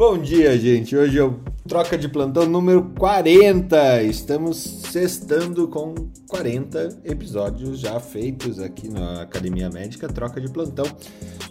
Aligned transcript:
Bom 0.00 0.16
dia, 0.16 0.58
gente. 0.58 0.96
Hoje 0.96 1.18
é 1.18 1.22
o 1.22 1.38
Troca 1.68 1.98
de 1.98 2.08
Plantão 2.08 2.46
número 2.46 2.90
40. 2.98 4.02
Estamos 4.04 4.56
sextando 4.56 5.68
com 5.68 5.94
40 6.26 7.02
episódios 7.04 7.80
já 7.80 8.00
feitos 8.00 8.58
aqui 8.60 8.88
na 8.88 9.20
Academia 9.20 9.68
Médica 9.68 10.08
Troca 10.08 10.40
de 10.40 10.50
Plantão. 10.50 10.86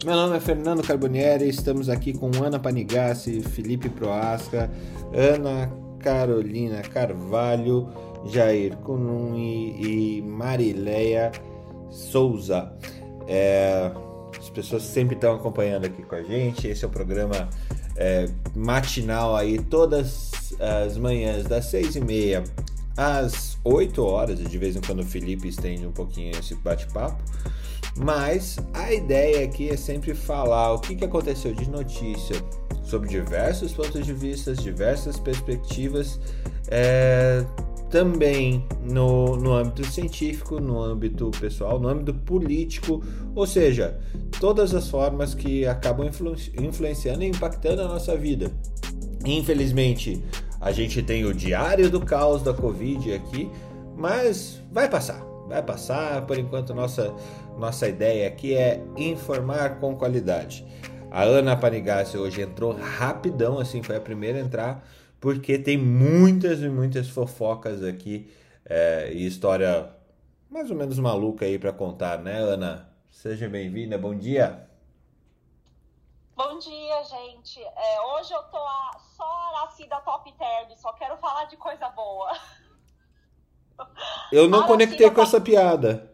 Meu 0.04 0.15
nome 0.15 0.35
é 0.35 0.40
Fernando 0.40 0.81
Carbonieri, 0.81 1.47
estamos 1.47 1.90
aqui 1.90 2.12
com 2.12 2.31
Ana 2.44 2.58
Panigassi, 2.58 3.40
Felipe 3.42 3.88
Proasca, 3.88 4.68
Ana 5.13 5.72
Carolina 6.00 6.81
Carvalho, 6.81 7.88
Jair 8.26 8.76
Kunumi 8.78 9.76
e 9.79 10.22
Marileia 10.24 11.31
Souza. 11.92 12.74
É, 13.28 13.92
as 14.40 14.50
pessoas 14.50 14.81
sempre 14.81 15.13
estão 15.13 15.36
acompanhando 15.36 15.86
aqui 15.86 16.02
com 16.02 16.16
a 16.16 16.23
gente. 16.23 16.68
Esse 16.68 16.84
é 16.84 16.88
o 16.88 16.91
programa 16.91 17.48
é, 17.99 18.30
matinal 18.55 19.35
aí 19.35 19.59
todas 19.59 20.31
as 20.58 20.98
manhãs 20.98 21.44
das 21.44 21.66
seis 21.66 21.98
e 21.98 21.99
meia 21.99 22.44
às 22.95 23.58
8 23.63 24.03
horas, 24.03 24.39
de 24.39 24.58
vez 24.58 24.75
em 24.75 24.81
quando 24.81 25.02
o 25.02 25.05
Felipe 25.05 25.49
estende 25.49 25.85
um 25.85 25.91
pouquinho 25.91 26.31
esse 26.38 26.55
bate-papo. 26.55 27.22
Mas 27.98 28.58
a 28.73 28.94
ideia 28.94 29.44
aqui 29.44 29.70
é 29.70 29.75
sempre 29.75 30.13
falar 30.13 30.73
o 30.73 30.80
que, 30.80 30.95
que 30.95 31.03
aconteceu 31.03 31.53
de 31.53 31.70
notícia 31.70 32.41
sobre 32.84 33.09
diversos 33.09 33.73
pontos 33.73 34.05
de 34.05 34.13
vista, 34.13 34.53
diversas 34.53 35.20
perspectivas, 35.20 36.20
é, 36.70 37.44
também 37.90 38.64
no, 38.84 39.36
no 39.36 39.54
âmbito 39.54 39.86
científico, 39.86 40.60
no 40.60 40.82
âmbito 40.82 41.32
pessoal, 41.40 41.80
no 41.80 41.88
âmbito 41.88 42.14
político, 42.14 43.04
ou 43.36 43.48
seja, 43.48 44.00
todas 44.40 44.74
as 44.74 44.88
formas 44.90 45.34
que 45.34 45.66
acabam 45.66 46.08
influ 46.08 46.36
influenciando 46.60 47.24
e 47.24 47.28
impactando 47.28 47.82
a 47.82 47.88
nossa 47.88 48.16
vida. 48.16 48.52
Infelizmente, 49.26 50.23
a 50.62 50.72
gente 50.72 51.02
tem 51.02 51.26
o 51.26 51.34
diário 51.34 51.90
do 51.90 52.00
caos 52.00 52.44
da 52.44 52.54
Covid 52.54 53.14
aqui, 53.14 53.50
mas 53.98 54.62
vai 54.72 54.88
passar, 54.88 55.22
vai 55.48 55.64
passar. 55.64 56.26
Por 56.26 56.38
enquanto, 56.38 56.74
nossa, 56.74 57.14
nossa 57.58 57.88
ideia 57.88 58.28
aqui 58.28 58.53
é 58.53 58.81
informar 58.96 59.80
com 59.80 59.96
qualidade. 59.96 60.66
A 61.12 61.24
Ana 61.24 61.56
Panigassi 61.56 62.18
hoje 62.18 62.42
entrou 62.42 62.72
rapidão, 62.72 63.58
assim, 63.59 63.81
foi 63.81 63.96
a 63.96 64.02
primeira 64.02 64.38
a 64.38 64.42
entrar 64.42 64.88
porque 65.20 65.59
tem 65.59 65.78
muitas 65.78 66.62
e 66.62 66.70
muitas 66.70 67.09
fofocas 67.09 67.84
aqui 67.84 68.34
é, 68.66 69.12
e 69.12 69.25
história 69.25 69.94
mais 70.50 70.72
ou 70.72 70.78
menos 70.78 70.98
maluca 70.98 71.45
aí 71.45 71.59
para 71.59 71.73
contar, 71.73 72.20
né, 72.20 72.38
Ana? 72.38 72.89
Seja 73.12 73.47
bem-vinda, 73.47 73.97
bom 73.97 74.16
dia. 74.16 74.67
Bom 76.36 76.58
dia, 76.58 77.03
gente. 77.03 77.62
É, 77.62 78.02
hoje 78.02 78.34
eu 78.34 78.42
tô 78.44 78.58
a, 78.58 78.92
só 79.16 79.52
nascida 79.53 80.00
top 80.02 80.31
term, 80.34 80.72
só 80.78 80.94
quero 80.94 81.17
falar 81.17 81.45
de 81.45 81.58
coisa 81.58 81.90
boa. 81.90 82.31
Eu 84.31 84.47
não 84.50 84.66
conectei 84.66 85.09
com 85.09 85.22
essa 85.22 85.40
piada. 85.40 86.14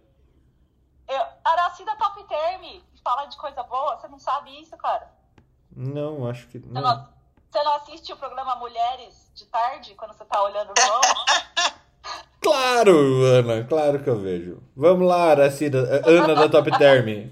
Eu, 1.08 1.22
Aracida 1.44 1.96
top 1.96 2.24
term, 2.28 2.82
fala 3.04 3.26
de 3.26 3.38
coisa 3.38 3.64
boa, 3.64 3.98
você 3.98 4.08
não 4.08 4.20
sabe 4.20 4.60
isso, 4.60 4.76
cara? 4.78 5.12
Não, 5.76 6.28
acho 6.28 6.48
que 6.48 6.60
não. 6.60 7.15
Você 7.56 7.64
não 7.64 7.76
assiste 7.76 8.12
o 8.12 8.18
programa 8.18 8.58
Mulheres 8.58 9.32
de 9.34 9.46
tarde, 9.46 9.96
quando 9.96 10.12
você 10.12 10.26
tá 10.26 10.44
olhando 10.44 10.74
o 10.74 10.82
jogo? 10.82 11.26
claro, 12.44 13.24
Ana, 13.24 13.64
claro 13.64 14.04
que 14.04 14.10
eu 14.10 14.20
vejo. 14.20 14.62
Vamos 14.76 15.08
lá, 15.08 15.32
Aracida, 15.32 16.02
Ana 16.06 16.36
da 16.36 16.50
Top 16.50 16.70
Term. 16.78 17.32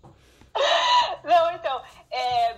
Não, 1.22 1.52
então, 1.52 1.82
é, 2.10 2.52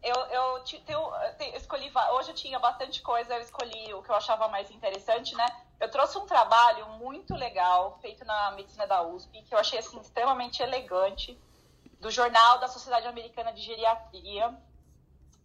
eu, 0.00 0.14
eu, 0.14 0.62
eu, 0.86 1.12
eu, 1.40 1.56
escolhi, 1.56 1.92
hoje 2.12 2.30
eu 2.30 2.36
tinha 2.36 2.60
bastante 2.60 3.02
coisa, 3.02 3.34
eu 3.34 3.40
escolhi 3.40 3.92
o 3.92 4.00
que 4.00 4.10
eu 4.10 4.14
achava 4.14 4.46
mais 4.46 4.70
interessante, 4.70 5.34
né? 5.34 5.46
Eu 5.80 5.90
trouxe 5.90 6.18
um 6.18 6.26
trabalho 6.26 6.86
muito 7.00 7.34
legal, 7.34 7.98
feito 8.00 8.24
na 8.24 8.52
medicina 8.52 8.86
da 8.86 9.02
USP, 9.02 9.42
que 9.42 9.52
eu 9.52 9.58
achei, 9.58 9.80
assim, 9.80 9.98
extremamente 9.98 10.62
elegante, 10.62 11.36
do 11.98 12.12
Jornal 12.12 12.60
da 12.60 12.68
Sociedade 12.68 13.08
Americana 13.08 13.52
de 13.52 13.60
Geriatria, 13.60 14.56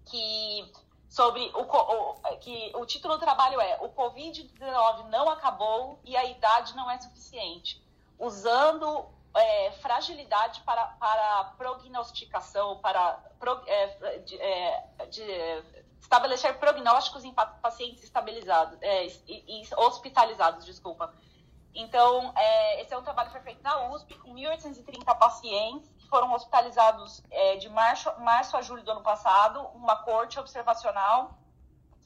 que 0.10 0.72
sobre 1.10 1.52
o, 1.54 1.62
o, 1.62 2.38
que 2.40 2.72
o 2.76 2.86
título 2.86 3.16
do 3.16 3.20
trabalho 3.20 3.60
é 3.62 3.78
O 3.82 3.90
Covid-19 3.90 5.10
não 5.10 5.30
acabou 5.30 6.00
e 6.04 6.16
a 6.18 6.26
idade 6.26 6.76
não 6.76 6.90
é 6.92 7.00
suficiente, 7.00 7.82
usando 8.20 9.06
é, 9.36 9.72
fragilidade 9.72 10.62
para, 10.62 10.86
para 11.00 11.44
prognosticação, 11.58 12.78
para 12.80 13.14
pro, 13.40 13.62
é, 13.68 14.20
de, 14.20 14.42
é, 14.42 15.06
de, 15.10 15.64
estabelecer 16.02 16.58
prognósticos 16.58 17.24
em 17.24 17.34
pacientes 17.34 18.04
estabilizados 18.04 18.78
é, 18.82 19.06
e, 19.28 19.62
e, 19.62 19.68
hospitalizados, 19.76 20.66
desculpa. 20.66 21.14
Então, 21.74 22.34
é, 22.36 22.82
esse 22.82 22.94
é 22.94 22.98
um 22.98 23.04
trabalho 23.04 23.30
que 23.30 23.36
foi 23.36 23.44
feito 23.44 23.62
na 23.62 23.90
USP, 23.94 24.16
com 24.16 24.34
1.830 24.34 25.18
pacientes, 25.18 25.90
foram 26.08 26.34
hospitalizados 26.34 27.24
é, 27.30 27.58
de 27.58 27.70
março, 27.70 28.12
março 28.20 28.58
a 28.58 28.62
julho 28.62 28.84
do 28.84 28.92
ano 28.92 29.02
passado, 29.02 29.62
uma 29.76 29.96
corte 29.98 30.40
observacional, 30.40 31.38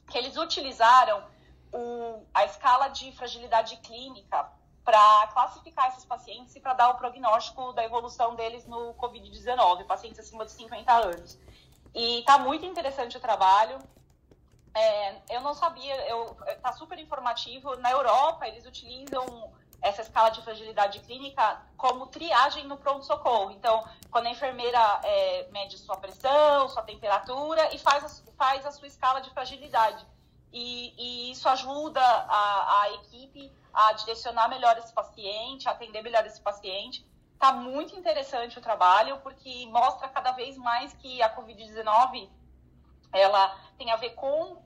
que 0.08 0.18
eles 0.18 0.36
utilizaram 0.36 1.24
o, 1.72 2.26
a 2.34 2.44
escala 2.44 2.88
de 2.88 3.10
fragilidade 3.12 3.76
clínica 3.78 4.50
para 4.84 5.28
classificar 5.28 5.88
esses 5.88 6.04
pacientes 6.04 6.54
e 6.56 6.60
para 6.60 6.74
dar 6.74 6.90
o 6.90 6.94
prognóstico 6.94 7.72
da 7.72 7.84
evolução 7.84 8.34
deles 8.34 8.66
no 8.66 8.94
Covid-19, 8.94 9.86
pacientes 9.86 10.18
acima 10.18 10.44
de 10.44 10.52
50 10.52 10.92
anos. 10.92 11.38
E 11.94 12.20
está 12.20 12.38
muito 12.38 12.66
interessante 12.66 13.16
o 13.16 13.20
trabalho. 13.20 13.78
É, 14.74 15.36
eu 15.36 15.40
não 15.40 15.54
sabia, 15.54 15.94
está 16.48 16.72
super 16.72 16.98
informativo. 16.98 17.76
Na 17.76 17.90
Europa, 17.90 18.48
eles 18.48 18.66
utilizam 18.66 19.52
essa 19.82 20.02
escala 20.02 20.30
de 20.30 20.40
fragilidade 20.42 21.00
clínica 21.00 21.60
como 21.76 22.06
triagem 22.06 22.66
no 22.66 22.76
pronto-socorro. 22.76 23.50
Então, 23.50 23.84
quando 24.10 24.26
a 24.26 24.30
enfermeira 24.30 24.78
é, 25.02 25.48
mede 25.50 25.76
sua 25.76 25.96
pressão, 25.96 26.68
sua 26.68 26.82
temperatura 26.82 27.74
e 27.74 27.78
faz 27.78 28.04
a, 28.04 28.32
faz 28.36 28.64
a 28.64 28.70
sua 28.70 28.86
escala 28.86 29.20
de 29.20 29.30
fragilidade. 29.30 30.06
E, 30.52 30.94
e 30.96 31.30
isso 31.32 31.48
ajuda 31.48 32.00
a, 32.00 32.82
a, 32.82 32.92
equipe 32.92 33.52
a 33.72 33.92
direcionar 33.92 34.48
melhor 34.48 34.76
esse 34.78 34.92
paciente, 34.92 35.68
a 35.68 35.72
atender 35.72 36.02
melhor 36.02 36.24
esse 36.26 36.40
paciente. 36.40 37.04
Está 37.34 37.52
muito 37.52 37.96
interessante 37.98 38.58
o 38.58 38.62
trabalho, 38.62 39.18
porque 39.20 39.66
mostra 39.66 40.08
cada 40.08 40.30
vez 40.32 40.56
mais 40.56 40.92
que 40.92 41.20
a 41.22 41.34
Covid-19 41.34 42.28
ela 43.12 43.58
tem 43.76 43.90
a 43.90 43.96
ver 43.96 44.10
com 44.10 44.62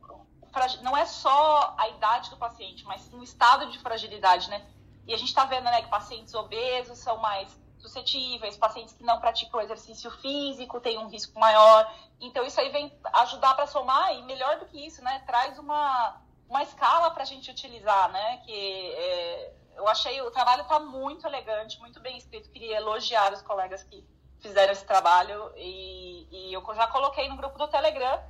não 0.82 0.97
é 0.97 1.05
só 1.05 1.75
a 1.76 1.88
idade 1.91 2.31
do 2.31 2.37
paciente, 2.38 2.82
mas 2.84 3.03
sim 3.03 3.19
o 3.19 3.22
estado 3.22 3.71
de 3.71 3.78
fragilidade, 3.78 4.49
né? 4.49 4.66
E 5.06 5.15
a 5.15 5.17
gente 5.17 5.28
está 5.28 5.44
vendo 5.44 5.65
né, 5.65 5.83
que 5.83 5.89
pacientes 5.89 6.34
obesos 6.34 6.99
são 6.99 7.19
mais 7.19 7.56
suscetíveis, 7.78 8.56
pacientes 8.56 8.94
que 8.94 9.05
não 9.05 9.21
praticam 9.21 9.61
exercício 9.61 10.11
físico 10.11 10.81
têm 10.81 10.99
um 10.99 11.09
risco 11.09 11.39
maior. 11.39 11.91
Então, 12.21 12.44
isso 12.44 12.61
aí 12.61 12.71
vem 12.71 12.93
ajudar 13.15 13.55
para 13.55 13.67
somar 13.67 14.15
e, 14.15 14.22
melhor 14.22 14.59
do 14.59 14.67
que 14.67 14.84
isso, 14.84 15.03
né, 15.03 15.22
traz 15.27 15.59
uma, 15.59 16.21
uma 16.49 16.62
escala 16.62 17.11
para 17.11 17.22
a 17.22 17.27
gente 17.27 17.50
utilizar, 17.50 18.11
né? 18.11 18.39
Que 18.39 18.93
é, 18.93 19.53
eu 19.77 19.87
achei 19.89 20.21
o 20.22 20.31
trabalho 20.31 20.62
está 20.62 20.81
muito 20.81 21.27
elegante, 21.27 21.78
muito 21.78 22.00
bem 22.00 22.17
escrito. 22.17 22.50
Queria 22.50 22.78
elogiar 22.78 23.33
os 23.33 23.43
colegas 23.43 23.83
que 23.83 24.05
fizeram 24.41 24.73
esse 24.73 24.84
trabalho 24.84 25.53
e, 25.56 26.27
e 26.31 26.53
eu 26.53 26.62
já 26.75 26.87
coloquei 26.88 27.28
no 27.28 27.37
grupo 27.37 27.59
do 27.59 27.69
Telegram. 27.69 28.21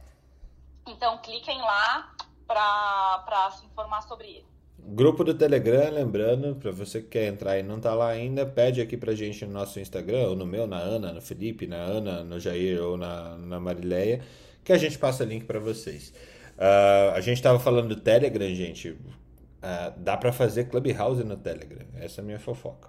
Então, 0.87 1.19
cliquem 1.19 1.61
lá 1.61 2.15
para 2.47 3.51
se 3.53 3.65
informar 3.65 4.03
sobre 4.03 4.29
ele. 4.29 4.56
Grupo 4.79 5.25
do 5.25 5.35
Telegram, 5.35 5.91
lembrando, 5.91 6.55
para 6.57 6.71
você 6.71 7.01
que 7.01 7.09
quer 7.09 7.27
entrar 7.27 7.59
e 7.59 7.63
não 7.63 7.81
tá 7.81 7.93
lá 7.93 8.09
ainda, 8.09 8.47
pede 8.47 8.81
aqui 8.81 8.97
pra 8.97 9.15
gente 9.15 9.45
no 9.45 9.53
nosso 9.53 9.81
Instagram, 9.81 10.29
ou 10.29 10.37
no 10.37 10.47
meu, 10.47 10.67
na 10.67 10.79
Ana, 10.79 11.13
no 11.13 11.21
Felipe, 11.21 11.67
na 11.67 11.77
Ana, 11.77 12.23
no 12.23 12.39
Jair 12.39 12.81
ou 12.83 12.97
na, 12.97 13.37
na 13.37 13.59
Marileia, 13.59 14.21
que 14.63 14.73
a 14.73 14.79
gente 14.79 14.97
passa 14.99 15.25
link 15.25 15.45
para 15.45 15.59
vocês. 15.59 16.13
Uh, 16.57 17.15
a 17.15 17.21
gente 17.21 17.43
tava 17.43 17.59
falando 17.59 17.89
do 17.89 18.01
Telegram, 18.01 18.49
gente. 18.55 18.91
Uh, 18.91 19.93
dá 19.97 20.17
para 20.17 20.33
fazer 20.33 20.65
Clubhouse 20.65 21.25
no 21.25 21.37
Telegram. 21.37 21.87
Essa 21.97 22.21
é 22.21 22.23
a 22.23 22.25
minha 22.25 22.39
fofoca. 22.39 22.89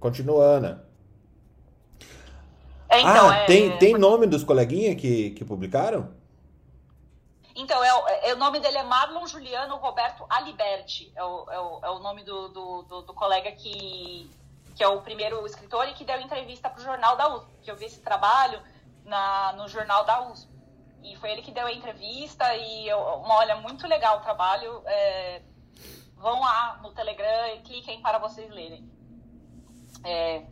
Continua, 0.00 0.44
Ana. 0.44 0.84
É, 2.88 3.00
então, 3.00 3.28
ah, 3.28 3.36
é... 3.36 3.46
tem, 3.46 3.76
tem 3.78 3.94
nome 3.98 4.26
dos 4.26 4.42
coleguinhas 4.42 4.96
que, 4.96 5.30
que 5.30 5.44
publicaram? 5.44 6.08
Então, 7.58 7.82
é, 7.82 8.28
é, 8.28 8.34
o 8.34 8.36
nome 8.36 8.60
dele 8.60 8.78
é 8.78 8.84
Marlon 8.84 9.26
Juliano 9.26 9.78
Roberto 9.78 10.24
Aliberti, 10.30 11.12
é 11.16 11.24
o, 11.24 11.50
é 11.50 11.58
o, 11.58 11.80
é 11.82 11.90
o 11.90 11.98
nome 11.98 12.22
do, 12.22 12.48
do, 12.50 12.82
do, 12.84 13.02
do, 13.02 13.12
colega 13.12 13.50
que, 13.50 14.30
que 14.76 14.84
é 14.84 14.86
o 14.86 15.02
primeiro 15.02 15.44
escritor 15.44 15.88
e 15.88 15.92
que 15.92 16.04
deu 16.04 16.20
entrevista 16.20 16.70
para 16.70 16.80
o 16.80 16.84
jornal 16.84 17.16
da 17.16 17.34
USP, 17.34 17.50
que 17.60 17.68
eu 17.68 17.74
vi 17.74 17.86
esse 17.86 18.00
trabalho 18.00 18.62
na, 19.04 19.54
no 19.54 19.66
jornal 19.66 20.04
da 20.04 20.30
USP. 20.30 20.48
E 21.02 21.16
foi 21.16 21.32
ele 21.32 21.42
que 21.42 21.50
deu 21.50 21.66
a 21.66 21.72
entrevista 21.72 22.54
e 22.54 22.86
eu, 22.86 22.96
olha, 22.96 23.56
muito 23.56 23.88
legal 23.88 24.18
o 24.18 24.22
trabalho. 24.22 24.80
É, 24.86 25.42
vão 26.14 26.38
lá 26.38 26.78
no 26.80 26.92
Telegram 26.92 27.56
e 27.56 27.60
cliquem 27.62 28.00
para 28.00 28.18
vocês 28.18 28.48
lerem. 28.52 28.88
É, 30.04 30.44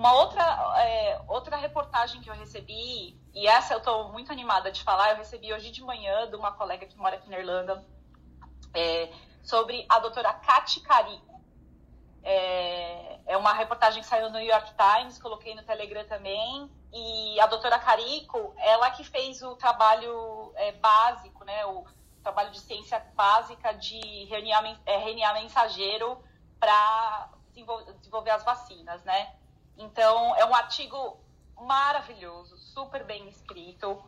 Uma 0.00 0.14
outra, 0.14 0.42
é, 0.78 1.20
outra 1.28 1.58
reportagem 1.58 2.22
que 2.22 2.30
eu 2.30 2.34
recebi, 2.34 3.20
e 3.34 3.46
essa 3.46 3.74
eu 3.74 3.78
estou 3.80 4.10
muito 4.10 4.32
animada 4.32 4.72
de 4.72 4.82
falar, 4.82 5.10
eu 5.10 5.18
recebi 5.18 5.52
hoje 5.52 5.70
de 5.70 5.82
manhã 5.82 6.26
de 6.26 6.36
uma 6.36 6.52
colega 6.52 6.86
que 6.86 6.96
mora 6.96 7.16
aqui 7.16 7.28
na 7.28 7.38
Irlanda, 7.38 7.84
é, 8.72 9.12
sobre 9.44 9.84
a 9.90 9.98
doutora 9.98 10.32
Kati 10.32 10.80
Carico. 10.80 11.38
É, 12.22 13.20
é, 13.26 13.36
uma 13.36 13.52
reportagem 13.52 14.00
que 14.00 14.08
saiu 14.08 14.30
no 14.30 14.38
New 14.38 14.48
York 14.48 14.72
Times, 14.74 15.18
coloquei 15.18 15.54
no 15.54 15.64
Telegram 15.64 16.06
também. 16.06 16.72
E 16.90 17.38
a 17.38 17.44
doutora 17.44 17.78
Carico, 17.78 18.54
ela 18.56 18.90
que 18.92 19.04
fez 19.04 19.42
o 19.42 19.54
trabalho 19.56 20.50
é, 20.56 20.72
básico, 20.72 21.44
né, 21.44 21.66
o 21.66 21.84
trabalho 22.22 22.50
de 22.52 22.60
ciência 22.60 23.00
básica 23.14 23.74
de 23.74 24.00
RNA, 24.32 24.78
é, 24.86 24.96
RNA 24.96 25.34
mensageiro 25.34 26.24
para 26.58 27.28
desenvolver 27.52 28.30
as 28.30 28.42
vacinas, 28.42 29.04
né? 29.04 29.34
Então, 29.80 30.36
é 30.36 30.44
um 30.44 30.54
artigo 30.54 31.18
maravilhoso, 31.56 32.56
super 32.58 33.02
bem 33.04 33.26
escrito. 33.28 34.02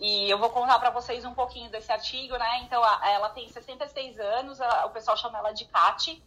E 0.00 0.30
eu 0.30 0.38
vou 0.38 0.48
contar 0.48 0.78
para 0.78 0.90
vocês 0.90 1.24
um 1.24 1.34
pouquinho 1.34 1.70
desse 1.70 1.92
artigo, 1.92 2.36
né? 2.38 2.60
Então, 2.62 2.82
ela 3.04 3.28
tem 3.30 3.46
66 3.46 4.18
anos, 4.18 4.58
o 4.86 4.90
pessoal 4.90 5.16
chama 5.18 5.38
ela 5.38 5.52
de 5.52 5.66
Kati, 5.66 6.22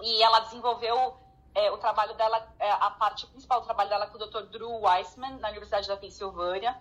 e 0.00 0.22
ela 0.22 0.40
desenvolveu 0.40 1.16
é, 1.54 1.70
o 1.70 1.76
trabalho 1.76 2.14
dela, 2.14 2.48
é, 2.58 2.70
a 2.70 2.90
parte 2.90 3.26
principal 3.26 3.60
do 3.60 3.66
trabalho 3.66 3.90
dela 3.90 4.06
com 4.06 4.16
o 4.16 4.26
Dr. 4.26 4.44
Drew 4.50 4.80
Weissman, 4.80 5.38
na 5.38 5.48
Universidade 5.48 5.86
da 5.86 5.96
Pensilvânia. 5.96 6.80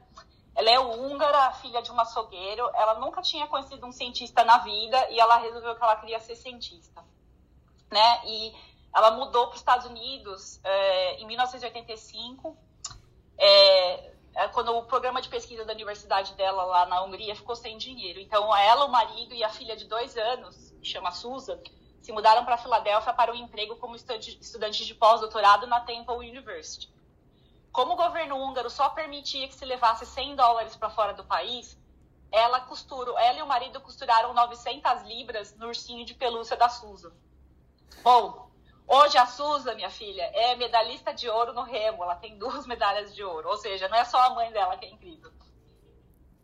Ela 0.56 0.70
é 0.70 0.80
húngara, 0.80 1.52
filha 1.54 1.82
de 1.82 1.92
um 1.92 2.00
açougueiro. 2.00 2.70
Ela 2.74 2.96
nunca 3.00 3.22
tinha 3.22 3.48
conhecido 3.48 3.86
um 3.86 3.92
cientista 3.92 4.46
na 4.46 4.60
vida 4.60 5.10
e 5.12 5.20
ela 5.20 5.38
resolveu 5.38 5.76
que 5.76 5.84
ela 5.84 5.96
queria 5.98 6.20
ser 6.20 6.36
cientista, 6.36 7.04
né? 7.92 8.22
E 8.26 8.56
ela 8.96 9.12
mudou 9.12 9.48
para 9.48 9.56
os 9.56 9.60
Estados 9.60 9.86
Unidos 9.86 10.60
é, 10.64 11.20
em 11.20 11.28
1985. 11.28 12.58
É, 13.38 14.12
é, 14.36 14.48
quando 14.50 14.76
o 14.76 14.84
programa 14.84 15.22
de 15.22 15.30
pesquisa 15.30 15.66
da 15.66 15.74
universidade 15.74 16.34
dela 16.34 16.64
lá 16.64 16.86
na 16.86 17.04
Hungria 17.04 17.36
ficou 17.36 17.56
sem 17.56 17.78
dinheiro. 17.78 18.20
Então, 18.20 18.56
ela, 18.56 18.86
o 18.86 18.92
marido 18.92 19.34
e 19.34 19.44
a 19.44 19.50
filha 19.50 19.76
de 19.76 19.86
dois 19.86 20.16
anos, 20.16 20.72
que 20.82 20.88
chama 20.88 21.12
Susan, 21.12 21.60
se 22.02 22.12
mudaram 22.12 22.46
para 22.46 22.58
Filadélfia 22.58 23.14
para 23.14 23.32
um 23.32 23.36
emprego 23.36 23.76
como 23.78 23.96
estudante 23.96 24.86
de 24.86 24.96
pós-doutorado 24.96 25.68
na 25.68 25.82
Temple 25.82 26.16
University. 26.18 26.90
Como 27.72 27.94
o 27.94 27.96
governo 27.96 28.38
húngaro 28.38 28.70
só 28.70 28.90
permitia 28.90 29.48
que 29.48 29.56
se 29.56 29.66
levasse 29.66 30.06
100 30.06 30.36
dólares 30.36 30.76
para 30.76 30.90
fora 30.90 31.14
do 31.14 31.24
país, 31.24 31.78
ela, 32.32 32.60
costurou, 32.62 33.18
ela 33.18 33.40
e 33.40 33.42
o 33.42 33.48
marido 33.48 33.80
costuraram 33.82 34.34
900 34.34 35.04
libras 35.04 35.56
no 35.56 35.68
ursinho 35.68 36.06
de 36.06 36.14
pelúcia 36.14 36.56
da 36.56 36.70
Susan. 36.70 37.12
Bom, 38.04 38.47
hoje 38.88 39.18
a 39.18 39.26
Susan, 39.26 39.76
minha 39.76 39.90
filha, 39.90 40.24
é 40.34 40.56
medalhista 40.56 41.14
de 41.14 41.30
ouro 41.30 41.54
no 41.54 41.64
remo. 41.64 42.04
Ela 42.04 42.16
tem 42.16 42.38
duas 42.38 42.66
medalhas 42.68 43.14
de 43.14 43.24
ouro. 43.24 43.50
Ou 43.50 43.58
seja, 43.58 43.88
não 43.88 43.98
é 43.98 44.06
só 44.06 44.20
a 44.20 44.30
mãe 44.32 44.52
dela 44.52 44.78
que 44.78 44.86
é 44.86 44.90
incrível. 44.90 45.32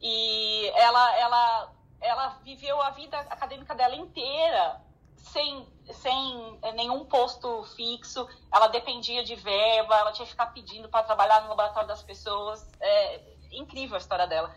E 0.01 0.69
ela, 0.75 1.15
ela, 1.17 1.73
ela 2.01 2.29
viveu 2.43 2.81
a 2.81 2.89
vida 2.89 3.17
acadêmica 3.17 3.73
dela 3.73 3.95
inteira 3.95 4.81
sem, 5.23 5.65
sem 5.91 6.59
eh, 6.61 6.71
nenhum 6.73 7.05
posto 7.05 7.63
fixo, 7.75 8.27
ela 8.51 8.67
dependia 8.67 9.23
de 9.23 9.35
verba, 9.35 9.95
ela 9.95 10.11
tinha 10.11 10.25
que 10.25 10.31
ficar 10.31 10.47
pedindo 10.47 10.89
para 10.89 11.03
trabalhar 11.03 11.41
no 11.41 11.49
laboratório 11.49 11.87
das 11.87 12.03
pessoas. 12.03 12.69
É 12.79 13.21
incrível 13.51 13.95
a 13.95 13.99
história 13.99 14.27
dela. 14.27 14.53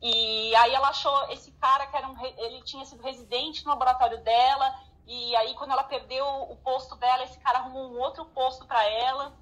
E 0.00 0.54
aí 0.56 0.74
ela 0.74 0.88
achou 0.88 1.30
esse 1.30 1.50
cara 1.52 1.86
que 1.86 1.96
era 1.96 2.08
um, 2.08 2.16
ele 2.24 2.62
tinha 2.62 2.84
sido 2.84 3.02
residente 3.02 3.64
no 3.64 3.70
laboratório 3.70 4.22
dela, 4.22 4.74
e 5.08 5.34
aí 5.36 5.54
quando 5.54 5.72
ela 5.72 5.82
perdeu 5.84 6.26
o 6.26 6.56
posto 6.56 6.94
dela, 6.94 7.24
esse 7.24 7.38
cara 7.40 7.60
arrumou 7.60 7.90
um 7.90 7.98
outro 7.98 8.26
posto 8.26 8.66
para 8.66 8.84
ela. 8.84 9.32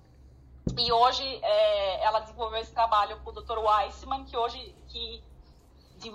E 0.79 0.93
hoje 0.93 1.25
é, 1.43 2.05
ela 2.05 2.21
desenvolveu 2.21 2.61
esse 2.61 2.73
trabalho 2.73 3.21
com 3.25 3.31
o 3.31 3.33
Dr. 3.33 3.59
Weissman, 3.59 4.25
que 4.25 4.37
hoje 4.37 4.75
que, 4.89 5.23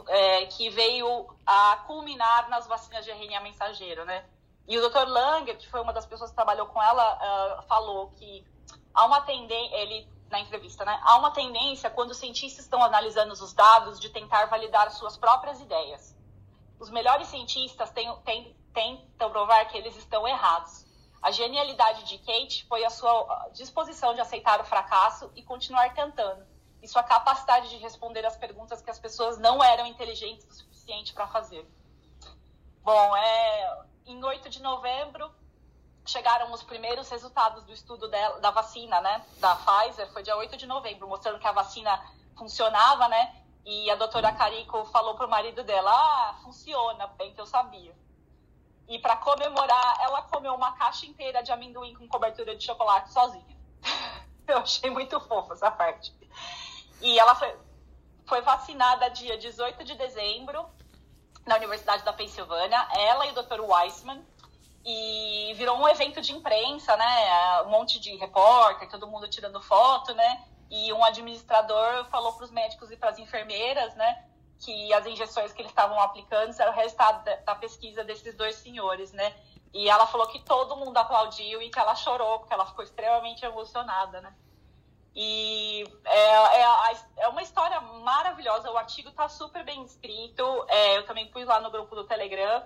é, 0.07 0.45
que 0.45 0.69
veio 0.69 1.27
a 1.45 1.83
culminar 1.86 2.50
nas 2.50 2.65
vacinas 2.65 3.03
de 3.03 3.12
RNA 3.12 3.42
mensageiro, 3.42 4.06
né? 4.06 4.24
E 4.68 4.77
o 4.77 4.89
Dr. 4.89 5.07
Langer, 5.07 5.57
que 5.57 5.69
foi 5.69 5.81
uma 5.81 5.92
das 5.92 6.06
pessoas 6.06 6.30
que 6.30 6.36
trabalhou 6.36 6.68
com 6.68 6.81
ela, 6.81 7.59
uh, 7.59 7.63
falou 7.63 8.09
que 8.12 8.45
há 8.94 9.06
uma 9.06 9.19
tendência, 9.21 9.75
ele 9.75 10.07
na 10.30 10.39
entrevista, 10.39 10.86
né? 10.86 10.97
Há 11.04 11.18
uma 11.18 11.31
tendência 11.31 11.89
quando 11.89 12.12
os 12.12 12.18
cientistas 12.18 12.63
estão 12.63 12.81
analisando 12.81 13.33
os 13.33 13.51
dados 13.51 14.00
de 14.00 14.09
tentar 14.09 14.45
validar 14.45 14.89
suas 14.92 15.18
próprias 15.18 15.59
ideias. 15.59 16.15
Os 16.80 16.89
melhores 16.89 17.27
cientistas 17.27 17.92
tentam 18.73 19.29
provar 19.29 19.65
que 19.65 19.77
eles 19.77 19.95
estão 19.95 20.27
errados. 20.27 20.85
A 21.21 21.29
genialidade 21.31 22.03
de 22.06 22.18
Kate 22.18 22.65
foi 22.68 22.83
a 22.83 22.89
sua 22.89 23.50
disposição 23.53 24.13
de 24.13 24.21
aceitar 24.21 24.59
o 24.59 24.63
fracasso 24.63 25.31
e 25.35 25.44
continuar 25.44 25.94
tentando, 25.94 26.45
e 26.81 26.88
sua 26.88 27.03
capacidade 27.03 27.69
de 27.69 27.77
responder 27.77 28.25
às 28.25 28.35
perguntas 28.35 28.81
que 28.81 28.89
as 28.89 29.00
pessoas 29.00 29.38
não 29.38 29.63
eram 29.63 29.85
inteligentes 29.85 30.47
o 30.47 30.53
suficiente 30.53 31.13
para 31.13 31.27
fazer. 31.27 31.68
Bom, 32.83 33.15
é, 33.15 33.83
em 34.07 34.23
8 34.23 34.50
de 34.50 34.62
novembro, 34.63 35.31
chegaram 36.06 36.51
os 36.51 36.63
primeiros 36.63 37.07
resultados 37.09 37.63
do 37.63 37.71
estudo 37.71 38.07
dela, 38.07 38.39
da 38.39 38.50
vacina, 38.50 39.00
né? 39.01 39.23
Da 39.38 39.56
Pfizer, 39.56 40.12
foi 40.12 40.23
dia 40.23 40.35
8 40.35 40.57
de 40.57 40.65
novembro, 40.65 41.07
mostrando 41.07 41.39
que 41.39 41.47
a 41.47 41.51
vacina 41.51 42.03
funcionava, 42.35 43.07
né? 43.07 43.44
E 43.63 43.91
a 43.91 43.95
doutora 43.95 44.31
Carico 44.33 44.85
falou 44.85 45.15
pro 45.15 45.29
marido 45.29 45.63
dela: 45.63 45.91
Ah, 45.91 46.39
funciona, 46.41 47.06
bem 47.07 47.33
que 47.33 47.39
eu 47.39 47.45
sabia. 47.45 47.95
E 48.92 49.00
para 49.00 49.16
comemorar, 49.16 50.02
ela 50.02 50.22
comeu 50.24 50.54
uma 50.54 50.74
caixa 50.74 51.06
inteira 51.06 51.42
de 51.42 51.50
amendoim 51.50 51.96
com 51.96 52.06
cobertura 52.10 52.58
de 52.58 52.66
chocolate 52.66 53.10
sozinha. 53.10 53.58
eu 54.46 54.58
achei 54.58 54.90
muito 54.90 55.18
fofa 55.18 55.54
essa 55.54 55.72
parte. 55.72 56.14
E 57.00 57.18
ela 57.18 57.34
foi, 57.34 57.56
foi 58.26 58.42
vacinada 58.42 59.10
dia 59.10 59.38
18 59.38 59.86
de 59.86 59.96
dezembro 59.96 60.70
na 61.46 61.56
Universidade 61.56 62.04
da 62.04 62.12
Pensilvânia, 62.12 62.86
ela 62.92 63.26
e 63.28 63.32
o 63.32 63.42
Dr. 63.42 63.62
Weissman, 63.62 64.22
e 64.84 65.54
virou 65.56 65.78
um 65.78 65.88
evento 65.88 66.20
de 66.20 66.34
imprensa, 66.34 66.98
né? 66.98 67.62
Um 67.62 67.70
monte 67.70 67.98
de 67.98 68.14
repórter, 68.18 68.90
todo 68.90 69.08
mundo 69.08 69.26
tirando 69.30 69.62
foto, 69.62 70.14
né? 70.14 70.44
E 70.70 70.92
um 70.92 71.02
administrador 71.02 72.04
falou 72.10 72.34
para 72.34 72.44
os 72.44 72.52
médicos 72.52 72.92
e 72.92 72.98
para 72.98 73.12
as 73.12 73.20
enfermeiras, 73.20 73.96
né? 73.96 74.26
Que 74.62 74.94
as 74.94 75.06
injeções 75.06 75.52
que 75.52 75.62
eles 75.62 75.72
estavam 75.72 76.00
aplicando 76.00 76.54
eram 76.60 76.72
o 76.72 76.75
resultado 76.75 77.25
da 77.44 77.56
pesquisa 77.56 78.04
desses 78.04 78.36
dois 78.36 78.56
senhores, 78.56 79.12
né? 79.12 79.36
E 79.74 79.90
ela 79.90 80.06
falou 80.06 80.28
que 80.28 80.40
todo 80.40 80.75
mundo 80.75 80.98
aplaudiu 80.98 81.62
e 81.62 81.69
que 81.69 81.80
ela 81.80 81.96
chorou, 81.96 82.40
porque 82.40 82.54
ela 82.54 82.66
ficou 82.66 82.84
extremamente 82.84 83.44
emocionada, 83.44 84.22
né? 84.22 84.34
E 85.16 85.84
é, 86.06 86.62
é, 86.62 86.98
é, 87.18 87.28
uma 87.28 87.42
história 87.42 87.80
maravilhosa. 87.81 88.72
O 88.72 88.78
artigo 88.78 89.10
está 89.10 89.28
super 89.28 89.64
bem 89.64 89.83
escrito. 89.83 90.44
É, 90.69 90.97
eu 90.97 91.06
também 91.06 91.28
pus 91.28 91.45
lá 91.45 91.59
no 91.59 91.71
grupo 91.71 91.95
do 91.95 92.06
Telegram. 92.06 92.64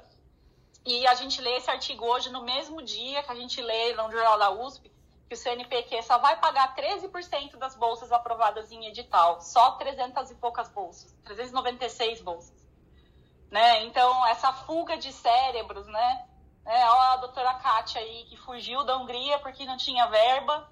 E 0.85 1.07
a 1.07 1.15
gente 1.15 1.41
lê 1.41 1.57
esse 1.57 1.69
artigo 1.69 2.05
hoje 2.05 2.29
no 2.29 2.43
mesmo 2.43 2.81
dia 2.81 3.23
que 3.23 3.31
a 3.31 3.35
gente 3.35 3.59
lê 3.59 3.93
no 3.93 4.11
Jornal 4.11 4.37
da 4.37 4.51
USP 4.51 4.91
que 5.27 5.33
o 5.33 5.37
CNPq 5.37 6.03
só 6.03 6.17
vai 6.19 6.39
pagar 6.39 6.75
13% 6.75 7.57
das 7.57 7.75
bolsas 7.75 8.11
aprovadas 8.11 8.71
em 8.71 8.85
edital. 8.85 9.41
Só 9.41 9.71
300 9.71 10.31
e 10.31 10.35
poucas 10.35 10.69
bolsas. 10.69 11.15
396 11.23 12.21
bolsas. 12.21 12.55
Né? 13.49 13.85
Então, 13.85 14.25
essa 14.27 14.53
fuga 14.53 14.97
de 14.97 15.11
cérebros, 15.11 15.87
né? 15.87 16.27
É, 16.65 16.89
ó, 16.89 16.99
a 17.13 17.17
doutora 17.17 17.53
Kátia 17.55 18.01
aí, 18.01 18.25
que 18.25 18.37
fugiu 18.37 18.83
da 18.83 18.97
Hungria 18.97 19.39
porque 19.39 19.65
não 19.65 19.77
tinha 19.77 20.07
verba. 20.07 20.69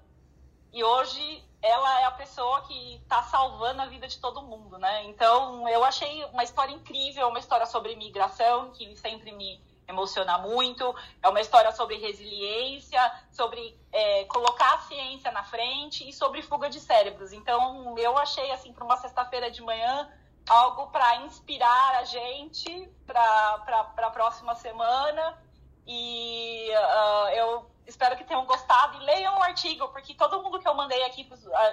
E 0.72 0.82
hoje 0.82 1.44
ela 1.62 2.00
é 2.00 2.04
a 2.04 2.10
pessoa 2.10 2.62
que 2.62 2.96
está 2.96 3.22
salvando 3.22 3.80
a 3.80 3.86
vida 3.86 4.06
de 4.06 4.20
todo 4.20 4.42
mundo, 4.42 4.76
né? 4.76 5.04
Então, 5.04 5.68
eu 5.68 5.84
achei 5.84 6.24
uma 6.26 6.44
história 6.44 6.72
incrível, 6.72 7.28
uma 7.28 7.38
história 7.38 7.64
sobre 7.64 7.92
imigração, 7.92 8.70
que 8.72 8.94
sempre 8.96 9.32
me 9.32 9.62
emociona 9.88 10.38
muito. 10.38 10.94
É 11.22 11.28
uma 11.28 11.40
história 11.40 11.72
sobre 11.72 11.96
resiliência, 11.96 13.00
sobre 13.30 13.78
é, 13.92 14.24
colocar 14.24 14.74
a 14.74 14.78
ciência 14.78 15.30
na 15.30 15.44
frente 15.44 16.08
e 16.08 16.12
sobre 16.12 16.42
fuga 16.42 16.68
de 16.68 16.80
cérebros. 16.80 17.32
Então, 17.32 17.96
eu 17.98 18.16
achei, 18.18 18.50
assim, 18.50 18.72
para 18.72 18.84
uma 18.84 18.96
sexta-feira 18.96 19.50
de 19.50 19.62
manhã, 19.62 20.10
algo 20.48 20.88
para 20.88 21.16
inspirar 21.22 21.96
a 21.96 22.04
gente 22.04 22.88
para 23.06 23.64
a 23.96 24.10
próxima 24.10 24.54
semana. 24.54 25.38
E 25.86 26.70
uh, 26.70 27.28
eu 27.30 27.70
espero 27.86 28.16
que 28.16 28.24
tenham 28.24 28.46
gostado 28.46 28.96
e 28.96 29.04
leiam 29.04 29.36
o 29.36 29.42
artigo, 29.42 29.88
porque 29.88 30.14
todo 30.14 30.42
mundo 30.42 30.58
que 30.58 30.66
eu 30.66 30.74
mandei 30.74 31.02
aqui, 31.04 31.28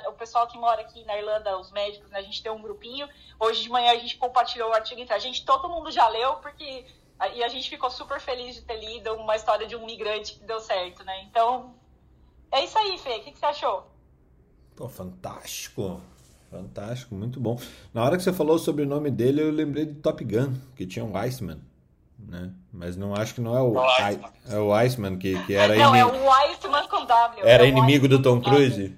o 0.07 0.13
pessoal 0.13 0.47
que 0.47 0.57
mora 0.57 0.81
aqui 0.81 1.03
na 1.05 1.17
Irlanda, 1.17 1.57
os 1.57 1.71
médicos, 1.71 2.09
né, 2.09 2.19
a 2.19 2.21
gente 2.21 2.43
tem 2.43 2.51
um 2.51 2.61
grupinho. 2.61 3.07
Hoje 3.39 3.63
de 3.63 3.69
manhã 3.69 3.91
a 3.91 3.97
gente 3.97 4.17
compartilhou 4.17 4.69
o 4.69 4.73
artigo 4.73 4.99
entre 4.99 5.13
a 5.13 5.19
gente, 5.19 5.45
todo 5.45 5.69
mundo 5.69 5.91
já 5.91 6.07
leu, 6.07 6.35
porque. 6.37 6.85
E 7.35 7.43
a 7.43 7.47
gente 7.47 7.69
ficou 7.69 7.89
super 7.89 8.19
feliz 8.19 8.55
de 8.55 8.61
ter 8.61 8.79
lido 8.79 9.13
uma 9.13 9.35
história 9.35 9.67
de 9.67 9.75
um 9.75 9.85
migrante 9.85 10.33
que 10.33 10.43
deu 10.43 10.59
certo, 10.59 11.03
né? 11.03 11.23
Então, 11.23 11.73
é 12.51 12.63
isso 12.63 12.77
aí, 12.77 12.97
Fê. 12.97 13.17
O 13.17 13.23
que, 13.23 13.31
que 13.31 13.39
você 13.39 13.45
achou? 13.45 13.87
Pô, 14.75 14.87
fantástico. 14.87 16.01
Fantástico, 16.49 17.15
muito 17.15 17.39
bom. 17.39 17.59
Na 17.93 18.03
hora 18.03 18.17
que 18.17 18.23
você 18.23 18.33
falou 18.33 18.59
sobre 18.59 18.83
o 18.83 18.87
nome 18.87 19.09
dele, 19.09 19.41
eu 19.41 19.51
lembrei 19.51 19.85
de 19.85 19.95
Top 19.95 20.21
Gun, 20.23 20.53
que 20.75 20.85
tinha 20.85 21.05
um 21.05 21.15
Iceman 21.15 21.61
né? 22.27 22.51
Mas 22.71 22.95
não 22.95 23.13
acho 23.15 23.35
que 23.35 23.41
não 23.41 23.55
é 23.55 23.61
o, 23.61 23.73
o 23.73 23.79
é 24.49 24.59
o 24.59 24.73
Iceman 24.73 25.17
que, 25.17 25.37
que 25.45 25.53
era 25.53 25.75
Não, 25.75 25.95
é 25.95 26.05
o 26.05 26.31
Iceman 26.31 26.87
com 26.87 27.05
W. 27.05 27.45
Era 27.45 27.65
é 27.65 27.69
inimigo 27.69 28.07
do 28.07 28.21
Tom 28.21 28.41
Cruise. 28.41 28.95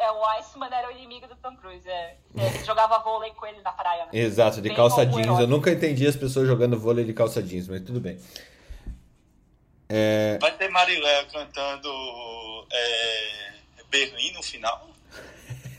É, 0.00 0.10
o 0.10 0.24
Iceman 0.38 0.70
era 0.72 0.88
o 0.88 0.92
inimigo 0.92 1.28
do 1.28 1.36
Tom 1.36 1.54
Cruise. 1.56 1.86
É, 1.86 2.16
é, 2.38 2.64
jogava 2.64 2.98
vôlei 3.00 3.30
com 3.32 3.46
ele 3.46 3.60
na 3.60 3.70
praia. 3.70 4.06
Né? 4.06 4.10
Exato, 4.12 4.62
de 4.62 4.68
Bem 4.68 4.76
calça 4.76 5.04
jeans. 5.04 5.38
Eu 5.38 5.46
nunca 5.46 5.70
entendi 5.70 6.06
as 6.06 6.16
pessoas 6.16 6.48
jogando 6.48 6.78
vôlei 6.78 7.04
de 7.04 7.12
calça 7.12 7.42
jeans, 7.42 7.68
mas 7.68 7.82
tudo 7.82 8.00
bem. 8.00 8.18
É... 9.88 10.38
Vai 10.40 10.56
ter 10.56 10.70
Mariléia 10.70 11.26
cantando 11.26 11.88
é, 12.72 13.52
Berlim 13.90 14.32
no 14.32 14.42
final? 14.42 14.88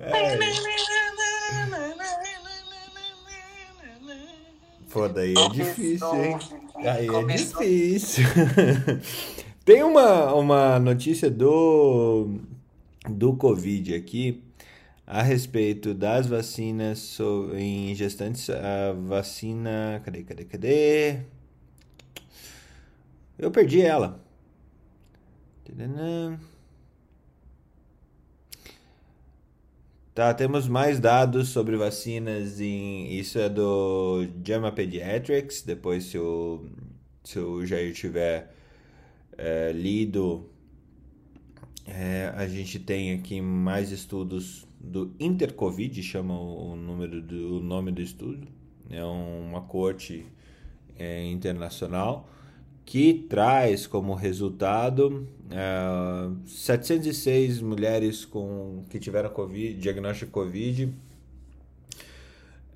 é. 0.00 0.38
Pô, 4.90 5.06
daí 5.08 5.34
é 5.36 5.48
difícil, 5.50 6.24
hein? 6.24 6.38
Aí 6.76 7.06
é 7.06 7.22
difícil. 7.36 8.24
Tem 9.68 9.82
uma, 9.82 10.32
uma 10.32 10.78
notícia 10.78 11.30
do, 11.30 12.38
do 13.06 13.36
Covid 13.36 13.94
aqui 13.94 14.42
a 15.06 15.20
respeito 15.20 15.92
das 15.92 16.26
vacinas 16.26 17.18
em 17.54 17.94
gestantes. 17.94 18.48
A 18.48 18.94
vacina. 18.94 20.00
Cadê, 20.06 20.22
cadê, 20.22 20.44
cadê? 20.46 21.18
Eu 23.38 23.50
perdi 23.50 23.82
ela. 23.82 24.18
Tá, 30.14 30.32
temos 30.32 30.66
mais 30.66 30.98
dados 30.98 31.50
sobre 31.50 31.76
vacinas 31.76 32.58
em. 32.58 33.12
Isso 33.12 33.38
é 33.38 33.50
do 33.50 34.26
JAMA 34.42 34.72
Pediatrics. 34.72 35.60
Depois, 35.60 36.04
se 36.04 36.16
o, 36.16 36.64
se 37.22 37.38
o 37.38 37.66
Jair 37.66 37.92
tiver 37.92 38.56
é, 39.38 39.72
lido, 39.72 40.50
é, 41.86 42.32
a 42.36 42.46
gente 42.46 42.78
tem 42.78 43.14
aqui 43.14 43.40
mais 43.40 43.90
estudos 43.90 44.66
do 44.78 45.14
Intercovid, 45.18 46.02
chama 46.02 46.38
o, 46.38 46.76
número 46.76 47.22
do, 47.22 47.58
o 47.58 47.60
nome 47.60 47.92
do 47.92 48.02
estudo. 48.02 48.46
É 48.90 49.02
uma 49.04 49.62
corte 49.62 50.26
é, 50.98 51.24
internacional 51.24 52.28
que 52.84 53.12
traz 53.28 53.86
como 53.86 54.14
resultado 54.14 55.28
é, 55.50 56.46
706 56.46 57.60
mulheres 57.60 58.24
com, 58.24 58.82
que 58.88 58.98
tiveram 58.98 59.28
COVID, 59.28 59.74
diagnóstico 59.74 60.32
Covid 60.32 60.94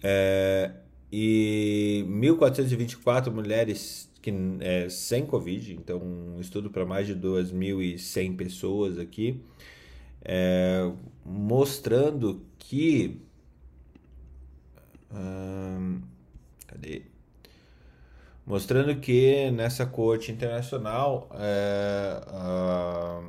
é, 0.02 0.70
e 1.10 2.04
1.424 2.08 3.32
mulheres 3.32 4.11
que, 4.22 4.32
é, 4.60 4.88
sem 4.88 5.26
Covid, 5.26 5.74
então 5.74 5.98
um 5.98 6.40
estudo 6.40 6.70
para 6.70 6.86
mais 6.86 7.06
de 7.06 7.14
2.100 7.14 8.36
pessoas 8.36 8.98
aqui, 8.98 9.42
é, 10.24 10.90
mostrando 11.24 12.40
que. 12.58 13.20
Hum, 15.12 16.00
cadê? 16.66 17.02
mostrando 18.46 18.96
que 18.96 19.50
nessa 19.52 19.86
corte 19.86 20.32
internacional 20.32 21.28
é, 21.34 22.20
a, 22.26 23.22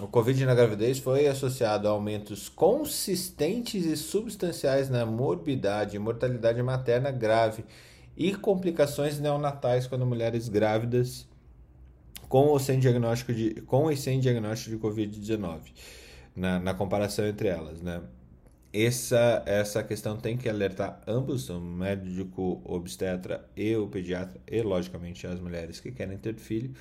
o 0.00 0.06
Covid 0.06 0.44
na 0.44 0.54
gravidez 0.54 0.98
foi 0.98 1.26
associado 1.26 1.88
a 1.88 1.90
aumentos 1.90 2.48
consistentes 2.48 3.84
e 3.84 3.96
substanciais 3.96 4.88
na 4.88 5.04
morbidade 5.06 5.96
e 5.96 5.98
mortalidade 5.98 6.62
materna 6.62 7.10
grave 7.10 7.64
e 8.20 8.34
complicações 8.34 9.18
neonatais 9.18 9.86
quando 9.86 10.04
mulheres 10.04 10.46
grávidas 10.46 11.26
com 12.28 12.48
ou 12.48 12.58
sem 12.58 12.78
diagnóstico 12.78 13.32
de, 13.32 13.62
com 13.62 13.90
e 13.90 13.96
sem 13.96 14.20
diagnóstico 14.20 14.76
de 14.76 14.82
Covid-19, 14.82 15.72
na, 16.36 16.60
na 16.60 16.74
comparação 16.74 17.26
entre 17.26 17.48
elas, 17.48 17.80
né? 17.80 18.02
essa, 18.74 19.42
essa 19.46 19.82
questão 19.82 20.18
tem 20.18 20.36
que 20.36 20.50
alertar 20.50 21.00
ambos, 21.06 21.48
o 21.48 21.58
médico 21.58 22.60
obstetra 22.62 23.48
e 23.56 23.74
o 23.74 23.88
pediatra, 23.88 24.38
e 24.46 24.60
logicamente 24.60 25.26
as 25.26 25.40
mulheres 25.40 25.80
que 25.80 25.90
querem 25.90 26.18
ter 26.18 26.34
filho. 26.34 26.74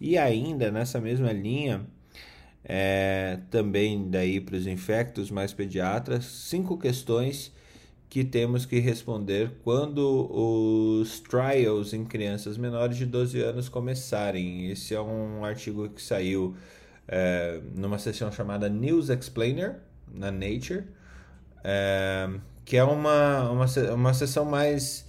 E 0.00 0.18
ainda 0.18 0.72
nessa 0.72 1.00
mesma 1.00 1.30
linha, 1.32 1.86
é, 2.64 3.38
também 3.52 4.10
daí 4.10 4.40
para 4.40 4.56
os 4.56 4.66
infectos 4.66 5.30
mais 5.30 5.52
pediatras, 5.52 6.24
cinco 6.24 6.76
questões 6.76 7.52
que 8.12 8.22
temos 8.22 8.66
que 8.66 8.78
responder 8.78 9.52
quando 9.64 10.28
os 10.30 11.18
trials 11.20 11.94
em 11.94 12.04
crianças 12.04 12.58
menores 12.58 12.98
de 12.98 13.06
12 13.06 13.40
anos 13.40 13.70
começarem. 13.70 14.70
Esse 14.70 14.94
é 14.94 15.00
um 15.00 15.42
artigo 15.42 15.88
que 15.88 16.02
saiu 16.02 16.54
é, 17.08 17.58
numa 17.74 17.98
sessão 17.98 18.30
chamada 18.30 18.68
News 18.68 19.08
Explainer 19.08 19.76
na 20.12 20.30
Nature 20.30 20.84
é, 21.64 22.28
que 22.66 22.76
é 22.76 22.84
uma, 22.84 23.48
uma, 23.50 23.66
uma 23.94 24.12
sessão 24.12 24.44
mais 24.44 25.06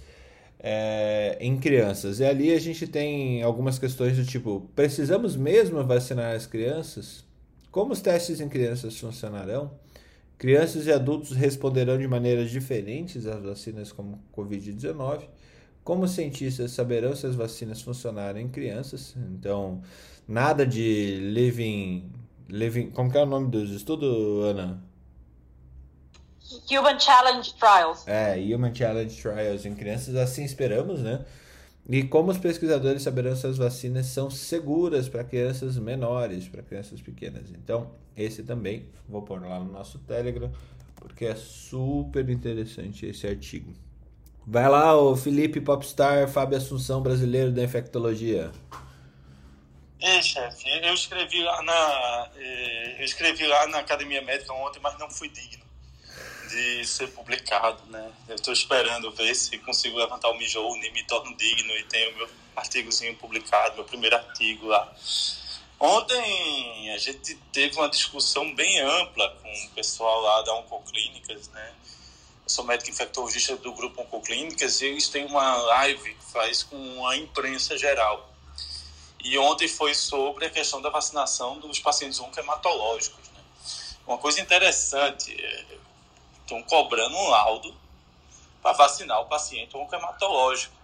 é, 0.58 1.36
em 1.40 1.58
crianças. 1.58 2.20
E 2.20 2.24
ali 2.24 2.54
a 2.54 2.58
gente 2.58 2.86
tem 2.86 3.42
algumas 3.42 3.78
questões 3.78 4.16
do 4.16 4.24
tipo: 4.24 4.66
precisamos 4.74 5.36
mesmo 5.36 5.84
vacinar 5.84 6.34
as 6.34 6.46
crianças? 6.46 7.22
Como 7.70 7.92
os 7.92 8.00
testes 8.00 8.40
em 8.40 8.48
crianças 8.48 8.98
funcionarão? 8.98 9.83
Crianças 10.36 10.86
e 10.86 10.92
adultos 10.92 11.32
responderão 11.32 11.96
de 11.96 12.06
maneiras 12.08 12.50
diferentes 12.50 13.26
às 13.26 13.42
vacinas 13.42 13.92
como 13.92 14.22
Covid-19. 14.36 15.28
Como 15.82 16.08
cientistas 16.08 16.72
saberão 16.72 17.14
se 17.14 17.26
as 17.26 17.34
vacinas 17.34 17.82
funcionaram 17.82 18.40
em 18.40 18.48
crianças? 18.48 19.14
Então, 19.32 19.82
nada 20.26 20.66
de 20.66 21.18
living. 21.20 22.10
living 22.48 22.90
como 22.90 23.10
que 23.10 23.18
é 23.18 23.22
o 23.22 23.26
nome 23.26 23.50
dos 23.50 23.70
estudos, 23.70 24.44
Ana? 24.44 24.82
Human 26.70 26.98
Challenge 26.98 27.54
Trials. 27.54 28.06
É, 28.06 28.36
Human 28.38 28.74
Challenge 28.74 29.14
Trials 29.14 29.66
em 29.66 29.74
crianças, 29.74 30.14
assim 30.14 30.44
esperamos, 30.44 31.00
né? 31.00 31.24
E 31.88 32.02
como 32.02 32.30
os 32.30 32.38
pesquisadores 32.38 33.02
saberão 33.02 33.36
se 33.36 33.46
as 33.46 33.58
vacinas 33.58 34.06
são 34.06 34.30
seguras 34.30 35.08
para 35.08 35.22
crianças 35.22 35.76
menores, 35.76 36.48
para 36.48 36.62
crianças 36.62 37.02
pequenas. 37.02 37.50
Então, 37.50 37.92
esse 38.16 38.42
também 38.42 38.88
vou 39.06 39.22
pôr 39.22 39.42
lá 39.42 39.58
no 39.58 39.70
nosso 39.70 39.98
Telegram, 39.98 40.50
porque 40.96 41.26
é 41.26 41.34
super 41.34 42.28
interessante 42.30 43.04
esse 43.04 43.26
artigo. 43.26 43.74
Vai 44.46 44.68
lá, 44.68 44.96
o 44.96 45.14
Felipe 45.14 45.60
Popstar, 45.60 46.28
Fábio 46.28 46.56
Assunção, 46.56 47.02
brasileiro 47.02 47.52
da 47.52 47.62
infectologia. 47.62 48.50
Ei, 50.00 50.22
chefe, 50.22 50.68
eu 50.82 50.92
escrevi 50.92 51.42
lá 51.42 51.62
na 51.62 52.30
eh, 52.36 52.96
eu 52.98 53.04
escrevi 53.04 53.46
lá 53.46 53.66
na 53.68 53.78
Academia 53.78 54.20
Médica 54.20 54.52
ontem, 54.52 54.78
mas 54.82 54.98
não 54.98 55.08
fui 55.08 55.30
digno 55.30 55.63
de 56.54 56.86
ser 56.86 57.08
publicado, 57.08 57.82
né? 57.86 58.12
Eu 58.28 58.36
estou 58.36 58.52
esperando 58.52 59.10
ver 59.10 59.34
se 59.34 59.58
consigo 59.58 59.98
levantar 59.98 60.30
o 60.30 60.38
mijou 60.38 60.74
me 60.76 61.04
torno 61.04 61.36
digno 61.36 61.72
e 61.76 61.82
tenho 61.84 62.16
meu 62.16 62.28
artigozinho 62.54 63.16
publicado, 63.16 63.74
meu 63.74 63.84
primeiro 63.84 64.16
artigo 64.16 64.66
lá. 64.66 64.92
Ontem 65.78 66.92
a 66.92 66.98
gente 66.98 67.34
teve 67.52 67.76
uma 67.76 67.88
discussão 67.88 68.54
bem 68.54 68.80
ampla 68.80 69.36
com 69.42 69.52
o 69.52 69.70
pessoal 69.70 70.20
lá 70.20 70.42
da 70.42 70.54
Oncoclínicas, 70.54 71.48
né? 71.48 71.74
Eu 72.44 72.48
sou 72.48 72.64
médico 72.64 72.90
infectologista 72.90 73.56
do 73.56 73.72
grupo 73.72 74.02
Oncoclínicas 74.02 74.80
e 74.80 74.86
eles 74.86 75.08
têm 75.08 75.26
uma 75.26 75.56
live 75.56 76.14
que 76.14 76.32
faz 76.32 76.62
com 76.62 77.06
a 77.06 77.16
imprensa 77.16 77.76
geral. 77.76 78.32
E 79.24 79.38
ontem 79.38 79.66
foi 79.66 79.94
sobre 79.94 80.46
a 80.46 80.50
questão 80.50 80.82
da 80.82 80.90
vacinação 80.90 81.58
dos 81.58 81.80
pacientes 81.80 82.20
oncohematológicos. 82.20 83.28
Né? 83.30 83.40
Uma 84.06 84.18
coisa 84.18 84.40
interessante, 84.40 85.34
é, 85.34 85.64
estão 86.44 86.62
cobrando 86.62 87.16
um 87.16 87.28
laudo 87.28 87.74
para 88.62 88.72
vacinar 88.72 89.20
o 89.20 89.26
paciente 89.26 89.76
oncohematológico. 89.76 90.74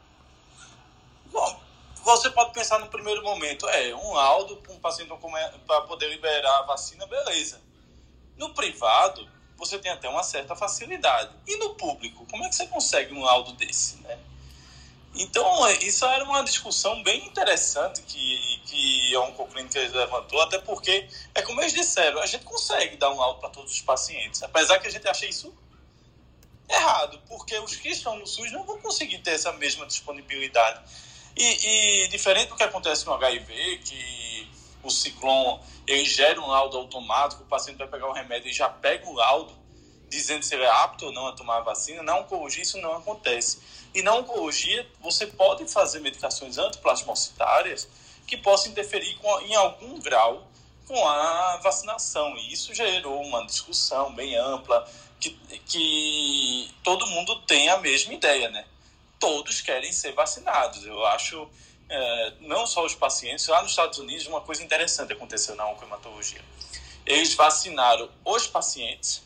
Bom, 1.26 1.60
você 2.02 2.30
pode 2.30 2.52
pensar 2.52 2.78
no 2.78 2.88
primeiro 2.88 3.22
momento, 3.22 3.68
é, 3.68 3.94
um 3.94 4.12
laudo 4.12 4.56
para 4.56 4.72
um 4.72 4.80
paciente 4.80 5.12
para 5.66 5.82
poder 5.82 6.08
liberar 6.08 6.58
a 6.58 6.62
vacina, 6.62 7.06
beleza. 7.06 7.60
No 8.36 8.54
privado, 8.54 9.28
você 9.56 9.78
tem 9.78 9.92
até 9.92 10.08
uma 10.08 10.22
certa 10.22 10.56
facilidade. 10.56 11.30
E 11.46 11.56
no 11.58 11.74
público, 11.74 12.26
como 12.30 12.44
é 12.44 12.48
que 12.48 12.54
você 12.54 12.66
consegue 12.66 13.14
um 13.14 13.22
laudo 13.22 13.52
desse, 13.52 13.98
né? 13.98 14.18
Então, 15.14 15.68
isso 15.80 16.04
era 16.06 16.24
uma 16.24 16.42
discussão 16.44 17.02
bem 17.02 17.26
interessante 17.26 18.00
que, 18.02 18.60
que 18.64 19.14
a 19.14 19.20
Oncoclínica 19.22 19.80
levantou, 19.80 20.40
até 20.40 20.58
porque, 20.58 21.08
é 21.34 21.42
como 21.42 21.60
eles 21.60 21.72
disseram, 21.72 22.20
a 22.20 22.26
gente 22.26 22.44
consegue 22.44 22.96
dar 22.96 23.10
um 23.10 23.18
laudo 23.18 23.40
para 23.40 23.50
todos 23.50 23.72
os 23.72 23.80
pacientes, 23.80 24.42
apesar 24.42 24.78
que 24.78 24.86
a 24.86 24.90
gente 24.90 25.08
acha 25.08 25.26
isso 25.26 25.52
errado, 26.68 27.20
porque 27.28 27.58
os 27.58 27.74
que 27.74 27.88
estão 27.88 28.16
no 28.16 28.26
SUS 28.26 28.52
não 28.52 28.64
vão 28.64 28.78
conseguir 28.80 29.18
ter 29.18 29.32
essa 29.32 29.52
mesma 29.52 29.84
disponibilidade. 29.84 30.80
E, 31.36 32.04
e 32.04 32.08
diferente 32.08 32.48
do 32.48 32.56
que 32.56 32.62
acontece 32.62 33.04
no 33.04 33.14
HIV, 33.14 33.78
que 33.78 34.48
o 34.82 34.90
ciclone 34.90 35.60
ele 35.86 36.04
gera 36.04 36.40
um 36.40 36.46
laudo 36.46 36.78
automático, 36.78 37.42
o 37.42 37.46
paciente 37.46 37.78
vai 37.78 37.88
pegar 37.88 38.08
o 38.08 38.12
remédio 38.12 38.48
e 38.48 38.52
já 38.52 38.68
pega 38.68 39.08
o 39.08 39.12
laudo, 39.12 39.52
dizendo 40.10 40.42
se 40.42 40.54
ele 40.54 40.64
é 40.64 40.70
apto 40.70 41.06
ou 41.06 41.12
não 41.12 41.28
a 41.28 41.32
tomar 41.32 41.58
a 41.58 41.60
vacina, 41.60 42.02
na 42.02 42.18
oncologia 42.18 42.62
isso 42.62 42.78
não 42.78 42.94
acontece. 42.94 43.60
E 43.94 44.02
na 44.02 44.14
oncologia, 44.14 44.86
você 45.00 45.26
pode 45.26 45.66
fazer 45.66 46.00
medicações 46.00 46.58
antiplasmocitárias 46.58 47.88
que 48.26 48.36
possam 48.36 48.72
interferir 48.72 49.14
com, 49.16 49.40
em 49.40 49.54
algum 49.54 49.98
grau 50.00 50.46
com 50.86 51.08
a 51.08 51.56
vacinação. 51.58 52.36
E 52.36 52.52
isso 52.52 52.74
gerou 52.74 53.22
uma 53.22 53.46
discussão 53.46 54.12
bem 54.12 54.36
ampla, 54.36 54.88
que, 55.18 55.30
que 55.66 56.74
todo 56.82 57.06
mundo 57.06 57.40
tem 57.42 57.68
a 57.68 57.78
mesma 57.78 58.12
ideia, 58.12 58.50
né? 58.50 58.64
Todos 59.18 59.60
querem 59.60 59.92
ser 59.92 60.12
vacinados. 60.12 60.84
Eu 60.84 61.04
acho, 61.06 61.48
é, 61.88 62.32
não 62.40 62.66
só 62.66 62.84
os 62.84 62.94
pacientes, 62.94 63.46
lá 63.46 63.62
nos 63.62 63.70
Estados 63.72 63.98
Unidos, 63.98 64.26
uma 64.26 64.40
coisa 64.40 64.62
interessante 64.62 65.12
aconteceu 65.12 65.54
na 65.54 65.68
oncohematologia. 65.68 66.42
Eles 67.06 67.34
vacinaram 67.34 68.08
os 68.24 68.46
pacientes 68.46 69.22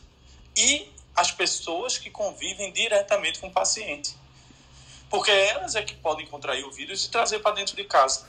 e 0.55 0.91
as 1.15 1.31
pessoas 1.31 1.97
que 1.97 2.09
convivem 2.09 2.71
diretamente 2.71 3.39
com 3.39 3.47
o 3.47 3.51
paciente. 3.51 4.15
Porque 5.09 5.31
elas 5.31 5.75
é 5.75 5.83
que 5.83 5.95
podem 5.95 6.25
contrair 6.27 6.65
o 6.65 6.71
vírus 6.71 7.05
e 7.05 7.09
trazer 7.09 7.39
para 7.39 7.55
dentro 7.55 7.75
de 7.75 7.83
casa. 7.85 8.27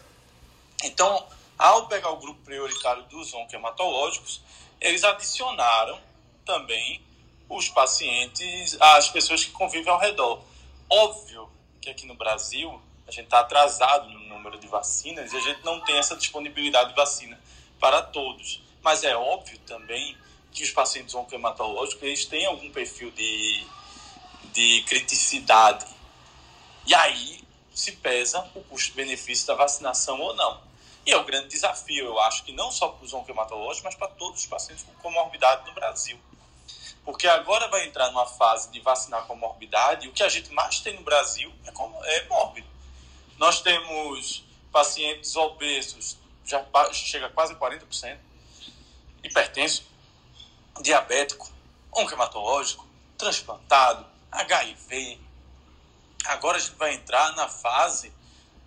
Então, 0.84 1.26
ao 1.58 1.88
pegar 1.88 2.10
o 2.10 2.18
grupo 2.18 2.40
prioritário 2.42 3.02
dos 3.04 3.32
oncohematológicos, 3.34 4.42
eles 4.80 5.02
adicionaram 5.04 5.98
também 6.44 7.02
os 7.48 7.68
pacientes, 7.68 8.76
as 8.80 9.08
pessoas 9.08 9.44
que 9.44 9.50
convivem 9.52 9.90
ao 9.92 9.98
redor. 9.98 10.42
Óbvio 10.88 11.50
que 11.80 11.90
aqui 11.90 12.06
no 12.06 12.14
Brasil 12.14 12.80
a 13.06 13.10
gente 13.10 13.24
está 13.24 13.40
atrasado 13.40 14.08
no 14.10 14.20
número 14.20 14.58
de 14.58 14.66
vacinas 14.66 15.32
e 15.32 15.36
a 15.36 15.40
gente 15.40 15.64
não 15.64 15.80
tem 15.80 15.96
essa 15.96 16.16
disponibilidade 16.16 16.90
de 16.90 16.96
vacina 16.96 17.38
para 17.80 18.02
todos. 18.02 18.60
Mas 18.82 19.04
é 19.04 19.16
óbvio 19.16 19.58
também 19.60 20.16
que 20.56 20.62
os 20.62 20.70
pacientes 20.70 21.14
oncohematológicos 21.14 22.02
eles 22.02 22.24
têm 22.24 22.46
algum 22.46 22.70
perfil 22.72 23.10
de, 23.10 23.66
de 24.54 24.82
criticidade. 24.88 25.84
E 26.86 26.94
aí 26.94 27.44
se 27.74 27.92
pesa 27.92 28.50
o 28.54 28.62
custo-benefício 28.62 29.46
da 29.46 29.54
vacinação 29.54 30.18
ou 30.18 30.34
não. 30.34 30.62
E 31.04 31.12
é 31.12 31.16
o 31.16 31.20
um 31.20 31.24
grande 31.24 31.48
desafio, 31.48 32.06
eu 32.06 32.18
acho, 32.20 32.42
que 32.42 32.52
não 32.52 32.72
só 32.72 32.88
para 32.88 33.04
os 33.04 33.12
oncohematológicos, 33.12 33.82
mas 33.82 33.94
para 33.94 34.08
todos 34.08 34.40
os 34.40 34.46
pacientes 34.46 34.82
com 34.82 34.94
comorbidade 34.94 35.66
no 35.66 35.74
Brasil. 35.74 36.18
Porque 37.04 37.28
agora 37.28 37.68
vai 37.68 37.86
entrar 37.86 38.10
numa 38.10 38.26
fase 38.26 38.70
de 38.70 38.80
vacinar 38.80 39.26
com 39.26 39.36
morbidade, 39.36 40.06
e 40.06 40.08
o 40.08 40.12
que 40.12 40.22
a 40.22 40.28
gente 40.28 40.50
mais 40.52 40.80
tem 40.80 40.94
no 40.94 41.02
Brasil 41.02 41.52
é, 41.66 41.70
como, 41.70 42.02
é 42.02 42.26
mórbido. 42.28 42.66
Nós 43.36 43.60
temos 43.60 44.42
pacientes 44.72 45.36
obesos, 45.36 46.16
já 46.46 46.64
chega 46.94 47.26
a 47.26 47.30
quase 47.30 47.54
40%, 47.54 48.18
hipertenso, 49.22 49.84
diabético, 50.82 51.50
oncohematológico, 51.92 52.86
transplantado, 53.16 54.06
HIV. 54.30 55.18
Agora 56.26 56.58
a 56.58 56.60
gente 56.60 56.76
vai 56.76 56.94
entrar 56.94 57.34
na 57.34 57.48
fase 57.48 58.12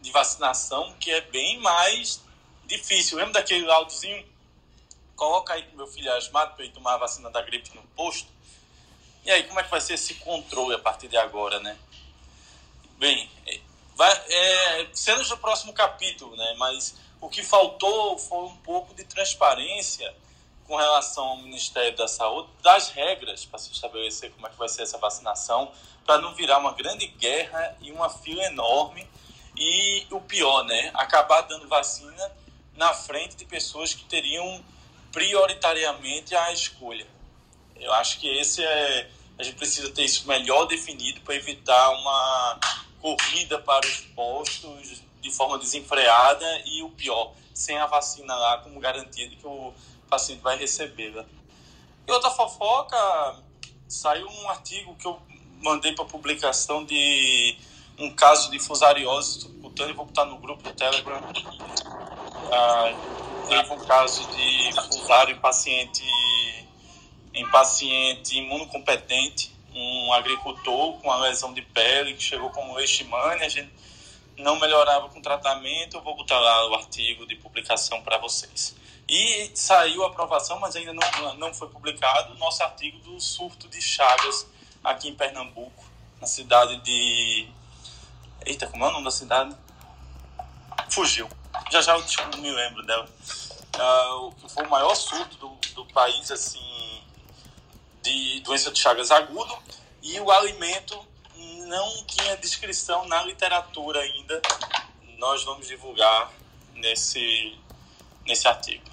de 0.02 0.12
vacinação 0.12 0.94
que 1.00 1.12
é 1.12 1.22
bem 1.22 1.60
mais 1.60 2.22
difícil. 2.66 3.18
Lembra 3.18 3.34
daquele 3.34 3.66
laudozinho? 3.66 4.26
Coloca 5.16 5.54
aí 5.54 5.64
que 5.64 5.76
meu 5.76 5.88
filho 5.88 6.10
é 6.10 6.22
para 6.30 6.54
ele 6.60 6.74
tomar 6.74 6.94
a 6.94 6.98
vacina 6.98 7.30
da 7.30 7.42
gripe 7.42 7.76
no 7.76 7.84
posto. 7.96 8.30
E 9.26 9.32
aí, 9.32 9.44
como 9.44 9.60
é 9.60 9.64
que 9.64 9.70
vai 9.70 9.82
ser 9.82 9.96
esse 9.96 10.16
controle 10.16 10.76
a 10.76 10.80
partir 10.80 11.10
de 11.10 11.18
agora, 11.18 11.60
né? 11.60 11.78
Bem, 12.98 13.30
é, 13.46 13.60
vai, 13.96 14.12
é, 14.12 14.88
cenas 14.94 15.30
próximo 15.34 15.74
capítulo, 15.74 16.36
né? 16.38 16.56
Mas 16.58 16.96
o 17.20 17.30
que 17.30 17.44
faltou 17.44 18.18
foi 18.18 18.46
um 18.46 18.56
pouco 18.58 18.94
de 18.94 19.04
transparência 19.04 20.16
com 20.70 20.76
relação 20.76 21.26
ao 21.30 21.38
Ministério 21.38 21.98
da 21.98 22.08
Saúde, 22.08 22.48
das 22.62 22.90
regras 22.90 23.44
para 23.44 23.58
se 23.58 23.72
estabelecer 23.72 24.32
como 24.34 24.46
é 24.46 24.52
que 24.52 24.56
vai 24.56 24.70
ser 24.70 24.84
essa 24.84 25.00
vacinação, 25.00 25.72
para 26.06 26.20
não 26.20 26.36
virar 26.36 26.60
uma 26.60 26.74
grande 26.74 27.08
guerra 27.08 27.76
e 27.82 27.92
uma 27.92 28.08
fila 28.08 28.44
enorme 28.44 29.10
e 29.58 30.06
o 30.12 30.22
pior, 30.22 30.64
né, 30.66 30.92
acabar 30.94 31.42
dando 31.42 31.68
vacina 31.68 32.32
na 32.76 32.94
frente 32.94 33.36
de 33.36 33.46
pessoas 33.46 33.96
que 33.96 34.06
teriam 34.06 34.64
prioritariamente 35.12 36.36
a 36.36 36.54
escolha. 36.54 37.08
Eu 37.76 37.92
acho 37.94 38.20
que 38.20 38.28
esse 38.28 38.64
é 38.64 39.10
a 39.40 39.44
gente 39.44 39.56
precisa 39.56 39.90
ter 39.90 40.04
isso 40.04 40.28
melhor 40.28 40.66
definido 40.66 41.22
para 41.22 41.34
evitar 41.34 41.90
uma 41.92 42.60
corrida 43.02 43.58
para 43.58 43.88
os 43.88 44.02
postos 44.14 45.02
de 45.22 45.32
forma 45.32 45.58
desenfreada 45.58 46.62
e 46.66 46.84
o 46.84 46.90
pior, 46.90 47.34
sem 47.54 47.78
a 47.78 47.86
vacina 47.86 48.36
lá 48.36 48.58
como 48.58 48.80
garantia 48.82 49.28
de 49.30 49.38
que 49.38 49.48
o 49.48 49.74
paciente 50.10 50.42
vai 50.42 50.58
receber. 50.58 51.12
Né? 51.12 51.26
E 52.08 52.12
outra 52.12 52.30
fofoca, 52.32 52.98
saiu 53.88 54.28
um 54.28 54.50
artigo 54.50 54.96
que 54.96 55.06
eu 55.06 55.20
mandei 55.62 55.94
para 55.94 56.06
publicação 56.06 56.84
de 56.84 57.58
um 57.98 58.10
caso 58.12 58.50
de 58.50 58.60
fusariose 58.60 59.42
subcutânea, 59.42 59.94
vou 59.94 60.06
botar 60.06 60.26
no 60.26 60.38
grupo 60.38 60.64
do 60.64 60.72
Telegram. 60.74 61.22
Ah, 62.52 62.94
teve 63.48 63.74
um 63.74 63.86
caso 63.86 64.26
de 64.30 64.72
fusário 64.74 65.36
em 65.36 65.40
paciente, 65.40 66.04
em 67.34 67.50
paciente 67.50 68.38
imunocompetente, 68.38 69.54
um 69.74 70.14
agricultor 70.14 70.94
com 70.94 71.08
uma 71.10 71.18
lesão 71.18 71.54
de 71.54 71.62
pele 71.62 72.14
que 72.14 72.24
chegou 72.24 72.50
com 72.50 72.74
leishmania, 72.74 73.46
a 73.46 73.50
gente 73.50 73.72
não 74.38 74.58
melhorava 74.60 75.10
com 75.10 75.22
tratamento, 75.22 75.98
eu 75.98 76.02
vou 76.02 76.16
botar 76.16 76.40
lá 76.40 76.70
o 76.70 76.76
artigo 76.76 77.26
de 77.28 77.36
publicação 77.36 78.02
para 78.02 78.18
vocês. 78.18 78.76
E 79.10 79.52
saiu 79.56 80.04
a 80.04 80.08
aprovação, 80.08 80.60
mas 80.60 80.76
ainda 80.76 80.94
não, 80.94 81.34
não 81.36 81.54
foi 81.54 81.68
publicado, 81.68 82.34
o 82.34 82.38
nosso 82.38 82.62
artigo 82.62 83.00
do 83.00 83.20
surto 83.20 83.68
de 83.68 83.82
Chagas 83.82 84.46
aqui 84.84 85.10
em 85.10 85.16
Pernambuco, 85.16 85.84
na 86.22 86.28
cidade 86.28 86.78
de 86.78 87.50
Eita, 88.46 88.68
como 88.68 88.86
é 88.86 88.88
o 88.88 88.92
nome 88.92 89.06
da 89.06 89.12
cidade? 89.12 89.56
Fugiu. 90.90 91.30
Já 91.72 91.82
já 91.82 91.96
eu 91.96 92.06
tipo, 92.06 92.38
me 92.38 92.52
lembro 92.52 92.86
dela. 92.86 93.08
Uh, 93.76 94.50
foi 94.50 94.66
o 94.66 94.70
maior 94.70 94.96
surto 94.96 95.38
do, 95.38 95.50
do 95.74 95.86
país, 95.94 96.32
assim, 96.32 97.04
de 98.02 98.40
doença 98.42 98.72
de 98.72 98.80
Chagas 98.80 99.12
agudo. 99.12 99.58
E 100.02 100.20
o 100.20 100.32
alimento 100.32 101.00
não 101.68 102.04
tinha 102.06 102.38
descrição 102.38 103.08
na 103.08 103.24
literatura 103.24 104.00
ainda. 104.00 104.42
Nós 105.18 105.44
vamos 105.44 105.68
divulgar 105.68 106.32
nesse, 106.74 107.58
nesse 108.26 108.48
artigo. 108.48 108.89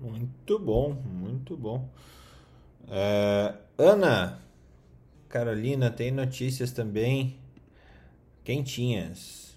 Muito 0.00 0.58
bom, 0.58 0.94
muito 0.94 1.54
bom. 1.54 1.86
É, 2.90 3.54
Ana, 3.76 4.42
Carolina, 5.28 5.90
tem 5.90 6.10
notícias 6.10 6.72
também 6.72 7.38
quentinhas. 8.42 9.54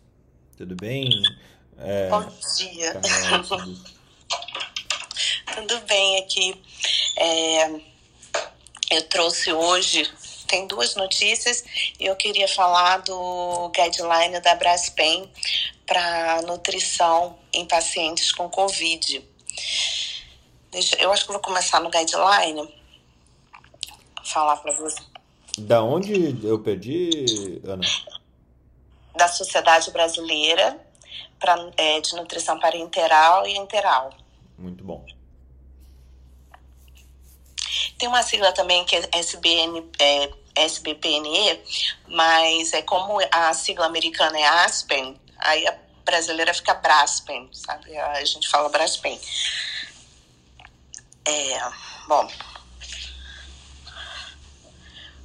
Tudo 0.58 0.76
bem? 0.76 1.10
É, 1.78 2.10
Bom 2.10 2.30
dia. 2.58 3.02
Tudo 5.56 5.80
bem 5.88 6.20
aqui. 6.20 6.62
É, 7.18 7.70
eu 8.92 9.02
trouxe 9.10 9.54
hoje, 9.54 10.12
tem 10.46 10.68
duas 10.68 10.94
notícias, 10.96 11.64
e 11.98 12.06
eu 12.06 12.18
queria 12.18 12.50
falar 12.50 12.98
do 12.98 13.70
guideline 13.70 14.42
da 14.42 14.56
Braskem 14.56 15.32
para 15.86 16.42
nutrição 16.42 17.40
em 17.54 17.66
pacientes 17.66 18.34
com 18.34 18.50
Covid. 18.50 19.24
Deixa, 20.74 20.96
eu 20.96 21.12
acho 21.14 21.28
que 21.28 21.32
vou 21.32 21.40
começar 21.40 21.80
no 21.80 21.90
guideline, 21.92 22.68
falar 24.26 24.58
para 24.58 24.74
você. 24.74 25.00
Da 25.60 25.84
onde 25.84 26.36
eu 26.44 26.58
perdi, 26.60 27.62
Ana? 27.64 27.84
Da 29.16 29.28
Sociedade 29.28 29.92
Brasileira 29.92 30.84
pra, 31.40 31.56
é, 31.78 32.02
de 32.02 32.16
Nutrição 32.16 32.60
Parenteral 32.60 33.46
e 33.46 33.56
Enteral. 33.56 34.12
Muito 34.58 34.84
bom. 34.84 35.06
Tem 38.00 38.10
uma 38.10 38.24
sigla 38.24 38.52
também 38.52 38.84
que 38.84 38.96
é, 38.96 39.10
SBN, 39.14 39.92
é 40.00 40.32
SBPNE, 40.56 41.62
mas 42.08 42.74
é 42.74 42.82
como 42.82 43.20
a 43.32 43.54
sigla 43.54 43.86
americana 43.86 44.40
é 44.40 44.48
Aspen, 44.66 45.16
aí 45.38 45.68
a 45.68 45.78
brasileira 46.04 46.52
fica 46.52 46.74
Braspen, 46.74 47.48
sabe? 47.54 47.96
A 47.96 48.26
gente 48.26 48.50
fala 48.50 48.70
Braspen. 48.70 49.20
É, 51.26 51.72
bom, 52.08 52.30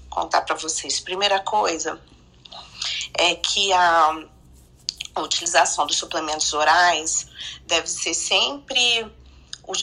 contar 0.09 0.43
para 0.43 0.55
vocês. 0.57 1.01
Primeira 1.01 1.41
coisa 1.41 2.01
é 3.15 3.35
que 3.35 3.73
a 3.73 4.25
utilização 5.17 5.87
dos 5.87 5.97
suplementos 5.97 6.53
orais 6.53 7.27
deve 7.67 7.89
ser 7.89 8.15
sempre 8.15 9.11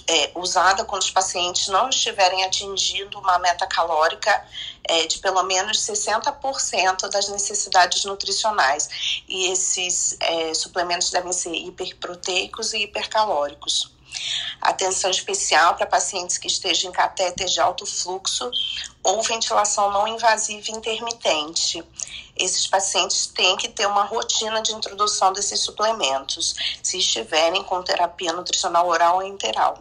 é, 0.08 0.32
usada 0.36 0.84
quando 0.84 1.04
os 1.04 1.12
pacientes 1.12 1.67
não 1.67 1.89
estiverem 1.89 2.43
atingindo 2.43 3.19
uma 3.19 3.38
meta 3.38 3.67
calórica 3.67 4.45
é, 4.84 5.06
de 5.06 5.19
pelo 5.19 5.43
menos 5.43 5.78
60% 5.80 7.10
das 7.10 7.30
necessidades 7.30 8.04
nutricionais. 8.06 9.21
E 9.28 9.51
esses 9.51 10.17
é, 10.19 10.54
suplementos 10.54 11.12
devem 11.12 11.34
ser 11.34 11.54
hiperproteicos 11.54 12.73
e 12.73 12.84
hipercalóricos. 12.84 13.94
Atenção 14.62 15.12
especial 15.12 15.76
para 15.76 15.86
pacientes 15.86 16.38
que 16.38 16.48
estejam 16.48 16.89
em 16.89 16.94
catéter 16.94 17.48
de 17.48 17.60
alto 17.60 17.86
fluxo 17.86 18.50
ou 19.04 19.22
ventilação 19.22 19.91
não 19.91 20.08
invasiva 20.08 20.72
intermitente. 20.72 21.84
Esses 22.36 22.68
pacientes 22.68 23.28
têm 23.28 23.56
que 23.58 23.70
ter 23.70 23.86
uma 23.86 24.04
rotina 24.04 24.62
de 24.62 24.74
introdução 24.74 25.32
desses 25.32 25.60
suplementos, 25.60 26.56
se 26.82 26.98
estiverem 26.98 27.63
com 27.63 27.84
terapia 27.84 28.34
nutricional 28.34 28.88
oral 28.88 29.18
ou 29.18 29.24
enteral. 29.24 29.80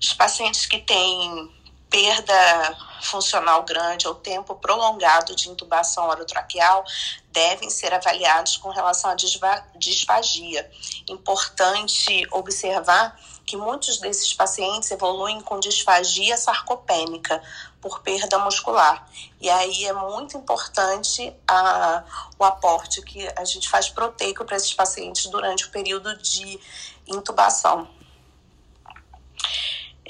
Os 0.00 0.14
pacientes 0.14 0.66
que 0.66 0.78
têm 0.78 1.50
perda 1.90 2.78
funcional 3.02 3.64
grande 3.64 4.06
ou 4.06 4.14
tempo 4.14 4.54
prolongado 4.54 5.34
de 5.34 5.48
intubação 5.48 6.08
orotraqueal 6.08 6.84
devem 7.28 7.68
ser 7.68 7.92
avaliados 7.92 8.56
com 8.56 8.70
relação 8.70 9.10
à 9.10 9.16
disfagia. 9.76 10.70
Importante 11.08 12.26
observar 12.30 13.18
que 13.44 13.56
muitos 13.56 13.98
desses 13.98 14.32
pacientes 14.32 14.90
evoluem 14.92 15.40
com 15.40 15.58
disfagia 15.58 16.36
sarcopênica 16.36 17.42
por 17.80 18.00
perda 18.00 18.38
muscular. 18.38 19.08
E 19.40 19.50
aí 19.50 19.86
é 19.86 19.92
muito 19.92 20.36
importante 20.36 21.34
a, 21.48 22.04
o 22.38 22.44
aporte 22.44 23.02
que 23.02 23.26
a 23.36 23.44
gente 23.44 23.68
faz 23.68 23.88
proteico 23.88 24.44
para 24.44 24.56
esses 24.56 24.72
pacientes 24.72 25.26
durante 25.26 25.64
o 25.64 25.70
período 25.70 26.16
de 26.18 26.60
intubação 27.08 27.88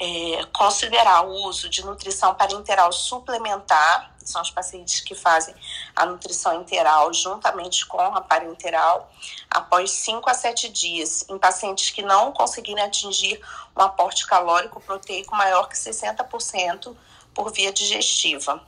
é, 0.03 0.43
considerar 0.51 1.27
o 1.27 1.45
uso 1.45 1.69
de 1.69 1.85
nutrição 1.85 2.33
parenteral 2.33 2.91
suplementar, 2.91 4.15
são 4.25 4.41
os 4.41 4.49
pacientes 4.49 4.99
que 4.99 5.13
fazem 5.13 5.53
a 5.95 6.07
nutrição 6.07 6.59
interal 6.59 7.13
juntamente 7.13 7.85
com 7.85 8.01
a 8.01 8.19
parenteral, 8.19 9.11
após 9.47 9.91
5 9.91 10.27
a 10.27 10.33
7 10.33 10.69
dias, 10.69 11.23
em 11.29 11.37
pacientes 11.37 11.91
que 11.91 12.01
não 12.01 12.31
conseguirem 12.31 12.83
atingir 12.83 13.39
um 13.77 13.81
aporte 13.81 14.25
calórico 14.25 14.81
proteico 14.81 15.35
maior 15.35 15.69
que 15.69 15.75
60% 15.75 16.95
por 17.31 17.51
via 17.51 17.71
digestiva. 17.71 18.59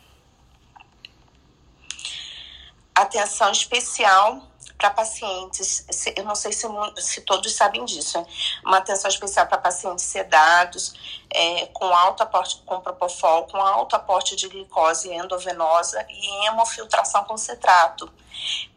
Atenção 2.93 3.51
especial 3.51 4.52
para 4.77 4.89
pacientes, 4.89 5.85
eu 6.15 6.23
não 6.23 6.35
sei 6.35 6.51
se, 6.51 6.67
se, 6.97 7.21
todos 7.21 7.53
sabem 7.55 7.85
disso, 7.85 8.19
né? 8.19 8.25
uma 8.65 8.77
atenção 8.77 9.09
especial 9.09 9.47
para 9.47 9.57
pacientes 9.57 10.05
sedados, 10.05 11.23
é, 11.29 11.67
com 11.67 11.85
alto 11.85 12.23
aporte 12.23 12.61
com 12.65 12.79
propofol, 12.79 13.47
com 13.47 13.57
alto 13.57 13.95
aporte 13.95 14.35
de 14.35 14.47
glicose 14.47 15.11
endovenosa 15.11 16.05
e 16.09 16.47
hemofiltração 16.47 17.23
com 17.25 17.37
citrato, 17.37 18.11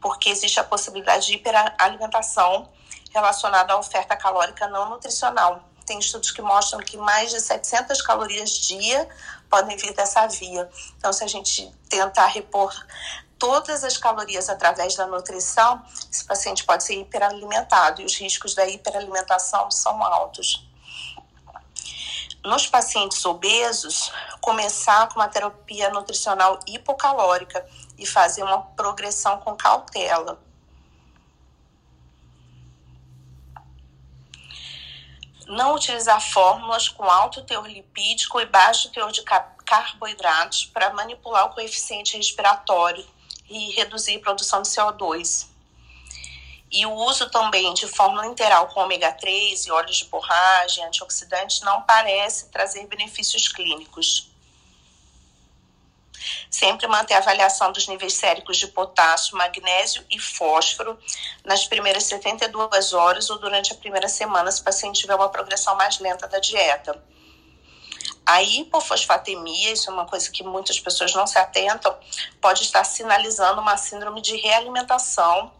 porque 0.01 0.29
existe 0.29 0.61
a 0.61 0.65
possibilidade 0.65 1.27
de 1.27 1.35
hiperalimentação 1.35 2.69
relacionada 3.13 3.73
à 3.73 3.79
oferta 3.79 4.17
calórica 4.17 4.69
não 4.69 4.91
nutricional. 4.91 5.63
Tem 5.87 5.99
estudos 5.99 6.33
que 6.33 6.43
mostram 6.43 6.81
que 6.81 6.97
mais 6.97 7.31
de 7.31 7.41
700 7.41 8.03
calorias 8.03 8.51
dia 8.51 9.09
podem 9.49 9.77
vir 9.77 9.95
dessa 9.95 10.27
via. 10.27 10.69
Então, 10.99 11.13
se 11.13 11.23
a 11.23 11.29
gente 11.29 11.73
tentar 11.89 12.27
repor 12.27 12.75
todas 13.39 13.85
as 13.85 13.97
calorias 13.97 14.49
através 14.49 14.95
da 14.97 15.07
nutrição, 15.07 15.83
esse 16.11 16.25
paciente 16.25 16.65
pode 16.65 16.85
ser 16.85 16.95
hiperalimentado 16.95 18.01
e 18.03 18.05
os 18.05 18.17
riscos 18.17 18.55
da 18.55 18.67
hiperalimentação 18.67 19.71
são 19.71 20.03
altos. 20.03 20.67
Nos 22.45 22.67
pacientes 22.67 23.25
obesos, 23.25 24.13
começar 24.41 25.09
com 25.09 25.19
uma 25.19 25.29
terapia 25.29 25.91
nutricional 25.91 26.61
hipocalórica 26.67 27.67
e 27.99 28.07
fazer 28.07 28.43
uma 28.45 28.63
progressão 28.63 29.39
com 29.41 29.57
cautela. 29.57 30.41
Não 35.49 35.75
utilizar 35.75 36.21
fórmulas 36.21 36.89
com 36.89 37.05
alto 37.05 37.43
teor 37.43 37.67
lipídico 37.67 38.41
e 38.41 38.47
baixo 38.47 38.91
teor 38.91 39.13
de 39.13 39.23
carboidratos 39.65 40.67
para 40.67 40.93
manipular 40.93 41.47
o 41.47 41.55
coeficiente 41.55 42.17
respiratório 42.17 43.05
e 43.49 43.71
reduzir 43.73 44.17
a 44.17 44.21
produção 44.21 44.63
de 44.63 44.69
CO2. 44.69 45.47
E 46.71 46.85
o 46.85 46.93
uso 46.93 47.31
também 47.31 47.73
de 47.75 47.87
fórmula 47.87 48.27
interal 48.27 48.69
com 48.69 48.81
ômega 48.81 49.13
3 49.13 49.67
e 49.67 49.71
óleos 49.71 49.97
de 49.99 50.05
borragem, 50.07 50.85
antioxidantes, 50.85 51.61
não 51.61 51.83
parece 51.83 52.49
trazer 52.49 52.87
benefícios 52.87 53.49
clínicos. 53.49 54.29
Sempre 56.51 56.89
manter 56.89 57.15
a 57.15 57.19
avaliação 57.19 57.71
dos 57.71 57.87
níveis 57.87 58.15
séricos 58.15 58.57
de 58.57 58.67
potássio, 58.69 59.37
magnésio 59.37 60.05
e 60.11 60.19
fósforo 60.19 60.99
nas 61.45 61.67
primeiras 61.67 62.05
72 62.05 62.93
horas 62.93 63.31
ou 63.31 63.39
durante 63.39 63.73
a 63.73 63.77
primeira 63.77 64.09
semana, 64.09 64.51
se 64.51 64.61
o 64.61 64.65
paciente 64.65 65.01
tiver 65.01 65.15
uma 65.15 65.29
progressão 65.29 65.77
mais 65.77 65.99
lenta 66.01 66.27
da 66.27 66.41
dieta 66.41 67.01
a 68.27 68.43
hipofosfatemia, 68.43 69.73
isso 69.73 69.89
é 69.89 69.93
uma 69.93 70.05
coisa 70.05 70.29
que 70.31 70.43
muitas 70.43 70.81
pessoas 70.81 71.15
não 71.15 71.29
se 71.29 71.39
atentam, 71.39 71.97
pode 72.41 72.63
estar 72.63 72.83
sinalizando 72.83 73.61
uma 73.61 73.77
síndrome 73.77 74.21
de 74.21 74.37
realimentação 74.37 75.53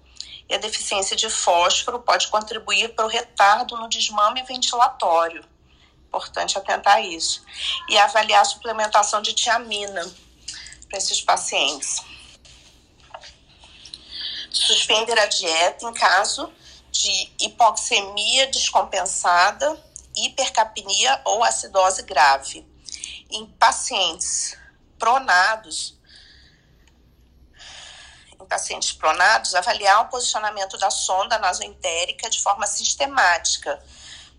e 0.49 0.55
a 0.55 0.59
deficiência 0.59 1.17
de 1.17 1.31
fósforo 1.31 2.01
pode 2.01 2.27
contribuir 2.27 2.95
para 2.95 3.07
o 3.07 3.09
retardo 3.09 3.77
no 3.77 3.89
desmame 3.89 4.43
ventilatório. 4.43 5.45
Importante 6.09 6.59
atentar 6.59 6.97
a 6.97 7.01
isso. 7.01 7.45
E 7.89 7.97
avaliar 7.99 8.43
a 8.43 8.45
suplementação 8.45 9.23
de 9.23 9.33
tiamina 9.33 10.05
para 10.89 10.99
esses 10.99 11.21
pacientes. 11.21 12.01
Suspender 14.51 15.19
a 15.19 15.27
dieta 15.27 15.87
em 15.87 15.93
caso 15.93 16.53
de 16.91 17.33
hipoxemia 17.41 18.47
descompensada 18.49 19.79
hipercapnia 20.17 21.21
ou 21.25 21.45
acidose 21.45 22.03
grave. 22.03 22.67
Em 23.31 23.47
pacientes 23.47 24.57
pronados, 24.99 25.99
em 28.41 28.47
pacientes 28.47 28.93
pronados, 28.93 29.55
avaliar 29.55 30.03
o 30.03 30.09
posicionamento 30.09 30.79
da 30.79 30.91
sonda 30.91 31.39
nasoentérica 31.39 32.31
de 32.31 32.41
forma 32.41 32.67
sistemática. 32.67 33.83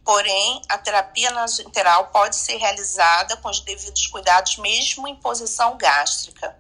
Porém, 0.04 0.62
a 0.70 0.78
terapia 0.78 1.30
nasoenteral 1.32 2.08
pode 2.08 2.38
ser 2.38 2.58
realizada 2.58 3.36
com 3.38 3.50
os 3.50 3.60
devidos 3.60 4.08
cuidados, 4.08 4.58
mesmo 4.58 5.08
em 5.08 5.16
posição 5.16 5.78
gástrica. 5.78 6.58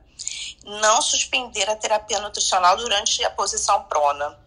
Não 0.65 1.01
suspender 1.01 1.69
a 1.69 1.75
terapia 1.75 2.19
nutricional 2.19 2.75
durante 2.75 3.23
a 3.23 3.30
posição 3.30 3.84
prona 3.84 4.46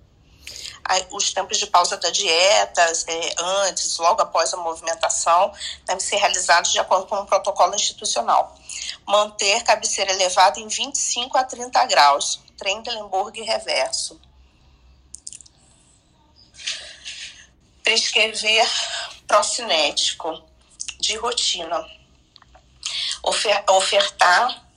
os 1.11 1.33
tempos 1.33 1.59
de 1.59 1.67
pausa 1.67 1.97
da 1.97 2.11
dieta, 2.11 2.83
é, 3.07 3.35
antes, 3.39 3.97
logo 3.99 4.21
após 4.23 4.53
a 4.53 4.57
movimentação, 4.57 5.53
devem 5.87 6.01
ser 6.01 6.17
realizados 6.17 6.73
de 6.73 6.79
acordo 6.79 7.07
com 7.07 7.17
um 7.17 7.27
protocolo 7.27 7.75
institucional. 7.75 8.57
Manter 9.07 9.63
cabeceira 9.63 10.13
elevada 10.13 10.59
em 10.59 10.69
25 10.69 11.37
a 11.39 11.45
30 11.45 11.85
graus, 11.87 12.41
Trendelenburg 12.57 13.41
reverso. 13.43 14.21
Prescrever 17.83 18.69
procinético 19.27 20.43
de 20.99 21.17
rotina. 21.17 21.89
Ofer 23.23 23.65
ofertar 23.69 24.70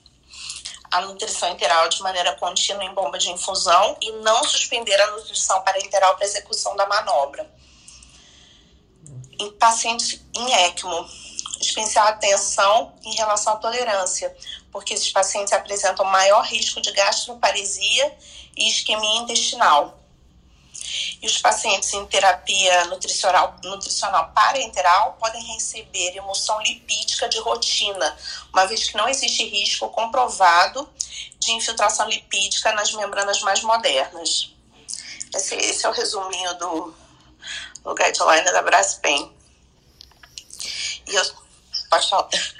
a 0.93 1.01
nutrição 1.01 1.49
interal 1.49 1.89
de 1.89 1.99
maneira 2.03 2.33
contínua 2.33 2.83
em 2.83 2.93
bomba 2.93 3.17
de 3.17 3.31
infusão 3.31 3.97
e 3.99 4.11
não 4.11 4.43
suspender 4.43 4.93
a 5.01 5.11
nutrição 5.11 5.59
parenteral 5.63 6.15
para 6.15 6.25
execução 6.25 6.75
da 6.75 6.85
manobra. 6.85 7.51
Em 9.39 9.51
pacientes 9.53 10.23
em 10.35 10.53
ECMO, 10.67 11.09
especial 11.59 12.07
atenção 12.09 12.93
em 13.03 13.15
relação 13.15 13.53
à 13.53 13.55
tolerância, 13.55 14.37
porque 14.71 14.93
esses 14.93 15.11
pacientes 15.11 15.51
apresentam 15.51 16.05
maior 16.05 16.45
risco 16.45 16.79
de 16.79 16.91
gastroparesia 16.91 18.15
e 18.55 18.69
isquemia 18.69 19.21
intestinal. 19.21 19.99
E 21.21 21.25
os 21.25 21.37
pacientes 21.37 21.93
em 21.93 22.05
terapia 22.05 22.85
nutricional, 22.85 23.55
nutricional 23.63 24.31
parenteral 24.33 25.17
podem 25.19 25.41
receber 25.53 26.15
emulsão 26.15 26.61
lipídica 26.61 27.27
de 27.29 27.39
rotina, 27.39 28.17
uma 28.51 28.65
vez 28.65 28.89
que 28.89 28.97
não 28.97 29.07
existe 29.07 29.43
risco 29.45 29.89
comprovado 29.89 30.87
de 31.39 31.51
infiltração 31.51 32.07
lipídica 32.07 32.71
nas 32.73 32.93
membranas 32.93 33.41
mais 33.41 33.61
modernas. 33.63 34.53
Esse, 35.33 35.55
esse 35.55 35.85
é 35.85 35.89
o 35.89 35.93
resuminho 35.93 36.53
do, 36.57 36.93
do 37.83 37.95
guideline 37.95 38.51
da 38.51 38.61
Braspen. 38.61 39.31
E 41.07 41.15
eu. 41.15 41.43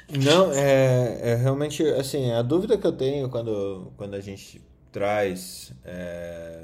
Não, 0.09 0.51
é, 0.53 1.31
é 1.31 1.35
realmente, 1.35 1.83
assim, 1.89 2.31
a 2.31 2.43
dúvida 2.43 2.77
que 2.77 2.85
eu 2.85 2.91
tenho 2.91 3.29
quando, 3.29 3.91
quando 3.97 4.13
a 4.13 4.21
gente 4.21 4.61
traz 4.91 5.71
é, 5.83 6.59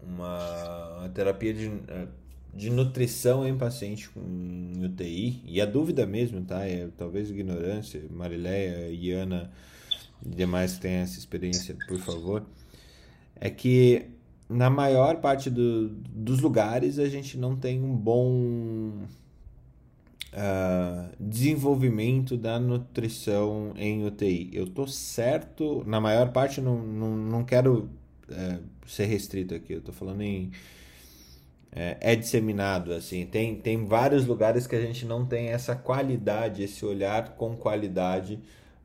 uma 0.00 0.83
terapia 1.14 1.54
de, 1.54 1.70
de 2.52 2.70
nutrição 2.70 3.46
em 3.46 3.56
paciente 3.56 4.08
com 4.10 4.20
UTI, 4.84 5.42
e 5.46 5.60
a 5.60 5.66
dúvida 5.66 6.06
mesmo, 6.06 6.42
tá? 6.44 6.66
É 6.66 6.88
talvez 6.96 7.30
ignorância, 7.30 8.02
Marileia, 8.10 8.88
Iana 8.90 9.50
e 10.24 10.28
demais 10.28 10.74
que 10.74 10.80
tenham 10.82 11.02
essa 11.02 11.18
experiência, 11.18 11.76
por 11.88 11.98
favor, 11.98 12.44
é 13.36 13.50
que 13.50 14.06
na 14.48 14.68
maior 14.70 15.16
parte 15.16 15.50
do, 15.50 15.88
dos 15.88 16.40
lugares 16.40 16.98
a 16.98 17.08
gente 17.08 17.36
não 17.38 17.56
tem 17.56 17.82
um 17.82 17.96
bom 17.96 18.92
uh, 20.32 21.10
desenvolvimento 21.18 22.36
da 22.36 22.58
nutrição 22.60 23.72
em 23.76 24.06
UTI. 24.06 24.50
Eu 24.52 24.66
tô 24.66 24.86
certo, 24.86 25.82
na 25.86 26.00
maior 26.00 26.30
parte 26.30 26.60
não, 26.60 26.78
não, 26.78 27.16
não 27.16 27.44
quero 27.44 27.88
uh, 28.28 28.62
ser 28.86 29.06
restrito 29.06 29.54
aqui, 29.54 29.72
eu 29.72 29.80
tô 29.80 29.92
falando 29.92 30.22
em 30.22 30.50
é, 31.74 31.96
é, 32.00 32.16
disseminado 32.16 32.92
assim 32.92 33.26
tem, 33.26 33.56
tem 33.56 33.84
vários 33.84 34.26
lugares 34.26 34.66
que 34.66 34.76
a 34.76 34.80
gente 34.80 35.04
não 35.04 35.26
tem 35.26 35.48
essa 35.48 35.74
qualidade 35.74 36.62
esse 36.62 36.84
olhar 36.84 37.30
com 37.36 37.56
qualidade 37.56 38.38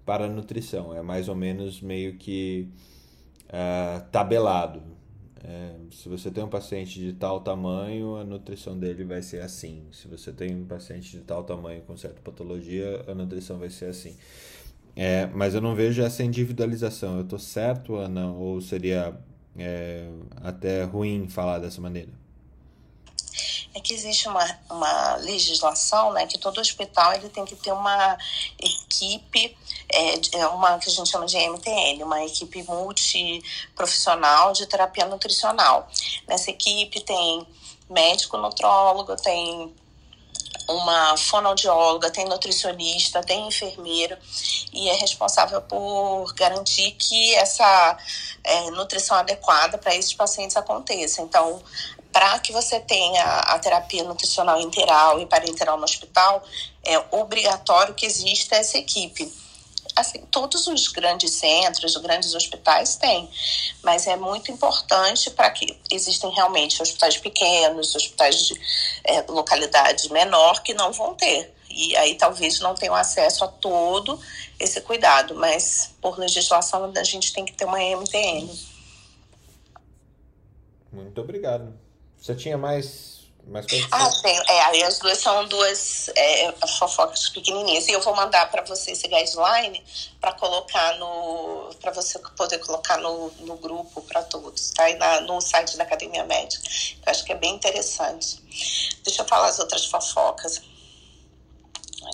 para 0.05 0.25
a 0.25 0.29
nutrição 0.29 0.95
é 0.95 1.01
mais 1.01 1.29
ou 1.29 1.35
menos 1.35 1.81
meio 1.81 2.15
que 2.15 2.67
uh, 3.45 4.01
tabelado 4.11 4.81
é, 5.43 5.71
se 5.91 6.09
você 6.09 6.29
tem 6.29 6.43
um 6.43 6.49
paciente 6.49 6.99
de 6.99 7.13
tal 7.13 7.39
tamanho, 7.39 8.17
a 8.17 8.23
nutrição 8.23 8.77
dele 8.77 9.05
vai 9.05 9.21
ser 9.21 9.41
assim. 9.41 9.83
Se 9.91 10.07
você 10.07 10.31
tem 10.33 10.53
um 10.53 10.65
paciente 10.65 11.11
de 11.11 11.21
tal 11.21 11.43
tamanho 11.43 11.81
com 11.83 11.95
certa 11.95 12.21
patologia, 12.21 13.03
a 13.07 13.15
nutrição 13.15 13.57
vai 13.57 13.69
ser 13.69 13.85
assim. 13.85 14.17
É, 14.95 15.27
mas 15.27 15.55
eu 15.55 15.61
não 15.61 15.75
vejo 15.75 16.01
essa 16.01 16.23
individualização. 16.23 17.15
Eu 17.17 17.23
estou 17.23 17.39
certo, 17.39 17.95
Ana? 17.95 18.31
Ou 18.31 18.59
seria 18.59 19.17
é, 19.57 20.09
até 20.37 20.83
ruim 20.83 21.27
falar 21.29 21.59
dessa 21.59 21.79
maneira? 21.79 22.11
É 23.73 23.79
que 23.79 23.93
existe 23.93 24.27
uma, 24.27 24.59
uma 24.69 25.15
legislação, 25.17 26.11
né, 26.11 26.25
que 26.25 26.37
todo 26.37 26.59
hospital 26.59 27.13
ele 27.13 27.29
tem 27.29 27.45
que 27.45 27.55
ter 27.55 27.71
uma 27.71 28.17
equipe, 28.59 29.57
é, 29.91 30.37
é 30.39 30.47
uma 30.47 30.77
que 30.79 30.89
a 30.89 30.91
gente 30.91 31.09
chama 31.09 31.25
de 31.25 31.37
MTN, 31.37 32.03
uma 32.03 32.23
equipe 32.23 32.63
multiprofissional 32.63 34.53
de 34.53 34.65
terapia 34.65 35.05
nutricional. 35.05 35.87
Nessa 36.27 36.51
equipe 36.51 37.01
tem 37.01 37.45
médico 37.89 38.37
nutrólogo, 38.37 39.15
tem 39.15 39.73
uma 40.67 41.17
fonoaudióloga, 41.17 42.11
tem 42.11 42.25
nutricionista, 42.25 43.21
tem 43.21 43.47
enfermeiro 43.47 44.15
e 44.71 44.87
é 44.87 44.93
responsável 44.93 45.61
por 45.63 46.31
garantir 46.35 46.91
que 46.91 47.35
essa 47.35 47.97
é, 48.43 48.71
nutrição 48.71 49.17
adequada 49.17 49.77
para 49.77 49.95
esses 49.95 50.13
pacientes 50.13 50.55
aconteça. 50.55 51.21
Então, 51.21 51.61
para 52.11 52.39
que 52.39 52.51
você 52.51 52.79
tenha 52.79 53.23
a 53.23 53.59
terapia 53.59 54.03
nutricional 54.03 54.59
interal 54.59 55.19
e 55.19 55.25
parenteral 55.25 55.77
no 55.77 55.83
hospital, 55.83 56.43
é 56.83 56.97
obrigatório 57.11 57.93
que 57.93 58.05
exista 58.05 58.55
essa 58.55 58.77
equipe. 58.77 59.31
Assim, 59.95 60.19
todos 60.31 60.67
os 60.67 60.87
grandes 60.87 61.31
centros, 61.31 61.95
os 61.95 62.01
grandes 62.01 62.33
hospitais 62.33 62.95
têm, 62.95 63.29
mas 63.83 64.07
é 64.07 64.15
muito 64.15 64.51
importante 64.51 65.29
para 65.31 65.49
que 65.51 65.77
existem 65.91 66.31
realmente 66.31 66.81
hospitais 66.81 67.17
pequenos, 67.17 67.95
hospitais 67.95 68.43
de 68.43 68.59
é, 69.03 69.21
localidade 69.27 70.11
menor 70.11 70.63
que 70.63 70.73
não 70.73 70.91
vão 70.91 71.15
ter. 71.15 71.53
E 71.69 71.95
aí 71.97 72.15
talvez 72.15 72.59
não 72.59 72.73
tenham 72.73 72.95
acesso 72.95 73.43
a 73.43 73.47
todo 73.47 74.19
esse 74.59 74.81
cuidado, 74.81 75.35
mas 75.35 75.93
por 76.01 76.17
legislação 76.17 76.91
a 76.95 77.03
gente 77.03 77.31
tem 77.33 77.45
que 77.45 77.53
ter 77.53 77.65
uma 77.65 77.79
MTN. 77.79 78.49
Muito 80.91 81.21
obrigado. 81.21 81.88
Você 82.19 82.35
tinha 82.35 82.57
mais, 82.57 83.21
mais 83.47 83.65
coisas? 83.65 83.87
Ah, 83.91 84.09
tenho. 84.21 84.41
É, 84.47 84.61
aí 84.65 84.83
as 84.83 84.99
duas 84.99 85.17
são 85.19 85.47
duas 85.47 86.09
é, 86.09 86.51
fofocas 86.77 87.29
pequenininhas. 87.29 87.87
E 87.87 87.91
eu 87.91 88.01
vou 88.01 88.15
mandar 88.15 88.51
para 88.51 88.63
você 88.63 88.91
esse 88.91 89.07
guideline 89.07 89.83
para 90.19 90.33
colocar 90.33 90.97
no. 90.97 91.69
para 91.79 91.91
você 91.91 92.19
poder 92.35 92.59
colocar 92.59 92.97
no, 92.97 93.31
no 93.39 93.55
grupo 93.57 94.01
para 94.01 94.21
todos, 94.23 94.71
tá? 94.71 94.89
E 94.89 94.95
na, 94.95 95.21
no 95.21 95.39
site 95.39 95.77
da 95.77 95.83
Academia 95.83 96.25
Médica. 96.25 96.67
Eu 97.05 97.11
acho 97.11 97.23
que 97.23 97.31
é 97.31 97.35
bem 97.35 97.55
interessante. 97.55 98.43
Deixa 99.03 99.21
eu 99.21 99.25
falar 99.25 99.47
as 99.47 99.59
outras 99.59 99.85
fofocas. 99.85 100.61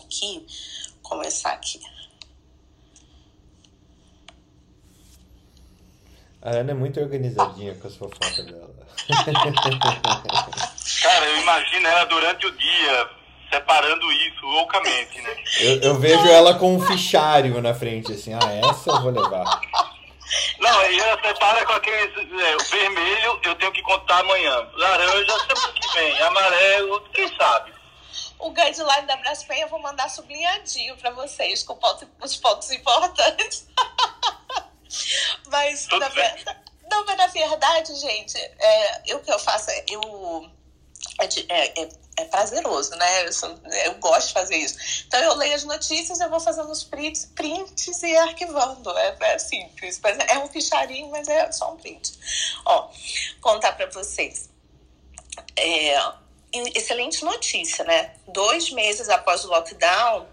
Aqui, 0.03 0.45
começar 1.01 1.51
aqui. 1.51 1.79
A 6.45 6.51
Ana 6.51 6.71
é 6.71 6.75
muito 6.75 6.99
organizadinha 6.99 7.73
com 7.73 7.88
as 7.88 7.95
fofocas 7.95 8.45
dela. 8.45 8.69
Cara, 11.01 11.25
eu 11.25 11.41
imagino 11.41 11.88
ela 11.88 12.05
durante 12.05 12.45
o 12.45 12.51
dia 12.51 13.10
separando 13.49 14.12
isso 14.12 14.45
loucamente, 14.45 15.21
né? 15.21 15.36
Eu, 15.60 15.81
eu 15.81 15.99
vejo 15.99 16.27
ela 16.27 16.53
com 16.53 16.75
um 16.75 16.86
fichário 16.86 17.60
na 17.63 17.73
frente, 17.73 18.12
assim, 18.12 18.36
ah, 18.36 18.69
essa 18.69 18.91
eu 18.91 19.01
vou 19.01 19.12
levar. 19.12 19.60
Não, 20.60 20.79
aí 20.81 20.99
ela 20.99 21.19
separa 21.19 21.65
com 21.65 21.73
aquele 21.73 21.97
é, 22.43 22.58
vermelho, 22.58 23.39
eu 23.43 23.55
tenho 23.55 23.71
que 23.71 23.81
contar 23.81 24.19
amanhã. 24.19 24.67
Laranja, 24.75 25.39
semana 25.47 25.73
que 25.73 25.93
vem. 25.95 26.21
Amarelo, 26.21 27.01
quem 27.12 27.27
sabe? 27.36 27.73
O 28.38 28.51
guideline 28.51 29.08
da 29.08 29.17
Braspen 29.17 29.62
eu 29.62 29.67
vou 29.67 29.81
mandar 29.81 30.10
sublinhadinho 30.10 30.95
para 30.97 31.10
vocês, 31.10 31.63
com 31.63 31.75
os 32.21 32.36
pontos 32.36 32.69
importantes. 32.69 33.67
Mas, 35.47 35.88
na 35.88 36.10
verdade, 36.10 36.65
não, 36.89 37.05
mas 37.05 37.17
na 37.17 37.27
verdade, 37.27 37.95
gente, 37.95 38.38
é, 38.38 39.15
o 39.15 39.19
que 39.19 39.31
eu 39.31 39.39
faço 39.39 39.69
é. 39.71 39.86
Eu, 39.89 40.49
é, 41.19 41.25
é, 41.25 41.81
é, 41.81 41.89
é 42.17 42.25
prazeroso, 42.25 42.91
né? 42.95 43.27
Eu, 43.27 43.34
sou, 43.34 43.60
eu, 43.86 43.95
gosto 43.95 44.27
de 44.27 44.34
fazer 44.34 44.55
isso. 44.55 44.77
Então 45.08 45.19
eu 45.21 45.36
leio 45.36 45.55
as 45.55 45.63
notícias, 45.63 46.19
eu 46.19 46.29
vou 46.29 46.39
fazendo 46.39 46.71
os 46.71 46.84
prints, 46.84 47.25
prints 47.36 48.03
e 48.03 48.15
arquivando. 48.17 48.97
É, 48.97 49.15
é 49.19 49.39
simples. 49.39 49.99
É 50.27 50.38
um 50.39 50.47
ficharinho, 50.47 51.10
mas 51.10 51.27
é 51.27 51.51
só 51.51 51.73
um 51.73 51.77
print. 51.77 52.13
Ó, 52.65 52.89
contar 53.41 53.73
para 53.73 53.88
vocês. 53.88 54.49
É, 55.58 55.97
excelente 56.75 57.23
notícia, 57.23 57.84
né? 57.84 58.13
Dois 58.27 58.71
meses 58.71 59.10
após 59.10 59.43
o 59.43 59.49
lockdown, 59.49 60.27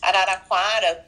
Araraquara 0.00 1.06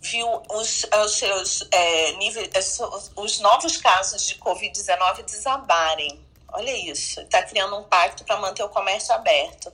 viu 0.00 0.42
os, 0.50 0.84
os 1.04 1.12
seus 1.12 1.68
é, 1.70 2.12
níveis, 2.12 2.78
os 3.16 3.40
novos 3.40 3.76
casos 3.76 4.26
de 4.26 4.36
Covid-19 4.36 5.24
desabarem. 5.24 6.26
Olha 6.50 6.90
isso, 6.90 7.20
está 7.20 7.42
criando 7.42 7.76
um 7.76 7.82
pacto 7.82 8.24
para 8.24 8.38
manter 8.38 8.62
o 8.62 8.70
comércio 8.70 9.14
aberto. 9.14 9.70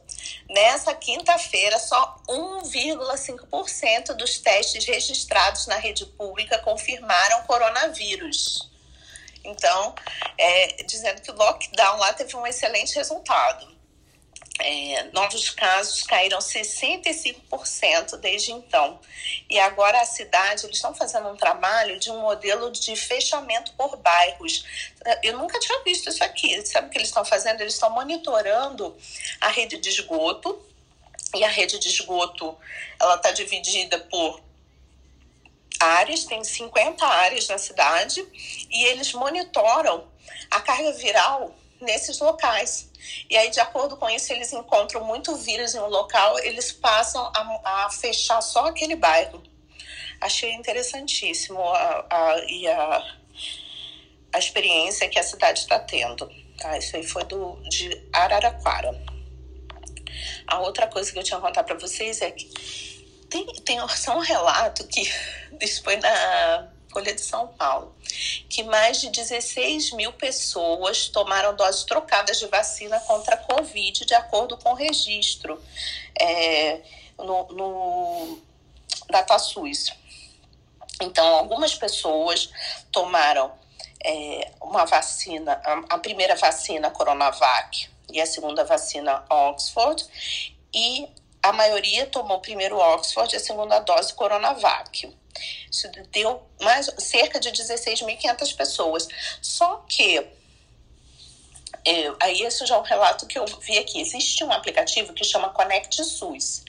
Nessa 0.50 0.92
quinta-feira, 0.94 1.78
só 1.78 2.16
1,5% 2.28 4.14
dos 4.14 4.38
testes 4.38 4.84
registrados 4.84 5.68
na 5.68 5.76
rede 5.76 6.04
pública 6.04 6.58
confirmaram 6.58 7.44
coronavírus. 7.44 8.70
Então, 9.44 9.94
é, 10.36 10.82
dizendo 10.84 11.20
que 11.20 11.30
o 11.30 11.34
lockdown 11.34 11.98
lá 11.98 12.12
teve 12.12 12.34
um 12.34 12.46
excelente 12.46 12.96
resultado 12.96 13.73
é, 14.60 15.10
novos 15.12 15.50
casos 15.50 16.04
caíram 16.04 16.38
65% 16.38 18.16
desde 18.18 18.52
então. 18.52 19.00
E 19.50 19.58
agora 19.58 20.00
a 20.00 20.04
cidade, 20.04 20.64
eles 20.64 20.76
estão 20.76 20.94
fazendo 20.94 21.28
um 21.28 21.36
trabalho 21.36 21.98
de 21.98 22.10
um 22.10 22.20
modelo 22.20 22.70
de 22.70 22.94
fechamento 22.94 23.72
por 23.72 23.96
bairros. 23.96 24.64
Eu 25.22 25.36
nunca 25.38 25.58
tinha 25.58 25.82
visto 25.82 26.08
isso 26.08 26.22
aqui. 26.22 26.64
Sabe 26.66 26.86
o 26.86 26.90
que 26.90 26.98
eles 26.98 27.08
estão 27.08 27.24
fazendo? 27.24 27.60
Eles 27.60 27.74
estão 27.74 27.90
monitorando 27.90 28.96
a 29.40 29.48
rede 29.48 29.78
de 29.78 29.88
esgoto. 29.88 30.64
E 31.34 31.42
a 31.42 31.48
rede 31.48 31.80
de 31.80 31.88
esgoto, 31.88 32.56
ela 33.00 33.16
está 33.16 33.32
dividida 33.32 33.98
por 33.98 34.40
áreas, 35.80 36.22
tem 36.22 36.44
50 36.44 37.04
áreas 37.04 37.48
na 37.48 37.58
cidade, 37.58 38.24
e 38.70 38.84
eles 38.84 39.12
monitoram 39.12 40.06
a 40.48 40.60
carga 40.60 40.92
viral 40.92 41.52
nesses 41.80 42.20
locais. 42.20 42.88
E 43.28 43.36
aí, 43.36 43.50
de 43.50 43.60
acordo 43.60 43.96
com 43.96 44.08
isso, 44.08 44.32
eles 44.32 44.52
encontram 44.52 45.04
muito 45.04 45.34
vírus 45.36 45.74
em 45.74 45.80
um 45.80 45.88
local, 45.88 46.38
eles 46.40 46.72
passam 46.72 47.30
a, 47.34 47.84
a 47.86 47.90
fechar 47.90 48.40
só 48.40 48.66
aquele 48.66 48.96
bairro. 48.96 49.42
Achei 50.20 50.52
interessantíssimo 50.52 51.60
a, 51.60 52.06
a, 52.10 52.44
e 52.48 52.66
a, 52.66 53.16
a 54.32 54.38
experiência 54.38 55.08
que 55.08 55.18
a 55.18 55.22
cidade 55.22 55.60
está 55.60 55.78
tendo. 55.78 56.30
Tá? 56.58 56.78
Isso 56.78 56.96
aí 56.96 57.06
foi 57.06 57.24
do, 57.24 57.56
de 57.68 58.08
Araraquara. 58.12 58.98
A 60.46 60.60
outra 60.60 60.86
coisa 60.86 61.12
que 61.12 61.18
eu 61.18 61.22
tinha 61.22 61.38
que 61.38 61.46
contar 61.46 61.64
para 61.64 61.78
vocês 61.78 62.20
é 62.20 62.30
que 62.30 62.48
tem, 63.28 63.46
tem 63.64 63.88
só 63.88 64.16
um 64.16 64.20
relato 64.20 64.86
que 64.86 65.02
isso 65.60 65.82
foi 65.82 65.96
na 65.96 66.73
Folha 66.94 67.12
de 67.12 67.20
São 67.20 67.48
Paulo, 67.48 67.92
que 68.48 68.62
mais 68.62 69.00
de 69.00 69.10
16 69.10 69.90
mil 69.94 70.12
pessoas 70.12 71.08
tomaram 71.08 71.56
doses 71.56 71.82
trocadas 71.82 72.38
de 72.38 72.46
vacina 72.46 73.00
contra 73.00 73.34
a 73.34 73.38
Covid, 73.38 74.06
de 74.06 74.14
acordo 74.14 74.56
com 74.56 74.70
o 74.70 74.74
registro 74.74 75.60
é, 76.16 76.80
no, 77.18 77.48
no 77.48 78.38
DataSUS. 79.10 79.92
Então, 81.02 81.26
algumas 81.26 81.74
pessoas 81.74 82.48
tomaram 82.92 83.52
é, 84.04 84.52
uma 84.62 84.84
vacina, 84.84 85.60
a, 85.64 85.96
a 85.96 85.98
primeira 85.98 86.36
vacina 86.36 86.92
Coronavac 86.92 87.90
e 88.12 88.20
a 88.20 88.26
segunda 88.26 88.64
vacina 88.64 89.24
Oxford, 89.28 90.06
e 90.72 91.08
a 91.42 91.52
maioria 91.52 92.06
tomou 92.06 92.40
primeiro 92.40 92.78
Oxford 92.78 93.34
e 93.34 93.36
a 93.36 93.40
segunda 93.40 93.80
dose 93.80 94.14
Coronavac. 94.14 95.12
Isso 95.70 95.88
deu 96.10 96.42
mais 96.60 96.90
cerca 96.98 97.40
de 97.40 97.50
16.500 97.50 98.56
pessoas. 98.56 99.08
Só 99.40 99.84
que 99.88 100.18
é, 101.86 102.12
aí 102.20 102.42
isso 102.42 102.66
já 102.66 102.76
é 102.76 102.78
um 102.78 102.82
relato 102.82 103.26
que 103.26 103.38
eu 103.38 103.44
vi 103.60 103.78
aqui. 103.78 104.00
Existe 104.00 104.42
um 104.42 104.52
aplicativo 104.52 105.12
que 105.12 105.24
chama 105.24 105.50
Connect 105.50 106.02
SUS. 106.02 106.64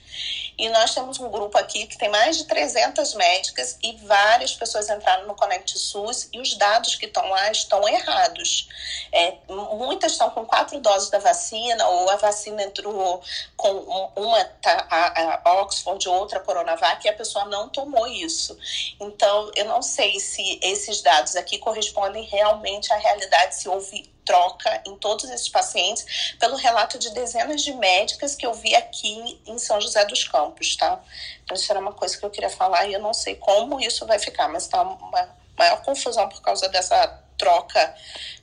E 0.58 0.70
nós 0.70 0.94
temos 0.94 1.20
um 1.20 1.30
grupo 1.30 1.58
aqui 1.58 1.86
que 1.86 1.98
tem 1.98 2.10
mais 2.10 2.38
de 2.38 2.46
300 2.46 3.14
médicas 3.16 3.78
e 3.84 3.96
várias 3.98 4.54
pessoas 4.54 4.90
entraram 4.90 5.28
no 5.28 5.36
Connect 5.36 5.78
SUS 5.78 6.30
e 6.32 6.40
os 6.40 6.56
dados 6.56 6.96
que 6.96 7.06
estão 7.06 7.28
lá 7.30 7.52
estão 7.52 7.88
errados. 7.88 8.70
É, 9.12 9.36
muitas 9.50 10.14
estão 10.14 10.30
com 10.30 10.46
quatro 10.46 10.80
doses 10.80 11.10
da 11.10 11.20
vacina 11.20 11.88
ou 11.88 12.10
a 12.10 12.16
vacina 12.16 12.64
entrou 12.64 13.22
com 13.58 13.72
uma 14.16 14.44
tá, 14.62 14.88
a, 14.90 15.50
a 15.50 15.62
Oxford 15.62 16.08
outra 16.08 16.40
Coronavac 16.40 17.06
e 17.06 17.10
a 17.10 17.14
pessoa 17.14 17.46
não 17.46 17.68
tomou 17.68 18.08
isso. 18.08 18.58
Então, 19.00 19.52
eu 19.56 19.66
não 19.66 19.82
sei 19.82 20.20
se 20.20 20.60
esses 20.62 21.02
dados 21.02 21.36
aqui 21.36 21.58
correspondem 21.58 22.24
realmente 22.24 22.92
à 22.94 22.98
realidade, 22.98 23.56
se 23.56 23.68
houve 23.68 24.16
troca 24.26 24.82
em 24.86 24.96
todos 24.98 25.30
esses 25.30 25.48
pacientes, 25.48 26.36
pelo 26.40 26.56
relato 26.56 26.98
de 26.98 27.12
dezenas 27.12 27.62
de 27.62 27.74
médicas 27.74 28.36
que 28.36 28.46
eu 28.46 28.54
vi 28.54 28.76
aqui 28.76 29.40
em 29.46 29.58
São 29.60 29.80
José 29.80 30.04
dos 30.06 30.24
Campos, 30.24 30.76
tá? 30.76 31.00
Então, 31.44 31.56
isso 31.56 31.72
era 31.72 31.80
uma 31.80 31.94
coisa 31.94 32.18
que 32.18 32.26
eu 32.26 32.30
queria 32.30 32.50
falar 32.50 32.88
e 32.88 32.94
eu 32.94 33.00
não 33.00 33.14
sei 33.14 33.36
como 33.36 33.80
isso 33.80 34.06
vai 34.06 34.20
ficar, 34.20 34.48
mas 34.48 34.68
tá 34.68 34.82
uma 34.82 35.30
maior 35.58 35.82
confusão 35.84 36.28
por 36.30 36.42
causa 36.42 36.68
dessa 36.70 37.08
troca 37.38 37.96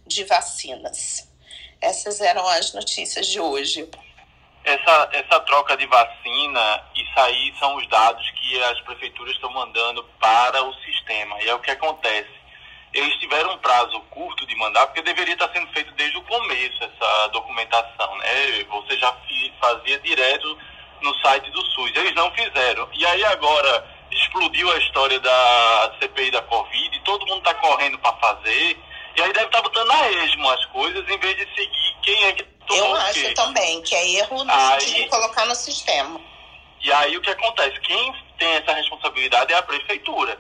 de 0.07 0.25
vacinas. 0.25 1.29
Essas 1.81 2.21
eram 2.21 2.47
as 2.49 2.73
notícias 2.73 3.27
de 3.27 3.41
hoje. 3.41 3.89
Essa, 4.65 5.09
essa 5.13 5.41
troca 5.41 5.77
de 5.77 5.87
vacina, 5.87 6.85
isso 6.95 7.21
aí 7.21 7.53
são 7.59 7.77
os 7.77 7.89
dados 7.89 8.31
que 8.31 8.63
as 8.63 8.81
prefeituras 8.83 9.35
estão 9.35 9.51
mandando 9.51 10.05
para 10.21 10.63
o 10.63 10.73
sistema. 10.85 11.43
E 11.43 11.49
é 11.49 11.55
o 11.55 11.59
que 11.59 11.71
acontece 11.71 12.43
eles 12.95 13.15
tiveram 13.19 13.55
um 13.55 13.59
prazo 13.59 13.99
curto 14.11 14.47
de 14.47 14.55
mandar, 14.57 14.87
porque 14.87 15.03
deveria 15.03 15.33
estar 15.33 15.51
sendo 15.53 15.67
feito 15.73 15.93
desde 15.95 16.17
o 16.19 16.23
começo 16.23 16.85
essa 16.85 17.29
documentação, 17.29 18.17
né? 18.19 18.65
Você 18.69 18.99
já 18.99 19.17
fazia 19.59 19.99
direto 20.01 20.59
no 21.03 21.15
site 21.21 21.51
do 21.51 21.65
SUS. 21.73 21.93
Eles 21.95 22.15
não 22.15 22.31
fizeram. 22.33 22.89
E 22.93 23.05
aí 23.07 23.25
agora 23.25 23.85
explodiu 24.11 24.71
a 24.71 24.79
história 24.79 25.19
da 25.21 25.97
CPI 26.01 26.31
da 26.31 26.43
Covid, 26.43 27.01
todo 27.01 27.27
mundo 27.27 27.39
está 27.39 27.55
correndo 27.55 27.99
para 27.99 28.13
fazer, 28.15 28.79
e 29.17 29.23
aí 29.23 29.33
deve 29.33 29.47
estar 29.47 29.59
tá 29.59 29.63
botando 29.63 29.91
a 29.91 30.11
esmo 30.11 30.49
as 30.51 30.65
coisas 30.67 31.09
em 31.09 31.19
vez 31.19 31.37
de 31.37 31.55
seguir 31.55 31.97
quem 32.03 32.25
é 32.25 32.33
que 32.33 32.43
tomou 32.67 32.89
Eu 32.89 32.97
acho 32.97 33.35
também 33.35 33.83
que 33.83 33.95
é 33.95 34.09
erro 34.19 34.45
aí, 34.49 34.85
de 34.85 35.09
colocar 35.09 35.47
no 35.47 35.55
sistema. 35.55 36.21
E 36.83 36.93
aí 36.93 37.17
o 37.17 37.21
que 37.21 37.31
acontece? 37.31 37.79
Quem 37.81 38.15
tem 38.39 38.55
essa 38.55 38.73
responsabilidade 38.73 39.53
é 39.53 39.57
a 39.57 39.63
prefeitura. 39.63 40.39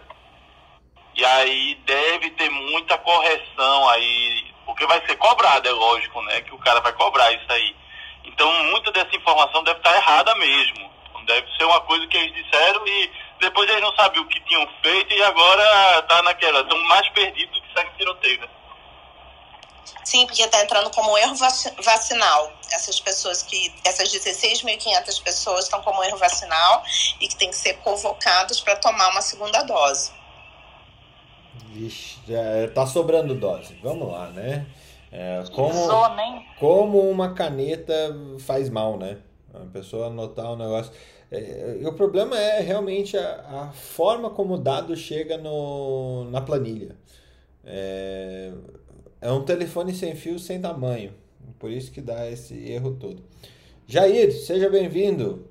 E 1.14 1.25
aí 1.25 1.75
deve 1.85 2.31
ter 2.31 2.48
muita 2.51 2.96
correção 2.98 3.88
aí, 3.90 4.46
porque 4.64 4.87
vai 4.87 5.05
ser 5.07 5.16
cobrado, 5.16 5.68
é 5.68 5.72
lógico, 5.72 6.22
né? 6.22 6.40
Que 6.40 6.55
o 6.55 6.59
cara 6.59 6.81
vai 6.81 6.92
cobrar 6.94 7.31
isso 7.33 7.53
aí. 7.53 7.77
Então 8.25 8.53
muita 8.65 8.91
dessa 8.93 9.15
informação 9.17 9.63
deve 9.65 9.79
estar 9.79 9.95
errada 9.95 10.35
mesmo. 10.37 10.91
Deve 11.27 11.47
ser 11.57 11.65
uma 11.65 11.81
coisa 11.83 12.07
que 12.09 12.17
eles 12.17 12.45
disseram 12.45 12.87
e 12.87 13.11
depois 13.41 13.69
eles 13.71 13.83
não 13.83 13.95
sabiam 13.95 14.25
o 14.25 14.29
que 14.29 14.41
tinham 14.41 14.67
feito 14.83 15.15
e 15.15 15.23
agora 15.23 16.03
tá 16.03 16.23
naquela. 16.23 16.61
Estão 16.61 16.79
mais 16.85 17.09
perdidos 17.11 17.55
do 17.55 17.63
que 17.63 17.73
segue 17.75 17.91
tiroteio, 17.97 18.41
né? 18.41 18.49
Sim, 20.05 20.27
porque 20.27 20.43
está 20.43 20.63
entrando 20.63 20.91
como 20.91 21.17
erro 21.17 21.35
vacinal. 21.83 22.53
Essas 22.71 22.99
pessoas 22.99 23.43
que. 23.43 23.73
Essas 23.85 24.09
16.500 24.13 25.23
pessoas 25.23 25.65
estão 25.65 25.81
como 25.83 26.03
erro 26.03 26.19
vacinal 26.19 26.83
e 27.21 27.29
que 27.29 27.37
têm 27.37 27.51
que 27.51 27.57
ser 27.57 27.75
convocados 27.79 28.61
para 28.61 28.77
tomar 28.77 29.11
uma 29.11 29.23
segunda 29.23 29.63
dose. 29.63 30.13
Vixe, 31.67 32.19
já 32.27 32.73
tá 32.75 32.87
sobrando 32.87 33.35
dose. 33.35 33.79
Vamos 33.83 34.11
lá, 34.13 34.27
né? 34.29 34.67
É, 35.12 35.44
como, 35.55 35.75
como 36.59 37.11
uma 37.11 37.35
caneta 37.35 37.94
faz 38.38 38.70
mal, 38.70 38.98
né? 38.98 39.18
A 39.53 39.66
pessoa 39.66 40.07
anotar 40.07 40.51
um 40.51 40.57
negócio. 40.57 40.90
É, 41.31 41.79
o 41.85 41.92
problema 41.92 42.38
é 42.38 42.61
realmente 42.61 43.16
a, 43.18 43.68
a, 43.68 43.72
forma 43.72 44.31
como 44.31 44.55
o 44.55 44.59
dado 44.59 44.96
chega 44.96 45.37
no, 45.37 46.25
na 46.31 46.40
planilha. 46.40 46.96
É, 47.62 48.53
é 49.20 49.31
um 49.31 49.44
telefone 49.44 49.94
sem 49.94 50.16
fio 50.16 50.38
sem 50.38 50.59
tamanho. 50.59 51.12
Por 51.59 51.70
isso 51.70 51.92
que 51.92 52.01
dá 52.01 52.31
esse 52.31 52.55
erro 52.70 52.96
todo. 52.98 53.22
Jair, 53.87 54.33
seja 54.33 54.70
bem-vindo. 54.70 55.46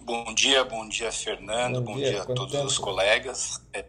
Bom 0.00 0.34
dia, 0.34 0.64
bom 0.64 0.88
dia, 0.88 1.12
Fernando. 1.12 1.80
Bom, 1.80 1.92
bom 1.92 1.98
dia, 1.98 2.10
dia 2.10 2.22
a 2.22 2.26
todos 2.26 2.52
tempo? 2.52 2.66
os 2.66 2.78
colegas. 2.78 3.64
É, 3.72 3.84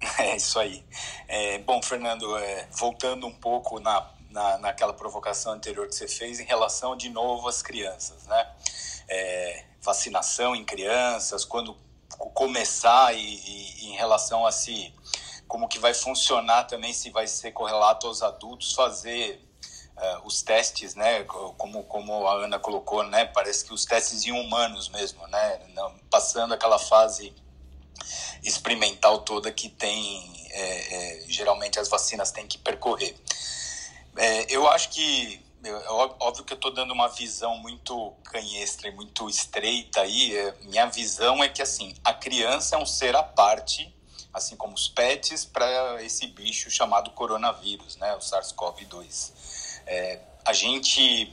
É 0.18 0.36
isso 0.36 0.58
aí. 0.58 0.84
É, 1.28 1.58
bom, 1.58 1.82
Fernando, 1.82 2.36
é, 2.38 2.66
voltando 2.72 3.26
um 3.26 3.34
pouco 3.34 3.78
na, 3.80 4.10
na, 4.30 4.58
naquela 4.58 4.92
provocação 4.92 5.52
anterior 5.52 5.86
que 5.88 5.94
você 5.94 6.08
fez 6.08 6.40
em 6.40 6.44
relação 6.44 6.96
de 6.96 7.08
novo 7.08 7.48
às 7.48 7.62
crianças, 7.62 8.26
né? 8.26 8.50
É, 9.08 9.64
vacinação 9.82 10.54
em 10.54 10.64
crianças, 10.64 11.44
quando 11.44 11.76
começar 12.34 13.14
e, 13.14 13.18
e, 13.18 13.86
em 13.86 13.96
relação 13.96 14.46
a 14.46 14.52
se 14.52 14.92
como 15.48 15.66
que 15.68 15.78
vai 15.78 15.92
funcionar 15.92 16.64
também 16.64 16.92
se 16.92 17.10
vai 17.10 17.26
ser 17.26 17.50
correlato 17.50 18.06
aos 18.06 18.22
adultos 18.22 18.72
fazer 18.72 19.44
uh, 19.96 20.26
os 20.26 20.42
testes, 20.42 20.94
né? 20.94 21.24
Como 21.24 21.82
como 21.84 22.26
a 22.26 22.44
Ana 22.44 22.58
colocou, 22.58 23.02
né? 23.04 23.24
Parece 23.26 23.64
que 23.64 23.74
os 23.74 23.84
testes 23.84 24.24
em 24.24 24.32
humanos 24.32 24.88
mesmo, 24.90 25.26
né? 25.26 25.60
Não, 25.74 25.98
passando 26.10 26.54
aquela 26.54 26.78
fase 26.78 27.34
experimental 28.42 29.18
toda 29.20 29.52
que 29.52 29.68
tem, 29.68 30.48
é, 30.50 30.94
é, 30.94 31.24
geralmente 31.28 31.78
as 31.78 31.88
vacinas 31.88 32.30
têm 32.30 32.46
que 32.46 32.58
percorrer. 32.58 33.14
É, 34.16 34.54
eu 34.54 34.68
acho 34.68 34.90
que, 34.90 35.40
é 35.62 35.90
óbvio 35.90 36.44
que 36.44 36.52
eu 36.52 36.56
estou 36.56 36.72
dando 36.72 36.92
uma 36.92 37.08
visão 37.08 37.56
muito 37.58 38.12
canhestra 38.24 38.88
e 38.88 38.90
muito 38.90 39.28
estreita 39.28 40.00
aí, 40.00 40.36
é, 40.36 40.54
minha 40.62 40.86
visão 40.86 41.42
é 41.42 41.48
que, 41.48 41.62
assim, 41.62 41.94
a 42.02 42.12
criança 42.12 42.76
é 42.76 42.78
um 42.78 42.86
ser 42.86 43.14
à 43.14 43.22
parte, 43.22 43.94
assim 44.32 44.56
como 44.56 44.74
os 44.74 44.88
pets, 44.88 45.44
para 45.44 46.02
esse 46.02 46.26
bicho 46.28 46.70
chamado 46.70 47.10
coronavírus, 47.10 47.96
né, 47.96 48.14
o 48.14 48.20
SARS-CoV-2. 48.20 49.32
É, 49.86 50.20
a 50.44 50.52
gente 50.52 51.32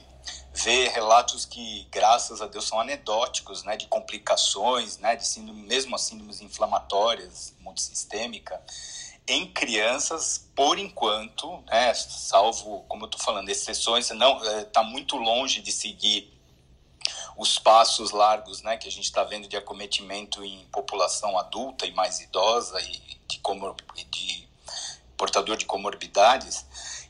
vê 0.57 0.87
relatos 0.87 1.45
que, 1.45 1.87
graças 1.91 2.41
a 2.41 2.47
Deus, 2.47 2.67
são 2.67 2.79
anedóticos, 2.79 3.63
né, 3.63 3.77
de 3.77 3.85
complicações, 3.85 4.97
né, 4.97 5.15
de 5.15 5.25
síndrome, 5.25 5.61
mesmo 5.61 5.95
as 5.95 6.01
síndromes 6.01 6.41
inflamatórias, 6.41 7.53
multissistêmica, 7.59 8.59
em 9.27 9.45
crianças, 9.51 10.49
por 10.55 10.79
enquanto, 10.79 11.61
né, 11.67 11.93
salvo, 11.93 12.83
como 12.87 13.03
eu 13.03 13.05
estou 13.05 13.21
falando, 13.21 13.49
exceções, 13.49 14.09
não 14.09 14.43
está 14.61 14.81
é, 14.81 14.83
muito 14.83 15.15
longe 15.15 15.61
de 15.61 15.71
seguir 15.71 16.33
os 17.37 17.59
passos 17.59 18.09
largos, 18.09 18.63
né, 18.63 18.77
que 18.77 18.87
a 18.87 18.91
gente 18.91 19.05
está 19.05 19.23
vendo 19.23 19.47
de 19.47 19.55
acometimento 19.55 20.43
em 20.43 20.65
população 20.71 21.37
adulta 21.37 21.85
e 21.85 21.91
mais 21.91 22.19
idosa 22.19 22.81
e 22.81 22.99
de, 23.27 23.37
comor 23.39 23.75
de 24.09 24.47
portador 25.15 25.55
de 25.55 25.65
comorbidades, 25.65 26.65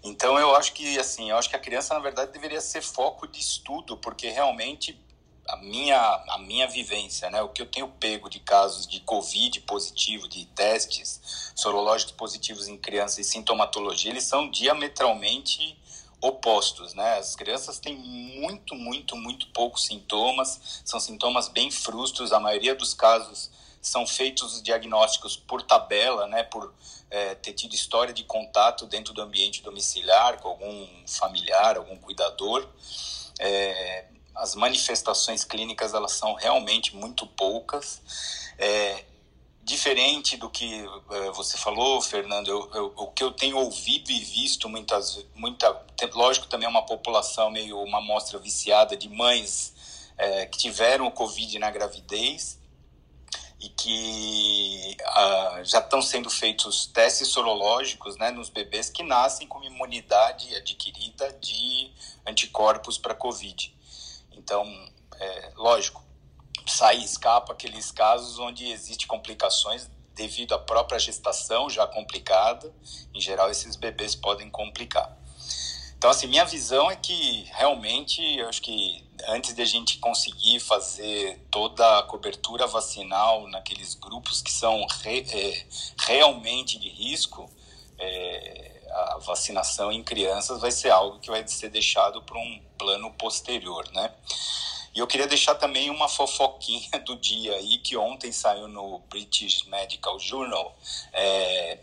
então 0.10 0.40
eu 0.40 0.56
acho 0.56 0.74
que 0.74 0.98
assim, 1.00 1.30
eu 1.30 1.38
acho 1.38 1.50
que 1.50 1.56
a 1.56 1.60
criança 1.60 1.94
na 1.94 2.00
verdade 2.00 2.32
deveria 2.32 2.62
ser 2.62 2.82
foco 2.82 3.28
de 3.28 3.40
estudo, 3.40 3.98
porque 3.98 4.30
realmente 4.30 5.00
a 5.48 5.58
minha 5.58 5.98
a 6.30 6.38
minha 6.40 6.68
vivência, 6.68 7.30
né, 7.30 7.42
o 7.42 7.50
que 7.50 7.62
eu 7.62 7.66
tenho 7.66 7.88
pego 7.88 8.30
de 8.30 8.40
casos 8.40 8.88
de 8.88 9.00
COVID 9.02 9.62
positivo, 9.62 10.28
de 10.28 10.46
testes 10.46 11.52
sorológicos 11.56 12.14
positivos 12.14 12.68
em 12.68 12.78
crianças 12.78 13.20
e 13.20 13.24
sintomatologia, 13.24 14.12
eles 14.12 14.24
são 14.24 14.50
diametralmente 14.50 15.78
opostos, 16.20 16.94
né? 16.94 17.18
As 17.20 17.36
crianças 17.36 17.80
têm 17.80 17.96
muito, 17.96 18.76
muito, 18.76 19.16
muito 19.16 19.48
poucos 19.50 19.86
sintomas, 19.86 20.82
são 20.84 21.00
sintomas 21.00 21.48
bem 21.48 21.70
frustros, 21.70 22.32
a 22.32 22.40
maioria 22.40 22.76
dos 22.76 22.94
casos 22.94 23.52
são 23.82 24.06
feitos 24.06 24.56
os 24.56 24.62
diagnósticos 24.62 25.38
por 25.38 25.62
tabela, 25.62 26.28
né, 26.28 26.44
por 26.44 26.74
é, 27.10 27.36
ter 27.36 27.54
tido 27.54 27.74
história 27.74 28.14
de 28.14 28.24
contato 28.24 28.86
dentro 28.86 29.14
do 29.14 29.22
ambiente 29.22 29.62
domiciliar 29.62 30.40
com 30.40 30.50
algum 30.50 30.88
familiar, 31.08 31.78
algum 31.78 31.98
cuidador. 31.98 32.68
É, 33.40 34.06
as 34.36 34.56
manifestações 34.56 35.44
clínicas 35.44 35.94
elas 35.94 36.14
são 36.14 36.34
realmente 36.34 36.96
muito 36.96 37.26
poucas. 37.26 38.02
É, 38.58 39.04
diferente 39.64 40.38
do 40.38 40.50
que 40.50 40.86
é, 41.12 41.32
você 41.32 41.58
falou, 41.58 42.02
Fernando, 42.02 42.48
eu, 42.48 42.72
eu, 42.74 42.94
o 42.96 43.08
que 43.08 43.24
eu 43.24 43.32
tenho 43.32 43.58
ouvido 43.58 44.12
e 44.12 44.20
visto 44.20 44.70
muitas, 44.70 45.26
muita, 45.36 45.86
lógico 46.14 46.48
também 46.48 46.66
é 46.66 46.70
uma 46.70 46.86
população 46.86 47.50
meio 47.52 47.78
uma 47.82 47.98
amostra 47.98 48.40
viciada 48.40 48.96
de 48.96 49.10
mães 49.10 49.74
é, 50.18 50.46
que 50.46 50.58
tiveram 50.58 51.08
o 51.08 51.12
Covid 51.12 51.60
na 51.60 51.70
gravidez 51.70 52.57
e 53.60 53.70
que 53.70 54.98
uh, 55.02 55.64
já 55.64 55.80
estão 55.80 56.02
sendo 56.02 56.30
feitos 56.30 56.86
testes 56.88 57.30
sorológicos 57.30 58.16
né, 58.18 58.30
nos 58.30 58.50
bebês 58.50 58.90
que 58.90 59.02
nascem 59.02 59.48
com 59.48 59.64
imunidade 59.64 60.56
adquirida 60.56 61.34
de 61.34 61.92
anticorpos 62.26 62.98
para 62.98 63.16
Covid. 63.16 63.76
Então, 64.32 64.64
é, 65.20 65.52
lógico, 65.56 66.04
sai 66.68 66.98
escapa 66.98 67.54
aqueles 67.54 67.92
casos 67.92 68.38
onde 68.38 68.70
existe 68.70 69.08
complicações 69.08 69.90
devido 70.14 70.54
à 70.54 70.60
própria 70.60 71.00
gestação 71.00 71.70
já 71.70 71.88
complicada. 71.88 72.74
Em 73.14 73.22
geral, 73.22 73.50
esses 73.50 73.76
bebês 73.76 74.16
podem 74.16 74.50
complicar. 74.50 75.18
Então, 75.98 76.12
assim, 76.12 76.28
minha 76.28 76.46
visão 76.46 76.92
é 76.92 76.96
que 76.96 77.48
realmente, 77.54 78.22
eu 78.38 78.48
acho 78.48 78.62
que 78.62 79.04
antes 79.28 79.56
de 79.56 79.62
a 79.62 79.66
gente 79.66 79.98
conseguir 79.98 80.60
fazer 80.60 81.40
toda 81.50 82.00
a 82.00 82.04
cobertura 82.04 82.68
vacinal 82.68 83.48
naqueles 83.48 83.96
grupos 83.96 84.42
que 84.42 84.52
são 84.52 84.86
re, 85.02 85.26
é, 85.32 85.66
realmente 86.00 86.78
de 86.78 86.88
risco, 86.88 87.50
é, 87.98 88.82
a 88.92 89.18
vacinação 89.18 89.92
em 89.92 90.04
crianças 90.04 90.62
vai 90.62 90.72
ser 90.72 90.92
algo 90.92 91.20
que 91.20 91.30
vai 91.30 91.48
ser 91.48 91.70
deixado 91.70 92.22
para 92.22 92.38
um 92.38 92.62
plano 92.78 93.12
posterior, 93.14 93.90
né? 93.92 94.14
E 94.94 95.00
eu 95.00 95.08
queria 95.08 95.28
deixar 95.28 95.56
também 95.56 95.90
uma 95.90 96.08
fofoquinha 96.08 97.00
do 97.06 97.16
dia 97.16 97.56
aí, 97.56 97.80
que 97.80 97.98
ontem 97.98 98.32
saiu 98.32 98.68
no 98.68 99.00
British 99.10 99.64
Medical 99.64 100.20
Journal, 100.20 100.76
é, 101.14 101.80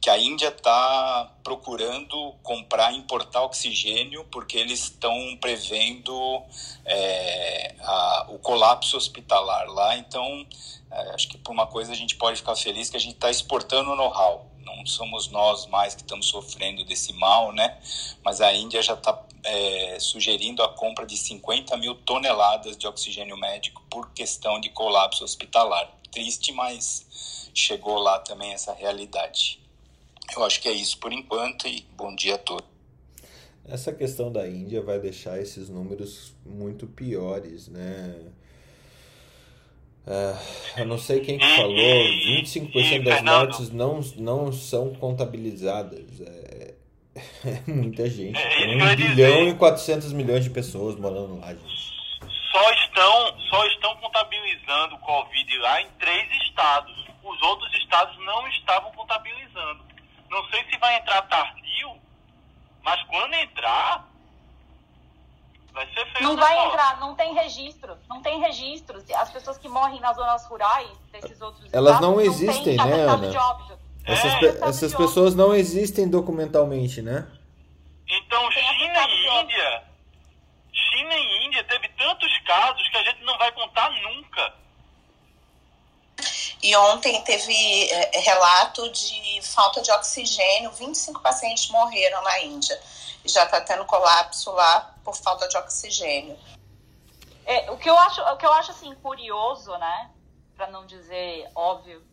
que 0.00 0.08
a 0.08 0.16
Índia 0.18 0.48
está 0.48 1.32
procurando 1.42 2.32
comprar, 2.42 2.92
importar 2.92 3.42
oxigênio, 3.42 4.24
porque 4.30 4.56
eles 4.56 4.84
estão 4.84 5.36
prevendo 5.40 6.42
é, 6.84 7.74
a, 7.80 8.26
o 8.30 8.38
colapso 8.38 8.96
hospitalar 8.96 9.66
lá. 9.68 9.96
Então, 9.96 10.46
é, 10.90 11.10
acho 11.10 11.28
que 11.28 11.38
por 11.38 11.52
uma 11.52 11.66
coisa 11.66 11.92
a 11.92 11.96
gente 11.96 12.16
pode 12.16 12.36
ficar 12.36 12.54
feliz 12.54 12.90
que 12.90 12.96
a 12.96 13.00
gente 13.00 13.14
está 13.14 13.30
exportando 13.30 13.94
know-how. 13.96 14.46
Não 14.64 14.86
somos 14.86 15.28
nós 15.28 15.66
mais 15.66 15.94
que 15.94 16.02
estamos 16.02 16.26
sofrendo 16.26 16.84
desse 16.84 17.12
mal, 17.14 17.52
né? 17.52 17.78
Mas 18.22 18.40
a 18.40 18.52
Índia 18.52 18.80
já 18.82 18.94
está 18.94 19.20
é, 19.42 19.98
sugerindo 19.98 20.62
a 20.62 20.68
compra 20.68 21.06
de 21.06 21.16
50 21.16 21.76
mil 21.76 21.94
toneladas 21.94 22.76
de 22.76 22.86
oxigênio 22.86 23.36
médico 23.36 23.82
por 23.90 24.10
questão 24.12 24.60
de 24.60 24.68
colapso 24.68 25.24
hospitalar. 25.24 25.90
Triste, 26.12 26.52
mas 26.52 27.50
chegou 27.54 27.98
lá 27.98 28.18
também 28.20 28.52
essa 28.52 28.72
realidade. 28.72 29.67
Eu 30.36 30.44
acho 30.44 30.60
que 30.60 30.68
é 30.68 30.72
isso 30.72 30.98
por 30.98 31.12
enquanto 31.12 31.66
e 31.66 31.86
bom 31.96 32.14
dia 32.14 32.34
a 32.34 32.38
todos. 32.38 32.68
Essa 33.66 33.92
questão 33.92 34.32
da 34.32 34.48
Índia 34.48 34.80
vai 34.80 34.98
deixar 34.98 35.38
esses 35.40 35.68
números 35.68 36.34
muito 36.44 36.86
piores, 36.86 37.68
né? 37.68 38.16
Uh, 40.06 40.80
eu 40.80 40.86
não 40.86 40.96
sei 40.96 41.20
quem 41.20 41.38
que 41.38 41.46
falou, 41.54 41.74
25% 41.74 43.04
das 43.04 43.22
mortes 43.22 43.70
não, 43.70 44.00
não 44.16 44.50
são 44.50 44.94
contabilizadas. 44.94 46.20
É, 46.22 46.74
é 47.44 47.70
muita 47.70 48.08
gente. 48.08 48.38
É, 48.38 48.74
1 48.74 48.96
bilhão 48.96 49.44
dizer. 49.44 49.48
e 49.48 49.54
400 49.54 50.12
milhões 50.14 50.44
de 50.44 50.50
pessoas 50.50 50.96
morando 50.96 51.38
lá, 51.38 51.48
gente. 51.48 51.88
Só 52.50 52.72
estão, 52.72 53.38
só 53.50 53.66
estão 53.66 53.96
contabilizando 53.96 54.94
o 54.94 54.98
Covid 55.00 55.58
lá 55.58 55.82
em 55.82 55.88
três 55.98 56.26
estados. 56.42 57.06
Os 57.22 57.42
outros 57.42 57.70
estados 57.74 58.16
não 58.24 58.48
estavam 58.48 58.90
contabilizando. 58.92 59.87
Não 60.30 60.44
sei 60.48 60.64
se 60.70 60.78
vai 60.78 60.96
entrar 60.96 61.22
tardio, 61.22 61.96
mas 62.82 63.02
quando 63.04 63.34
entrar, 63.34 64.08
vai 65.72 65.86
ser 65.94 66.06
feio. 66.12 66.28
Não 66.28 66.36
vai 66.36 66.66
entrar, 66.66 67.00
não 67.00 67.14
tem 67.14 67.34
registro. 67.34 67.96
Não 68.08 68.22
tem 68.22 68.40
registro. 68.40 69.02
As 69.16 69.30
pessoas 69.30 69.58
que 69.58 69.68
morrem 69.68 70.00
nas 70.00 70.16
zonas 70.16 70.46
rurais 70.46 70.90
desses 71.12 71.40
outros 71.40 71.72
Elas 71.72 71.94
estados, 71.94 72.08
não 72.08 72.20
existem, 72.20 72.76
não 72.76 72.86
né, 72.86 73.00
Ana? 73.02 73.32
Essas, 74.04 74.32
é, 74.34 74.38
pe 74.38 74.46
essas 74.64 74.94
pessoas 74.94 75.34
não 75.34 75.54
existem 75.54 76.08
documentalmente, 76.08 77.02
né? 77.02 77.28
Então, 78.08 78.50
China 78.50 79.06
e 79.06 79.42
Índia, 79.42 79.84
China 80.72 81.14
e 81.14 81.46
Índia 81.46 81.64
teve 81.64 81.88
tantos 81.88 82.38
casos 82.38 82.88
que 82.88 82.96
a 82.96 83.04
gente 83.04 83.22
não 83.22 83.36
vai 83.36 83.52
contar 83.52 83.90
nunca. 83.90 84.54
E 86.62 86.74
ontem 86.76 87.22
teve 87.22 87.90
é, 87.90 88.18
relato 88.18 88.90
de 88.90 89.40
falta 89.42 89.80
de 89.80 89.90
oxigênio, 89.92 90.72
25 90.72 91.20
pacientes 91.20 91.68
morreram 91.70 92.22
na 92.22 92.40
Índia. 92.40 92.80
E 93.24 93.28
já 93.28 93.44
está 93.44 93.60
tendo 93.60 93.84
colapso 93.84 94.50
lá 94.52 94.94
por 95.04 95.16
falta 95.16 95.48
de 95.48 95.56
oxigênio. 95.56 96.38
É, 97.46 97.70
o 97.70 97.78
que 97.78 97.88
eu 97.88 97.96
acho, 97.96 98.20
o 98.20 98.36
que 98.36 98.44
eu 98.44 98.52
acho 98.52 98.72
assim 98.72 98.94
curioso, 98.96 99.74
né, 99.78 100.10
para 100.54 100.66
não 100.66 100.84
dizer 100.84 101.50
óbvio, 101.54 102.04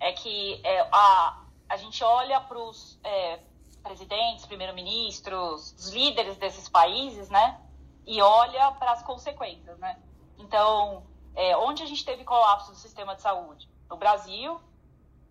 é 0.00 0.12
que 0.12 0.60
é, 0.64 0.80
a, 0.90 1.42
a 1.68 1.76
gente 1.76 2.02
olha 2.02 2.40
para 2.40 2.58
os 2.58 2.98
é, 3.04 3.40
presidentes, 3.82 4.46
primeiros-ministros, 4.46 5.74
os 5.76 5.90
líderes 5.90 6.38
desses 6.38 6.68
países, 6.70 7.28
né, 7.28 7.60
e 8.06 8.22
olha 8.22 8.72
para 8.72 8.92
as 8.92 9.02
consequências, 9.02 9.78
né. 9.78 9.98
Então, 10.38 11.04
é, 11.34 11.56
onde 11.56 11.82
a 11.82 11.86
gente 11.86 12.04
teve 12.04 12.24
colapso 12.24 12.70
do 12.70 12.76
sistema 12.76 13.14
de 13.14 13.22
saúde? 13.22 13.72
no 13.92 13.98
Brasil, 13.98 14.58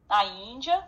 na 0.08 0.24
Índia 0.24 0.88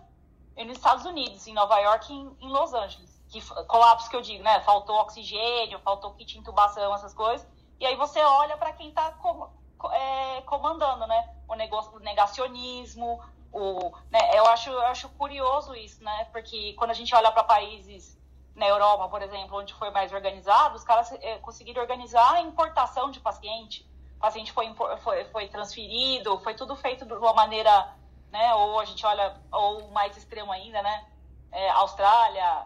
e 0.55 0.64
nos 0.64 0.78
Estados 0.78 1.05
Unidos, 1.05 1.47
em 1.47 1.53
Nova 1.53 1.80
York 1.80 2.14
e 2.14 2.16
em, 2.16 2.38
em 2.39 2.49
Los 2.49 2.72
Angeles. 2.72 3.11
Que, 3.30 3.41
colapso 3.66 4.07
que 4.09 4.16
eu 4.16 4.22
digo, 4.22 4.43
né? 4.43 4.61
Faltou 4.61 4.95
oxigênio, 4.97 5.80
faltou 5.80 6.14
kit 6.14 6.34
de 6.34 6.39
intubação, 6.39 6.93
essas 6.93 7.16
coisas. 7.16 7.47
E 7.80 7.86
aí 7.86 7.95
você 7.95 8.22
olha 8.22 8.55
para 8.57 8.74
quem 8.74 8.89
está 8.89 9.11
com, 9.14 9.49
é, 9.91 10.41
comandando, 10.41 11.07
né? 11.07 11.36
O, 11.47 11.55
negócio, 11.55 11.95
o 11.95 11.99
negacionismo, 11.99 13.20
o, 13.51 13.91
né? 14.11 14.38
eu, 14.38 14.45
acho, 14.45 14.70
eu 14.70 14.86
acho 14.86 15.09
curioso 15.09 15.74
isso, 15.74 16.03
né? 16.03 16.26
Porque 16.26 16.74
quando 16.74 16.91
a 16.91 16.93
gente 16.93 17.14
olha 17.16 17.32
para 17.32 17.43
países 17.43 18.16
na 18.55 18.68
Europa, 18.68 19.09
por 19.09 19.24
exemplo, 19.24 19.57
onde 19.57 19.74
foi 19.74 19.89
mais 19.89 20.14
organizado, 20.14 20.76
os 20.76 20.84
caras 20.84 21.11
é, 21.14 21.39
conseguiram 21.39 21.82
organizar 21.82 22.36
a 22.36 22.41
importação 22.41 23.09
de 23.09 23.20
paciente 23.20 23.84
paciente 24.24 24.54
foi, 24.54 24.74
foi, 25.04 25.26
foi 25.26 25.48
transferido, 25.50 26.40
foi 26.40 26.54
tudo 26.54 26.78
feito 26.78 27.04
de 27.06 27.14
uma 27.14 27.34
maneira, 27.34 27.90
né? 28.32 28.54
Ou 28.56 28.80
a 28.80 28.86
gente 28.86 29.06
olha, 29.06 29.36
ou 29.52 29.92
mais 29.92 30.16
extremo 30.16 30.50
ainda, 30.50 30.82
né? 30.82 31.04
É, 31.52 31.70
Austrália, 31.72 32.66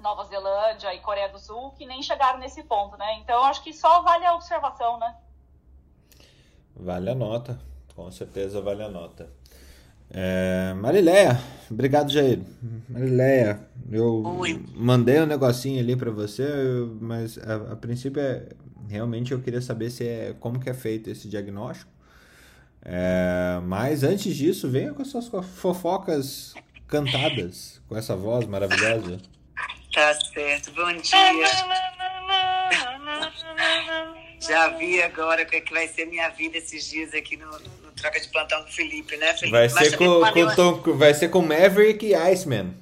Nova 0.00 0.24
Zelândia 0.26 0.94
e 0.94 1.00
Coreia 1.00 1.28
do 1.28 1.40
Sul, 1.40 1.72
que 1.72 1.84
nem 1.84 2.00
chegaram 2.04 2.38
nesse 2.38 2.62
ponto, 2.62 2.96
né? 2.96 3.14
Então, 3.14 3.42
acho 3.42 3.64
que 3.64 3.72
só 3.72 4.00
vale 4.02 4.24
a 4.26 4.36
observação, 4.36 4.96
né? 5.00 5.16
Vale 6.76 7.10
a 7.10 7.16
nota, 7.16 7.58
com 7.96 8.08
certeza 8.12 8.60
vale 8.60 8.84
a 8.84 8.88
nota. 8.88 9.28
É, 10.08 10.72
Marileia, 10.74 11.36
obrigado, 11.68 12.12
Jair. 12.12 12.40
Marileia, 12.88 13.68
eu 13.90 14.22
Oi. 14.38 14.64
mandei 14.72 15.20
um 15.20 15.26
negocinho 15.26 15.80
ali 15.80 15.96
para 15.96 16.12
você, 16.12 16.46
mas 17.00 17.36
a, 17.38 17.72
a 17.72 17.76
princípio 17.76 18.22
é, 18.22 18.48
realmente 18.88 19.32
eu 19.32 19.40
queria 19.40 19.60
saber 19.60 19.90
se 19.90 20.06
é 20.06 20.34
como 20.40 20.58
que 20.58 20.68
é 20.68 20.74
feito 20.74 21.10
esse 21.10 21.28
diagnóstico. 21.28 21.90
É, 22.82 23.60
mas 23.64 24.02
antes 24.02 24.34
disso, 24.34 24.70
venha 24.70 24.92
com 24.94 25.02
as 25.02 25.08
suas 25.08 25.28
fofocas 25.28 26.54
cantadas, 26.86 27.80
com 27.88 27.96
essa 27.96 28.16
voz 28.16 28.46
maravilhosa. 28.46 29.20
Tá 29.92 30.14
certo, 30.14 30.70
bom 30.72 30.92
dia. 30.94 31.18
Já 34.40 34.68
vi 34.68 35.02
agora 35.02 35.42
o 35.42 35.46
que, 35.46 35.56
é 35.56 35.60
que 35.60 35.72
vai 35.72 35.88
ser 35.88 36.06
minha 36.06 36.28
vida 36.30 36.58
esses 36.58 36.88
dias 36.88 37.12
aqui 37.12 37.36
no, 37.36 37.50
no 37.50 37.92
Troca 37.92 38.20
de 38.20 38.28
Plantão 38.28 38.62
com 38.62 38.68
o 38.68 38.72
Felipe, 38.72 39.16
né, 39.16 39.34
Felipe? 39.34 39.50
Vai 39.50 39.68
ser, 39.68 39.96
com, 39.96 40.20
com, 40.32 40.54
Tom, 40.54 40.96
vai 40.96 41.12
ser 41.12 41.28
com 41.28 41.42
Maverick 41.42 42.06
e 42.06 42.14
Iceman. 42.14 42.74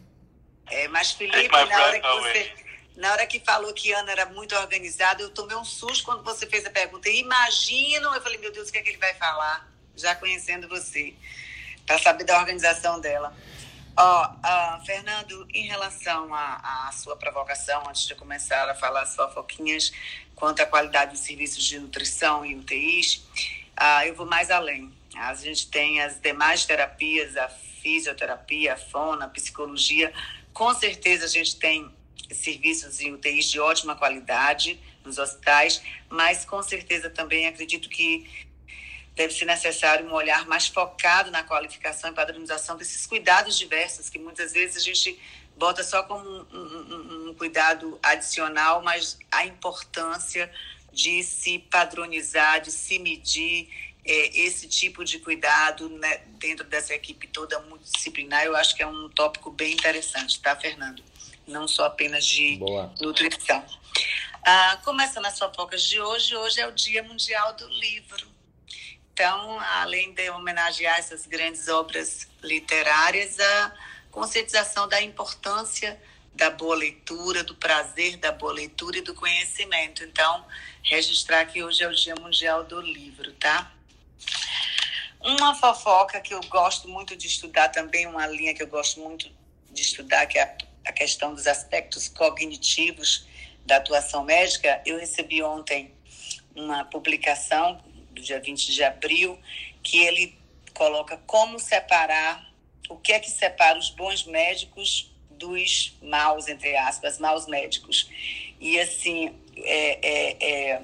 É, 0.70 0.86
mas 0.88 1.12
Felipe, 1.12 1.48
na 1.48 1.82
hora 1.82 1.98
que 1.98 2.06
você 2.06 2.65
na 2.96 3.12
hora 3.12 3.26
que 3.26 3.40
falou 3.40 3.72
que 3.74 3.92
Ana 3.92 4.10
era 4.10 4.26
muito 4.26 4.56
organizada, 4.56 5.22
eu 5.22 5.30
tomei 5.30 5.56
um 5.56 5.64
susto 5.64 6.04
quando 6.04 6.22
você 6.22 6.46
fez 6.46 6.64
a 6.64 6.70
pergunta. 6.70 7.08
Imagino, 7.10 8.14
eu 8.14 8.22
falei, 8.22 8.38
meu 8.38 8.50
Deus, 8.50 8.68
o 8.68 8.72
que 8.72 8.78
é 8.78 8.82
que 8.82 8.88
ele 8.88 8.98
vai 8.98 9.14
falar? 9.14 9.70
Já 9.94 10.14
conhecendo 10.16 10.66
você, 10.66 11.14
para 11.86 11.98
saber 11.98 12.24
da 12.24 12.38
organização 12.38 12.98
dela. 12.98 13.36
Ó, 13.98 14.26
uh, 14.26 14.84
Fernando, 14.84 15.46
em 15.52 15.66
relação 15.66 16.34
à 16.34 16.90
sua 16.92 17.16
provocação, 17.16 17.82
antes 17.88 18.06
de 18.06 18.14
começar 18.14 18.68
a 18.68 18.74
falar 18.74 19.02
as 19.02 19.14
fofoquinhas 19.14 19.92
quanto 20.34 20.60
à 20.60 20.66
qualidade 20.66 21.12
dos 21.12 21.20
serviços 21.20 21.64
de 21.64 21.78
nutrição 21.78 22.44
e 22.44 22.54
UTIs, 22.54 23.16
uh, 23.78 24.04
eu 24.06 24.14
vou 24.14 24.26
mais 24.26 24.50
além. 24.50 24.92
A 25.16 25.34
gente 25.34 25.68
tem 25.68 26.02
as 26.02 26.20
demais 26.20 26.66
terapias, 26.66 27.36
a 27.36 27.48
fisioterapia, 27.48 28.74
a 28.74 28.76
fona, 28.76 29.24
a 29.24 29.28
psicologia. 29.28 30.12
Com 30.52 30.74
certeza 30.74 31.24
a 31.24 31.28
gente 31.28 31.56
tem 31.56 31.90
serviços 32.32 33.00
em 33.00 33.12
UTIs 33.12 33.50
de 33.50 33.60
ótima 33.60 33.94
qualidade 33.96 34.80
nos 35.04 35.18
hospitais, 35.18 35.82
mas 36.08 36.44
com 36.44 36.62
certeza 36.62 37.08
também 37.08 37.46
acredito 37.46 37.88
que 37.88 38.46
deve 39.14 39.32
ser 39.32 39.46
necessário 39.46 40.06
um 40.06 40.12
olhar 40.12 40.46
mais 40.46 40.66
focado 40.68 41.30
na 41.30 41.42
qualificação 41.42 42.10
e 42.10 42.14
padronização 42.14 42.76
desses 42.76 43.06
cuidados 43.06 43.56
diversos, 43.58 44.10
que 44.10 44.18
muitas 44.18 44.52
vezes 44.52 44.76
a 44.76 44.80
gente 44.80 45.18
bota 45.56 45.82
só 45.82 46.02
como 46.02 46.28
um, 46.28 46.46
um, 46.52 47.30
um 47.30 47.34
cuidado 47.34 47.98
adicional, 48.02 48.82
mas 48.82 49.18
a 49.30 49.46
importância 49.46 50.52
de 50.92 51.22
se 51.22 51.58
padronizar, 51.58 52.60
de 52.60 52.70
se 52.70 52.98
medir 52.98 53.68
é, 54.04 54.38
esse 54.38 54.68
tipo 54.68 55.04
de 55.04 55.18
cuidado 55.18 55.88
né, 55.88 56.18
dentro 56.38 56.64
dessa 56.64 56.94
equipe 56.94 57.26
toda 57.26 57.58
multidisciplinar, 57.60 58.44
eu 58.44 58.54
acho 58.54 58.76
que 58.76 58.82
é 58.82 58.86
um 58.86 59.08
tópico 59.08 59.50
bem 59.50 59.72
interessante, 59.72 60.40
tá, 60.40 60.54
Fernando? 60.54 61.02
Não 61.46 61.66
só 61.68 61.86
apenas 61.86 62.24
de 62.24 62.56
Boa. 62.56 62.92
nutrição. 63.00 63.64
Ah, 64.42 64.78
começando 64.84 65.26
as 65.26 65.38
fofocas 65.38 65.82
de 65.82 66.00
hoje, 66.00 66.36
hoje 66.36 66.60
é 66.60 66.66
o 66.66 66.72
Dia 66.72 67.02
Mundial 67.02 67.54
do 67.54 67.68
Livro. 67.68 68.26
Então, 69.12 69.58
além 69.60 70.12
de 70.12 70.28
homenagear 70.30 70.98
essas 70.98 71.26
grandes 71.26 71.68
obras 71.68 72.28
literárias, 72.42 73.40
a 73.40 73.72
conscientização 74.10 74.88
da 74.88 75.00
importância 75.00 76.00
da 76.36 76.50
boa 76.50 76.76
leitura, 76.76 77.42
do 77.42 77.54
prazer 77.54 78.18
da 78.18 78.30
boa 78.30 78.52
leitura 78.52 78.98
e 78.98 79.00
do 79.00 79.14
conhecimento. 79.14 80.04
Então, 80.04 80.44
registrar 80.82 81.46
que 81.46 81.64
hoje 81.64 81.82
é 81.82 81.88
o 81.88 81.94
Dia 81.94 82.14
Mundial 82.14 82.64
do 82.64 82.80
Livro, 82.80 83.32
tá? 83.32 83.72
Uma 85.20 85.54
fofoca 85.54 86.20
que 86.20 86.34
eu 86.34 86.40
gosto 86.42 86.88
muito 86.88 87.16
de 87.16 87.26
estudar 87.26 87.70
também, 87.70 88.06
uma 88.06 88.26
linha 88.26 88.54
que 88.54 88.62
eu 88.62 88.68
gosto 88.68 89.00
muito 89.00 89.28
de 89.70 89.82
estudar, 89.82 90.26
que 90.26 90.38
é 90.38 90.42
a, 90.42 90.65
a 90.86 90.92
questão 90.92 91.34
dos 91.34 91.46
aspectos 91.46 92.08
cognitivos 92.08 93.26
da 93.66 93.76
atuação 93.76 94.24
médica. 94.24 94.80
Eu 94.86 94.98
recebi 94.98 95.42
ontem 95.42 95.92
uma 96.54 96.84
publicação 96.84 97.82
do 98.12 98.22
dia 98.22 98.40
20 98.40 98.72
de 98.72 98.82
abril 98.82 99.38
que 99.82 99.98
ele 99.98 100.38
coloca 100.72 101.16
como 101.26 101.58
separar, 101.58 102.50
o 102.88 102.96
que 102.96 103.12
é 103.12 103.18
que 103.18 103.30
separa 103.30 103.78
os 103.78 103.90
bons 103.90 104.24
médicos 104.24 105.12
dos 105.30 105.96
maus, 106.00 106.48
entre 106.48 106.76
aspas, 106.76 107.18
maus 107.18 107.46
médicos. 107.46 108.08
E 108.60 108.78
assim, 108.78 109.34
é, 109.56 110.08
é, 110.08 110.36
é, 110.40 110.82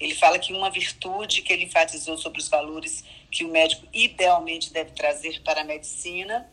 ele 0.00 0.14
fala 0.14 0.38
que 0.38 0.52
uma 0.52 0.70
virtude 0.70 1.42
que 1.42 1.52
ele 1.52 1.64
enfatizou 1.64 2.16
sobre 2.16 2.40
os 2.40 2.48
valores 2.48 3.04
que 3.30 3.44
o 3.44 3.48
médico 3.48 3.86
idealmente 3.92 4.72
deve 4.72 4.92
trazer 4.92 5.42
para 5.42 5.60
a 5.60 5.64
medicina 5.64 6.50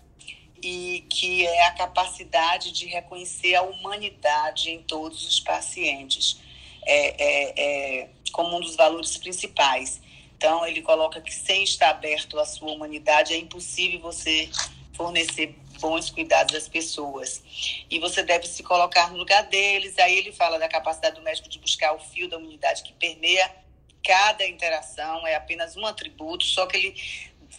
e 0.64 1.02
que 1.10 1.46
é 1.46 1.68
a 1.68 1.72
capacidade 1.72 2.72
de 2.72 2.86
reconhecer 2.86 3.56
a 3.56 3.62
humanidade 3.62 4.72
em 4.72 4.82
todos 4.82 5.28
os 5.28 5.40
pacientes 5.40 6.40
é, 6.86 7.24
é, 7.24 7.54
é, 8.02 8.10
como 8.32 8.58
um 8.58 8.62
dos 8.62 8.76
valores 8.76 9.18
principais. 9.18 10.02
Então, 10.38 10.66
ele 10.66 10.82
coloca 10.82 11.22
que 11.22 11.34
sem 11.34 11.64
estar 11.64 11.90
aberto 11.90 12.40
à 12.40 12.46
sua 12.46 12.72
humanidade 12.72 13.34
é 13.34 13.38
impossível 13.38 14.00
você 14.00 14.50
fornecer 14.94 15.56
bons 15.80 16.10
cuidados 16.10 16.56
às 16.56 16.68
pessoas. 16.68 17.44
E 17.90 18.00
você 18.00 18.24
deve 18.24 18.48
se 18.48 18.64
colocar 18.64 19.12
no 19.12 19.18
lugar 19.18 19.44
deles. 19.44 19.98
Aí 20.00 20.18
ele 20.18 20.32
fala 20.32 20.58
da 20.58 20.68
capacidade 20.68 21.16
do 21.16 21.22
médico 21.22 21.50
de 21.50 21.60
buscar 21.60 21.94
o 21.94 22.00
fio 22.00 22.30
da 22.30 22.38
humanidade 22.38 22.84
que 22.84 22.94
permeia 22.94 23.64
cada 24.06 24.46
interação, 24.46 25.26
é 25.26 25.36
apenas 25.36 25.78
um 25.78 25.86
atributo, 25.86 26.44
só 26.44 26.66
que 26.66 26.76
ele 26.76 26.96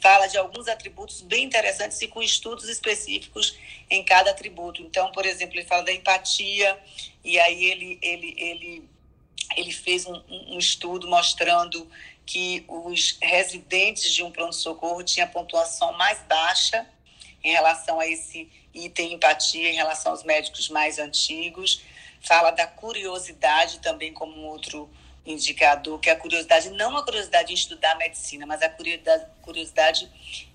fala 0.01 0.27
de 0.27 0.37
alguns 0.37 0.69
atributos 0.69 1.21
bem 1.21 1.45
interessantes 1.45 2.01
e 2.03 2.09
com 2.09 2.23
estudos 2.23 2.69
específicos 2.69 3.57
em 3.91 4.05
cada 4.05 4.31
atributo. 4.31 4.83
Então, 4.83 5.11
por 5.13 5.25
exemplo, 5.25 5.57
ele 5.57 5.67
fala 5.67 5.83
da 5.83 5.93
empatia, 5.93 6.79
e 7.23 7.39
aí 7.39 7.65
ele, 7.65 7.99
ele, 8.03 8.35
ele, 8.37 8.89
ele 9.57 9.73
fez 9.73 10.07
um, 10.07 10.23
um 10.29 10.59
estudo 10.59 11.09
mostrando 11.09 11.89
que 12.27 12.65
os 12.69 13.19
residentes 13.21 14.13
de 14.13 14.23
um 14.23 14.31
pronto-socorro 14.31 15.03
tinham 15.03 15.29
pontuação 15.29 15.93
mais 15.93 16.21
baixa 16.23 16.87
em 17.43 17.53
relação 17.53 18.01
a 18.01 18.07
esse 18.07 18.51
item 18.73 19.15
empatia, 19.15 19.71
em 19.71 19.75
relação 19.75 20.13
aos 20.13 20.23
médicos 20.23 20.69
mais 20.69 20.99
antigos. 20.99 21.83
Fala 22.21 22.51
da 22.51 22.67
curiosidade 22.67 23.81
também 23.81 24.13
como 24.13 24.41
outro 24.47 24.91
indicador, 25.27 25.99
que 25.99 26.11
é 26.11 26.13
a 26.13 26.17
curiosidade, 26.17 26.71
não 26.71 26.97
a 26.97 27.05
curiosidade 27.05 27.53
em 27.53 27.55
estudar 27.55 27.97
medicina, 27.97 28.47
mas 28.47 28.63
a 28.63 28.69
curiosidade, 28.69 29.27
curiosidade 29.43 30.11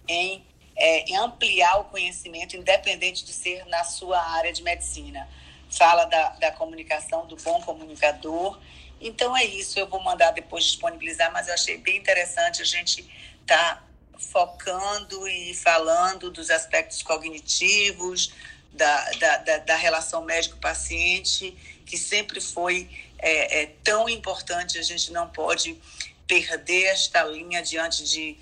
em, 0.07 0.45
é, 0.75 1.09
em 1.09 1.17
ampliar 1.17 1.79
o 1.79 1.85
conhecimento, 1.85 2.55
independente 2.55 3.25
de 3.25 3.33
ser 3.33 3.65
na 3.65 3.83
sua 3.83 4.19
área 4.19 4.53
de 4.53 4.61
medicina. 4.61 5.27
Fala 5.69 6.05
da, 6.05 6.29
da 6.31 6.51
comunicação, 6.51 7.25
do 7.25 7.35
bom 7.37 7.61
comunicador. 7.61 8.59
Então 9.01 9.35
é 9.35 9.43
isso, 9.43 9.79
eu 9.79 9.87
vou 9.87 10.01
mandar 10.01 10.31
depois 10.31 10.63
disponibilizar, 10.65 11.31
mas 11.31 11.47
eu 11.47 11.53
achei 11.53 11.77
bem 11.77 11.97
interessante 11.97 12.61
a 12.61 12.65
gente 12.65 13.01
estar 13.41 13.75
tá 13.75 13.83
focando 14.17 15.27
e 15.27 15.53
falando 15.53 16.29
dos 16.29 16.49
aspectos 16.49 17.01
cognitivos, 17.01 18.33
da, 18.71 19.11
da, 19.11 19.37
da, 19.37 19.57
da 19.59 19.75
relação 19.75 20.23
médico-paciente, 20.23 21.57
que 21.85 21.97
sempre 21.97 22.39
foi 22.39 22.89
é, 23.19 23.61
é, 23.61 23.65
tão 23.83 24.09
importante, 24.09 24.77
a 24.77 24.81
gente 24.81 25.11
não 25.11 25.29
pode 25.29 25.79
perder 26.27 26.85
esta 26.85 27.23
linha 27.23 27.61
diante 27.61 28.03
de 28.03 28.37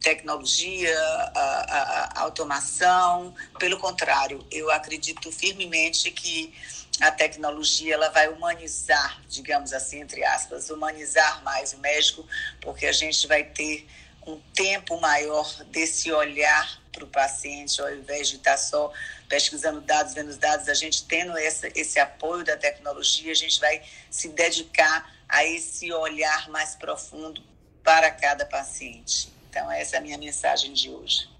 tecnologia, 0.00 0.98
a, 1.34 1.40
a, 1.40 2.04
a 2.14 2.20
automação. 2.22 3.34
Pelo 3.58 3.78
contrário, 3.78 4.44
eu 4.50 4.70
acredito 4.70 5.30
firmemente 5.30 6.10
que 6.10 6.54
a 7.00 7.10
tecnologia 7.10 7.94
ela 7.94 8.08
vai 8.10 8.28
humanizar, 8.28 9.20
digamos 9.28 9.72
assim, 9.72 10.00
entre 10.00 10.24
aspas, 10.24 10.70
humanizar 10.70 11.42
mais 11.42 11.72
o 11.72 11.78
médico, 11.78 12.26
porque 12.60 12.86
a 12.86 12.92
gente 12.92 13.26
vai 13.26 13.44
ter 13.44 13.86
um 14.26 14.38
tempo 14.54 15.00
maior 15.00 15.48
desse 15.64 16.12
olhar 16.12 16.80
para 16.92 17.04
o 17.04 17.06
paciente, 17.06 17.80
ao 17.80 17.92
invés 17.94 18.28
de 18.28 18.36
estar 18.36 18.56
só 18.56 18.92
pesquisando 19.30 19.80
dados, 19.80 20.12
vendo 20.12 20.28
os 20.28 20.36
dados, 20.36 20.68
a 20.68 20.74
gente 20.74 21.04
tendo 21.04 21.38
essa, 21.38 21.68
esse 21.74 22.00
apoio 22.00 22.44
da 22.44 22.56
tecnologia, 22.56 23.30
a 23.30 23.34
gente 23.34 23.60
vai 23.60 23.80
se 24.10 24.28
dedicar 24.30 25.08
a 25.28 25.44
esse 25.44 25.90
olhar 25.92 26.50
mais 26.50 26.74
profundo 26.74 27.40
para 27.84 28.10
cada 28.10 28.44
paciente. 28.44 29.32
Então, 29.48 29.70
essa 29.70 29.96
é 29.96 29.98
a 30.00 30.02
minha 30.02 30.18
mensagem 30.18 30.72
de 30.72 30.90
hoje. 30.90 31.30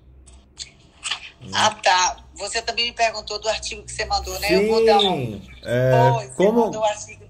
Hum. 1.42 1.50
Ah, 1.52 1.74
tá. 1.82 2.24
Você 2.34 2.62
também 2.62 2.86
me 2.86 2.92
perguntou 2.92 3.40
do 3.40 3.48
artigo 3.48 3.82
que 3.82 3.92
você 3.92 4.04
mandou, 4.04 4.38
né? 4.38 4.48
Sim. 4.48 4.54
Eu 4.54 4.68
vou 4.68 4.86
dar 4.86 5.00
um. 5.00 5.42
É, 5.64 6.30
como... 6.36 6.70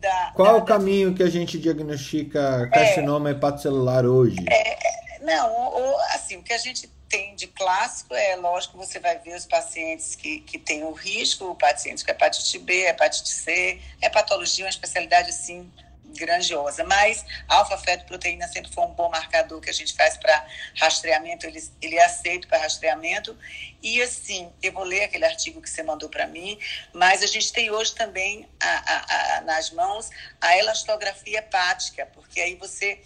Da, 0.01 0.33
Qual 0.35 0.55
da, 0.55 0.59
o 0.59 0.65
caminho 0.65 1.15
que 1.15 1.23
a 1.23 1.29
gente 1.29 1.59
diagnostica 1.59 2.69
carcinoma 2.73 3.31
é, 3.31 3.33
hepatocelular 3.33 4.05
hoje? 4.05 4.37
É, 4.49 4.79
não, 5.23 5.53
ou, 5.53 6.01
assim, 6.15 6.37
o 6.37 6.43
que 6.43 6.53
a 6.53 6.59
gente 6.59 6.89
tem 7.11 7.35
de 7.35 7.49
clássico 7.49 8.15
é, 8.15 8.37
lógico, 8.37 8.79
você 8.79 9.01
vai 9.01 9.19
ver 9.19 9.35
os 9.35 9.45
pacientes 9.45 10.15
que, 10.15 10.41
que 10.41 10.59
têm 10.59 10.85
o 10.85 10.93
risco, 10.93 11.55
pacientes 11.57 12.05
com 12.05 12.11
hepatite 12.13 12.59
B, 12.61 12.87
hepatite 12.87 13.29
C, 13.29 13.81
é 14.01 14.09
uma 14.09 14.71
especialidade, 14.71 15.31
assim, 15.31 15.71
grandiosa. 16.17 16.85
Mas 16.85 17.25
alfa-fetoproteína 17.49 18.47
sempre 18.49 18.73
foi 18.73 18.85
um 18.85 18.93
bom 18.95 19.09
marcador 19.09 19.61
que 19.61 19.71
a 19.71 19.73
gente 19.73 19.93
faz 19.95 20.17
para 20.17 20.47
rastreamento, 20.77 21.47
ele, 21.47 21.63
ele 21.83 21.97
é 21.97 22.05
aceito 22.05 22.47
para 22.47 22.59
rastreamento. 22.59 23.37
E 23.83 24.01
assim, 24.03 24.51
eu 24.63 24.73
vou 24.73 24.85
ler 24.85 25.05
aquele 25.05 25.25
artigo 25.25 25.61
que 25.61 25.69
você 25.71 25.83
mandou 25.83 26.09
para 26.09 26.27
mim, 26.27 26.59
mas 26.93 27.23
a 27.23 27.27
gente 27.27 27.53
tem 27.53 27.71
hoje 27.71 27.95
também 27.95 28.49
a, 28.61 28.69
a, 28.69 29.39
a, 29.39 29.41
nas 29.43 29.71
mãos 29.71 30.11
a 30.41 30.57
elastografia 30.57 31.39
hepática, 31.39 32.07
porque 32.07 32.41
aí 32.41 32.55
você 32.55 33.01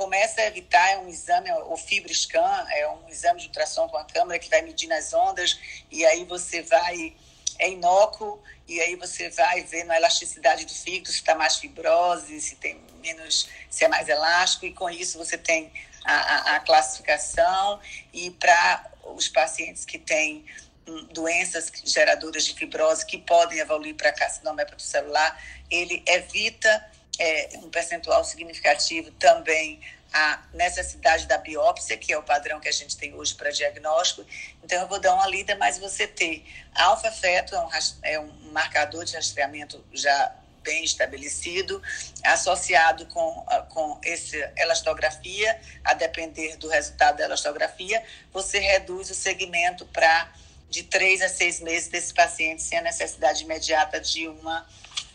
começa 0.00 0.40
a 0.40 0.46
evitar, 0.46 0.92
é 0.92 0.98
um 0.98 1.10
exame, 1.10 1.52
o 1.52 1.76
FibroScan, 1.76 2.66
é 2.70 2.88
um 2.88 3.06
exame 3.10 3.38
de 3.38 3.48
ultrassom 3.48 3.86
com 3.86 3.98
a 3.98 4.04
câmera 4.06 4.38
que 4.38 4.48
vai 4.48 4.62
medir 4.62 4.90
as 4.90 5.12
ondas, 5.12 5.60
e 5.90 6.06
aí 6.06 6.24
você 6.24 6.62
vai, 6.62 7.14
é 7.58 7.68
inócuo, 7.68 8.42
e 8.66 8.80
aí 8.80 8.96
você 8.96 9.28
vai 9.28 9.62
ver 9.62 9.84
na 9.84 9.98
elasticidade 9.98 10.64
do 10.64 10.72
fígado 10.72 11.08
se 11.08 11.16
está 11.16 11.34
mais 11.34 11.58
fibrose, 11.58 12.40
se 12.40 12.56
tem 12.56 12.80
menos, 13.02 13.46
se 13.68 13.84
é 13.84 13.88
mais 13.88 14.08
elástico, 14.08 14.64
e 14.64 14.72
com 14.72 14.88
isso 14.88 15.18
você 15.18 15.36
tem 15.36 15.70
a, 16.02 16.14
a, 16.14 16.56
a 16.56 16.60
classificação, 16.60 17.78
e 18.10 18.30
para 18.30 18.90
os 19.04 19.28
pacientes 19.28 19.84
que 19.84 19.98
têm 19.98 20.46
hum, 20.88 21.08
doenças 21.12 21.70
geradoras 21.84 22.46
de 22.46 22.54
fibrose 22.54 23.04
que 23.04 23.18
podem 23.18 23.58
evoluir 23.58 23.94
para 23.96 24.12
carcinoma 24.12 24.62
hepatocelular, 24.62 25.38
ele 25.70 26.02
evita 26.06 26.90
é, 27.20 27.50
um 27.58 27.68
percentual 27.68 28.24
significativo 28.24 29.10
também 29.12 29.78
a 30.12 30.42
necessidade 30.52 31.26
da 31.26 31.38
biópsia, 31.38 31.96
que 31.96 32.12
é 32.12 32.18
o 32.18 32.22
padrão 32.22 32.58
que 32.58 32.68
a 32.68 32.72
gente 32.72 32.96
tem 32.96 33.14
hoje 33.14 33.34
para 33.34 33.50
diagnóstico. 33.50 34.26
Então, 34.64 34.80
eu 34.80 34.88
vou 34.88 34.98
dar 34.98 35.14
uma 35.14 35.26
lida, 35.26 35.54
mas 35.56 35.78
você 35.78 36.06
ter 36.06 36.44
alfa-feto 36.74 37.54
é 37.54 37.60
um, 37.60 37.68
é 38.02 38.20
um 38.20 38.32
marcador 38.50 39.04
de 39.04 39.14
rastreamento 39.14 39.84
já 39.92 40.34
bem 40.62 40.82
estabelecido, 40.82 41.80
associado 42.24 43.06
com, 43.06 43.46
com 43.68 44.00
essa 44.04 44.36
elastografia, 44.56 45.60
a 45.84 45.94
depender 45.94 46.56
do 46.56 46.68
resultado 46.68 47.18
da 47.18 47.24
elastografia, 47.24 48.02
você 48.32 48.58
reduz 48.58 49.10
o 49.10 49.14
segmento 49.14 49.86
para 49.86 50.32
de 50.68 50.84
três 50.84 51.20
a 51.20 51.28
seis 51.28 51.60
meses 51.60 51.88
desse 51.88 52.14
paciente 52.14 52.62
sem 52.62 52.78
a 52.78 52.82
necessidade 52.82 53.42
imediata 53.42 54.00
de 54.00 54.28
uma 54.28 54.66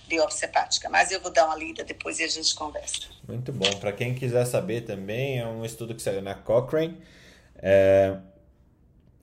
biópsia 0.08 0.46
hepática. 0.46 0.90
Mas 0.90 1.12
eu 1.12 1.20
vou 1.20 1.32
dar 1.32 1.46
uma 1.46 1.56
lida 1.56 1.84
depois 1.84 2.20
e 2.20 2.24
a 2.24 2.28
gente 2.28 2.54
conversa. 2.56 3.08
Muito 3.28 3.52
bom. 3.52 3.70
Para 3.80 3.92
quem 3.92 4.14
quiser 4.14 4.46
saber 4.46 4.82
também, 4.82 5.40
é 5.40 5.48
um 5.48 5.64
estudo 5.66 5.96
que 5.96 6.02
saiu 6.02 6.22
na 6.22 6.36
Cochrane. 6.36 6.98
É... 7.58 8.18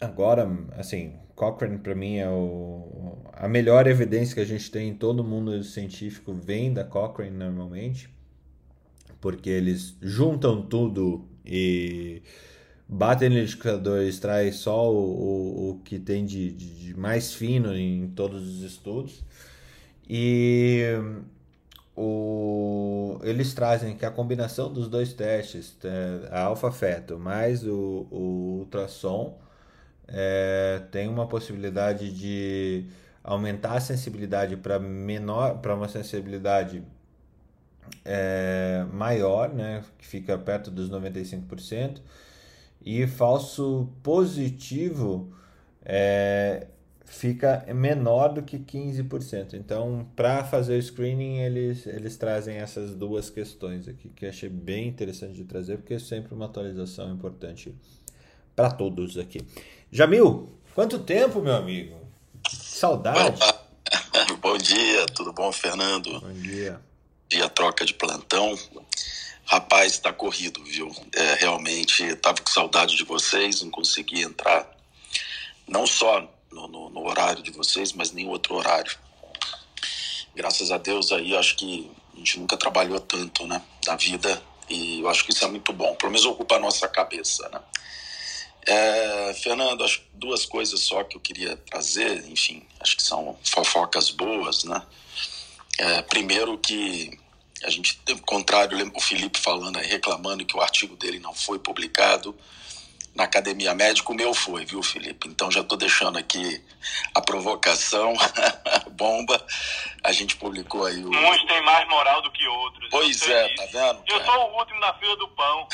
Agora, 0.01 0.51
assim, 0.77 1.15
Cochrane 1.35 1.79
para 1.79 1.95
mim 1.95 2.17
é 2.19 2.29
o... 2.29 3.19
a 3.33 3.49
melhor 3.49 3.87
evidência 3.87 4.35
que 4.35 4.41
a 4.41 4.45
gente 4.45 4.71
tem 4.71 4.89
em 4.91 4.95
todo 4.95 5.25
mundo 5.25 5.63
científico 5.63 6.33
vem 6.35 6.73
da 6.73 6.85
Cochrane 6.85 7.37
normalmente, 7.37 8.09
porque 9.21 9.51
eles 9.51 9.97
juntam 10.01 10.63
tudo 10.63 11.29
e 11.45 12.23
batem 12.89 13.29
no 13.29 13.37
liquidificador 13.37 14.03
e 14.03 14.09
extrai 14.09 14.53
só 14.53 14.93
o, 14.93 14.97
o, 14.97 15.71
o 15.71 15.79
que 15.81 15.99
tem 15.99 16.25
de, 16.25 16.53
de 16.53 16.95
mais 16.95 17.33
fino 17.33 17.75
em 17.75 18.09
todos 18.09 18.47
os 18.47 18.63
estudos. 18.63 19.25
E 20.09 20.83
o, 21.97 23.19
eles 23.23 23.55
trazem 23.55 23.97
que 23.97 24.05
a 24.05 24.11
combinação 24.11 24.73
dos 24.73 24.89
dois 24.89 25.13
testes, 25.13 25.77
é, 25.85 26.29
a 26.31 26.43
alfa-feto 26.45 27.19
mais 27.19 27.67
o, 27.67 28.07
o 28.11 28.59
ultrassom, 28.61 29.39
é, 30.09 30.83
tem 30.91 31.09
uma 31.09 31.27
possibilidade 31.27 32.13
de 32.13 32.87
aumentar 33.23 33.75
a 33.75 33.81
sensibilidade 33.81 34.57
para 34.57 34.79
menor, 34.79 35.59
para 35.59 35.75
uma 35.75 35.89
sensibilidade 35.89 36.83
é, 38.05 38.85
maior, 38.93 39.53
né, 39.53 39.83
que 39.99 40.07
fica 40.07 40.37
perto 40.39 40.71
dos 40.71 40.91
95%, 40.91 42.01
e 42.85 43.07
falso 43.07 43.89
positivo 44.03 45.33
é, 45.85 46.67
fica 47.13 47.63
menor 47.75 48.33
do 48.33 48.43
que 48.43 48.59
15%. 48.59 49.53
Então, 49.53 50.09
para 50.17 50.43
fazer 50.45 50.79
o 50.79 50.83
screening, 50.83 51.41
eles, 51.41 51.87
eles 51.87 52.17
trazem 52.17 52.57
essas 52.57 52.95
duas 52.95 53.29
questões 53.29 53.87
aqui, 53.87 54.09
que 54.09 54.25
eu 54.25 54.31
achei 54.31 54.49
bem 54.49 54.89
interessante 54.89 55.35
de 55.35 55.45
trazer, 55.45 55.77
porque 55.77 55.95
é 55.95 55.99
sempre 55.99 56.35
uma 56.35 56.47
atualização 56.47 57.13
importante 57.13 57.75
para 58.57 58.71
todos 58.71 59.19
aqui. 59.19 59.47
Jamil, 59.91 60.59
quanto 60.75 61.01
tempo, 61.01 61.43
meu 61.43 61.55
amigo? 61.55 62.01
Saudade. 62.51 63.39
Bom 64.41 64.57
dia, 64.57 65.07
tudo 65.15 65.33
bom, 65.33 65.53
Fernando? 65.53 66.19
Bom 66.19 66.33
dia. 66.33 66.81
Dia 67.29 67.49
troca 67.49 67.85
de 67.85 67.95
plantão. 67.95 68.59
Rapaz, 69.45 69.93
está 69.93 70.13
corrido, 70.13 70.65
viu? 70.65 70.91
É, 71.15 71.35
realmente, 71.35 72.03
estava 72.05 72.41
com 72.41 72.51
saudade 72.51 72.97
de 72.97 73.05
vocês, 73.05 73.63
não 73.63 73.71
consegui 73.71 74.23
entrar, 74.23 74.69
não 75.69 75.87
só 75.87 76.29
no, 76.53 76.69
no, 76.69 76.91
no, 76.91 77.07
horário 77.07 77.43
de 77.43 77.51
vocês, 77.51 77.93
mas 77.93 78.13
nem 78.13 78.29
outro 78.29 78.55
horário. 78.55 78.97
Graças 80.35 80.71
a 80.71 80.79
Deus 80.79 81.13
aí, 81.13 81.37
acho 81.37 81.57
que 81.57 81.91
a 82.15 82.19
gente 82.19 82.39
nunca 82.39 82.57
trabalhou 82.57 83.01
tanto, 83.01 83.47
né, 83.47 83.63
na 83.87 83.97
vida, 83.97 84.43
e 84.69 85.01
eu 85.01 85.09
acho 85.09 85.25
que 85.25 85.33
isso 85.33 85.45
é 85.45 85.49
muito 85.49 85.73
bom, 85.73 85.95
pelo 85.95 86.13
menos 86.13 86.25
ocupa 86.27 86.57
a 86.57 86.61
nossa 86.61 86.89
cabeça, 86.89 87.49
né. 87.49 87.61
É, 88.65 89.35
Fernando, 89.35 89.83
acho 89.83 90.03
duas 90.15 90.47
coisas 90.47 90.79
só 90.81 91.03
que 91.03 91.17
eu 91.17 91.21
queria 91.21 91.57
trazer, 91.57 92.25
enfim, 92.31 92.63
acho 92.81 92.97
que 92.97 93.03
são 93.03 93.37
fofocas 93.43 94.11
boas, 94.11 94.65
né. 94.65 94.83
É, 95.79 96.03
primeiro 96.03 96.57
que 96.59 97.19
a 97.65 97.71
gente, 97.71 98.01
ao 98.09 98.19
contrário, 98.19 98.77
lembro 98.77 98.97
o 98.97 99.01
Felipe 99.01 99.39
falando 99.39 99.79
aí, 99.79 99.87
reclamando 99.87 100.45
que 100.45 100.57
o 100.57 100.61
artigo 100.61 100.97
dele 100.97 101.19
não 101.19 101.35
foi 101.35 101.59
publicado, 101.59 102.37
na 103.15 103.25
Academia 103.25 103.75
Médica, 103.75 104.11
o 104.11 104.15
meu 104.15 104.33
foi, 104.33 104.65
viu, 104.65 104.83
Felipe? 104.83 105.29
Então 105.29 105.51
já 105.51 105.61
estou 105.61 105.77
deixando 105.77 106.19
aqui 106.19 106.63
a 107.15 107.21
provocação, 107.21 108.15
bomba. 108.93 109.45
A 110.03 110.13
gente 110.13 110.37
publicou 110.37 110.87
aí 110.87 111.05
o. 111.05 111.11
Uns 111.11 111.45
têm 111.47 111.63
mais 111.63 111.87
moral 111.89 112.23
do 112.23 112.31
que 112.31 112.47
outros. 112.47 112.89
Pois 112.91 113.23
é, 113.29 113.55
tá 113.55 113.67
vendo? 113.67 114.03
Eu 114.07 114.25
sou 114.25 114.51
o 114.51 114.59
último 114.59 114.81
na 114.81 114.95
fila 114.95 115.17
do 115.17 115.29
pão. 115.29 115.69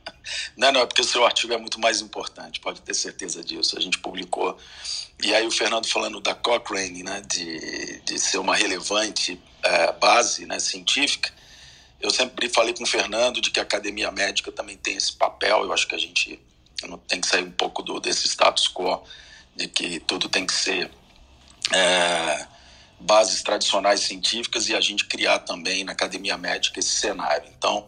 não, 0.56 0.72
não, 0.72 0.80
é 0.82 0.86
porque 0.86 1.00
o 1.00 1.04
seu 1.04 1.24
artigo 1.24 1.54
é 1.54 1.56
muito 1.56 1.80
mais 1.80 2.02
importante, 2.02 2.60
pode 2.60 2.82
ter 2.82 2.94
certeza 2.94 3.42
disso. 3.42 3.76
A 3.78 3.80
gente 3.80 3.98
publicou. 3.98 4.58
E 5.22 5.34
aí 5.34 5.46
o 5.46 5.50
Fernando 5.50 5.88
falando 5.88 6.20
da 6.20 6.34
Cochrane, 6.34 7.02
né, 7.02 7.22
de, 7.26 8.00
de 8.00 8.18
ser 8.18 8.38
uma 8.38 8.54
relevante 8.54 9.40
é, 9.62 9.92
base 9.92 10.44
né, 10.44 10.58
científica. 10.58 11.32
Eu 12.00 12.10
sempre 12.10 12.48
falei 12.48 12.74
com 12.74 12.82
o 12.82 12.86
Fernando 12.86 13.40
de 13.40 13.50
que 13.50 13.60
a 13.60 13.62
academia 13.62 14.10
médica 14.10 14.50
também 14.50 14.76
tem 14.76 14.96
esse 14.96 15.12
papel. 15.12 15.62
Eu 15.62 15.72
acho 15.72 15.86
que 15.86 15.94
a 15.94 15.98
gente 15.98 16.40
tem 17.08 17.20
que 17.20 17.26
sair 17.26 17.44
um 17.44 17.50
pouco 17.50 17.82
do, 17.82 18.00
desse 18.00 18.26
status 18.28 18.68
quo 18.68 19.02
de 19.54 19.68
que 19.68 20.00
tudo 20.00 20.28
tem 20.28 20.46
que 20.46 20.52
ser 20.52 20.90
é, 21.72 22.46
bases 23.00 23.42
tradicionais 23.42 24.00
científicas 24.00 24.68
e 24.68 24.74
a 24.74 24.80
gente 24.80 25.06
criar 25.06 25.40
também 25.40 25.84
na 25.84 25.92
academia 25.92 26.36
médica 26.36 26.80
esse 26.80 26.90
cenário. 26.90 27.48
Então, 27.56 27.86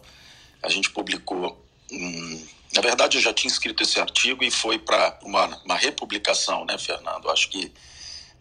a 0.61 0.69
gente 0.69 0.89
publicou. 0.89 1.63
Hum, 1.91 2.45
na 2.73 2.81
verdade, 2.81 3.17
eu 3.17 3.21
já 3.21 3.33
tinha 3.33 3.51
escrito 3.51 3.83
esse 3.83 3.99
artigo 3.99 4.43
e 4.43 4.51
foi 4.51 4.77
para 4.77 5.17
uma, 5.23 5.45
uma 5.63 5.75
republicação, 5.75 6.65
né, 6.65 6.77
Fernando? 6.77 7.29
Acho 7.29 7.49
que. 7.49 7.71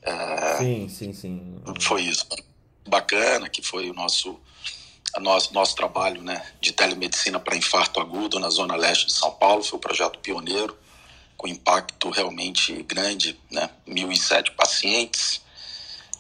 É, 0.03 0.57
sim, 0.59 0.89
sim, 0.89 1.13
sim. 1.13 1.63
Foi 1.81 2.03
isso. 2.03 2.27
Bacana, 2.87 3.49
que 3.49 3.63
foi 3.63 3.89
o 3.89 3.95
nosso 3.95 4.39
nosso, 5.21 5.53
nosso 5.53 5.75
trabalho 5.75 6.23
né, 6.23 6.45
de 6.61 6.73
telemedicina 6.73 7.39
para 7.39 7.57
infarto 7.57 8.01
agudo 8.01 8.39
na 8.39 8.51
zona 8.51 8.77
leste 8.77 9.07
de 9.07 9.13
São 9.13 9.31
Paulo 9.33 9.63
foi 9.63 9.79
um 9.79 9.81
projeto 9.81 10.19
pioneiro, 10.19 10.77
com 11.37 11.49
impacto 11.49 12.11
realmente 12.11 12.83
grande, 12.83 13.39
né, 13.51 13.71
1.007 13.87 14.55
pacientes 14.55 15.43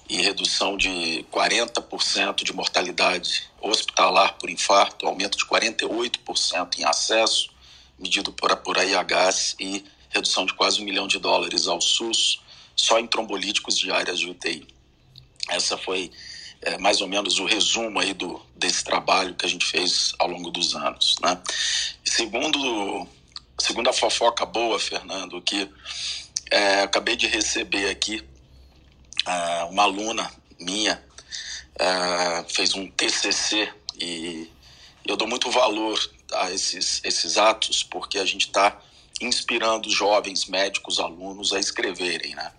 e 0.09 0.21
redução 0.21 0.77
de 0.77 1.25
40% 1.33 2.45
de 2.45 2.53
mortalidade 2.53 3.51
hospitalar 3.61 4.35
por 4.35 4.51
infarto, 4.51 5.07
aumento 5.07 5.39
de 5.39 5.47
48% 5.47 6.79
em 6.79 6.85
acesso, 6.85 7.51
medido 7.99 8.33
por, 8.33 8.55
por 8.59 8.77
AIHs 8.79 9.57
e 9.59 9.85
redução 10.11 10.45
de 10.45 10.55
quase 10.55 10.81
um 10.81 10.85
milhão 10.85 11.07
de 11.07 11.19
dólares 11.19 11.67
ao 11.67 11.81
SUS, 11.81 12.41
só 12.77 12.99
em 12.99 13.07
trombolíticos 13.07 13.79
de 13.79 13.91
áreas 13.91 14.19
de 14.19 14.29
UTI. 14.29 14.67
Essa 15.49 15.77
foi 15.79 16.11
é, 16.63 16.79
mais 16.79 17.01
ou 17.01 17.09
menos 17.09 17.39
o 17.39 17.45
resumo 17.45 18.01
aí 18.01 18.15
do, 18.15 18.41
desse 18.57 18.83
trabalho 18.85 19.35
que 19.35 19.45
a 19.45 19.49
gente 19.49 19.67
fez 19.67 20.15
ao 20.19 20.29
longo 20.29 20.51
dos 20.51 20.75
anos. 20.75 21.17
Né? 21.23 21.41
Segundo, 22.05 23.07
segundo 23.59 23.91
a 23.91 23.93
fofoca 23.93 24.47
boa, 24.47 24.79
Fernando, 24.79 25.41
que 25.43 25.69
é, 26.51 26.83
acabei 26.83 27.17
de 27.17 27.27
receber 27.27 27.91
aqui 27.91 28.25
é, 29.27 29.65
uma 29.65 29.83
aluna 29.83 30.31
minha, 30.59 31.03
é, 31.79 32.45
fez 32.49 32.75
um 32.75 32.89
TCC 32.91 33.73
e 33.99 34.51
eu 35.07 35.17
dou 35.17 35.29
muito 35.29 35.51
valor 35.51 35.99
a 36.33 36.51
esses, 36.51 37.01
esses 37.05 37.37
atos 37.37 37.83
porque 37.83 38.19
a 38.19 38.25
gente 38.25 38.47
está 38.47 38.81
inspirando 39.21 39.91
jovens 39.91 40.47
médicos, 40.47 40.99
alunos 40.99 41.53
a 41.53 41.61
escreverem, 41.61 42.35
né? 42.35 42.53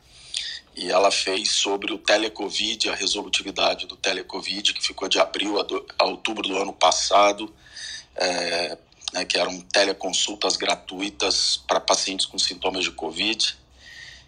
E 0.76 0.91
ela 0.91 1.09
fez 1.09 1.51
sobre 1.51 1.93
o 1.93 1.97
telecovid, 1.97 2.89
a 2.89 2.95
resolutividade 2.95 3.88
do 3.88 3.95
telecovid, 3.95 4.73
que 4.73 4.86
ficou 4.86 5.07
de 5.07 5.19
abril 5.19 5.59
a, 5.59 5.63
do, 5.63 5.86
a 5.97 6.05
outubro 6.05 6.47
do 6.47 6.57
ano 6.57 6.73
passado, 6.73 7.53
é, 8.15 8.78
né, 9.13 9.23
que 9.23 9.38
eram 9.38 9.61
teleconsultas 9.61 10.57
gratuitas 10.57 11.63
para 11.65 11.80
pacientes 11.80 12.26
com 12.26 12.38
sintomas 12.38 12.84
de 12.84 12.91
covid. 12.91 13.57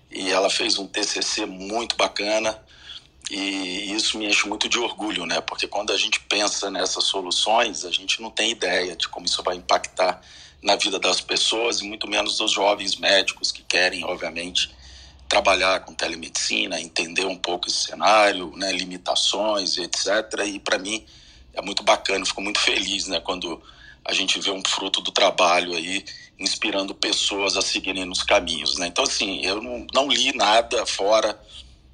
E 0.10 0.32
ela 0.32 0.50
fez 0.50 0.78
um 0.78 0.88
TCC 0.88 1.46
muito 1.46 1.98
bacana 1.98 2.58
e 3.30 3.92
isso 3.94 4.18
me 4.18 4.26
enche 4.26 4.48
muito 4.48 4.70
de 4.70 4.80
orgulho, 4.80 5.26
né? 5.26 5.42
Porque 5.42 5.68
quando 5.68 5.92
a 5.92 5.98
gente 5.98 6.22
pensa 6.22 6.72
nessas 6.72 7.04
soluções, 7.04 7.84
a 7.84 7.92
gente 7.92 8.22
não 8.22 8.32
tem 8.32 8.52
ideia 8.52 8.96
de 8.96 9.10
como 9.10 9.26
isso 9.26 9.44
vai 9.44 9.58
impactar 9.58 10.22
na 10.64 10.78
vida 10.78 10.98
das 10.98 11.20
pessoas 11.20 11.82
e 11.82 11.84
muito 11.84 12.08
menos 12.08 12.38
dos 12.38 12.54
jovens 12.54 12.96
médicos 12.96 13.52
que 13.52 13.64
querem, 13.64 14.06
obviamente, 14.06 14.72
trabalhar 15.28 15.82
com 15.82 15.94
telemedicina, 15.94 16.80
entender 16.80 17.26
um 17.26 17.36
pouco 17.36 17.68
esse 17.68 17.88
cenário, 17.88 18.52
né, 18.56 18.72
limitações, 18.72 19.78
etc. 19.78 20.46
E 20.46 20.60
para 20.60 20.78
mim 20.78 21.06
é 21.54 21.62
muito 21.62 21.84
bacana, 21.84 22.26
fico 22.26 22.42
muito 22.42 22.60
feliz, 22.60 23.08
né, 23.08 23.20
quando 23.20 23.62
a 24.06 24.14
gente 24.14 24.40
vê 24.40 24.52
um 24.52 24.64
fruto 24.66 25.02
do 25.02 25.12
trabalho 25.12 25.74
aí 25.74 26.06
inspirando 26.40 26.96
pessoas 26.96 27.58
a 27.58 27.62
seguirem 27.62 28.06
nos 28.06 28.24
caminhos, 28.24 28.78
né? 28.78 28.88
Então 28.88 29.04
assim, 29.04 29.44
eu 29.44 29.62
não, 29.62 29.86
não 29.94 30.08
li 30.08 30.32
nada 30.34 30.86
fora 30.86 31.38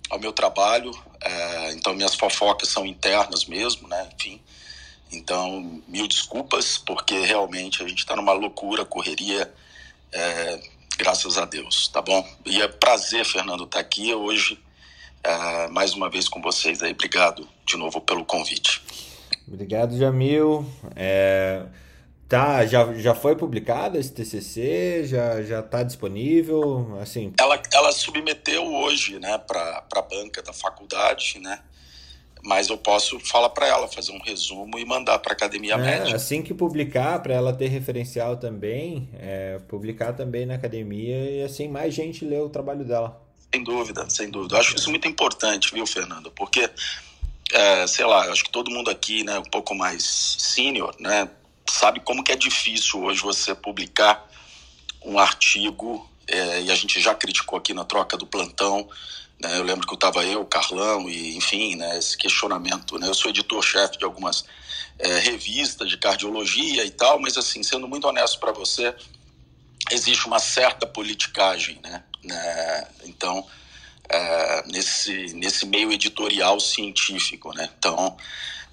ao 0.09 0.19
meu 0.19 0.31
trabalho, 0.31 0.91
é, 1.19 1.71
então 1.73 1.95
minhas 1.95 2.13
fofocas 2.13 2.69
são 2.69 2.85
internas 2.85 3.45
mesmo, 3.45 3.87
né? 3.87 4.09
Enfim, 4.13 4.39
então 5.11 5.81
mil 5.87 6.07
desculpas 6.07 6.77
porque 6.77 7.19
realmente 7.21 7.81
a 7.81 7.87
gente 7.87 7.99
está 7.99 8.15
numa 8.15 8.33
loucura, 8.33 8.85
correria. 8.85 9.51
É, 10.11 10.72
Graças 11.03 11.37
a 11.37 11.43
Deus, 11.43 11.89
tá 11.89 12.01
bom? 12.01 12.25
E 12.45 12.61
é 12.61 12.67
prazer, 12.69 13.25
Fernando, 13.25 13.65
estar 13.65 13.79
tá 13.79 13.81
aqui 13.81 14.13
hoje, 14.13 14.57
é, 15.21 15.67
mais 15.67 15.93
uma 15.93 16.09
vez 16.09 16.29
com 16.29 16.41
vocês 16.41 16.81
aí. 16.81 16.93
Obrigado 16.93 17.45
de 17.65 17.75
novo 17.75 17.99
pelo 17.99 18.23
convite. 18.23 18.81
Obrigado, 19.45 19.97
Jamil. 19.97 20.65
É, 20.95 21.65
tá, 22.29 22.65
já, 22.65 22.93
já 22.93 23.13
foi 23.13 23.35
publicado 23.35 23.97
esse 23.97 24.13
TCC? 24.13 25.03
Já 25.03 25.43
já 25.43 25.59
está 25.59 25.83
disponível? 25.83 26.97
Assim. 27.01 27.33
Ela, 27.37 27.61
ela 27.73 27.91
submeteu 27.91 28.65
hoje, 28.65 29.19
né, 29.19 29.37
para 29.39 29.83
a 29.93 30.01
banca 30.01 30.41
da 30.41 30.53
faculdade, 30.53 31.37
né? 31.37 31.59
Mas 32.43 32.67
eu 32.67 32.77
posso 32.77 33.19
falar 33.19 33.49
para 33.49 33.67
ela, 33.67 33.87
fazer 33.87 34.11
um 34.11 34.19
resumo 34.19 34.77
e 34.77 34.85
mandar 34.85 35.17
para 35.19 35.31
a 35.31 35.35
Academia 35.35 35.75
é, 35.75 35.77
Médica. 35.77 36.15
Assim 36.15 36.41
que 36.41 36.53
publicar, 36.53 37.19
para 37.19 37.33
ela 37.33 37.53
ter 37.53 37.67
referencial 37.67 38.35
também, 38.35 39.09
é, 39.17 39.59
publicar 39.69 40.13
também 40.13 40.45
na 40.45 40.55
academia 40.55 41.29
e 41.29 41.43
assim 41.43 41.69
mais 41.69 41.93
gente 41.93 42.25
lê 42.25 42.37
o 42.39 42.49
trabalho 42.49 42.83
dela. 42.83 43.21
Sem 43.53 43.63
dúvida, 43.63 44.09
sem 44.09 44.29
dúvida. 44.29 44.55
Eu 44.55 44.59
acho 44.59 44.75
isso 44.75 44.89
muito 44.89 45.07
importante, 45.07 45.73
viu, 45.73 45.87
Fernando? 45.87 46.31
Porque, 46.31 46.69
é, 47.53 47.87
sei 47.87 48.05
lá, 48.05 48.29
acho 48.31 48.43
que 48.43 48.51
todo 48.51 48.71
mundo 48.71 48.89
aqui, 48.89 49.23
né, 49.23 49.39
um 49.39 49.43
pouco 49.43 49.73
mais 49.73 50.03
sênior, 50.39 50.93
né, 50.99 51.29
sabe 51.69 52.01
como 52.01 52.23
que 52.23 52.31
é 52.31 52.35
difícil 52.35 53.03
hoje 53.03 53.21
você 53.21 53.55
publicar 53.55 54.27
um 55.05 55.17
artigo, 55.17 56.09
é, 56.27 56.63
e 56.63 56.71
a 56.71 56.75
gente 56.75 56.99
já 56.99 57.15
criticou 57.15 57.57
aqui 57.57 57.73
na 57.73 57.85
troca 57.85 58.17
do 58.17 58.25
plantão, 58.25 58.87
né? 59.43 59.57
Eu 59.57 59.63
lembro 59.63 59.85
que 59.85 59.93
eu 59.93 59.95
estava 59.95 60.23
eu, 60.23 60.45
Carlão, 60.45 61.09
e 61.09 61.35
enfim, 61.35 61.75
né, 61.75 61.97
esse 61.97 62.17
questionamento. 62.17 62.97
Né? 62.97 63.07
Eu 63.07 63.13
sou 63.13 63.29
editor-chefe 63.29 63.97
de 63.97 64.05
algumas 64.05 64.45
é, 64.97 65.19
revistas 65.19 65.89
de 65.89 65.97
cardiologia 65.97 66.85
e 66.85 66.89
tal, 66.89 67.19
mas 67.19 67.37
assim, 67.37 67.61
sendo 67.61 67.87
muito 67.87 68.07
honesto 68.07 68.39
para 68.39 68.53
você, 68.53 68.95
existe 69.91 70.25
uma 70.25 70.39
certa 70.39 70.87
politicagem, 70.87 71.79
né? 71.83 72.03
né? 72.23 72.87
Então, 73.03 73.45
é, 74.09 74.63
nesse, 74.67 75.33
nesse 75.33 75.65
meio 75.65 75.91
editorial 75.91 76.59
científico. 76.59 77.53
Né? 77.53 77.69
Então, 77.77 78.15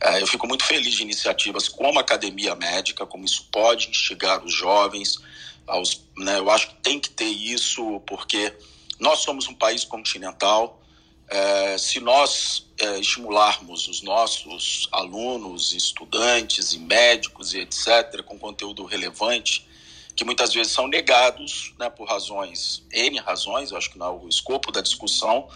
é, 0.00 0.22
eu 0.22 0.26
fico 0.26 0.46
muito 0.46 0.64
feliz 0.64 0.94
de 0.94 1.02
iniciativas 1.02 1.68
como 1.68 1.98
a 1.98 2.02
Academia 2.02 2.54
Médica, 2.54 3.04
como 3.04 3.24
isso 3.24 3.48
pode 3.50 3.88
instigar 3.88 4.44
os 4.44 4.54
jovens. 4.54 5.18
Aos, 5.66 6.02
né, 6.16 6.38
eu 6.38 6.50
acho 6.50 6.68
que 6.68 6.74
tem 6.76 6.98
que 6.98 7.10
ter 7.10 7.28
isso, 7.28 8.00
porque 8.06 8.52
nós 9.01 9.20
somos 9.20 9.48
um 9.48 9.55
país 9.55 9.84
continental. 9.84 10.80
É, 11.28 11.78
se 11.78 12.01
nós 12.01 12.66
é, 12.78 12.98
estimularmos 12.98 13.88
os 13.88 14.03
nossos 14.03 14.88
alunos, 14.92 15.72
estudantes 15.72 16.72
e 16.72 16.78
médicos 16.78 17.55
e 17.55 17.61
etc., 17.61 18.22
com 18.24 18.38
conteúdo 18.38 18.84
relevante, 18.84 19.66
que 20.14 20.24
muitas 20.24 20.53
vezes 20.53 20.72
são 20.72 20.86
negados 20.86 21.72
né, 21.78 21.88
por 21.88 22.07
razões, 22.09 22.82
N 22.92 23.18
razões, 23.20 23.72
acho 23.72 23.90
que 23.90 23.98
não 23.98 24.07
é 24.07 24.11
o 24.11 24.28
escopo 24.28 24.70
da 24.70 24.80
discussão, 24.80 25.48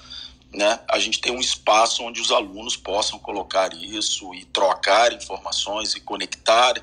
né, 0.53 0.79
a 0.89 0.99
gente 1.01 1.21
tem 1.21 1.33
um 1.33 1.41
espaço 1.41 2.03
onde 2.05 2.21
os 2.21 2.31
alunos 2.31 2.77
possam 2.77 3.19
colocar 3.19 3.75
isso 3.75 4.33
e 4.35 4.45
trocar 4.45 5.13
informações 5.13 5.95
e 5.95 6.01
conectar 6.01 6.75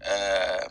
é, 0.00 0.70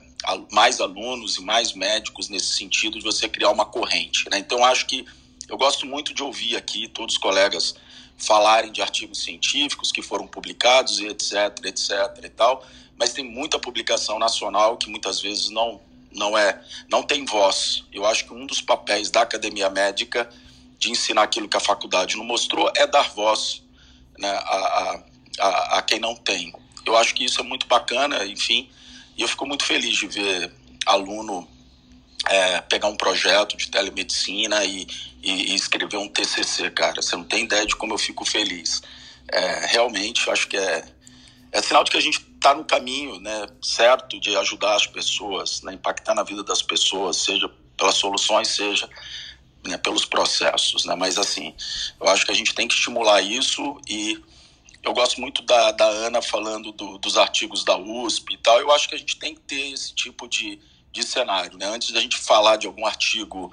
mais 0.52 0.82
alunos 0.82 1.38
e 1.38 1.42
mais 1.42 1.74
médicos 1.74 2.30
nesse 2.30 2.54
sentido 2.54 2.98
de 3.00 3.04
você 3.04 3.30
criar 3.30 3.50
uma 3.50 3.66
corrente. 3.66 4.30
Né? 4.30 4.38
Então, 4.38 4.64
acho 4.64 4.86
que 4.86 5.06
eu 5.52 5.58
gosto 5.58 5.86
muito 5.86 6.14
de 6.14 6.24
ouvir 6.24 6.56
aqui 6.56 6.88
todos 6.88 7.16
os 7.16 7.22
colegas 7.22 7.76
falarem 8.18 8.72
de 8.72 8.82
artigos 8.82 9.22
científicos 9.22 9.92
que 9.92 10.02
foram 10.02 10.26
publicados 10.26 11.00
e 11.00 11.08
etc, 11.08 11.34
etc 11.66 11.92
e 12.24 12.30
tal, 12.30 12.66
mas 12.98 13.12
tem 13.12 13.26
muita 13.26 13.60
publicação 13.60 14.18
nacional 14.18 14.78
que 14.78 14.90
muitas 14.90 15.20
vezes 15.20 15.50
não 15.50 15.82
não 16.14 16.38
é, 16.38 16.62
não 16.90 17.04
tem 17.04 17.24
voz. 17.24 17.86
Eu 17.92 18.06
acho 18.06 18.26
que 18.26 18.34
um 18.34 18.46
dos 18.46 18.62
papéis 18.62 19.10
da 19.10 19.22
academia 19.22 19.70
médica 19.70 20.30
de 20.78 20.92
ensinar 20.92 21.24
aquilo 21.24 21.48
que 21.48 21.56
a 21.56 21.60
faculdade 21.60 22.18
não 22.18 22.26
mostrou 22.26 22.70
é 22.76 22.86
dar 22.86 23.10
voz 23.14 23.64
né, 24.18 24.30
a, 24.30 25.02
a, 25.40 25.78
a, 25.78 25.82
quem 25.82 26.00
não 26.00 26.14
tem. 26.14 26.54
Eu 26.86 26.98
acho 26.98 27.16
que 27.16 27.24
isso 27.24 27.40
é 27.40 27.44
muito 27.44 27.66
bacana, 27.66 28.26
enfim, 28.26 28.70
e 29.18 29.22
eu 29.22 29.28
fico 29.28 29.46
muito 29.46 29.64
feliz 29.64 29.98
de 29.98 30.08
ver 30.08 30.54
aluno 30.86 31.48
é, 32.30 32.62
pegar 32.62 32.88
um 32.88 32.96
projeto 32.96 33.58
de 33.58 33.70
telemedicina 33.70 34.64
e, 34.64 34.88
e, 35.22 35.52
e, 35.52 35.56
escrever 35.56 35.98
um 35.98 36.08
TCC, 36.08 36.70
cara. 36.72 37.02
Você 37.02 37.16
não 37.16 37.24
tem 37.24 37.46
ideia 37.46 37.66
de 37.66 37.76
como 37.76 37.94
eu 37.94 37.98
fico 37.98 38.26
feliz. 38.26 38.82
É, 39.32 39.66
realmente, 39.68 40.30
acho 40.30 40.48
que 40.48 40.58
é, 40.58 40.84
é 41.52 41.62
sinal 41.62 41.84
de 41.84 41.92
que 41.92 41.98
a 41.98 42.02
gente 42.02 42.20
está 42.20 42.54
no 42.54 42.66
caminho 42.66 43.20
né, 43.20 43.48
certo 43.62 44.20
de 44.20 44.36
ajudar 44.38 44.76
as 44.76 44.88
pessoas, 44.88 45.62
né, 45.62 45.74
impactar 45.74 46.14
na 46.14 46.24
vida 46.24 46.44
das 46.44 46.62
pessoas, 46.62 47.18
seja 47.18 47.50
pelas 47.78 47.96
soluções, 47.96 48.48
seja 48.50 48.90
né, 49.66 49.78
pelos 49.78 50.06
processos. 50.06 50.86
Né? 50.86 50.96
Mas, 50.96 51.18
assim, 51.18 51.56
eu 52.00 52.08
acho 52.08 52.26
que 52.26 52.32
a 52.32 52.36
gente 52.36 52.54
tem 52.54 52.68
que 52.68 52.74
estimular 52.74 53.22
isso 53.22 53.80
e 53.88 54.22
eu 54.84 54.94
gosto 54.94 55.22
muito 55.22 55.44
da, 55.44 55.72
da 55.72 55.86
Ana 55.86 56.22
falando 56.22 56.72
do, 56.72 56.98
dos 56.98 57.16
artigos 57.16 57.64
da 57.64 57.78
USP 57.78 58.34
e 58.34 58.38
tal. 58.38 58.60
Eu 58.60 58.72
acho 58.72 58.90
que 58.90 58.96
a 58.96 58.98
gente 58.98 59.18
tem 59.18 59.36
que 59.36 59.42
ter 59.42 59.72
esse 59.72 59.94
tipo 59.94 60.28
de, 60.28 60.60
de 60.92 61.04
cenário. 61.04 61.58
Né? 61.58 61.66
Antes 61.68 61.92
da 61.92 62.00
gente 62.00 62.18
falar 62.18 62.58
de 62.58 62.68
algum 62.68 62.86
artigo, 62.86 63.52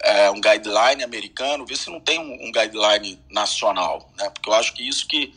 é, 0.00 0.30
um 0.30 0.40
guideline 0.40 1.02
americano, 1.02 1.66
ver 1.66 1.76
se 1.76 1.90
não 1.90 2.00
tem 2.00 2.18
um, 2.18 2.48
um 2.48 2.52
guideline 2.52 3.20
nacional. 3.30 4.10
Né? 4.16 4.28
Porque 4.30 4.48
eu 4.48 4.54
acho 4.54 4.72
que 4.72 4.86
isso 4.86 5.06
que 5.06 5.32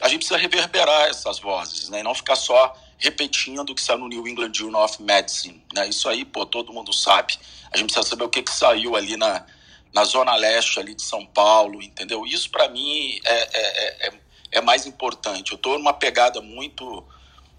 a 0.00 0.08
gente 0.08 0.20
precisa 0.20 0.38
reverberar 0.38 1.08
essas 1.08 1.38
vozes, 1.38 1.88
né? 1.90 2.00
E 2.00 2.02
não 2.02 2.14
ficar 2.14 2.36
só 2.36 2.74
repetindo 2.98 3.70
o 3.70 3.74
que 3.74 3.82
saiu 3.82 3.98
no 3.98 4.08
New 4.08 4.26
England 4.26 4.52
Journal 4.54 4.84
of 4.84 5.02
Medicine, 5.02 5.62
né? 5.74 5.88
Isso 5.88 6.08
aí, 6.08 6.24
pô, 6.24 6.46
todo 6.46 6.72
mundo 6.72 6.92
sabe. 6.92 7.38
A 7.70 7.76
gente 7.76 7.92
precisa 7.92 8.08
saber 8.08 8.24
o 8.24 8.28
que, 8.28 8.42
que 8.42 8.52
saiu 8.52 8.96
ali 8.96 9.16
na, 9.16 9.44
na 9.92 10.04
zona 10.04 10.34
leste 10.36 10.80
ali 10.80 10.94
de 10.94 11.02
São 11.02 11.24
Paulo, 11.26 11.82
entendeu? 11.82 12.26
Isso 12.26 12.50
para 12.50 12.68
mim 12.68 13.18
é, 13.24 13.34
é, 13.34 14.06
é, 14.06 14.12
é, 14.52 14.60
mais 14.62 14.86
importante. 14.86 15.52
Eu 15.52 15.56
estou 15.56 15.78
numa 15.78 15.92
pegada 15.92 16.40
muito 16.40 17.04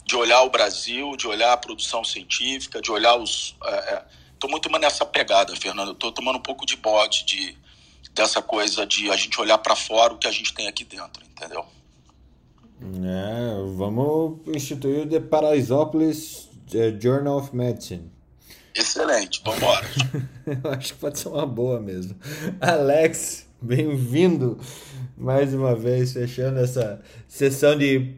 de 0.06 0.16
olhar 0.16 0.42
o 0.44 0.50
Brasil, 0.50 1.16
de 1.16 1.28
olhar 1.28 1.54
a 1.54 1.58
produção 1.58 2.04
científica, 2.04 2.82
de 2.82 2.92
olhar 2.92 3.16
os... 3.16 3.56
Estou 4.34 4.50
é, 4.50 4.52
muito 4.52 4.70
nessa 4.70 5.06
pegada, 5.06 5.56
Fernando. 5.56 5.92
Estou 5.92 6.12
tomando 6.12 6.38
um 6.38 6.42
pouco 6.42 6.66
de 6.66 6.76
bode 6.76 7.26
de, 7.26 7.58
dessa 8.14 8.42
coisa 8.42 8.86
de 8.86 9.10
a 9.10 9.16
gente 9.16 9.40
olhar 9.40 9.58
para 9.58 9.76
fora 9.76 10.14
o 10.14 10.18
que 10.18 10.28
a 10.28 10.32
gente 10.32 10.54
tem 10.54 10.68
aqui 10.68 10.84
dentro, 10.84 11.24
entendeu? 11.26 11.66
É, 12.82 13.76
vamos 13.76 14.40
instituir 14.48 15.06
o 15.06 15.10
The 15.10 15.20
Paraisópolis 15.20 16.50
é, 16.74 16.92
Journal 17.00 17.38
of 17.38 17.56
Medicine. 17.56 18.12
Excelente, 18.74 19.42
vambora. 19.44 19.88
Eu 20.64 20.72
acho 20.72 20.94
que 20.94 21.00
pode 21.00 21.20
ser 21.20 21.28
uma 21.28 21.46
boa 21.46 21.80
mesmo. 21.80 22.16
Alex, 22.60 23.48
bem-vindo 23.62 24.58
mais 25.18 25.54
uma 25.54 25.76
vez, 25.76 26.14
fechando 26.14 26.60
essa 26.60 27.02
sessão 27.28 27.78
de 27.78 28.16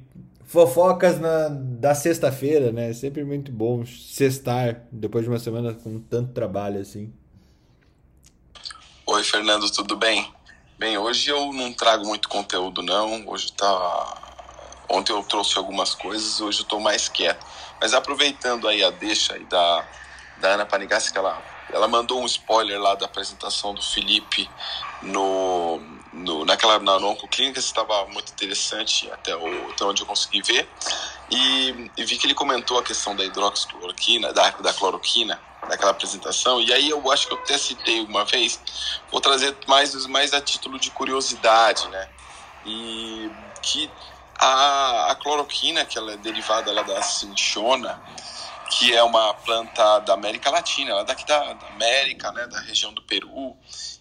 fofocas 0.54 1.20
na, 1.20 1.50
da 1.50 1.96
sexta-feira, 1.96 2.72
né? 2.72 2.94
Sempre 2.94 3.24
muito 3.24 3.52
bom 3.52 3.84
sextar 3.88 4.84
depois 4.92 5.24
de 5.24 5.30
uma 5.32 5.40
semana 5.40 5.74
com 5.74 6.00
tanto 6.00 6.32
trabalho 6.32 6.80
assim. 6.80 7.12
Oi, 9.08 9.24
Fernando, 9.24 9.68
tudo 9.72 9.98
bem? 9.98 10.32
Bem, 10.78 10.96
hoje 10.96 11.32
eu 11.32 11.52
não 11.54 11.74
trago 11.74 12.06
muito 12.06 12.30
conteúdo, 12.30 12.84
não. 12.84 13.28
Hoje 13.28 13.52
tá 13.52 14.22
Ontem 14.88 15.12
eu 15.12 15.24
trouxe 15.24 15.58
algumas 15.58 15.96
coisas, 15.96 16.40
hoje 16.40 16.60
eu 16.60 16.64
estou 16.64 16.80
mais 16.80 17.10
quieto. 17.10 17.44
Mas 17.82 17.96
aproveitando 17.96 18.68
aí 18.68 18.84
a 18.84 18.92
deixa 18.92 19.34
aí 19.34 19.44
da, 19.46 19.88
da 20.38 20.50
Ana 20.50 20.68
Panigassi, 20.68 21.12
que 21.12 21.18
ela, 21.18 21.42
ela 21.72 21.88
mandou 21.88 22.22
um 22.22 22.28
spoiler 22.28 22.80
lá 22.80 22.94
da 22.94 23.08
apresentação 23.08 23.74
do 23.74 23.82
Felipe 23.82 24.48
no, 25.02 25.82
no, 26.14 26.46
naquela 26.46 26.80
na, 26.80 26.96
Oncoclínica, 26.98 27.60
estava 27.60 28.06
muito 28.08 28.32
interessante 28.32 29.10
até, 29.12 29.36
o, 29.36 29.72
até 29.72 29.84
onde 29.84 30.02
eu 30.02 30.06
consegui 30.06 30.42
ver. 30.42 30.70
E, 31.30 31.92
e, 31.98 32.06
vi 32.06 32.18
que 32.18 32.28
ele 32.28 32.36
comentou 32.36 32.78
a 32.78 32.84
questão 32.84 33.16
da 33.16 33.24
hidroxicloroquina, 33.26 34.32
da, 34.32 34.52
da 34.52 34.74
cloroquina, 34.74 35.40
naquela 35.68 35.92
apresentação. 35.92 36.62
E 36.62 36.72
aí 36.72 36.90
eu 36.90 37.12
acho 37.12 37.28
que 37.28 37.34
eu 37.34 37.38
até 37.38 37.58
citei 37.58 38.02
uma 38.02 38.24
vez, 38.26 38.60
vou 39.12 39.20
trazer 39.20 39.56
mais, 39.68 40.06
mais 40.08 40.34
a 40.34 40.42
título 40.42 40.80
de 40.80 40.92
curiosidade, 40.92 41.88
né? 41.90 42.10
E 42.66 43.32
que 43.62 43.90
a, 44.40 45.12
a 45.12 45.16
cloroquina, 45.16 45.86
que 45.86 45.98
ela 45.98 46.14
é 46.14 46.18
derivada 46.18 46.74
da 46.84 47.02
cinchona, 47.02 48.02
que 48.70 48.96
é 48.96 49.04
uma 49.04 49.34
planta 49.36 50.00
da 50.00 50.14
América 50.14 50.50
Latina, 50.50 50.92
ela 50.92 51.02
é 51.02 51.06
daqui 51.06 51.26
da, 51.26 51.54
da 51.54 51.68
América, 51.68 52.32
né, 52.32 52.48
da 52.48 52.60
região 52.60 52.94
do 52.94 53.02
Peru. 53.04 53.56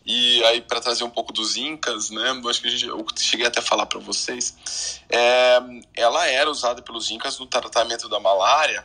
E 0.04 0.44
aí, 0.44 0.60
para 0.60 0.80
trazer 0.80 1.04
um 1.04 1.10
pouco 1.10 1.32
dos 1.32 1.56
Incas, 1.56 2.10
né, 2.10 2.40
eu 2.42 2.48
acho 2.48 2.60
que 2.60 2.68
gente, 2.68 2.86
eu 2.86 3.06
cheguei 3.16 3.46
até 3.46 3.60
a 3.60 3.62
falar 3.62 3.86
para 3.86 4.00
vocês, 4.00 5.00
é, 5.08 5.60
ela 5.94 6.26
era 6.26 6.50
usada 6.50 6.82
pelos 6.82 7.10
Incas 7.10 7.38
no 7.38 7.46
tratamento 7.46 8.08
da 8.08 8.18
malária. 8.18 8.84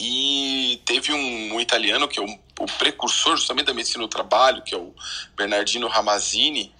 E 0.00 0.80
teve 0.84 1.12
um, 1.12 1.54
um 1.54 1.60
italiano 1.60 2.06
que 2.06 2.20
é 2.20 2.22
o, 2.22 2.38
o, 2.60 2.66
precursor 2.78 3.36
justamente 3.36 3.66
da 3.66 3.74
medicina 3.74 4.02
do 4.02 4.08
trabalho, 4.08 4.62
que 4.62 4.74
é 4.74 4.78
o 4.78 4.94
Bernardino 5.36 5.88
Ramazzini. 5.88 6.72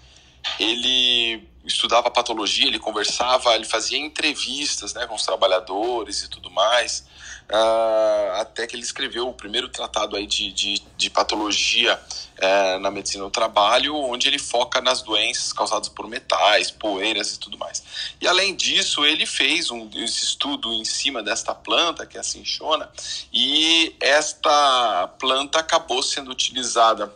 Ele 0.59 1.43
estudava 1.65 2.11
patologia, 2.11 2.67
ele 2.67 2.79
conversava, 2.79 3.55
ele 3.55 3.65
fazia 3.65 3.99
entrevistas 3.99 4.95
né, 4.95 5.07
com 5.07 5.15
os 5.15 5.25
trabalhadores 5.25 6.23
e 6.23 6.31
tudo 6.31 6.51
mais, 6.51 7.07
uh, 7.51 8.41
até 8.41 8.67
que 8.67 8.77
ele 8.77 8.83
escreveu 8.83 9.29
o 9.29 9.33
primeiro 9.33 9.69
tratado 9.69 10.17
aí 10.17 10.27
de, 10.27 10.53
de, 10.53 10.83
de 10.97 11.11
patologia 11.11 11.99
uh, 12.39 12.79
na 12.81 12.91
medicina 12.91 13.25
do 13.25 13.31
trabalho, 13.31 13.95
onde 13.95 14.29
ele 14.29 14.39
foca 14.39 14.81
nas 14.81 15.03
doenças 15.03 15.53
causadas 15.53 15.89
por 15.89 16.07
metais, 16.09 16.71
poeiras 16.71 17.35
e 17.35 17.39
tudo 17.39 17.59
mais. 17.59 17.83
E 18.21 18.29
além 18.29 18.55
disso, 18.55 19.05
ele 19.05 19.27
fez 19.27 19.71
um 19.71 19.89
esse 19.95 20.25
estudo 20.25 20.73
em 20.73 20.85
cima 20.85 21.23
desta 21.23 21.55
planta, 21.55 22.07
que 22.07 22.17
é 22.17 22.21
a 22.21 22.25
cinchona, 22.25 22.91
e 23.33 23.95
esta 24.01 25.09
planta 25.19 25.59
acabou 25.59 26.03
sendo 26.03 26.31
utilizada 26.31 27.13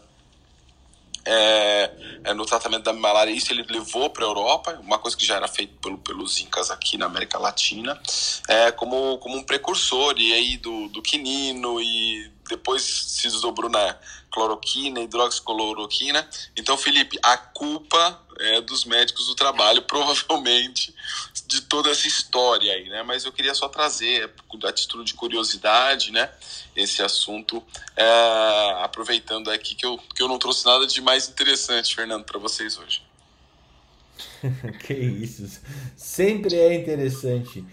é, 1.25 1.91
é, 2.25 2.35
no 2.35 2.45
tratamento 2.45 2.85
da 2.85 2.93
malária. 2.93 3.31
Isso 3.31 3.53
ele 3.53 3.65
levou 3.69 4.11
para 4.11 4.25
a 4.25 4.29
Europa, 4.29 4.79
uma 4.83 4.99
coisa 4.99 5.17
que 5.17 5.25
já 5.25 5.37
era 5.37 5.49
feita 5.49 5.73
pelo, 5.81 5.99
pelos 5.99 6.41
incas 6.41 6.71
aqui 6.71 6.97
na 6.97 7.07
América 7.07 7.39
Latina, 7.39 8.01
é, 8.49 8.71
como, 8.73 9.19
como 9.19 9.37
um 9.37 9.43
precursor 9.43 10.15
e 10.19 10.33
aí 10.33 10.57
do, 10.57 10.89
do 10.89 11.03
quinino 11.03 11.81
e 11.81 12.31
depois 12.49 12.83
se 12.83 13.23
desdobrou 13.29 13.71
na 13.71 13.97
cloroquina, 14.33 15.01
hidroxicloroquina. 15.01 16.29
Então, 16.57 16.77
Felipe, 16.77 17.19
a 17.23 17.37
culpa 17.37 18.21
é 18.41 18.61
dos 18.61 18.85
médicos 18.85 19.27
do 19.27 19.35
trabalho, 19.35 19.83
provavelmente, 19.87 20.95
de 21.47 21.61
toda 21.63 21.91
essa 21.91 22.09
história 22.09 22.73
aí, 22.73 22.89
né? 22.89 23.03
Mas 23.03 23.25
eu 23.25 23.33
queria 23.33 23.55
só 23.55 23.69
trazer, 23.69 24.33
a 24.65 24.73
título 24.73 25.05
de 25.05 25.15
curiosidade, 25.15 26.11
né? 26.11 26.31
Esse 26.75 27.03
assunto, 27.03 27.63
é, 27.95 28.83
aproveitando 28.83 29.51
aqui 29.51 29.75
que 29.75 29.85
eu, 29.85 29.99
que 30.15 30.23
eu 30.23 30.29
não 30.29 30.39
trouxe 30.39 30.65
nada 30.65 30.87
de 30.87 31.01
mais 31.01 31.29
interessante, 31.29 31.95
Fernando, 31.95 32.25
para 32.25 32.39
vocês 32.39 32.79
hoje. 32.79 33.03
que 34.85 34.95
isso, 34.95 35.61
sempre 35.97 36.57
é 36.57 36.75
interessante. 36.75 37.65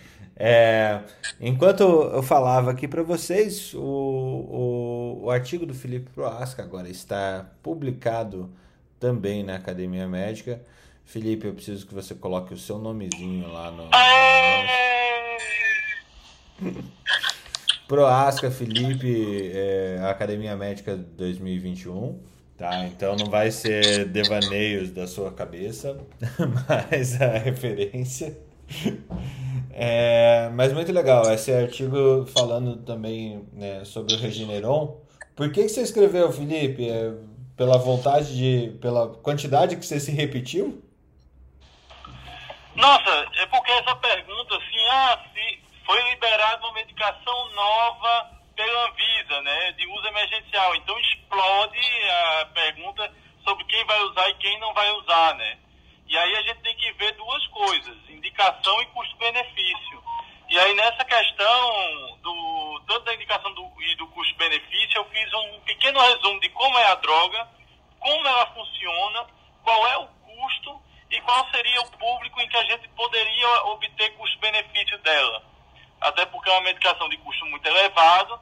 É, 0.42 1.02
enquanto 1.42 1.84
eu 1.84 2.24
falava 2.24 2.72
aqui 2.72 2.88
para 2.88 3.04
vocês, 3.04 3.74
o, 3.74 3.82
o, 3.82 5.20
o, 5.26 5.30
artigo 5.30 5.66
do 5.66 5.74
Felipe 5.74 6.10
Proasca 6.12 6.64
agora 6.64 6.88
está 6.88 7.52
publicado 7.62 8.50
também 8.98 9.44
na 9.44 9.56
Academia 9.56 10.08
Médica. 10.08 10.62
Felipe, 11.04 11.46
eu 11.46 11.54
preciso 11.54 11.86
que 11.86 11.94
você 11.94 12.16
coloque 12.16 12.54
o 12.54 12.58
seu 12.58 12.78
nomezinho 12.78 13.52
lá 13.52 13.70
no. 13.70 13.90
Proasca 17.86 18.50
Felipe, 18.50 19.52
é, 19.54 20.00
Academia 20.04 20.56
Médica 20.56 20.96
2021. 20.96 22.18
Tá, 22.58 22.86
então 22.86 23.16
não 23.16 23.26
vai 23.26 23.52
ser 23.52 24.06
devaneios 24.06 24.92
da 24.92 25.08
sua 25.08 25.32
cabeça, 25.32 25.98
mas 26.70 27.22
a 27.22 27.38
referência. 27.38 28.38
É, 29.82 30.50
mas 30.54 30.74
muito 30.74 30.92
legal, 30.92 31.32
esse 31.32 31.54
artigo 31.54 32.26
falando 32.26 32.84
também 32.84 33.48
né, 33.54 33.86
sobre 33.86 34.14
o 34.14 34.18
Regeneron. 34.18 34.98
Por 35.38 35.54
que, 35.54 35.64
que 35.64 35.70
você 35.70 35.82
escreveu, 35.82 36.30
Felipe? 36.34 36.90
É 36.90 37.14
pela 37.60 37.78
vontade 37.78 38.36
de. 38.38 38.78
pela 38.80 39.08
quantidade 39.08 39.78
que 39.78 39.86
você 39.86 40.00
se 40.00 40.12
repetiu? 40.12 40.82
Nossa, 42.74 43.26
é 43.36 43.46
porque 43.46 43.72
essa 43.72 43.96
pergunta, 43.98 44.56
assim, 44.56 44.88
ah, 44.92 45.20
se 45.34 45.62
foi 45.86 46.02
liberada 46.10 46.66
uma 46.66 46.74
medicação 46.74 47.52
nova 47.54 48.32
pela 48.56 48.90
Anvisa, 48.90 49.42
né, 49.42 49.72
de 49.74 49.88
uso 49.88 50.08
emergencial. 50.08 50.76
Então 50.76 50.98
explode 51.00 51.80
a 52.42 52.46
pergunta 52.54 53.12
sobre 53.46 53.64
quem 53.64 53.86
vai 53.86 54.02
usar 54.04 54.30
e 54.30 54.34
quem 54.36 54.60
não 54.60 54.74
vai 54.74 54.92
usar, 54.92 55.36
né? 55.36 55.58
E 56.10 56.18
aí 56.18 56.36
a 56.38 56.42
gente 56.42 56.62
tem 56.62 56.76
que 56.76 56.92
ver 56.94 57.14
duas 57.14 57.48
coisas, 57.48 57.96
indicação 58.10 58.82
e 58.82 58.86
custo-benefício. 58.88 60.04
E 60.50 60.58
aí 60.58 60.74
nessa 60.74 61.06
questão 61.06 62.18
do 62.24 62.82
tanto 62.88 63.06
da 63.06 63.14
indicação 63.14 63.54
do, 63.54 63.72
e 63.80 63.96
do 63.96 64.08
custo-benefício, 64.08 64.98
eu 64.98 65.06
fiz 65.06 65.32
um 65.32 65.60
pequeno 65.60 66.00
resumo 66.00 66.40
de 66.40 66.50
como 66.50 66.76
é 66.80 66.86
a 66.88 66.96
droga, 66.96 67.48
como 68.00 68.28
ela 68.28 68.48
funciona, 68.48 69.28
qual 69.64 69.88
é 69.88 69.98
o 69.98 70.08
custo 70.08 70.82
e 71.12 71.22
qual 71.22 71.48
seria 71.52 71.80
o 71.82 71.92
público 71.92 72.42
em 72.42 72.50
que 72.50 72.58
a 72.58 72.64
gente 72.64 72.88
poderia 72.90 73.66
obter 73.66 74.10
custo-benefício 74.18 74.98
dela. 75.04 75.44
Até 76.02 76.26
porque 76.26 76.50
é 76.50 76.54
uma 76.54 76.62
medicação 76.62 77.08
de 77.08 77.18
custo 77.18 77.46
muito 77.46 77.68
elevado 77.68 78.40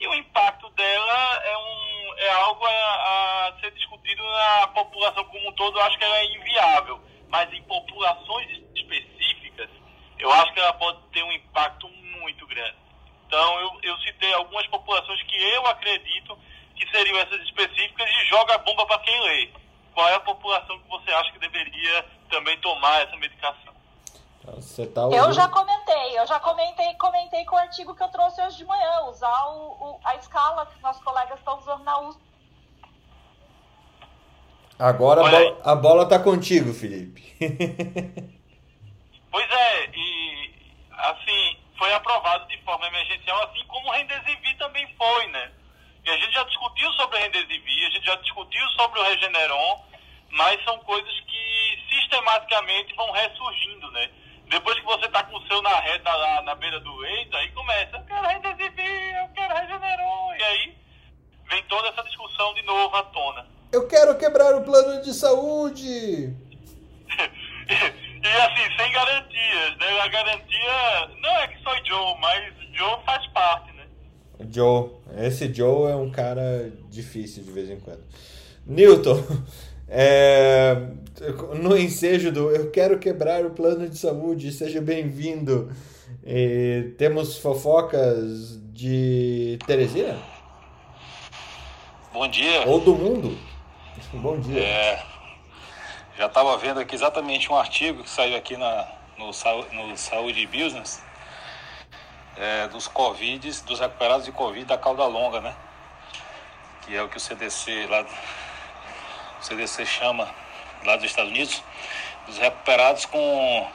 e 0.00 0.08
o 0.08 0.14
impacto 0.14 0.70
dela 0.70 1.42
é, 1.44 1.58
um, 1.58 2.14
é 2.16 2.30
algo 2.30 2.64
a, 2.64 2.70
a 2.70 3.60
ser 3.60 3.72
discutido 3.72 4.22
na 4.22 4.68
população 4.68 5.22
como 5.24 5.50
um 5.50 5.52
todo. 5.52 5.78
Eu 5.78 5.84
acho 5.84 5.98
que 5.98 6.04
ela 6.04 6.16
é 6.16 6.24
inviável 6.34 7.09
mas 7.30 7.50
em 7.52 7.62
populações 7.62 8.62
específicas, 8.74 9.70
eu 10.18 10.30
acho 10.32 10.52
que 10.52 10.60
ela 10.60 10.72
pode 10.74 10.98
ter 11.12 11.22
um 11.22 11.32
impacto 11.32 11.88
muito 11.88 12.46
grande. 12.46 12.76
Então, 13.26 13.60
eu, 13.60 13.78
eu 13.82 13.98
citei 13.98 14.32
algumas 14.34 14.66
populações 14.66 15.22
que 15.22 15.36
eu 15.36 15.66
acredito 15.66 16.36
que 16.74 16.90
seriam 16.90 17.16
essas 17.18 17.40
específicas 17.42 18.10
e 18.10 18.26
joga 18.26 18.54
a 18.54 18.58
bomba 18.58 18.84
para 18.86 18.98
quem 18.98 19.20
lê. 19.22 19.50
Qual 19.94 20.08
é 20.08 20.14
a 20.14 20.20
população 20.20 20.78
que 20.80 20.88
você 20.88 21.10
acha 21.12 21.32
que 21.32 21.38
deveria 21.38 22.04
também 22.28 22.58
tomar 22.60 23.02
essa 23.02 23.16
medicação? 23.16 23.70
Você 24.56 24.86
tá 24.86 25.02
eu 25.02 25.32
já 25.32 25.46
comentei, 25.48 26.18
eu 26.18 26.26
já 26.26 26.40
comentei, 26.40 26.94
comentei 26.94 27.44
com 27.44 27.54
o 27.54 27.58
artigo 27.58 27.94
que 27.94 28.02
eu 28.02 28.08
trouxe 28.08 28.42
hoje 28.42 28.56
de 28.56 28.64
manhã, 28.64 29.02
usar 29.04 29.46
o, 29.48 29.70
o 29.72 30.00
a 30.02 30.16
escala 30.16 30.66
que 30.66 30.80
nossos 30.82 31.02
colegas 31.04 31.38
estão 31.38 31.58
usando 31.58 31.84
na 31.84 32.00
USP 32.00 32.29
Agora 34.80 35.20
a 35.20 35.30
bola, 35.30 35.60
a 35.62 35.74
bola 35.74 36.08
tá 36.08 36.18
contigo, 36.18 36.72
Felipe. 36.72 37.20
pois 39.30 39.50
é, 39.50 39.90
e 39.94 40.54
assim, 40.96 41.58
foi 41.76 41.92
aprovado 41.92 42.48
de 42.48 42.56
forma 42.62 42.86
emergencial, 42.86 43.42
assim 43.44 43.62
como 43.66 43.88
o 43.88 43.92
Rendesivir 43.92 44.56
também 44.56 44.88
foi, 44.96 45.26
né? 45.26 45.52
E 46.02 46.08
a 46.08 46.16
gente 46.16 46.32
já 46.32 46.44
discutiu 46.44 46.90
sobre 46.94 47.18
o 47.18 47.20
Rendesivir, 47.20 47.86
a 47.86 47.90
gente 47.90 48.06
já 48.06 48.16
discutiu 48.16 48.66
sobre 48.70 49.00
o 49.00 49.02
Regeneron, 49.02 49.84
mas 50.30 50.64
são 50.64 50.78
coisas 50.78 51.20
que 51.20 51.78
sistematicamente 51.90 52.94
vão 52.94 53.10
ressurgindo, 53.10 53.90
né? 53.90 54.10
Depois 54.46 54.80
que 54.80 54.86
você 54.86 55.08
tá 55.10 55.22
com 55.24 55.36
o 55.36 55.46
seu 55.46 55.60
na 55.60 55.78
reta 55.80 56.10
lá 56.10 56.40
na 56.40 56.54
beira 56.54 56.80
do 56.80 56.96
leito, 56.96 57.36
aí 57.36 57.50
começa, 57.52 57.98
eu 57.98 58.04
quero 58.06 58.26
Rendesivir, 58.26 59.16
eu 59.18 59.28
quero 59.34 59.54
Regeneron, 59.54 60.34
e 60.38 60.42
aí 60.42 60.74
vem 61.50 61.62
toda 61.64 61.88
essa 61.88 62.02
discussão 62.02 62.54
de 62.54 62.62
novo 62.62 62.96
à 62.96 63.02
tona. 63.02 63.59
Eu 63.72 63.86
quero 63.86 64.16
quebrar 64.16 64.56
o 64.56 64.62
plano 64.62 65.00
de 65.00 65.14
saúde! 65.14 65.86
e 67.06 68.26
assim, 68.26 68.76
sem 68.76 68.92
garantias, 68.92 69.78
né? 69.78 70.00
A 70.02 70.08
garantia 70.08 71.08
não 71.22 71.30
é 71.30 71.48
que 71.48 71.62
sou 71.62 71.72
Joe, 71.86 72.20
mas 72.20 72.52
Joe 72.72 72.98
faz 73.06 73.24
parte, 73.28 73.72
né? 73.74 73.86
Joe. 74.50 74.90
Esse 75.18 75.52
Joe 75.54 75.92
é 75.92 75.94
um 75.94 76.10
cara 76.10 76.72
difícil 76.90 77.44
de 77.44 77.52
vez 77.52 77.70
em 77.70 77.78
quando. 77.78 78.02
Newton, 78.66 79.22
é, 79.88 80.88
no 81.62 81.78
ensejo 81.78 82.32
do 82.32 82.50
Eu 82.50 82.72
quero 82.72 82.98
quebrar 82.98 83.46
o 83.46 83.50
plano 83.50 83.88
de 83.88 83.96
saúde, 83.96 84.50
seja 84.50 84.80
bem-vindo. 84.80 85.70
temos 86.98 87.38
fofocas 87.38 88.58
de 88.72 89.60
Teresina? 89.64 90.18
Bom 92.12 92.26
dia. 92.26 92.66
Ou 92.66 92.80
do 92.80 92.96
mundo? 92.96 93.49
Bom 94.12 94.40
dia. 94.40 94.60
É, 94.60 95.02
já 96.18 96.26
estava 96.26 96.56
vendo 96.58 96.80
aqui 96.80 96.96
exatamente 96.96 97.50
um 97.50 97.56
artigo 97.56 98.02
que 98.02 98.10
saiu 98.10 98.36
aqui 98.36 98.56
na, 98.56 98.88
no, 99.16 99.26
no 99.26 99.96
Saúde 99.96 100.44
Business 100.48 101.00
é, 102.36 102.66
dos 102.66 102.88
Covid, 102.88 103.62
dos 103.62 103.78
recuperados 103.78 104.24
de 104.24 104.32
Covid 104.32 104.64
da 104.64 104.76
cauda 104.76 105.04
longa, 105.06 105.40
né? 105.40 105.54
Que 106.82 106.96
é 106.96 107.02
o 107.04 107.08
que 107.08 107.18
o 107.18 107.20
CDC 107.20 107.86
lá, 107.88 108.04
o 109.38 109.44
CDC 109.44 109.86
chama 109.86 110.28
lá 110.84 110.96
dos 110.96 111.04
Estados 111.04 111.30
Unidos, 111.30 111.62
dos 112.26 112.36
recuperados 112.36 113.04
com, 113.04 113.70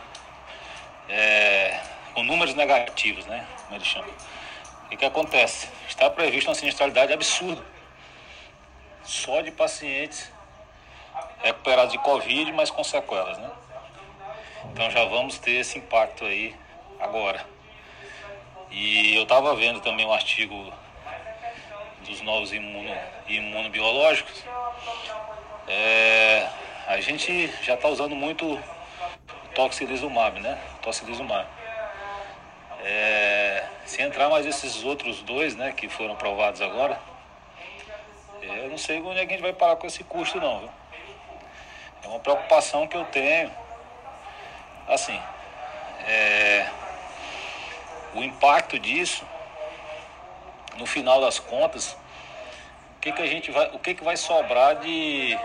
é, 1.07 1.79
com 2.13 2.23
números 2.23 2.53
negativos, 2.55 3.25
né? 3.25 3.47
Como 3.63 3.77
eles 3.77 3.88
chamam. 3.88 4.09
O 4.09 4.89
que, 4.89 4.97
que 4.97 5.05
acontece? 5.05 5.69
Está 5.88 6.09
prevista 6.09 6.49
uma 6.49 6.55
sinistralidade 6.55 7.13
absurda 7.13 7.74
só 9.06 9.41
de 9.41 9.51
pacientes 9.51 10.32
recuperados 11.43 11.91
de 11.91 11.99
Covid, 11.99 12.51
mas 12.51 12.70
com 12.70 12.84
sequelas, 12.84 13.38
né? 13.38 13.51
Então 14.72 14.89
já 14.89 15.06
vamos 15.06 15.38
ter 15.38 15.51
esse 15.51 15.78
impacto 15.78 16.26
aí 16.26 16.56
agora. 16.99 17.45
E 18.72 19.16
eu 19.16 19.24
estava 19.24 19.56
vendo 19.56 19.80
também 19.80 20.06
um 20.06 20.12
artigo 20.12 20.74
dos 22.06 22.22
novos 22.22 22.51
imuno, 22.51 22.93
imunobiológicos. 23.28 24.43
É, 25.68 26.47
a 26.88 26.99
gente 26.99 27.47
já 27.64 27.76
está 27.76 27.88
usando 27.88 28.16
muito 28.16 28.60
toxilizumab, 29.53 30.39
né? 30.39 30.60
Toxilizumab. 30.82 31.47
É, 32.84 33.66
se 33.86 34.01
entrar 34.01 34.30
mais 34.30 34.45
esses 34.45 34.84
outros 34.84 35.22
dois, 35.24 35.56
né, 35.56 35.72
que 35.72 35.89
foram 35.89 36.14
aprovados 36.14 36.62
agora, 36.62 36.99
eu 38.48 38.70
não 38.70 38.78
sei 38.78 39.02
onde 39.02 39.20
é 39.20 39.26
que 39.26 39.34
a 39.34 39.36
gente 39.36 39.41
vai 39.41 39.54
parar 39.54 39.76
com 39.76 39.88
esse 39.88 40.04
custo 40.04 40.39
não, 40.39 40.60
viu? 40.60 40.70
É 42.04 42.08
uma 42.08 42.20
preocupação 42.20 42.88
que 42.88 42.96
eu 42.96 43.06
tenho. 43.06 43.52
Assim, 44.88 45.20
é, 46.08 46.68
o 48.14 48.22
impacto 48.22 48.78
disso, 48.78 49.26
no 50.78 50.86
final 50.86 51.20
das 51.20 51.39
contas, 51.39 51.98
o 52.98 53.00
que, 53.02 53.12
que 53.12 53.22
a 53.22 53.26
gente 53.26 53.52
vai, 53.52 53.68
o 53.74 53.80
que, 53.80 53.96
que 53.96 54.04
vai 54.04 54.16
sobrar 54.16 54.76
de, 54.76 55.38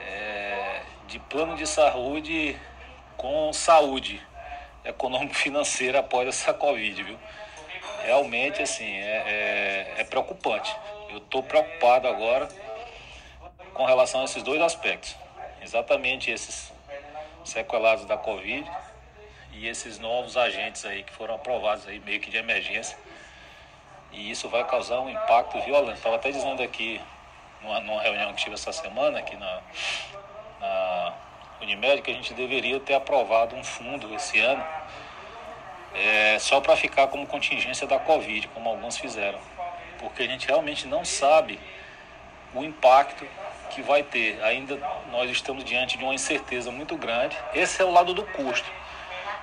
é, 0.00 0.82
de 1.08 1.18
plano 1.18 1.56
de 1.56 1.66
saúde 1.66 2.58
com 3.16 3.52
saúde 3.52 4.22
econômico-financeira 4.84 6.00
após 6.00 6.28
essa 6.28 6.52
Covid, 6.52 7.02
viu? 7.02 7.18
Realmente, 8.04 8.62
assim, 8.62 8.94
é, 8.94 9.94
é, 9.96 10.00
é 10.02 10.04
preocupante. 10.04 10.76
Eu 11.08 11.18
estou 11.18 11.42
preocupado 11.42 12.08
agora 12.08 12.48
com 13.72 13.84
relação 13.84 14.22
a 14.22 14.24
esses 14.24 14.42
dois 14.42 14.60
aspectos. 14.60 15.16
Exatamente 15.62 16.30
esses 16.30 16.72
sequelados 17.44 18.04
da 18.04 18.16
Covid 18.16 18.68
e 19.52 19.68
esses 19.68 19.98
novos 19.98 20.36
agentes 20.36 20.84
aí 20.84 21.02
que 21.02 21.12
foram 21.12 21.34
aprovados 21.34 21.86
aí 21.86 22.00
meio 22.00 22.20
que 22.20 22.30
de 22.30 22.36
emergência. 22.36 22.96
E 24.12 24.30
isso 24.30 24.48
vai 24.48 24.64
causar 24.64 25.00
um 25.00 25.10
impacto 25.10 25.60
violento. 25.62 25.96
Estava 25.96 26.16
até 26.16 26.30
dizendo 26.30 26.62
aqui 26.62 27.00
numa, 27.62 27.80
numa, 27.80 28.02
reunião 28.02 28.32
que 28.32 28.42
tive 28.42 28.54
essa 28.54 28.72
semana 28.72 29.18
aqui 29.18 29.36
na, 29.36 29.60
na 30.60 31.14
Unimed 31.60 32.02
que 32.02 32.10
a 32.10 32.14
gente 32.14 32.34
deveria 32.34 32.80
ter 32.80 32.94
aprovado 32.94 33.54
um 33.56 33.64
fundo 33.64 34.14
esse 34.14 34.38
ano 34.40 34.64
é, 35.94 36.38
só 36.38 36.60
para 36.60 36.76
ficar 36.76 37.06
como 37.08 37.26
contingência 37.26 37.86
da 37.86 37.98
Covid, 37.98 38.48
como 38.48 38.68
alguns 38.68 38.98
fizeram 38.98 39.38
porque 39.98 40.22
a 40.22 40.26
gente 40.26 40.46
realmente 40.46 40.86
não 40.86 41.04
sabe 41.04 41.58
o 42.54 42.64
impacto 42.64 43.26
que 43.70 43.82
vai 43.82 44.02
ter. 44.02 44.42
Ainda 44.42 44.76
nós 45.10 45.30
estamos 45.30 45.64
diante 45.64 45.98
de 45.98 46.04
uma 46.04 46.14
incerteza 46.14 46.70
muito 46.70 46.96
grande. 46.96 47.36
Esse 47.54 47.82
é 47.82 47.84
o 47.84 47.90
lado 47.90 48.14
do 48.14 48.22
custo. 48.22 48.70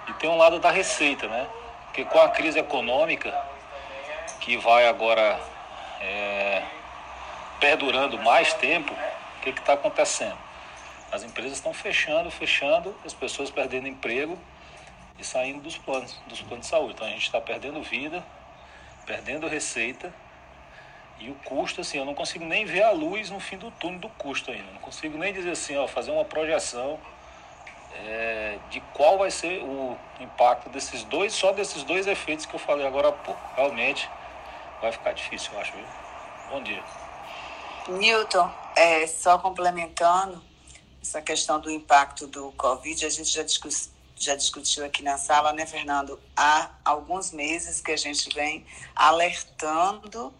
E 0.07 0.13
tem 0.13 0.29
um 0.29 0.37
lado 0.37 0.59
da 0.59 0.71
receita, 0.71 1.27
né? 1.27 1.47
Porque 1.85 2.03
com 2.05 2.19
a 2.19 2.29
crise 2.29 2.59
econômica, 2.59 3.33
que 4.39 4.57
vai 4.57 4.87
agora 4.87 5.39
é, 6.01 6.63
perdurando 7.59 8.17
mais 8.17 8.53
tempo, 8.53 8.93
que 9.41 9.49
está 9.49 9.73
acontecendo? 9.73 10.37
As 11.11 11.23
empresas 11.23 11.53
estão 11.53 11.73
fechando, 11.73 12.31
fechando, 12.31 12.95
as 13.05 13.13
pessoas 13.13 13.51
perdendo 13.51 13.87
emprego 13.87 14.39
e 15.19 15.23
saindo 15.23 15.61
dos 15.61 15.77
planos, 15.77 16.19
dos 16.27 16.41
planos 16.41 16.65
de 16.65 16.69
saúde. 16.71 16.93
Então 16.93 17.05
a 17.05 17.09
gente 17.11 17.23
está 17.23 17.39
perdendo 17.39 17.81
vida, 17.81 18.23
perdendo 19.05 19.47
receita 19.47 20.13
e 21.23 21.29
o 21.29 21.35
custo, 21.35 21.79
assim, 21.79 21.97
eu 21.97 22.03
não 22.03 22.13
consigo 22.13 22.43
nem 22.43 22.65
ver 22.65 22.83
a 22.83 22.91
luz 22.91 23.29
no 23.29 23.39
fim 23.39 23.57
do 23.57 23.71
túnel 23.71 23.97
do 23.97 24.09
custo 24.09 24.51
ainda. 24.51 24.69
Não 24.73 24.81
consigo 24.81 25.17
nem 25.17 25.31
dizer 25.31 25.51
assim, 25.51 25.77
ó, 25.77 25.87
fazer 25.87 26.11
uma 26.11 26.25
projeção 26.25 26.99
é, 27.93 28.59
de 28.69 28.81
qual 28.93 29.17
vai 29.17 29.31
ser 29.31 29.63
o 29.63 29.97
impacto 30.19 30.69
desses 30.69 31.05
dois, 31.05 31.31
só 31.31 31.53
desses 31.53 31.83
dois 31.83 32.07
efeitos 32.07 32.45
que 32.45 32.53
eu 32.53 32.59
falei 32.59 32.85
agora 32.85 33.07
há 33.07 33.11
pouco. 33.13 33.39
Realmente 33.55 34.09
vai 34.81 34.91
ficar 34.91 35.13
difícil, 35.13 35.53
eu 35.53 35.61
acho. 35.61 35.71
Viu? 35.71 35.85
Bom 36.49 36.61
dia. 36.61 36.83
Newton, 37.87 38.51
é, 38.75 39.07
só 39.07 39.37
complementando 39.37 40.43
essa 41.01 41.21
questão 41.21 41.57
do 41.57 41.71
impacto 41.71 42.27
do 42.27 42.51
Covid, 42.51 43.05
a 43.05 43.09
gente 43.09 43.29
já 43.29 43.45
já 44.15 44.35
discutiu 44.35 44.85
aqui 44.85 45.01
na 45.01 45.17
sala, 45.17 45.53
né, 45.53 45.65
Fernando? 45.65 46.19
Há 46.35 46.69
alguns 46.85 47.31
meses 47.31 47.81
que 47.81 47.91
a 47.91 47.97
gente 47.97 48.29
vem 48.33 48.65
alertando 48.95 50.33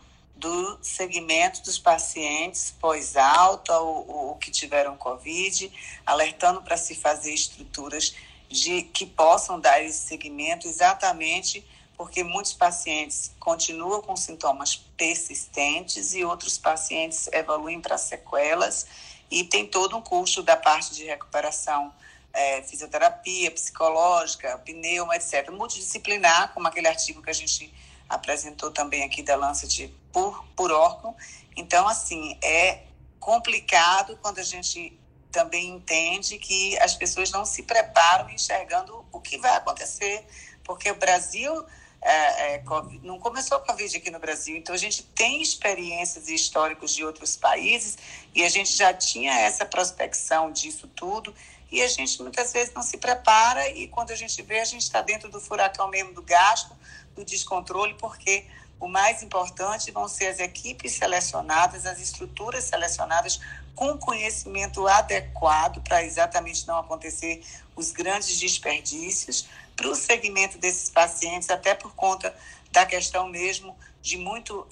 do 0.44 0.78
segmento 0.82 1.62
dos 1.64 1.80
pacientes 1.80 2.76
pós-alta 2.78 3.80
ou, 3.80 4.12
ou, 4.12 4.36
que 4.36 4.52
tiveram 4.52 4.98
Covid, 4.98 5.72
alertando 6.06 6.62
para 6.62 6.76
se 6.76 6.96
fazer 6.96 7.34
estruturas 7.34 8.14
de 8.50 8.82
que 8.82 9.06
possam 9.06 9.58
dar 9.58 9.82
esse 9.82 10.06
segmento 10.06 10.68
exatamente 10.68 11.66
porque 11.96 12.26
muitos 12.26 12.54
pacientes 12.54 13.32
continuam 13.40 14.02
com 14.02 14.18
sintomas 14.18 14.76
persistentes 14.98 16.14
e 16.14 16.26
outros 16.26 16.58
pacientes 16.58 17.30
evoluem 17.32 17.80
para 17.80 17.98
sequelas 17.98 18.86
e 19.32 19.46
tem 19.46 19.66
todo 19.66 19.96
um 19.96 20.02
custo 20.02 20.44
da 20.44 20.58
parte 20.58 20.94
de 20.94 21.06
recuperação 21.06 21.94
é, 22.34 22.62
fisioterapia, 22.64 23.50
psicológica, 23.50 24.58
pneuma, 24.58 25.16
etc. 25.16 25.50
Multidisciplinar, 25.52 26.54
como 26.54 26.68
aquele 26.68 26.90
artigo 26.90 27.22
que 27.22 27.30
a 27.30 27.34
gente 27.34 27.74
apresentou 28.14 28.72
também 28.72 29.04
aqui 29.04 29.22
da 29.22 29.36
Lancet 29.36 29.94
por, 30.12 30.46
por 30.56 30.72
órgão. 30.72 31.16
Então, 31.56 31.88
assim, 31.88 32.38
é 32.42 32.84
complicado 33.20 34.18
quando 34.22 34.40
a 34.40 34.44
gente 34.44 34.98
também 35.32 35.70
entende 35.70 36.38
que 36.38 36.78
as 36.80 36.96
pessoas 36.96 37.32
não 37.32 37.44
se 37.46 37.64
preparam 37.64 38.30
enxergando 38.30 39.04
o 39.12 39.20
que 39.20 39.38
vai 39.38 39.56
acontecer, 39.56 40.24
porque 40.64 40.92
o 40.92 40.96
Brasil 40.96 41.66
é, 42.02 42.56
é, 42.56 42.64
não 43.02 43.18
começou 43.18 43.58
a 43.58 43.62
Covid 43.62 43.98
aqui 43.98 44.12
no 44.12 44.20
Brasil, 44.20 44.58
então 44.58 44.76
a 44.76 44.78
gente 44.78 45.04
tem 45.04 45.42
experiências 45.42 46.28
e 46.28 46.36
históricos 46.36 46.94
de 46.94 47.04
outros 47.04 47.36
países 47.36 47.98
e 48.36 48.44
a 48.44 48.50
gente 48.50 48.72
já 48.76 48.94
tinha 48.94 49.34
essa 49.40 49.66
prospecção 49.66 50.52
disso 50.52 50.88
tudo 50.88 51.34
e 51.72 51.82
a 51.82 51.88
gente 51.88 52.22
muitas 52.22 52.52
vezes 52.54 52.74
não 52.74 52.84
se 52.84 52.98
prepara 52.98 53.68
e 53.70 53.88
quando 53.88 54.12
a 54.12 54.16
gente 54.16 54.40
vê, 54.44 54.60
a 54.60 54.66
gente 54.66 54.84
está 54.84 55.02
dentro 55.02 55.30
do 55.30 55.40
furacão 55.40 55.88
mesmo 55.88 56.14
do 56.14 56.22
gasto, 56.22 56.76
do 57.16 57.24
descontrole, 57.24 57.94
porque 57.96 58.46
o 58.80 58.88
mais 58.88 59.24
importante 59.24 59.92
vão 59.92 60.08
ser 60.08 60.28
as 60.28 60.40
equipes 60.40 60.94
selecionadas, 60.94 61.86
as 61.86 62.00
estruturas 62.00 62.66
selecionadas 62.66 63.40
com 63.76 63.98
conhecimento 63.98 64.86
adequado 64.88 65.82
para 65.82 66.04
exatamente 66.04 66.68
não 66.68 66.78
acontecer 66.78 67.44
os 67.76 67.92
grandes 67.92 68.40
desperdícios 68.40 69.48
para 69.76 69.88
o 69.88 69.96
segmento 69.96 70.58
desses 70.58 70.90
pacientes, 70.90 71.50
até 71.50 71.74
por 71.74 71.96
conta 71.96 72.36
da 72.72 72.86
questão 72.86 73.28
mesmo 73.28 73.76
de 74.02 74.18
muito 74.18 74.68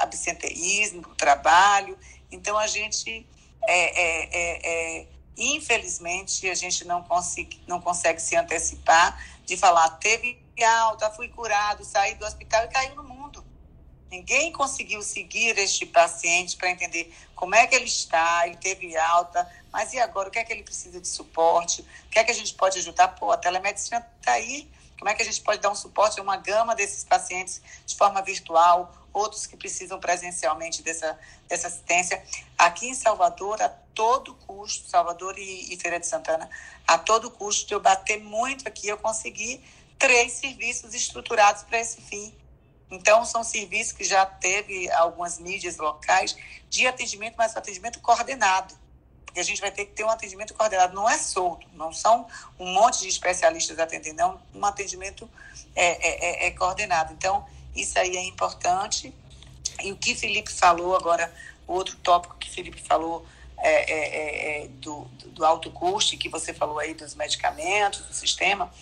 absenteísmo, 0.00 1.02
trabalho. 1.16 1.98
Então, 2.30 2.56
a 2.56 2.66
gente, 2.66 3.26
é, 3.66 4.02
é, 4.02 4.28
é, 4.32 5.00
é, 5.00 5.06
infelizmente, 5.36 6.48
a 6.48 6.54
gente 6.54 6.84
não 6.86 7.02
consegue, 7.02 7.60
não 7.66 7.80
consegue 7.80 8.22
se 8.22 8.36
antecipar 8.36 9.20
de 9.44 9.56
falar, 9.56 9.90
teve 9.98 10.40
alta, 10.64 11.10
fui 11.10 11.28
curado, 11.28 11.84
saí 11.84 12.14
do 12.14 12.24
hospital 12.24 12.64
e 12.64 12.68
caiu 12.68 12.94
no 12.94 13.04
mundo. 13.04 13.44
Ninguém 14.10 14.50
conseguiu 14.52 15.02
seguir 15.02 15.58
este 15.58 15.84
paciente 15.84 16.56
para 16.56 16.70
entender 16.70 17.14
como 17.34 17.54
é 17.54 17.66
que 17.66 17.74
ele 17.74 17.84
está, 17.84 18.46
ele 18.46 18.56
teve 18.56 18.96
alta, 18.96 19.48
mas 19.70 19.92
e 19.92 20.00
agora? 20.00 20.28
O 20.28 20.32
que 20.32 20.38
é 20.38 20.44
que 20.44 20.52
ele 20.52 20.62
precisa 20.62 21.00
de 21.00 21.06
suporte? 21.06 21.82
O 22.06 22.10
que 22.10 22.18
é 22.18 22.24
que 22.24 22.30
a 22.30 22.34
gente 22.34 22.54
pode 22.54 22.78
ajudar? 22.78 23.08
Pô, 23.08 23.30
a 23.30 23.36
telemedicina 23.36 24.04
está 24.18 24.32
aí. 24.32 24.70
Como 24.98 25.08
é 25.08 25.14
que 25.14 25.22
a 25.22 25.24
gente 25.24 25.40
pode 25.42 25.60
dar 25.60 25.70
um 25.70 25.74
suporte 25.74 26.18
a 26.18 26.22
uma 26.22 26.36
gama 26.36 26.74
desses 26.74 27.04
pacientes 27.04 27.62
de 27.86 27.94
forma 27.94 28.20
virtual, 28.22 28.92
outros 29.12 29.46
que 29.46 29.56
precisam 29.56 30.00
presencialmente 30.00 30.82
dessa, 30.82 31.16
dessa 31.46 31.68
assistência? 31.68 32.20
Aqui 32.56 32.88
em 32.88 32.94
Salvador, 32.94 33.62
a 33.62 33.68
todo 33.68 34.34
custo, 34.34 34.88
Salvador 34.88 35.38
e, 35.38 35.72
e 35.72 35.76
Feira 35.76 36.00
de 36.00 36.06
Santana, 36.06 36.50
a 36.86 36.98
todo 36.98 37.30
custo 37.30 37.72
eu 37.72 37.78
bater 37.78 38.20
muito 38.20 38.66
aqui, 38.66 38.88
eu 38.88 38.98
consegui 38.98 39.62
três 39.98 40.32
serviços 40.32 40.94
estruturados 40.94 41.62
para 41.62 41.80
esse 41.80 42.00
fim. 42.00 42.34
Então, 42.90 43.24
são 43.24 43.44
serviços 43.44 43.92
que 43.92 44.04
já 44.04 44.24
teve 44.24 44.90
algumas 44.92 45.38
mídias 45.38 45.76
locais 45.76 46.36
de 46.70 46.86
atendimento, 46.86 47.34
mas 47.36 47.56
atendimento 47.56 48.00
coordenado. 48.00 48.74
Porque 49.26 49.40
a 49.40 49.42
gente 49.42 49.60
vai 49.60 49.70
ter 49.70 49.84
que 49.84 49.92
ter 49.92 50.04
um 50.04 50.10
atendimento 50.10 50.54
coordenado, 50.54 50.94
não 50.94 51.08
é 51.08 51.18
solto, 51.18 51.66
não 51.74 51.92
são 51.92 52.26
um 52.58 52.72
monte 52.72 53.00
de 53.00 53.08
especialistas 53.08 53.78
atendendo, 53.78 54.22
é 54.22 54.56
um 54.56 54.64
atendimento 54.64 55.28
é, 55.76 55.86
é, 55.86 56.46
é, 56.46 56.46
é 56.46 56.50
coordenado. 56.52 57.12
Então, 57.12 57.46
isso 57.76 57.98
aí 57.98 58.16
é 58.16 58.24
importante. 58.24 59.12
E 59.82 59.92
o 59.92 59.96
que 59.96 60.14
Felipe 60.14 60.50
falou 60.50 60.96
agora, 60.96 61.32
o 61.66 61.74
outro 61.74 61.94
tópico 61.96 62.36
que 62.38 62.50
Felipe 62.50 62.80
falou 62.80 63.26
é, 63.58 64.62
é, 64.62 64.68
do, 64.68 65.04
do 65.26 65.44
alto 65.44 65.70
custo, 65.70 66.16
que 66.16 66.28
você 66.28 66.54
falou 66.54 66.78
aí 66.78 66.94
dos 66.94 67.14
medicamentos, 67.14 68.00
do 68.00 68.14
sistema, 68.14 68.72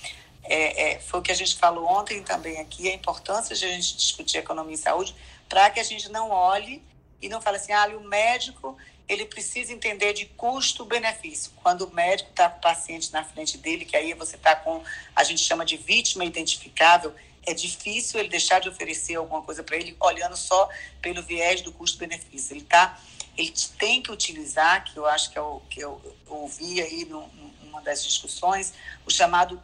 é, 0.48 0.92
é, 0.92 0.98
foi 1.00 1.20
o 1.20 1.22
que 1.22 1.32
a 1.32 1.34
gente 1.34 1.56
falou 1.56 1.86
ontem 1.86 2.22
também 2.22 2.58
aqui, 2.60 2.88
a 2.88 2.94
importância 2.94 3.54
de 3.54 3.64
a 3.64 3.68
gente 3.68 3.96
discutir 3.96 4.38
economia 4.38 4.74
e 4.74 4.78
saúde, 4.78 5.14
para 5.48 5.70
que 5.70 5.80
a 5.80 5.84
gente 5.84 6.10
não 6.10 6.30
olhe 6.30 6.82
e 7.20 7.28
não 7.28 7.40
fale 7.40 7.56
assim, 7.56 7.72
ah, 7.72 7.86
o 7.88 8.00
médico 8.00 8.76
ele 9.08 9.24
precisa 9.24 9.72
entender 9.72 10.12
de 10.12 10.26
custo-benefício. 10.26 11.52
Quando 11.62 11.82
o 11.82 11.94
médico 11.94 12.30
está 12.30 12.48
com 12.48 12.58
o 12.58 12.60
paciente 12.60 13.12
na 13.12 13.22
frente 13.24 13.56
dele, 13.56 13.84
que 13.84 13.96
aí 13.96 14.12
você 14.14 14.36
está 14.36 14.56
com, 14.56 14.82
a 15.14 15.22
gente 15.22 15.40
chama 15.40 15.64
de 15.64 15.76
vítima 15.76 16.24
identificável, 16.24 17.14
é 17.44 17.54
difícil 17.54 18.18
ele 18.18 18.28
deixar 18.28 18.60
de 18.60 18.68
oferecer 18.68 19.14
alguma 19.14 19.40
coisa 19.42 19.62
para 19.62 19.76
ele 19.76 19.96
olhando 20.00 20.36
só 20.36 20.68
pelo 21.00 21.22
viés 21.22 21.62
do 21.62 21.70
custo-benefício. 21.70 22.54
Ele 22.54 22.64
tá, 22.64 22.98
ele 23.36 23.52
tem 23.78 24.02
que 24.02 24.10
utilizar, 24.10 24.84
que 24.84 24.96
eu 24.96 25.06
acho 25.06 25.30
que 25.30 25.38
eu, 25.38 25.62
que 25.70 25.80
eu 25.80 26.00
ouvi 26.26 26.82
aí 26.82 27.04
numa 27.04 27.80
das 27.82 28.02
discussões, 28.02 28.74
o 29.06 29.10
chamado 29.10 29.62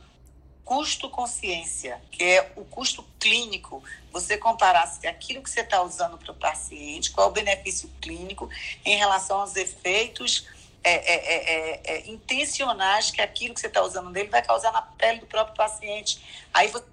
custo-consciência, 0.65 2.01
que 2.11 2.23
é 2.23 2.53
o 2.57 2.65
custo 2.65 3.05
clínico. 3.19 3.83
Você 4.13 4.37
comparar 4.37 4.85
aquilo 5.07 5.43
que 5.43 5.51
você 5.51 5.61
está 5.61 5.83
usando 5.83 6.19
para 6.19 6.33
o 6.33 6.35
paciente, 6.35 7.11
qual 7.11 7.29
é 7.29 7.31
o 7.31 7.33
benefício 7.33 7.91
clínico 8.01 8.49
em 8.85 8.97
relação 8.97 9.41
aos 9.41 9.57
efeitos 9.57 10.47
é, 10.85 10.93
é, 10.93 11.15
é, 11.15 11.81
é, 11.95 11.97
é 11.97 12.11
intencionais 12.11 13.11
que 13.11 13.21
aquilo 13.21 13.55
que 13.55 13.61
você 13.61 13.69
está 13.69 13.83
usando 13.83 14.11
nele 14.11 14.29
vai 14.29 14.43
causar 14.43 14.73
na 14.73 14.83
pele 14.83 15.21
do 15.21 15.27
próprio 15.27 15.57
paciente. 15.57 16.47
Aí 16.53 16.69
você 16.69 16.85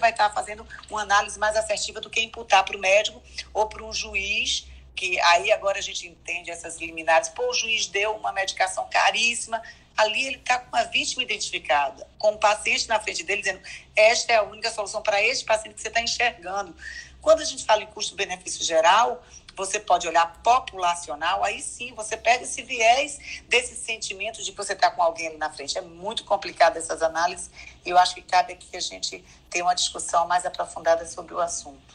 vai 0.00 0.10
estar 0.10 0.28
tá 0.28 0.34
fazendo 0.34 0.66
uma 0.90 1.02
análise 1.02 1.38
mais 1.38 1.56
assertiva 1.56 2.00
do 2.00 2.10
que 2.10 2.20
imputar 2.20 2.64
para 2.64 2.76
o 2.76 2.80
médico 2.80 3.22
ou 3.52 3.68
para 3.68 3.84
um 3.84 3.92
juiz 3.92 4.66
que 4.94 5.18
aí 5.20 5.50
agora 5.50 5.78
a 5.78 5.82
gente 5.82 6.06
entende 6.06 6.50
essas 6.50 6.78
liminares. 6.78 7.28
Pô, 7.28 7.50
o 7.50 7.52
juiz 7.52 7.86
deu 7.86 8.12
uma 8.12 8.32
medicação 8.32 8.86
caríssima, 8.88 9.60
ali 9.96 10.26
ele 10.26 10.36
está 10.36 10.58
com 10.58 10.76
uma 10.76 10.84
vítima 10.84 11.22
identificada, 11.22 12.06
com 12.18 12.32
um 12.32 12.36
paciente 12.36 12.88
na 12.88 12.98
frente 13.00 13.22
dele 13.22 13.42
dizendo 13.42 13.60
esta 13.94 14.32
é 14.32 14.36
a 14.36 14.42
única 14.42 14.70
solução 14.70 15.02
para 15.02 15.22
este 15.22 15.44
paciente 15.44 15.74
que 15.74 15.82
você 15.82 15.88
está 15.88 16.00
enxergando. 16.00 16.74
Quando 17.20 17.40
a 17.40 17.44
gente 17.44 17.64
fala 17.64 17.82
em 17.82 17.86
custo-benefício 17.86 18.64
geral, 18.64 19.22
você 19.56 19.78
pode 19.78 20.06
olhar 20.06 20.40
populacional, 20.42 21.44
aí 21.44 21.62
sim 21.62 21.94
você 21.94 22.16
pega 22.16 22.42
esse 22.42 22.62
viés 22.62 23.18
desse 23.48 23.76
sentimento 23.76 24.42
de 24.42 24.50
que 24.50 24.56
você 24.56 24.72
está 24.72 24.90
com 24.90 25.02
alguém 25.02 25.28
ali 25.28 25.36
na 25.36 25.50
frente. 25.50 25.78
É 25.78 25.80
muito 25.80 26.24
complicado 26.24 26.76
essas 26.76 27.02
análises 27.02 27.50
e 27.84 27.90
eu 27.90 27.96
acho 27.96 28.14
que 28.14 28.22
cabe 28.22 28.52
aqui 28.52 28.66
que 28.66 28.76
a 28.76 28.80
gente 28.80 29.24
tenha 29.48 29.64
uma 29.64 29.74
discussão 29.74 30.26
mais 30.26 30.44
aprofundada 30.44 31.06
sobre 31.06 31.34
o 31.34 31.40
assunto. 31.40 31.94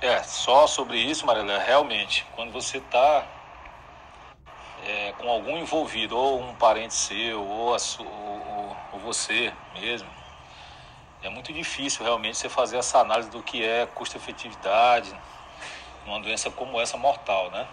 É, 0.00 0.20
só 0.24 0.66
sobre 0.66 0.98
isso, 0.98 1.24
Marília, 1.24 1.58
realmente, 1.58 2.26
quando 2.34 2.50
você 2.50 2.78
está 2.78 3.24
é, 4.86 5.12
com 5.18 5.28
algum 5.28 5.56
envolvido, 5.56 6.16
ou 6.16 6.40
um 6.40 6.54
parente 6.54 6.94
seu, 6.94 7.42
ou, 7.42 7.74
a, 7.74 7.78
ou, 8.00 8.76
ou 8.92 9.00
você 9.00 9.52
mesmo, 9.74 10.08
é 11.22 11.28
muito 11.28 11.52
difícil 11.52 12.04
realmente 12.04 12.36
você 12.36 12.48
fazer 12.48 12.78
essa 12.78 12.98
análise 12.98 13.30
do 13.30 13.42
que 13.42 13.64
é 13.64 13.86
custo-efetividade 13.86 15.14
numa 16.04 16.20
doença 16.20 16.50
como 16.50 16.80
essa 16.80 16.96
mortal, 16.96 17.50
né? 17.50 17.66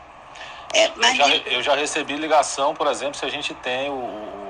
É, 0.74 0.92
mas... 0.96 1.18
eu, 1.18 1.26
já, 1.26 1.36
eu 1.36 1.64
já 1.64 1.76
recebi 1.76 2.16
ligação, 2.16 2.76
por 2.76 2.88
exemplo, 2.88 3.16
se 3.16 3.26
a 3.26 3.30
gente 3.30 3.56
tem 3.56 3.90
o, 3.90 3.94
o 3.94 4.50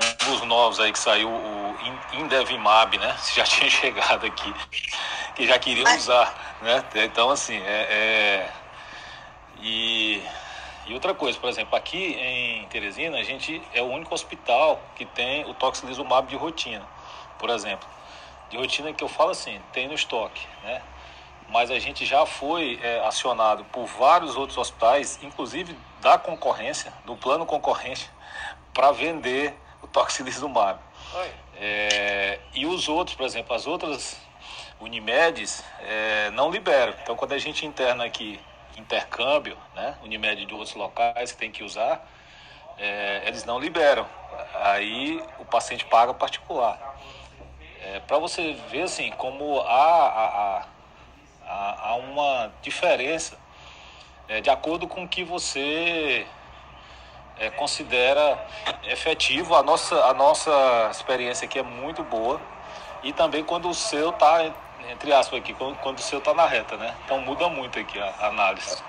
um 0.00 0.30
dos 0.30 0.42
novos 0.42 0.78
aí 0.78 0.92
que 0.92 0.98
saiu, 0.98 1.28
o 1.28 1.76
Indevimab, 2.12 2.96
né? 2.98 3.16
Já 3.34 3.44
tinha 3.44 3.68
chegado 3.68 4.26
aqui, 4.26 4.54
que 5.34 5.46
já 5.46 5.58
queriam 5.58 5.92
usar, 5.96 6.58
né? 6.62 6.84
Então, 6.96 7.30
assim, 7.30 7.56
é, 7.56 7.82
é 7.90 8.52
E, 9.60 10.22
e 10.88 10.94
outra 10.94 11.12
coisa, 11.12 11.38
por 11.38 11.50
exemplo, 11.50 11.76
aqui 11.76 12.14
em 12.14 12.66
Teresina, 12.68 13.18
a 13.18 13.22
gente 13.22 13.62
é 13.74 13.82
o 13.82 13.84
único 13.84 14.14
hospital 14.14 14.80
que 14.96 15.04
tem 15.04 15.44
o 15.44 15.52
toxilizumab 15.52 16.26
de 16.26 16.34
rotina, 16.34 16.88
por 17.38 17.50
exemplo. 17.50 17.86
De 18.48 18.56
rotina 18.56 18.90
que 18.94 19.04
eu 19.04 19.08
falo 19.08 19.30
assim, 19.30 19.60
tem 19.70 19.86
no 19.86 19.92
estoque, 19.92 20.46
né? 20.62 20.80
Mas 21.50 21.70
a 21.70 21.78
gente 21.78 22.06
já 22.06 22.24
foi 22.24 22.80
é, 22.82 23.00
acionado 23.00 23.66
por 23.66 23.84
vários 23.84 24.34
outros 24.34 24.56
hospitais, 24.56 25.18
inclusive 25.22 25.76
da 26.00 26.16
concorrência, 26.16 26.90
do 27.04 27.14
plano 27.14 27.44
concorrente, 27.44 28.10
para 28.72 28.90
vender 28.90 29.54
o 29.82 29.86
toxilizumab. 29.86 30.80
É, 31.54 32.40
e 32.54 32.64
os 32.64 32.88
outros, 32.88 33.14
por 33.14 33.26
exemplo, 33.26 33.54
as 33.54 33.66
outras 33.66 34.18
Unimedes 34.80 35.62
é, 35.80 36.30
não 36.30 36.50
liberam. 36.50 36.94
Então, 37.02 37.14
quando 37.14 37.32
a 37.32 37.38
gente 37.38 37.66
interna 37.66 38.04
aqui 38.04 38.40
intercâmbio, 38.78 39.56
né, 39.74 39.96
Unimed 40.02 40.46
de 40.46 40.54
outros 40.54 40.74
locais 40.74 41.32
que 41.32 41.38
tem 41.38 41.50
que 41.50 41.62
usar, 41.62 42.06
é, 42.78 43.22
eles 43.26 43.44
não 43.44 43.58
liberam. 43.58 44.06
Aí 44.54 45.22
o 45.38 45.44
paciente 45.44 45.84
paga 45.84 46.14
particular. 46.14 46.96
É, 47.82 48.00
Para 48.00 48.18
você 48.18 48.54
ver 48.70 48.82
assim 48.82 49.10
como 49.12 49.60
há, 49.60 49.64
há, 49.64 50.66
há, 51.46 51.88
há 51.88 51.94
uma 51.96 52.52
diferença 52.62 53.36
é, 54.28 54.40
de 54.40 54.50
acordo 54.50 54.86
com 54.86 55.04
o 55.04 55.08
que 55.08 55.24
você 55.24 56.26
é, 57.38 57.50
considera 57.50 58.46
efetivo. 58.84 59.54
A 59.54 59.62
nossa, 59.62 59.96
a 60.04 60.14
nossa 60.14 60.88
experiência 60.90 61.46
aqui 61.46 61.58
é 61.58 61.62
muito 61.62 62.02
boa 62.04 62.40
e 63.02 63.12
também 63.12 63.44
quando 63.44 63.68
o 63.68 63.74
seu 63.74 64.10
está 64.10 64.52
entre 64.88 65.12
aspas 65.12 65.40
aqui, 65.40 65.54
quando, 65.54 65.76
quando 65.78 65.98
o 65.98 66.02
seu 66.02 66.18
está 66.18 66.34
na 66.34 66.46
reta, 66.46 66.76
né? 66.76 66.96
Então 67.04 67.20
muda 67.20 67.48
muito 67.48 67.78
aqui 67.78 67.98
a, 67.98 68.06
a 68.06 68.26
análise. 68.28 68.82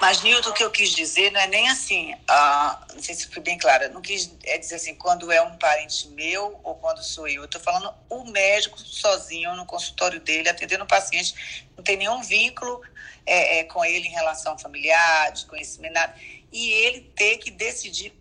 Mas, 0.00 0.22
Nilton, 0.22 0.48
o 0.48 0.52
que 0.54 0.64
eu 0.64 0.70
quis 0.70 0.90
dizer 0.90 1.30
não 1.30 1.40
é 1.40 1.46
nem 1.46 1.68
assim, 1.68 2.14
ah, 2.26 2.86
não 2.94 3.02
sei 3.02 3.14
se 3.14 3.28
fui 3.28 3.42
bem 3.42 3.58
clara, 3.58 3.90
não 3.90 4.00
quis 4.00 4.34
é 4.44 4.56
dizer 4.56 4.76
assim, 4.76 4.94
quando 4.94 5.30
é 5.30 5.42
um 5.42 5.58
parente 5.58 6.08
meu 6.08 6.58
ou 6.64 6.74
quando 6.76 7.02
sou 7.02 7.28
eu. 7.28 7.42
Eu 7.42 7.44
estou 7.44 7.60
falando 7.60 7.92
o 8.08 8.24
médico 8.24 8.78
sozinho 8.78 9.54
no 9.56 9.66
consultório 9.66 10.18
dele, 10.18 10.48
atendendo 10.48 10.84
o 10.84 10.86
paciente, 10.86 11.66
não 11.76 11.84
tem 11.84 11.98
nenhum 11.98 12.22
vínculo 12.22 12.80
é, 13.26 13.58
é, 13.58 13.64
com 13.64 13.84
ele 13.84 14.08
em 14.08 14.12
relação 14.12 14.58
familiar, 14.58 15.32
de 15.32 15.44
conhecimento, 15.44 15.92
nada. 15.92 16.14
E 16.50 16.70
ele 16.70 17.02
ter 17.14 17.36
que 17.36 17.50
decidir 17.50 18.18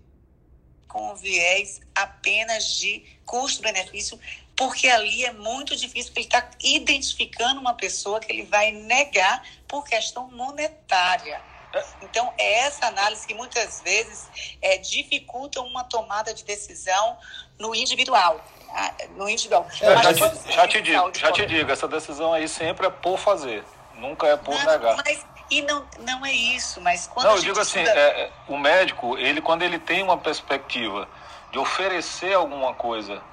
com 0.86 1.14
o 1.14 1.16
viés 1.16 1.80
apenas 1.96 2.76
de 2.76 3.06
custo-benefício 3.26 4.20
porque 4.60 4.90
ali 4.90 5.24
é 5.24 5.32
muito 5.32 5.74
difícil, 5.74 6.12
porque 6.12 6.20
ele 6.20 6.28
está 6.28 6.46
identificando 6.62 7.62
uma 7.62 7.76
pessoa 7.76 8.20
que 8.20 8.30
ele 8.30 8.44
vai 8.44 8.74
negar 8.74 9.42
por 9.66 9.86
questão 9.86 10.30
monetária. 10.32 11.40
Então, 12.02 12.34
é 12.38 12.66
essa 12.66 12.88
análise 12.88 13.26
que 13.26 13.34
muitas 13.34 13.80
vezes 13.80 14.28
é, 14.62 14.78
dificulta 14.78 15.62
uma 15.62 15.86
tomada 15.86 16.34
de 16.34 16.44
decisão 16.44 17.18
no 17.58 17.74
individual. 17.74 18.42
Ah, 18.72 18.94
no 19.16 19.30
individual. 19.30 19.66
É, 19.80 20.04
já, 20.04 20.14
te, 20.14 20.52
já, 20.52 20.68
te 20.68 20.82
digo, 20.82 21.12
já 21.18 21.32
te 21.32 21.46
digo, 21.46 21.72
essa 21.72 21.88
decisão 21.88 22.34
aí 22.34 22.46
sempre 22.46 22.88
é 22.88 22.90
por 22.90 23.18
fazer, 23.18 23.64
nunca 23.96 24.28
é 24.28 24.36
por 24.36 24.54
não, 24.54 24.66
negar. 24.66 24.98
Mas, 24.98 25.26
e 25.50 25.62
não, 25.62 25.88
não 26.00 26.26
é 26.26 26.34
isso, 26.34 26.82
mas 26.82 27.08
quando 27.08 27.28
Não, 27.28 27.36
eu 27.38 27.42
digo 27.42 27.60
assim, 27.62 27.80
estuda... 27.80 27.98
é, 27.98 28.30
o 28.50 28.58
médico, 28.58 29.18
ele 29.18 29.40
quando 29.40 29.62
ele 29.62 29.80
tem 29.80 30.04
uma 30.04 30.18
perspectiva 30.18 31.08
de 31.50 31.58
oferecer 31.58 32.34
alguma 32.34 32.74
coisa 32.74 33.24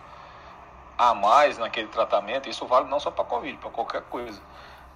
a 0.96 1.14
mais 1.14 1.58
naquele 1.58 1.88
tratamento, 1.88 2.48
isso 2.48 2.66
vale 2.66 2.88
não 2.88 2.98
só 2.98 3.10
para 3.10 3.24
Covid, 3.24 3.58
para 3.58 3.70
qualquer 3.70 4.02
coisa. 4.02 4.40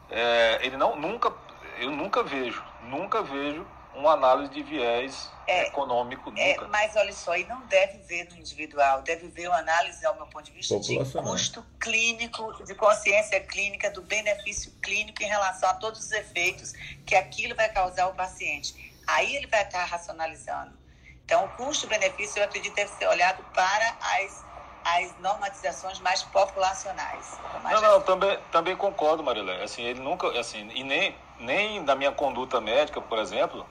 É, 0.08 0.58
ele 0.62 0.76
não, 0.76 0.96
nunca, 0.96 1.32
eu 1.78 1.90
nunca 1.90 2.22
vejo, 2.22 2.62
nunca 2.82 3.22
vejo 3.22 3.66
uma 3.94 4.12
análise 4.12 4.52
de 4.52 4.62
viés 4.62 5.30
é, 5.46 5.66
econômico, 5.66 6.32
é, 6.36 6.52
nunca. 6.52 6.64
É, 6.64 6.68
mas 6.68 6.96
olha 6.96 7.12
só, 7.12 7.36
e 7.36 7.44
não 7.44 7.60
deve 7.66 7.98
ver 7.98 8.28
no 8.30 8.38
individual, 8.38 9.02
deve 9.02 9.28
ver 9.28 9.48
uma 9.48 9.58
análise, 9.58 10.04
ao 10.06 10.14
meu 10.14 10.26
ponto 10.26 10.44
de 10.44 10.52
vista, 10.52 10.78
de 10.78 10.98
custo 11.22 11.64
clínico, 11.78 12.64
de 12.64 12.74
consciência 12.74 13.40
clínica, 13.40 13.90
do 13.90 14.02
benefício 14.02 14.72
clínico 14.82 15.22
em 15.22 15.26
relação 15.26 15.68
a 15.68 15.74
todos 15.74 16.00
os 16.00 16.12
efeitos 16.12 16.72
que 17.04 17.14
aquilo 17.14 17.54
vai 17.54 17.68
causar 17.68 18.04
ao 18.04 18.14
paciente. 18.14 18.94
Aí 19.06 19.36
ele 19.36 19.46
vai 19.48 19.62
estar 19.62 19.84
racionalizando. 19.84 20.78
Então, 21.24 21.44
o 21.44 21.48
custo-benefício, 21.50 22.40
eu 22.40 22.44
acredito, 22.44 22.74
deve 22.74 22.90
ser 22.92 23.06
olhado 23.06 23.44
para 23.54 23.96
as 24.00 24.49
as 24.84 25.16
normatizações 25.18 26.00
mais 26.00 26.22
populacionais. 26.22 27.38
Mais 27.62 27.80
não, 27.80 27.92
não, 27.92 28.00
também, 28.00 28.38
também 28.50 28.76
concordo, 28.76 29.22
Marilé. 29.22 29.62
Assim, 29.62 29.82
ele 29.82 30.00
nunca, 30.00 30.28
assim, 30.38 30.70
e 30.74 30.82
nem, 30.82 31.16
nem 31.38 31.84
da 31.84 31.94
minha 31.94 32.12
conduta 32.12 32.60
médica, 32.60 33.00
por 33.00 33.18
exemplo, 33.18 33.66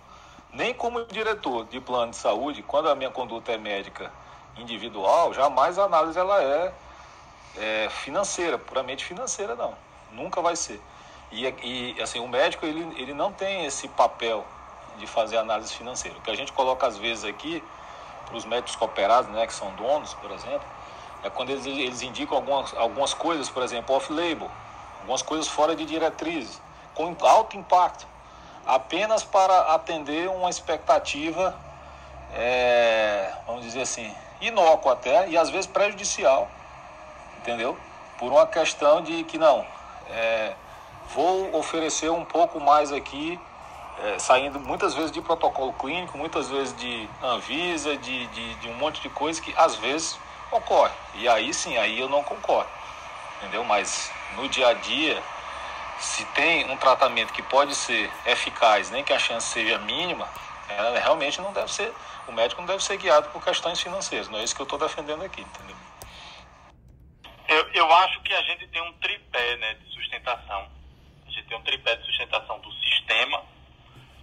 nem 0.51 0.73
como 0.73 1.05
diretor 1.05 1.65
de 1.65 1.79
plano 1.79 2.11
de 2.11 2.17
saúde, 2.17 2.63
quando 2.63 2.89
a 2.89 2.95
minha 2.95 3.09
conduta 3.09 3.51
é 3.51 3.57
médica 3.57 4.11
individual, 4.55 5.33
jamais 5.33 5.77
a 5.79 5.83
análise 5.83 6.17
ela 6.19 6.41
é, 6.43 6.73
é 7.57 7.89
financeira, 7.89 8.57
puramente 8.57 9.03
financeira, 9.03 9.55
não. 9.55 9.75
Nunca 10.11 10.41
vai 10.41 10.55
ser. 10.55 10.81
E, 11.31 11.45
e 11.45 12.01
assim, 12.01 12.19
o 12.19 12.27
médico 12.27 12.65
ele, 12.65 12.81
ele 12.99 13.13
não 13.13 13.31
tem 13.31 13.65
esse 13.65 13.87
papel 13.89 14.45
de 14.95 15.05
fazer 15.05 15.37
análise 15.37 15.73
financeira. 15.73 16.17
O 16.17 16.21
que 16.21 16.31
a 16.31 16.35
gente 16.35 16.51
coloca 16.51 16.87
às 16.87 16.97
vezes 16.97 17.23
aqui 17.23 17.63
para 18.25 18.35
os 18.35 18.45
médicos 18.45 18.75
cooperados, 18.75 19.29
né, 19.31 19.47
que 19.47 19.53
são 19.53 19.73
donos, 19.73 20.13
por 20.13 20.31
exemplo, 20.31 20.67
é 21.23 21.29
quando 21.29 21.49
eles, 21.49 21.65
eles 21.65 22.01
indicam 22.01 22.37
algumas, 22.37 22.73
algumas 22.75 23.13
coisas, 23.13 23.49
por 23.49 23.63
exemplo, 23.63 23.95
off-label, 23.95 24.49
algumas 24.99 25.21
coisas 25.21 25.47
fora 25.47 25.75
de 25.75 25.85
diretrizes, 25.85 26.61
com 26.93 27.15
alto 27.21 27.57
impacto, 27.57 28.07
apenas 28.65 29.23
para 29.23 29.73
atender 29.73 30.29
uma 30.29 30.49
expectativa, 30.49 31.55
é, 32.33 33.33
vamos 33.47 33.63
dizer 33.63 33.81
assim, 33.81 34.13
inócua 34.41 34.93
até, 34.93 35.29
e 35.29 35.37
às 35.37 35.49
vezes 35.49 35.65
prejudicial, 35.65 36.47
entendeu? 37.37 37.77
Por 38.17 38.31
uma 38.31 38.45
questão 38.45 39.01
de 39.01 39.23
que 39.23 39.37
não, 39.37 39.65
é, 40.09 40.53
vou 41.13 41.55
oferecer 41.55 42.09
um 42.11 42.23
pouco 42.23 42.59
mais 42.59 42.91
aqui, 42.91 43.39
é, 44.03 44.19
saindo 44.19 44.59
muitas 44.59 44.93
vezes 44.93 45.11
de 45.11 45.21
protocolo 45.21 45.73
clínico, 45.73 46.17
muitas 46.17 46.49
vezes 46.49 46.75
de 46.77 47.09
Anvisa, 47.21 47.97
de, 47.97 48.27
de, 48.27 48.55
de 48.55 48.67
um 48.69 48.75
monte 48.75 49.01
de 49.01 49.09
coisa 49.09 49.41
que 49.41 49.53
às 49.57 49.75
vezes 49.75 50.17
ocorre. 50.51 50.93
E 51.15 51.27
aí 51.27 51.53
sim, 51.53 51.77
aí 51.77 51.99
eu 51.99 52.09
não 52.09 52.23
concordo. 52.23 52.69
Entendeu? 53.37 53.63
Mas 53.63 54.11
no 54.35 54.47
dia 54.49 54.67
a 54.67 54.73
dia, 54.73 55.21
se 55.97 56.25
tem 56.27 56.69
um 56.69 56.77
tratamento 56.77 57.33
que 57.33 57.41
pode 57.43 57.75
ser 57.75 58.11
eficaz, 58.25 58.89
nem 58.89 59.03
que 59.03 59.13
a 59.13 59.19
chance 59.19 59.47
seja 59.47 59.77
mínima, 59.79 60.27
é, 60.69 60.99
realmente 60.99 61.41
não 61.41 61.51
deve 61.51 61.71
ser, 61.71 61.93
o 62.27 62.31
médico 62.31 62.61
não 62.61 62.67
deve 62.67 62.83
ser 62.83 62.97
guiado 62.97 63.29
por 63.29 63.43
questões 63.43 63.81
financeiras. 63.81 64.29
Não 64.29 64.39
é 64.39 64.43
isso 64.43 64.55
que 64.55 64.61
eu 64.61 64.65
estou 64.65 64.79
defendendo 64.79 65.23
aqui, 65.23 65.41
entendeu? 65.41 65.75
Eu, 67.47 67.67
eu 67.73 67.91
acho 67.91 68.21
que 68.21 68.33
a 68.33 68.41
gente 68.43 68.67
tem 68.67 68.81
um 68.81 68.93
tripé 68.93 69.55
né, 69.57 69.73
de 69.73 69.91
sustentação. 69.91 70.69
A 71.25 71.31
gente 71.31 71.47
tem 71.47 71.57
um 71.57 71.63
tripé 71.63 71.95
de 71.95 72.05
sustentação 72.05 72.59
do 72.59 72.71
sistema, 72.73 73.43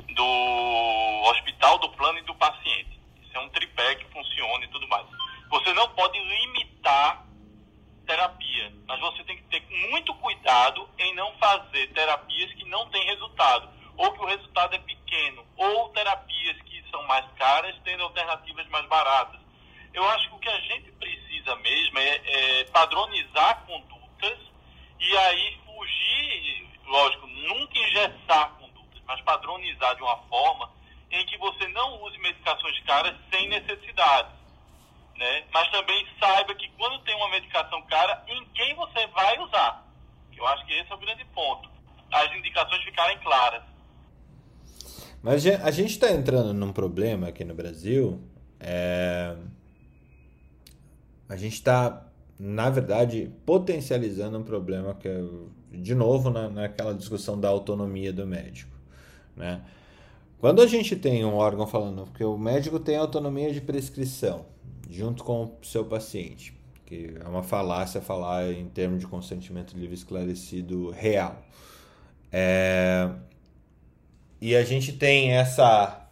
do 0.08 1.22
hospital, 1.28 1.78
do 1.78 1.88
plano 1.90 2.18
e 2.18 2.22
do 2.22 2.34
paciente. 2.36 3.00
Isso 3.22 3.36
é 3.36 3.40
um 3.40 3.48
tripé 3.48 3.96
que 3.96 4.04
funciona 4.12 4.64
e 4.64 4.68
tudo 4.68 4.86
mais. 4.86 5.06
Você 5.48 5.72
não 5.74 5.88
pode 5.90 6.18
limitar 6.18 7.24
terapia, 8.06 8.72
mas 8.86 9.00
você 9.00 9.24
tem 9.24 9.36
que 9.36 9.44
ter 9.44 9.62
muito 9.90 10.14
cuidado 10.14 10.88
em 10.98 11.14
não 11.14 11.32
fazer 11.38 11.92
terapias 11.92 12.52
que 12.54 12.64
não 12.64 12.88
têm 12.90 13.04
resultado, 13.04 13.68
ou 13.96 14.12
que 14.12 14.20
o 14.20 14.26
resultado 14.26 14.74
é 14.74 14.78
pequeno, 14.78 15.44
ou 15.56 15.88
terapias 15.90 16.60
que 16.62 16.82
são 16.90 17.02
mais 17.04 17.24
caras 17.32 17.74
tendo 17.84 18.02
alternativas 18.04 18.66
mais 18.68 18.86
baratas. 18.86 19.40
Eu 19.92 20.08
acho 20.10 20.28
que 20.28 20.34
o 20.34 20.38
que 20.38 20.48
a 20.48 20.60
gente 20.60 20.92
precisa 20.92 21.56
mesmo 21.56 21.98
é, 21.98 22.60
é 22.60 22.64
padronizar 22.64 23.64
condutas 23.66 24.38
e 25.00 25.16
aí 25.16 25.58
fugir, 25.64 26.68
lógico, 26.86 27.26
nunca 27.26 27.78
engessar 27.78 28.50
condutas, 28.58 29.02
mas 29.06 29.20
padronizar 29.22 29.94
de 29.96 30.02
uma 30.02 30.16
forma 30.28 30.70
em 31.10 31.24
que 31.26 31.38
você 31.38 31.66
não 31.68 32.02
use 32.02 32.18
medicações 32.18 32.78
caras 32.84 33.14
sem 33.30 33.48
necessidade 33.48 34.28
né? 35.18 35.44
Mas 35.52 35.70
também 35.70 36.06
saiba 36.20 36.54
que 36.54 36.68
quando 36.76 37.02
tem 37.04 37.14
uma 37.16 37.30
medicação 37.30 37.82
cara, 37.82 38.22
em 38.28 38.44
quem 38.54 38.74
você 38.74 39.06
vai 39.08 39.38
usar. 39.38 39.86
Eu 40.36 40.46
acho 40.46 40.66
que 40.66 40.72
esse 40.74 40.90
é 40.90 40.94
o 40.94 40.98
grande 40.98 41.24
ponto. 41.26 41.68
As 42.12 42.32
indicações 42.36 42.82
ficarem 42.82 43.18
claras. 43.20 43.62
Mas 45.22 45.46
a 45.46 45.70
gente 45.70 45.90
está 45.90 46.10
entrando 46.10 46.52
num 46.52 46.72
problema 46.72 47.28
aqui 47.28 47.44
no 47.44 47.54
Brasil. 47.54 48.22
É... 48.60 49.36
A 51.28 51.36
gente 51.36 51.54
está, 51.54 52.06
na 52.38 52.70
verdade, 52.70 53.32
potencializando 53.44 54.38
um 54.38 54.44
problema 54.44 54.94
que 54.94 55.08
é, 55.08 55.20
de 55.72 55.94
novo, 55.94 56.30
na, 56.30 56.48
naquela 56.48 56.94
discussão 56.94 57.38
da 57.38 57.48
autonomia 57.48 58.12
do 58.12 58.26
médico. 58.26 58.70
Né? 59.34 59.60
Quando 60.38 60.60
a 60.60 60.66
gente 60.66 60.94
tem 60.94 61.24
um 61.24 61.34
órgão 61.34 61.66
falando 61.66 62.06
que 62.12 62.22
o 62.22 62.36
médico 62.36 62.78
tem 62.78 62.96
autonomia 62.96 63.52
de 63.52 63.60
prescrição, 63.60 64.44
junto 64.90 65.24
com 65.24 65.44
o 65.44 65.64
seu 65.64 65.84
paciente, 65.84 66.54
que 66.84 67.14
é 67.18 67.28
uma 67.28 67.42
falácia 67.42 68.00
falar 68.00 68.52
em 68.52 68.66
termos 68.68 69.00
de 69.00 69.06
consentimento 69.06 69.76
livre 69.76 69.94
esclarecido 69.94 70.90
real. 70.90 71.42
É... 72.30 73.10
e 74.40 74.54
a 74.54 74.64
gente 74.64 74.92
tem 74.92 75.32
essa 75.32 76.06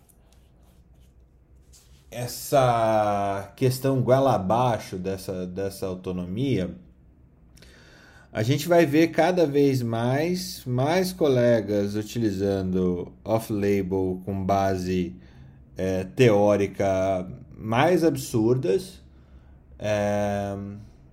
essa 2.10 3.52
questão 3.56 4.00
goela 4.00 4.36
abaixo 4.36 4.96
dessa, 4.96 5.44
dessa 5.44 5.86
autonomia, 5.86 6.72
a 8.34 8.42
gente 8.42 8.66
vai 8.66 8.84
ver 8.84 9.12
cada 9.12 9.46
vez 9.46 9.80
mais 9.80 10.64
mais 10.66 11.12
colegas 11.12 11.94
utilizando 11.94 13.12
off-label 13.24 14.20
com 14.24 14.44
base 14.44 15.14
é, 15.76 16.02
teórica 16.02 17.30
mais 17.56 18.02
absurdas 18.02 19.00
é, 19.78 20.56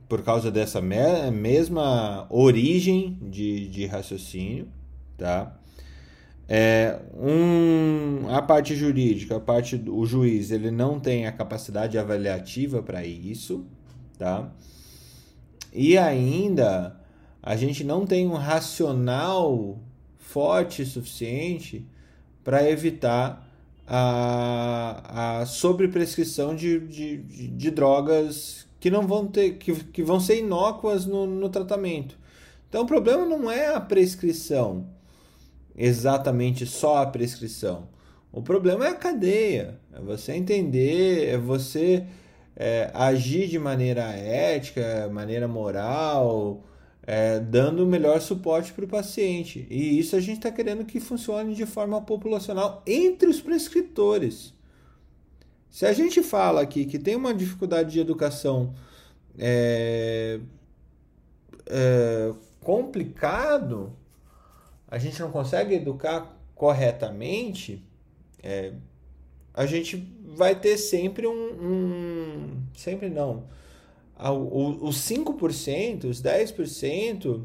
por 0.10 0.24
causa 0.24 0.50
dessa 0.50 0.82
me 0.82 1.30
mesma 1.30 2.26
origem 2.28 3.20
de, 3.22 3.68
de 3.68 3.86
raciocínio, 3.86 4.68
tá? 5.16 5.56
É, 6.50 7.00
um, 7.14 8.28
a 8.30 8.42
parte 8.42 8.76
jurídica, 8.76 9.38
a 9.38 9.40
parte 9.40 9.82
o 9.88 10.06
juiz, 10.08 10.50
ele 10.50 10.72
não 10.72 11.00
tem 11.00 11.28
a 11.28 11.32
capacidade 11.32 12.00
avaliativa 12.00 12.82
para 12.82 13.06
isso, 13.06 13.64
tá? 14.18 14.52
E 15.72 15.98
ainda 15.98 17.00
a 17.42 17.56
gente 17.56 17.84
não 17.84 18.06
tem 18.06 18.28
um 18.28 18.36
racional 18.36 19.80
forte 20.18 20.86
suficiente 20.86 21.86
para 22.44 22.70
evitar 22.70 23.48
a, 23.88 25.40
a 25.42 25.46
sobreprescrição 25.46 26.56
de, 26.56 26.80
de, 26.80 27.18
de, 27.18 27.48
de, 27.48 27.72
drogas 27.72 28.68
que 28.80 28.90
não 28.90 29.06
vão 29.06 29.28
ter 29.28 29.58
que, 29.58 29.74
que 29.74 30.04
vão 30.04 30.20
ser 30.20 30.40
inócuas 30.40 31.06
no, 31.06 31.26
no 31.26 31.50
tratamento. 31.50 32.18
Então 32.70 32.84
o 32.84 32.88
problema 32.88 33.26
não 33.26 33.52
é 33.52 33.74
a 33.76 33.82
prescrição 33.82 34.88
exatamente 35.76 36.66
só 36.66 36.98
a 36.98 37.06
prescrição. 37.06 37.90
O 38.32 38.42
problema 38.42 38.86
é 38.86 38.90
a 38.90 38.96
cadeia, 38.96 39.80
é 39.94 40.00
você 40.00 40.34
entender, 40.34 41.28
é 41.28 41.38
você 41.38 42.06
é, 42.56 42.90
agir 42.94 43.48
de 43.48 43.60
maneira 43.60 44.04
ética, 44.04 45.10
maneira 45.12 45.48
moral, 45.48 46.64
é, 47.14 47.42
dando 47.42 47.84
o 47.84 47.86
melhor 47.86 48.22
suporte 48.22 48.72
para 48.72 48.86
o 48.86 48.88
paciente. 48.88 49.68
E 49.70 50.00
isso 50.00 50.16
a 50.16 50.22
gente 50.22 50.38
está 50.38 50.50
querendo 50.50 50.86
que 50.86 50.98
funcione 50.98 51.54
de 51.54 51.66
forma 51.66 52.02
populacional 52.02 52.82
entre 52.88 53.28
os 53.28 53.42
prescritores. 53.42 54.54
Se 55.70 55.86
a 55.86 55.92
gente 55.92 56.24
fala 56.24 56.62
aqui 56.62 56.86
que 56.86 56.98
tem 56.98 57.18
uma 57.18 57.34
dificuldade 57.34 57.92
de 57.92 58.00
educação 58.00 58.74
é, 59.38 60.40
é 61.68 62.34
complicado, 62.62 63.92
a 64.88 64.98
gente 64.98 65.20
não 65.20 65.32
consegue 65.32 65.76
educar 65.76 66.34
corretamente, 66.56 67.84
é, 68.42 68.72
a 69.54 69.66
gente 69.66 69.98
vai 70.34 70.58
ter 70.58 70.78
sempre 70.78 71.28
um. 71.28 71.34
um 71.34 72.64
sempre 72.74 73.10
não. 73.10 73.44
Os 74.30 74.98
5%, 74.98 76.06
os 76.06 76.22
10% 76.22 77.42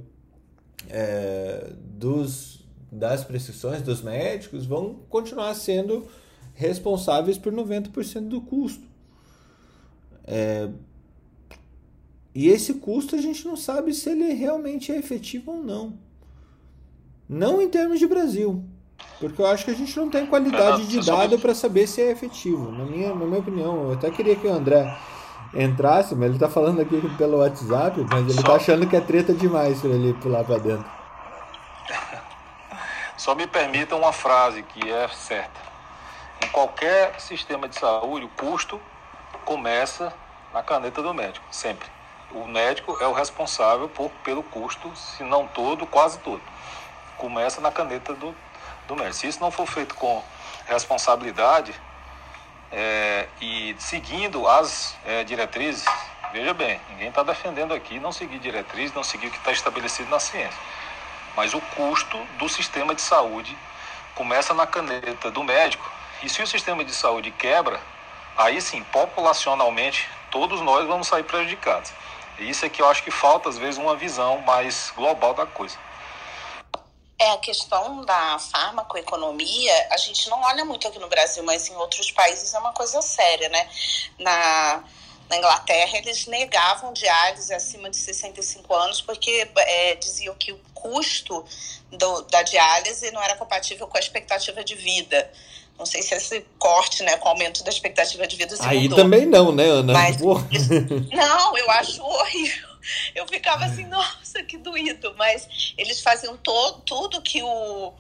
é, 0.91 1.73
dos, 1.81 2.65
das 2.93 3.25
prescrições 3.25 3.81
dos 3.81 4.03
médicos 4.03 4.67
vão 4.67 4.97
continuar 5.09 5.55
sendo 5.55 6.07
responsáveis 6.55 7.39
por 7.39 7.53
90% 7.53 8.29
do 8.29 8.41
custo. 8.41 8.85
É, 10.25 10.69
e 12.35 12.49
esse 12.49 12.75
custo 12.75 13.17
a 13.17 13.19
gente 13.19 13.47
não 13.47 13.57
sabe 13.57 13.95
se 13.95 14.11
ele 14.11 14.35
realmente 14.35 14.93
é 14.93 14.99
efetivo 14.99 15.53
ou 15.53 15.63
não. 15.63 15.95
Não 17.27 17.63
em 17.63 17.69
termos 17.69 17.99
de 17.99 18.07
Brasil. 18.07 18.63
Porque 19.19 19.41
eu 19.41 19.47
acho 19.47 19.65
que 19.65 19.71
a 19.71 19.75
gente 19.75 19.97
não 19.97 20.11
tem 20.11 20.27
qualidade 20.27 20.87
de 20.87 21.01
dado 21.01 21.39
para 21.39 21.55
saber 21.55 21.87
se 21.87 22.03
é 22.03 22.11
efetivo. 22.11 22.71
Na 22.71 22.85
minha, 22.85 23.15
na 23.15 23.25
minha 23.25 23.39
opinião, 23.39 23.85
eu 23.85 23.93
até 23.93 24.11
queria 24.11 24.37
que 24.37 24.47
o 24.47 24.53
André 24.53 24.87
entrasse, 25.63 26.15
mas 26.15 26.31
ele 26.31 26.39
tá 26.39 26.49
falando 26.49 26.81
aqui 26.81 27.01
pelo 27.17 27.39
WhatsApp, 27.39 28.05
mas 28.11 28.29
ele 28.29 28.43
tá 28.43 28.55
achando 28.55 28.87
que 28.87 28.97
é 28.97 29.01
treta 29.01 29.33
demais 29.33 29.81
para 29.81 29.91
ele 29.91 30.13
pular 30.15 30.45
para 30.45 30.59
dentro. 30.59 30.85
Só 33.17 33.35
me 33.35 33.47
permita 33.47 33.97
uma 33.97 34.13
frase 34.13 34.63
que 34.63 34.91
é 34.91 35.09
certa. 35.09 35.67
Em 36.45 36.49
qualquer 36.49 37.19
sistema 37.21 37.69
de 37.69 37.79
saúde, 37.79 38.27
o 38.27 38.29
custo 38.29 38.81
começa 39.45 40.13
na 40.53 40.63
caneta 40.63 41.03
do 41.03 41.15
médico, 41.15 41.45
sempre. 41.51 41.89
O 42.33 42.47
médico 42.47 42.97
é 43.01 43.07
o 43.07 43.13
responsável 43.13 43.89
por, 43.89 44.11
pelo 44.23 44.43
custo, 44.43 44.95
se 44.95 45.23
não 45.23 45.47
todo, 45.47 45.87
quase 45.87 46.19
todo 46.19 46.43
começa 47.17 47.61
na 47.61 47.71
caneta 47.71 48.15
do, 48.15 48.35
do 48.87 48.95
médico. 48.95 49.15
Se 49.15 49.29
isso 49.29 49.41
não 49.41 49.51
for 49.51 49.67
feito 49.67 49.95
com 49.95 50.23
responsabilidade 50.67 51.75
é, 52.73 53.29
e 53.41 53.77
seguindo 53.79 54.47
as 54.49 54.97
é, 55.05 55.25
diretrizes, 55.25 55.85
veja 56.33 56.53
bem, 56.53 56.81
ninguém 56.91 57.09
está 57.09 57.23
defendendo 57.23 57.73
aqui 57.73 57.99
não 57.99 58.13
seguir 58.13 58.39
diretrizes, 58.39 58.95
não 58.95 59.05
seguir 59.05 59.29
o 59.29 59.31
que 59.31 59.39
está 59.39 59.53
estabelecido 59.53 60.11
na 60.11 60.19
ciência. 60.19 60.59
Mas 61.37 61.55
o 61.55 61.61
custo 61.61 62.19
do 62.39 62.49
sistema 62.49 62.95
de 62.95 63.03
saúde 63.03 63.57
começa 64.15 64.55
na 64.55 64.67
caneta 64.67 65.31
do 65.31 65.45
médico. 65.45 65.89
E 66.23 66.29
se 66.29 66.43
o 66.43 66.47
sistema 66.47 66.85
de 66.85 66.93
saúde 66.95 67.31
quebra, 67.31 67.79
aí 68.37 68.61
sim, 68.61 68.83
populacionalmente, 68.85 70.09
todos 70.31 70.61
nós 70.63 70.87
vamos 70.87 71.07
sair 71.07 71.23
prejudicados. 71.25 71.93
E 72.39 72.49
isso 72.49 72.65
é 72.65 72.69
que 72.69 72.83
eu 72.83 72.89
acho 72.89 73.03
que 73.03 73.11
falta, 73.11 73.49
às 73.49 73.59
vezes, 73.59 73.79
uma 73.79 73.95
visão 73.95 74.39
mais 74.41 74.93
global 74.97 75.35
da 75.35 75.47
coisa. 75.47 75.77
É, 77.19 77.31
a 77.31 77.39
questão 77.39 78.05
da 78.05 78.39
farmacoeconomia, 78.39 79.89
a 79.91 79.97
gente 79.97 80.29
não 80.29 80.39
olha 80.43 80.67
muito 80.67 80.87
aqui 80.87 80.99
no 80.99 81.09
Brasil, 81.09 81.43
mas 81.45 81.67
em 81.69 81.75
outros 81.75 82.11
países 82.11 82.53
é 82.53 82.59
uma 82.59 82.73
coisa 82.73 83.01
séria, 83.01 83.49
né? 83.49 83.69
Na, 84.19 84.85
na 85.31 85.37
Inglaterra, 85.39 85.97
eles 85.97 86.27
negavam 86.27 86.93
diálise 86.93 87.55
acima 87.55 87.89
de 87.89 87.97
65 87.97 88.75
anos 88.75 89.01
porque 89.01 89.49
é, 89.57 89.95
diziam 89.95 90.35
que 90.35 90.53
o 90.53 90.61
custo 90.75 91.43
do, 91.91 92.21
da 92.23 92.43
diálise 92.43 93.11
não 93.13 93.23
era 93.23 93.35
compatível 93.37 93.87
com 93.87 93.97
a 93.97 94.01
expectativa 94.01 94.63
de 94.63 94.75
vida. 94.75 95.31
Não 95.79 95.87
sei 95.87 96.03
se 96.03 96.15
esse 96.15 96.45
corte, 96.59 97.03
né, 97.03 97.17
com 97.17 97.29
o 97.29 97.31
aumento 97.31 97.65
da 97.65 97.71
expectativa 97.71 98.27
de 98.27 98.37
vida 98.37 98.55
se 98.57 98.63
Aí 98.63 98.83
mudou. 98.83 98.99
também 98.99 99.25
não, 99.25 99.53
né, 99.53 99.65
Ana? 99.65 99.93
Mas, 99.95 100.19
não, 100.21 101.57
eu 101.57 101.71
acho 101.71 102.03
horrível 102.03 102.66
eu 103.15 103.27
ficava 103.27 103.65
assim, 103.65 103.85
nossa, 103.87 104.43
que 104.43 104.57
doído. 104.59 105.15
Mas 105.17 105.75
eles 105.77 106.01
faziam 106.01 106.37
todo, 106.37 106.81
tudo 106.83 107.23
que 107.23 107.43
o 107.43 107.93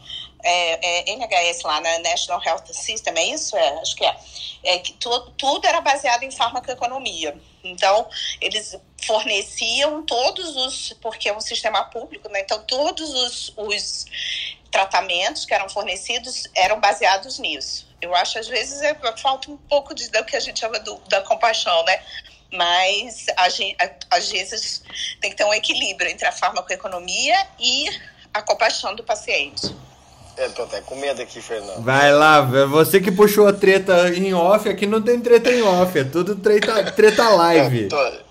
é, 0.42 1.10
é, 1.10 1.14
NHS 1.14 1.62
lá 1.62 1.80
na 1.80 1.98
National 1.98 2.42
Health 2.44 2.66
System, 2.66 3.14
é 3.16 3.24
isso? 3.34 3.56
É, 3.56 3.80
acho 3.80 3.96
que 3.96 4.04
é. 4.04 4.16
é 4.64 4.78
que 4.78 4.92
tu, 4.94 5.20
tudo 5.32 5.66
era 5.66 5.80
baseado 5.80 6.22
em 6.22 6.30
farmacoeconomia. 6.30 7.36
Então, 7.64 8.08
eles 8.40 8.76
forneciam 9.04 10.04
todos 10.04 10.56
os, 10.56 10.92
porque 11.00 11.28
é 11.28 11.36
um 11.36 11.40
sistema 11.40 11.84
público, 11.84 12.28
né? 12.28 12.40
Então, 12.40 12.62
todos 12.64 13.12
os, 13.12 13.52
os 13.56 14.06
tratamentos 14.70 15.44
que 15.44 15.54
eram 15.54 15.68
fornecidos 15.68 16.48
eram 16.54 16.78
baseados 16.80 17.38
nisso. 17.38 17.86
Eu 18.00 18.14
acho, 18.14 18.38
às 18.38 18.46
vezes, 18.46 18.80
é, 18.82 18.94
falta 19.16 19.50
um 19.50 19.56
pouco 19.56 19.94
de, 19.94 20.08
do 20.10 20.24
que 20.24 20.36
a 20.36 20.40
gente 20.40 20.60
chama 20.60 20.78
do, 20.80 20.96
da 21.08 21.22
compaixão, 21.22 21.84
né? 21.84 22.02
Mas 22.56 23.26
às 24.10 24.28
vezes 24.30 24.82
tem 25.20 25.30
que 25.30 25.36
ter 25.36 25.44
um 25.44 25.54
equilíbrio 25.54 26.10
entre 26.10 26.26
a 26.26 26.32
farmacoeconomia 26.32 27.36
e 27.58 27.88
a 28.32 28.42
compaixão 28.42 28.94
do 28.94 29.04
paciente. 29.04 29.74
Eu 30.36 30.52
tô 30.52 30.64
até 30.64 30.82
com 30.82 30.94
medo 30.96 31.22
aqui, 31.22 31.40
Fernando. 31.40 31.82
Vai 31.82 32.12
lá, 32.12 32.42
você 32.42 33.00
que 33.00 33.10
puxou 33.10 33.48
a 33.48 33.54
treta 33.54 34.10
em 34.10 34.34
off, 34.34 34.68
aqui 34.68 34.86
não 34.86 35.00
tem 35.00 35.18
treta 35.18 35.50
em 35.50 35.62
off, 35.62 35.98
é 35.98 36.04
tudo 36.04 36.36
treta, 36.36 36.92
treta 36.92 37.28
live. 37.30 37.88
Tô... 37.88 38.26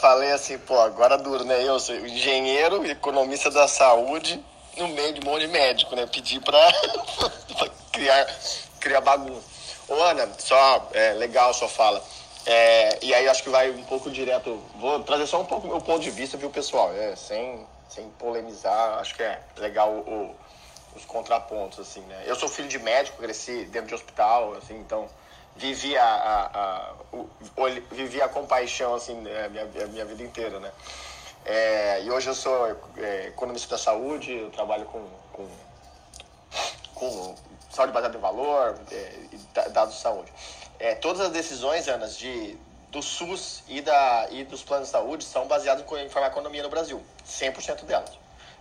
Falei 0.00 0.32
assim, 0.32 0.58
pô, 0.58 0.80
agora 0.80 1.18
duro, 1.18 1.44
né? 1.44 1.62
Eu 1.62 1.78
sou 1.78 1.94
engenheiro, 1.94 2.84
economista 2.86 3.50
da 3.50 3.68
saúde, 3.68 4.42
no 4.76 4.88
meio 4.88 5.12
de 5.12 5.20
um 5.20 5.30
monte 5.30 5.42
de 5.42 5.48
médico, 5.48 5.94
né? 5.94 6.06
Pedir 6.06 6.40
pra, 6.40 6.58
pra 7.58 7.68
criar, 7.92 8.26
criar 8.80 9.00
bagunça. 9.02 9.44
Ô, 9.88 9.94
Ana, 10.02 10.28
só, 10.38 10.90
é 10.94 11.12
legal 11.12 11.50
a 11.50 11.54
sua 11.54 11.68
fala. 11.68 12.02
É, 12.46 13.04
e 13.04 13.12
aí 13.12 13.28
acho 13.28 13.42
que 13.42 13.50
vai 13.50 13.70
um 13.70 13.82
pouco 13.84 14.08
direto. 14.08 14.62
Vou 14.76 15.02
trazer 15.02 15.26
só 15.26 15.40
um 15.40 15.44
pouco 15.44 15.66
meu 15.66 15.80
ponto 15.80 16.00
de 16.00 16.10
vista, 16.10 16.36
viu, 16.36 16.48
pessoal? 16.48 16.92
É, 16.94 17.16
sem, 17.16 17.66
sem 17.88 18.08
polemizar, 18.10 18.98
acho 19.00 19.16
que 19.16 19.22
é 19.24 19.40
legal 19.56 19.90
o, 19.90 20.34
os 20.94 21.04
contrapontos, 21.04 21.80
assim, 21.80 22.00
né? 22.02 22.22
Eu 22.24 22.36
sou 22.36 22.48
filho 22.48 22.68
de 22.68 22.78
médico, 22.78 23.18
cresci 23.18 23.64
dentro 23.64 23.88
de 23.88 23.94
hospital, 23.94 24.54
assim, 24.54 24.76
então 24.78 25.08
vivi 25.56 25.96
a, 25.96 26.04
a, 26.04 26.60
a 26.60 26.94
o, 27.12 27.28
vivi 27.90 28.22
a 28.22 28.28
compaixão, 28.28 28.94
assim, 28.94 29.14
né, 29.14 29.46
a 29.46 29.48
minha, 29.48 29.64
a 29.64 29.86
minha 29.88 30.04
vida 30.04 30.22
inteira, 30.22 30.60
né? 30.60 30.70
É, 31.44 32.02
e 32.02 32.10
hoje 32.10 32.28
eu 32.28 32.34
sou 32.34 32.76
é, 32.96 33.26
economista 33.28 33.70
da 33.70 33.78
saúde, 33.78 34.32
eu 34.32 34.50
trabalho 34.50 34.84
com, 34.86 35.04
com, 35.32 35.48
com 36.94 37.34
saúde 37.70 37.92
baseada 37.92 38.16
em 38.16 38.20
valor 38.20 38.78
é, 38.92 39.68
dados 39.70 39.96
de 39.96 40.00
saúde 40.00 40.32
é, 40.78 40.94
todas 40.94 41.20
as 41.20 41.30
decisões, 41.30 41.88
Ana, 41.88 42.08
de, 42.08 42.56
do 42.90 43.02
SUS 43.02 43.62
e, 43.68 43.80
da, 43.80 44.28
e 44.30 44.44
dos 44.44 44.62
planos 44.62 44.88
de 44.88 44.92
saúde 44.92 45.24
são 45.24 45.46
baseadas 45.46 45.84
em 46.00 46.08
farmaconomia 46.08 46.62
no 46.62 46.70
Brasil. 46.70 47.02
100% 47.26 47.84
delas. 47.84 48.10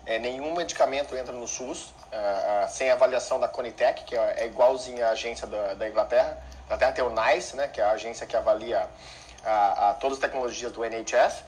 é, 0.05 0.19
nenhum 0.19 0.53
medicamento 0.53 1.15
entra 1.15 1.33
no 1.33 1.47
SUS 1.47 1.87
uh, 1.87 2.65
uh, 2.65 2.69
sem 2.69 2.89
avaliação 2.91 3.39
da 3.39 3.47
Conitec, 3.47 4.03
que 4.03 4.15
é, 4.15 4.43
é 4.43 4.45
igualzinha 4.45 5.07
à 5.07 5.09
agência 5.11 5.47
da, 5.47 5.73
da 5.73 5.89
Inglaterra. 5.89 6.37
A 6.61 6.65
Inglaterra 6.65 6.91
tem 6.91 7.03
o 7.03 7.09
NICE, 7.09 7.55
né, 7.55 7.67
que 7.67 7.81
é 7.81 7.83
a 7.83 7.91
agência 7.91 8.25
que 8.25 8.35
avalia 8.35 8.87
a, 9.43 9.89
a 9.89 9.93
todas 9.95 10.17
as 10.17 10.21
tecnologias 10.21 10.71
do 10.71 10.83
NHS, 10.83 11.43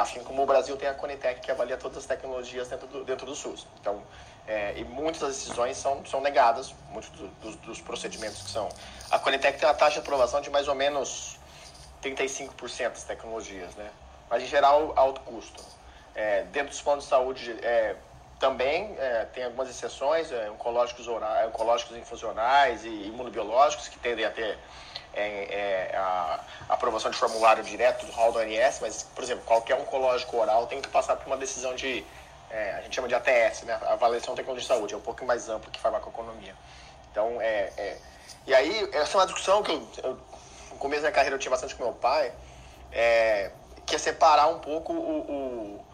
assim 0.00 0.22
como 0.22 0.42
o 0.42 0.46
Brasil 0.46 0.76
tem 0.76 0.88
a 0.88 0.94
Conitec, 0.94 1.40
que 1.40 1.50
avalia 1.50 1.76
todas 1.76 1.98
as 1.98 2.06
tecnologias 2.06 2.68
dentro 2.68 2.86
do, 2.86 3.04
dentro 3.04 3.26
do 3.26 3.34
SUS. 3.34 3.66
Então, 3.80 4.02
é, 4.46 4.74
e 4.76 4.84
muitas 4.84 5.20
das 5.20 5.36
decisões 5.36 5.76
são, 5.76 6.04
são 6.04 6.20
negadas, 6.20 6.74
muitos 6.90 7.10
do, 7.10 7.28
dos, 7.28 7.56
dos, 7.56 7.80
procedimentos 7.80 8.42
que 8.42 8.50
são. 8.50 8.68
A 9.10 9.18
Conitec 9.18 9.58
tem 9.58 9.68
uma 9.68 9.74
taxa 9.74 9.94
de 9.94 9.98
aprovação 10.00 10.40
de 10.40 10.50
mais 10.50 10.68
ou 10.68 10.74
menos 10.74 11.38
35% 12.02 12.90
das 12.90 13.04
tecnologias, 13.04 13.74
né? 13.74 13.90
Mas 14.28 14.42
em 14.42 14.46
geral, 14.46 14.92
alto 14.96 15.20
custo. 15.22 15.62
É, 16.14 16.42
dentro 16.44 16.68
dos 16.68 16.80
planos 16.80 17.04
de 17.04 17.10
saúde 17.10 17.56
é, 17.62 17.96
também 18.38 18.94
é, 18.98 19.26
tem 19.32 19.44
algumas 19.44 19.70
exceções, 19.70 20.30
é, 20.30 20.50
oncológicos, 20.50 21.08
orais, 21.08 21.48
oncológicos 21.48 21.96
infusionais 21.96 22.84
e 22.84 22.88
imunobiológicos 22.88 23.88
que 23.88 23.98
tendem 23.98 24.24
a 24.24 24.30
ter 24.30 24.58
é, 25.14 25.90
é, 25.92 25.96
a, 25.96 26.40
a, 26.68 26.74
aprovação 26.74 27.10
de 27.10 27.16
formulário 27.16 27.62
direto 27.64 28.04
do 28.04 28.12
hall 28.12 28.32
do 28.32 28.38
ANS, 28.38 28.80
mas, 28.80 29.04
por 29.14 29.24
exemplo, 29.24 29.44
qualquer 29.44 29.76
oncológico 29.76 30.36
oral 30.36 30.66
tem 30.66 30.80
que 30.80 30.88
passar 30.88 31.16
por 31.16 31.26
uma 31.26 31.36
decisão 31.36 31.74
de, 31.74 32.04
é, 32.54 32.74
a 32.78 32.80
gente 32.82 32.94
chama 32.94 33.08
de 33.08 33.14
ATS, 33.14 33.62
né, 33.62 33.78
Avaliação 33.88 34.34
Tecnologia 34.34 34.62
de 34.62 34.68
Saúde, 34.68 34.94
é 34.94 34.96
um 34.96 35.00
pouco 35.00 35.24
mais 35.24 35.48
amplo 35.48 35.70
que 35.70 35.80
farmacoeconomia. 35.80 36.54
Então, 37.10 37.40
é, 37.40 37.72
é, 37.76 37.98
e 38.46 38.54
aí, 38.54 38.88
essa 38.92 39.16
é 39.16 39.20
uma 39.20 39.26
discussão 39.26 39.62
que 39.62 39.72
eu, 39.72 39.88
eu, 40.02 40.18
no 40.70 40.76
começo 40.78 41.02
da 41.02 41.10
carreira 41.10 41.34
eu 41.34 41.40
tinha 41.40 41.50
bastante 41.50 41.74
com 41.74 41.82
meu 41.82 41.92
pai, 41.92 42.32
é, 42.92 43.50
que 43.84 43.96
é 43.96 43.98
separar 43.98 44.46
um 44.48 44.60
pouco 44.60 44.92
o, 44.92 45.20
o 45.20 45.84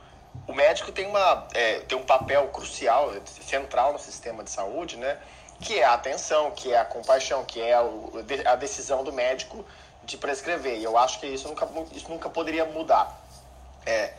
o 0.47 0.53
médico 0.53 0.93
tem, 0.93 1.07
uma, 1.07 1.47
é, 1.55 1.81
tem 1.81 1.99
um 1.99 2.03
papel 2.03 2.49
crucial, 2.49 3.13
central 3.25 3.93
no 3.93 3.99
sistema 3.99 4.43
de 4.43 4.51
saúde, 4.51 4.97
né? 4.97 5.19
Que 5.61 5.79
é 5.79 5.85
a 5.85 5.95
atenção, 5.95 6.51
que 6.53 6.73
é 6.73 6.79
a 6.79 6.85
compaixão, 6.85 7.45
que 7.45 7.61
é 7.61 7.75
a 8.47 8.57
decisão 8.57 9.05
do 9.05 9.13
médico 9.13 9.65
de 10.05 10.17
prescrever. 10.17 10.79
E 10.79 10.85
eu 10.85 10.97
acho 10.97 11.21
que 11.21 11.27
isso 11.27 11.49
nunca, 11.49 11.69
isso 11.93 12.09
nunca 12.09 12.31
poderia 12.31 12.65
mudar. 12.65 13.21
É, 13.85 14.15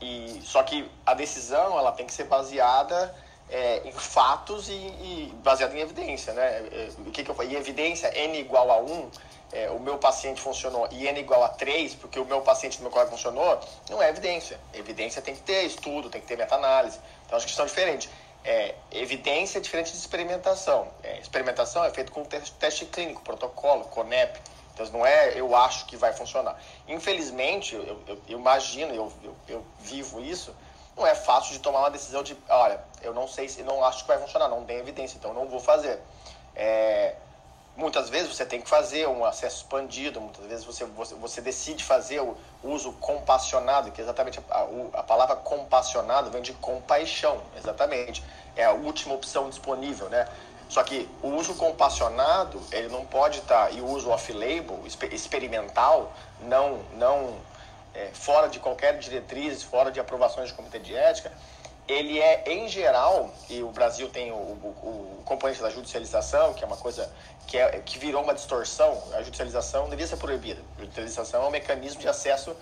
e, 0.00 0.40
só 0.44 0.62
que 0.62 0.88
a 1.04 1.14
decisão 1.14 1.78
ela 1.78 1.92
tem 1.92 2.06
que 2.06 2.12
ser 2.12 2.24
baseada 2.24 3.14
é, 3.50 3.82
em 3.84 3.92
fatos 3.92 4.68
e, 4.68 4.72
e 4.72 5.34
baseada 5.42 5.76
em 5.76 5.80
evidência, 5.80 6.32
né? 6.32 6.68
É, 6.70 6.90
o 6.98 7.10
que, 7.10 7.24
que 7.24 7.30
eu 7.30 7.34
falei? 7.34 7.56
Evidência 7.56 8.08
N 8.16 8.38
igual 8.38 8.70
a 8.70 8.78
1 8.78 9.10
é, 9.52 9.70
o 9.70 9.80
meu 9.80 9.96
paciente 9.96 10.40
funcionou 10.40 10.86
e 10.90 11.06
N 11.06 11.20
igual 11.20 11.42
a 11.42 11.48
3, 11.48 11.94
porque 11.94 12.18
o 12.20 12.24
meu 12.24 12.42
paciente 12.42 12.76
do 12.78 12.82
meu 12.82 12.90
colega 12.90 13.10
funcionou, 13.10 13.58
não 13.88 14.02
é 14.02 14.10
evidência. 14.10 14.60
Evidência 14.74 15.22
tem 15.22 15.34
que 15.34 15.40
ter 15.40 15.64
estudo, 15.64 16.10
tem 16.10 16.20
que 16.20 16.26
ter 16.26 16.36
meta-análise. 16.36 16.98
Então, 17.24 17.36
acho 17.36 17.46
que 17.46 17.52
são 17.52 17.64
diferentes. 17.64 18.10
É, 18.44 18.74
evidência 18.92 19.58
é 19.58 19.60
diferente 19.60 19.90
de 19.90 19.98
experimentação. 19.98 20.88
É, 21.02 21.18
experimentação 21.18 21.82
é 21.84 21.90
feito 21.90 22.12
com 22.12 22.24
teste 22.24 22.84
clínico, 22.86 23.22
protocolo, 23.22 23.84
CONEP. 23.84 24.38
Então, 24.78 24.98
não 24.98 25.06
é 25.06 25.38
eu 25.38 25.56
acho 25.56 25.86
que 25.86 25.96
vai 25.96 26.12
funcionar. 26.12 26.56
Infelizmente, 26.86 27.74
eu, 27.74 28.02
eu, 28.06 28.18
eu 28.28 28.38
imagino, 28.38 28.94
eu, 28.94 29.12
eu, 29.22 29.36
eu 29.48 29.66
vivo 29.78 30.20
isso, 30.20 30.54
não 30.96 31.06
é 31.06 31.14
fácil 31.14 31.52
de 31.52 31.58
tomar 31.58 31.80
uma 31.80 31.90
decisão 31.90 32.22
de, 32.22 32.36
olha, 32.48 32.80
eu 33.02 33.12
não 33.12 33.26
sei 33.26 33.48
se, 33.48 33.62
não 33.62 33.84
acho 33.84 34.02
que 34.02 34.08
vai 34.08 34.18
funcionar, 34.18 34.48
não 34.48 34.64
tem 34.64 34.78
evidência, 34.78 35.16
então 35.16 35.34
não 35.34 35.48
vou 35.48 35.60
fazer. 35.60 36.00
É, 36.54 37.14
Muitas 37.78 38.08
vezes 38.08 38.34
você 38.34 38.44
tem 38.44 38.60
que 38.60 38.68
fazer 38.68 39.06
um 39.06 39.24
acesso 39.24 39.58
expandido, 39.58 40.20
muitas 40.20 40.44
vezes 40.46 40.64
você, 40.64 40.84
você, 40.84 41.14
você 41.14 41.40
decide 41.40 41.84
fazer 41.84 42.20
o 42.20 42.36
uso 42.64 42.90
compassionado, 42.94 43.92
que 43.92 44.00
é 44.00 44.04
exatamente 44.04 44.40
a, 44.50 44.58
a, 44.58 44.66
a 44.94 45.02
palavra 45.04 45.36
compassionado 45.36 46.28
vem 46.28 46.42
de 46.42 46.52
compaixão, 46.54 47.40
exatamente. 47.56 48.24
É 48.56 48.64
a 48.64 48.72
última 48.72 49.14
opção 49.14 49.48
disponível, 49.48 50.08
né? 50.08 50.26
Só 50.68 50.82
que 50.82 51.08
o 51.22 51.28
uso 51.28 51.54
compassionado, 51.54 52.60
ele 52.70 52.88
não 52.88 53.04
pode 53.06 53.38
estar, 53.38 53.66
tá, 53.66 53.70
e 53.70 53.80
o 53.80 53.86
uso 53.86 54.10
off-label, 54.10 54.82
experimental, 55.10 56.12
não, 56.40 56.82
não 56.94 57.40
é, 57.94 58.10
fora 58.12 58.48
de 58.48 58.60
qualquer 58.60 58.98
diretriz, 58.98 59.62
fora 59.62 59.90
de 59.90 59.98
aprovações 59.98 60.48
de 60.48 60.54
comitê 60.54 60.78
de 60.78 60.94
ética, 60.94 61.32
ele 61.88 62.20
é, 62.20 62.44
em 62.46 62.68
geral, 62.68 63.30
e 63.48 63.62
o 63.62 63.70
Brasil 63.70 64.10
tem 64.10 64.30
o, 64.30 64.34
o, 64.34 65.18
o 65.20 65.22
componente 65.24 65.62
da 65.62 65.70
judicialização, 65.70 66.52
que 66.52 66.62
é 66.62 66.66
uma 66.66 66.76
coisa 66.76 67.10
que, 67.46 67.56
é, 67.56 67.80
que 67.80 67.98
virou 67.98 68.22
uma 68.22 68.34
distorção, 68.34 69.02
a 69.14 69.22
judicialização 69.22 69.88
devia 69.88 70.06
ser 70.06 70.18
proibida. 70.18 70.60
A 70.76 70.80
judicialização 70.82 71.44
é 71.44 71.46
um 71.46 71.50
mecanismo 71.50 71.98
de 71.98 72.08
acesso 72.08 72.54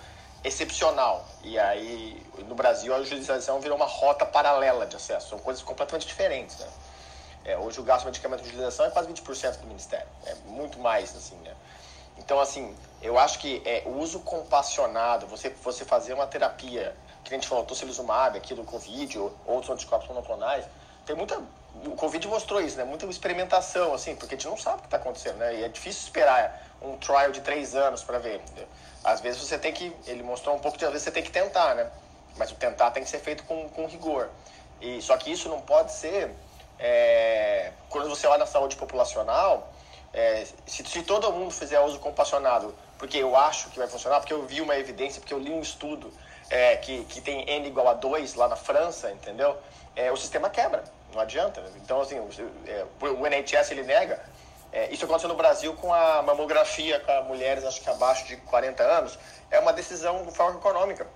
excepcional. 0.44 1.26
E 1.42 1.58
aí, 1.58 2.24
no 2.46 2.54
Brasil, 2.54 2.94
a 2.94 3.02
judicialização 3.02 3.60
virou 3.60 3.76
uma 3.76 3.86
rota 3.86 4.24
paralela 4.24 4.86
de 4.86 4.94
acesso. 4.94 5.30
São 5.30 5.38
coisas 5.40 5.62
completamente 5.62 6.06
diferentes, 6.06 6.60
né? 6.60 6.68
É, 7.46 7.56
hoje 7.56 7.78
o 7.78 7.84
gasto 7.84 8.00
de 8.00 8.06
medicamento 8.06 8.40
de 8.40 8.46
judicialização 8.46 8.86
é 8.86 8.90
quase 8.90 9.08
20% 9.08 9.60
do 9.60 9.68
Ministério. 9.68 10.08
É 10.26 10.34
muito 10.46 10.80
mais, 10.80 11.14
assim, 11.14 11.36
né? 11.36 11.54
Então, 12.18 12.40
assim, 12.40 12.74
eu 13.00 13.16
acho 13.16 13.38
que 13.38 13.62
é, 13.64 13.84
o 13.86 13.98
uso 14.00 14.18
compassionado, 14.20 15.28
você, 15.28 15.50
você 15.50 15.84
fazer 15.84 16.12
uma 16.12 16.26
terapia, 16.26 16.96
que 17.22 17.32
a 17.32 17.36
gente 17.36 17.46
falou, 17.46 17.64
tocilizumab 17.64 18.36
aqui 18.36 18.52
do 18.52 18.64
Covid, 18.64 19.18
ou 19.18 19.32
outros 19.46 19.70
anticorpos 19.70 20.08
monoclonais, 20.08 20.64
tem 21.04 21.14
muita 21.14 21.40
o 21.84 21.94
Covid 21.94 22.26
mostrou 22.26 22.60
isso, 22.60 22.76
né? 22.76 22.84
Muita 22.84 23.06
experimentação, 23.06 23.92
assim, 23.92 24.16
porque 24.16 24.34
a 24.34 24.38
gente 24.38 24.48
não 24.48 24.56
sabe 24.56 24.78
o 24.78 24.80
que 24.80 24.86
está 24.86 24.96
acontecendo, 24.96 25.36
né? 25.36 25.56
E 25.56 25.64
é 25.64 25.68
difícil 25.68 26.04
esperar 26.04 26.66
um 26.80 26.96
trial 26.96 27.30
de 27.30 27.42
três 27.42 27.74
anos 27.74 28.02
para 28.02 28.18
ver. 28.18 28.40
Às 29.04 29.20
vezes 29.20 29.40
você 29.40 29.58
tem 29.58 29.72
que, 29.72 29.94
ele 30.06 30.22
mostrou 30.22 30.56
um 30.56 30.58
pouco 30.58 30.78
de, 30.78 30.84
às 30.84 30.90
vezes 30.90 31.04
você 31.04 31.12
tem 31.12 31.22
que 31.22 31.30
tentar, 31.30 31.74
né? 31.74 31.90
Mas 32.36 32.50
o 32.50 32.54
tentar 32.54 32.90
tem 32.90 33.02
que 33.02 33.10
ser 33.10 33.18
feito 33.18 33.44
com, 33.44 33.68
com 33.68 33.86
rigor. 33.86 34.30
E 34.80 35.00
só 35.02 35.16
que 35.16 35.30
isso 35.30 35.48
não 35.48 35.60
pode 35.60 35.92
ser, 35.92 36.34
é, 36.78 37.72
quando 37.88 38.08
você 38.08 38.26
olha 38.26 38.38
na 38.38 38.46
saúde 38.46 38.76
populacional, 38.76 39.72
é, 40.12 40.46
se, 40.66 40.84
se 40.84 41.02
todo 41.02 41.32
mundo 41.32 41.50
fizer 41.50 41.80
uso 41.80 41.98
compassionado, 41.98 42.74
porque 42.98 43.18
eu 43.18 43.36
acho 43.36 43.70
que 43.70 43.78
vai 43.78 43.88
funcionar, 43.88 44.20
porque 44.20 44.32
eu 44.32 44.46
vi 44.46 44.60
uma 44.60 44.76
evidência, 44.76 45.20
porque 45.20 45.34
eu 45.34 45.38
li 45.38 45.50
um 45.50 45.60
estudo 45.60 46.12
é, 46.48 46.76
que, 46.76 47.04
que 47.04 47.20
tem 47.20 47.48
N 47.48 47.66
igual 47.68 47.88
a 47.88 47.94
2 47.94 48.34
lá 48.34 48.48
na 48.48 48.56
França, 48.56 49.10
entendeu? 49.10 49.56
É, 49.94 50.10
o 50.12 50.16
sistema 50.16 50.48
quebra 50.48 50.84
não 51.16 51.22
adianta. 51.22 51.62
Então, 51.82 52.00
assim, 52.00 52.18
o, 52.18 52.28
é, 52.66 52.84
o 53.00 53.26
NHS 53.26 53.70
ele 53.70 53.82
nega. 53.82 54.20
É, 54.72 54.90
isso 54.92 55.04
aconteceu 55.04 55.28
no 55.28 55.34
Brasil 55.34 55.74
com 55.74 55.92
a 55.92 56.22
mamografia 56.22 57.00
com 57.00 57.22
mulheres, 57.22 57.64
acho 57.64 57.80
que 57.80 57.88
abaixo 57.88 58.26
de 58.26 58.36
40 58.36 58.82
anos. 58.82 59.18
É 59.50 59.58
uma 59.58 59.72
decisão 59.72 60.30
farmacoeconômica. 60.30 61.06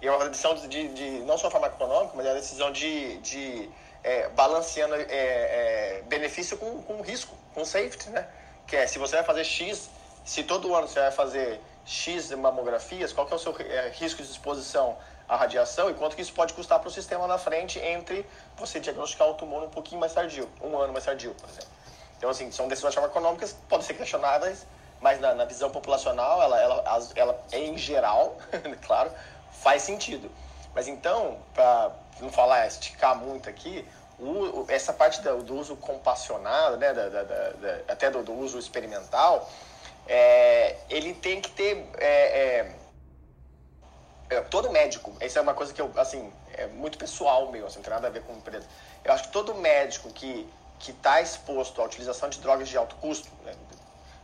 E 0.00 0.06
é 0.06 0.12
uma 0.12 0.28
decisão 0.28 0.54
de, 0.54 0.88
de 0.88 1.10
não 1.20 1.36
só 1.36 1.50
farmacoeconômica, 1.50 2.12
mas 2.14 2.26
é 2.26 2.28
uma 2.30 2.40
decisão 2.40 2.70
de, 2.70 3.16
de 3.18 3.68
é, 4.08 4.28
balanceando 4.30 4.94
é, 4.94 5.04
é, 5.10 6.02
benefício 6.06 6.56
com, 6.56 6.82
com 6.82 7.02
risco, 7.02 7.36
com 7.54 7.62
safety, 7.62 8.08
né? 8.08 8.26
Que 8.66 8.76
é, 8.76 8.86
se 8.86 8.98
você 8.98 9.16
vai 9.16 9.24
fazer 9.24 9.44
X, 9.44 9.90
se 10.24 10.42
todo 10.44 10.74
ano 10.74 10.88
você 10.88 10.98
vai 10.98 11.10
fazer 11.10 11.60
X 11.84 12.30
mamografias, 12.30 13.12
qual 13.12 13.26
que 13.26 13.34
é 13.34 13.36
o 13.36 13.38
seu 13.38 13.54
é, 13.60 13.90
risco 13.90 14.22
de 14.22 14.30
exposição 14.30 14.96
a 15.28 15.36
radiação 15.36 15.90
e 15.90 15.94
quanto 15.94 16.16
que 16.16 16.22
isso 16.22 16.32
pode 16.32 16.54
custar 16.54 16.78
para 16.78 16.88
o 16.88 16.90
sistema 16.90 17.26
na 17.26 17.36
frente 17.36 17.78
entre 17.78 18.24
você 18.56 18.80
diagnosticar 18.80 19.28
o 19.28 19.34
tumor 19.34 19.62
um 19.62 19.68
pouquinho 19.68 20.00
mais 20.00 20.14
tardio, 20.14 20.48
um 20.62 20.78
ano 20.78 20.90
mais 20.90 21.04
tardio, 21.04 21.34
por 21.34 21.50
exemplo. 21.50 21.68
Então, 22.16 22.30
assim, 22.30 22.50
são 22.50 22.66
decisões 22.66 22.94
farmaconômicas 22.94 23.54
podem 23.68 23.86
ser 23.86 23.92
questionáveis, 23.92 24.66
mas 25.02 25.20
na, 25.20 25.34
na 25.34 25.44
visão 25.44 25.70
populacional, 25.70 26.40
ela, 26.40 26.58
ela, 26.58 27.08
ela, 27.14 27.44
em 27.52 27.76
geral, 27.76 28.38
claro, 28.86 29.12
faz 29.52 29.82
sentido. 29.82 30.30
Mas 30.74 30.88
então, 30.88 31.38
para 31.54 31.92
não 32.20 32.30
falar, 32.30 32.66
esticar 32.66 33.16
muito 33.16 33.48
aqui, 33.48 33.86
o, 34.18 34.66
essa 34.68 34.92
parte 34.92 35.20
do, 35.22 35.42
do 35.42 35.56
uso 35.56 35.76
compassionado, 35.76 36.76
né, 36.76 36.92
da, 36.92 37.08
da, 37.08 37.22
da, 37.22 37.80
até 37.88 38.10
do, 38.10 38.22
do, 38.22 38.32
uso 38.32 38.58
experimental, 38.58 39.48
é, 40.06 40.76
ele 40.88 41.14
tem 41.14 41.40
que 41.40 41.50
ter... 41.50 41.88
É, 41.98 42.08
é, 42.08 42.76
é, 44.30 44.40
todo 44.42 44.70
médico, 44.70 45.16
isso 45.22 45.38
é 45.38 45.42
uma 45.42 45.54
coisa 45.54 45.72
que 45.72 45.80
eu, 45.80 45.90
assim, 45.96 46.30
é 46.52 46.66
muito 46.66 46.98
pessoal 46.98 47.50
meu, 47.50 47.66
assim, 47.66 47.76
não 47.76 47.82
tem 47.82 47.92
nada 47.94 48.08
a 48.08 48.10
ver 48.10 48.22
com 48.22 48.34
empresa. 48.34 48.66
Eu 49.02 49.12
acho 49.12 49.24
que 49.24 49.32
todo 49.32 49.54
médico 49.54 50.10
que 50.10 50.46
que 50.78 50.92
está 50.92 51.20
exposto 51.20 51.80
à 51.80 51.84
utilização 51.84 52.28
de 52.28 52.38
drogas 52.40 52.68
de 52.68 52.76
alto 52.76 52.96
custo, 52.96 53.28
né? 53.44 53.52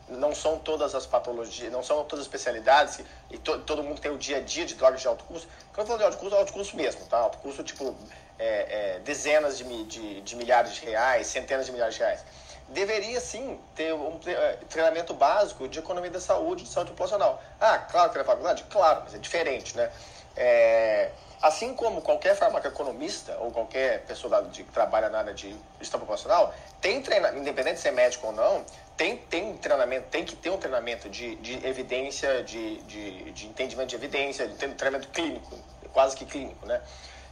Não 0.09 0.35
são 0.35 0.59
todas 0.59 0.95
as 0.95 1.07
patologias, 1.07 1.73
não 1.73 1.83
são 1.83 2.05
todas 2.05 2.21
as 2.21 2.27
especialidades, 2.27 3.01
e 3.31 3.39
to, 3.39 3.59
todo 3.61 3.83
mundo 3.83 4.01
tem 4.01 4.11
o 4.11 4.19
dia 4.19 4.39
a 4.39 4.41
dia 4.41 4.67
de 4.67 4.75
drogas 4.75 5.01
de 5.01 5.09
alto 5.09 5.25
custo. 5.25 5.49
Quando 5.73 5.87
eu 5.87 5.87
falo 5.87 5.99
de 5.99 6.05
alto 6.05 6.19
custo, 6.19 6.35
é 6.35 6.39
alto 6.39 6.53
custo 6.53 6.77
mesmo, 6.77 7.07
tá? 7.07 7.19
Alto 7.19 7.39
custo, 7.39 7.65
tipo, 7.65 7.97
é, 8.39 8.97
é, 8.97 8.99
dezenas 9.01 9.59
de, 9.59 9.85
de, 9.85 10.21
de, 10.21 10.37
milhares 10.37 10.75
de 10.75 10.85
reais, 10.85 11.27
centenas 11.27 11.67
de 11.67 11.73
milhares 11.73 11.95
de 11.95 12.01
reais. 12.01 12.25
Deveria, 12.69 13.21
sim, 13.21 13.61
ter 13.75 13.93
um 13.95 14.19
é, 14.27 14.59
treinamento 14.69 15.15
básico 15.15 15.69
de 15.69 15.79
economia 15.79 16.11
da 16.11 16.21
saúde, 16.21 16.65
de 16.65 16.69
saúde 16.69 16.91
populacional. 16.91 17.43
Ah, 17.61 17.79
claro 17.79 18.11
que 18.11 18.19
é 18.19 18.25
faculdade? 18.25 18.65
Claro, 18.65 19.03
mas 19.05 19.15
é 19.15 19.19
diferente, 19.19 19.77
né? 19.77 19.91
É, 20.37 21.11
assim 21.45 21.75
como 21.75 22.01
qualquer 22.01 22.35
farmacoeconomista 22.35 23.37
ou 23.39 23.51
qualquer 23.51 24.03
pessoa 24.07 24.43
que 24.51 24.65
trabalha 24.65 25.11
na 25.11 25.19
área 25.19 25.35
de 25.35 25.55
gestão 25.79 26.01
populacional, 26.01 26.55
tem 26.81 27.03
treinamento, 27.03 27.41
independente 27.41 27.77
de 27.77 27.81
ser 27.83 27.91
médico 27.91 28.29
ou 28.29 28.33
não, 28.33 28.65
tem, 28.97 29.17
tem 29.17 29.57
treinamento, 29.57 30.07
tem 30.09 30.25
que 30.25 30.37
ter 30.37 30.51
um 30.51 30.59
treinamento 30.59 31.09
de, 31.09 31.35
de 31.37 31.67
evidência, 31.67 32.43
de, 32.45 32.79
de, 32.83 33.33
de 33.33 33.47
entendimento 33.47 33.89
de 33.89 33.97
evidência, 33.97 34.47
de 34.47 34.55
treinamento 34.75 35.09
clínico, 35.09 35.59
quase 35.93 36.17
que 36.17 36.25
clínico, 36.25 36.65
né? 36.67 36.81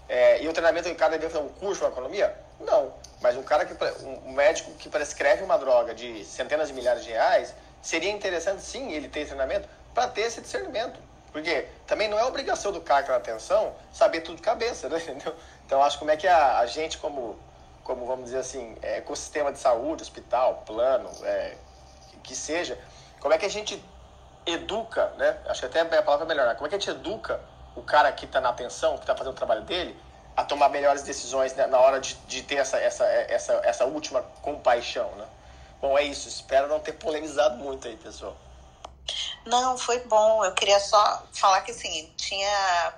É, 0.08 0.42
e 0.42 0.48
o 0.48 0.52
treinamento 0.52 0.88
em 0.88 0.94
cada 0.94 1.16
dentro 1.16 1.38
é 1.38 1.40
um 1.40 1.48
curso, 1.48 1.84
uma 1.84 1.90
economia? 1.90 2.36
Não. 2.60 2.92
Mas 3.20 3.36
um 3.36 3.42
cara 3.42 3.64
que 3.64 3.74
um 4.04 4.32
médico 4.32 4.72
que 4.72 4.88
prescreve 4.88 5.42
uma 5.42 5.56
droga 5.56 5.94
de 5.94 6.24
centenas 6.24 6.68
de 6.68 6.74
milhares 6.74 7.04
de 7.04 7.10
reais, 7.10 7.54
seria 7.80 8.10
interessante 8.10 8.62
sim 8.62 8.92
ele 8.92 9.08
ter 9.08 9.26
treinamento 9.26 9.68
para 9.94 10.08
ter 10.08 10.22
esse 10.22 10.40
discernimento. 10.40 10.98
Porque 11.32 11.66
também 11.86 12.08
não 12.08 12.18
é 12.18 12.24
obrigação 12.24 12.72
do 12.72 12.80
cara 12.80 13.02
que 13.02 13.06
tá 13.06 13.12
na 13.14 13.18
atenção 13.18 13.74
saber 13.92 14.20
tudo 14.20 14.36
de 14.36 14.42
cabeça, 14.42 14.88
né? 14.88 14.98
Entendeu? 14.98 15.34
Então 15.64 15.82
acho 15.82 15.98
como 15.98 16.10
é 16.10 16.16
que 16.18 16.28
a, 16.28 16.58
a 16.58 16.66
gente, 16.66 16.98
como, 16.98 17.38
como 17.84 18.06
vamos 18.06 18.26
dizer 18.26 18.38
assim, 18.38 18.76
é, 18.82 18.98
ecossistema 18.98 19.52
de 19.52 19.58
saúde, 19.58 20.02
hospital, 20.02 20.62
plano, 20.66 21.10
é, 21.24 21.56
que 22.22 22.34
seja, 22.34 22.78
como 23.20 23.34
é 23.34 23.38
que 23.38 23.46
a 23.46 23.50
gente 23.50 23.82
educa, 24.46 25.08
né? 25.16 25.38
Acho 25.46 25.60
que 25.60 25.66
até 25.66 25.80
a 25.80 26.02
palavra 26.02 26.26
é 26.26 26.28
melhor, 26.28 26.46
né? 26.46 26.54
como 26.54 26.66
é 26.66 26.68
que 26.68 26.74
a 26.74 26.78
gente 26.78 26.90
educa 26.90 27.40
o 27.74 27.82
cara 27.82 28.10
que 28.12 28.24
está 28.24 28.40
na 28.40 28.50
atenção, 28.50 28.96
que 28.96 29.04
está 29.04 29.16
fazendo 29.16 29.32
o 29.32 29.36
trabalho 29.36 29.62
dele, 29.62 29.96
a 30.36 30.44
tomar 30.44 30.68
melhores 30.68 31.02
decisões 31.02 31.54
né, 31.54 31.66
na 31.66 31.78
hora 31.78 32.00
de, 32.00 32.14
de 32.26 32.42
ter 32.42 32.56
essa, 32.56 32.78
essa, 32.78 33.04
essa, 33.04 33.52
essa 33.64 33.84
última 33.84 34.22
compaixão, 34.40 35.10
né? 35.16 35.26
Bom, 35.80 35.98
é 35.98 36.04
isso. 36.04 36.28
Espero 36.28 36.68
não 36.68 36.80
ter 36.80 36.92
polemizado 36.92 37.56
muito 37.56 37.88
aí, 37.88 37.96
pessoal. 37.96 38.36
Não, 39.44 39.76
foi 39.76 39.98
bom. 40.00 40.44
Eu 40.44 40.52
queria 40.54 40.78
só 40.78 41.22
falar 41.32 41.60
que, 41.62 41.72
assim, 41.72 42.10
tinha 42.16 42.94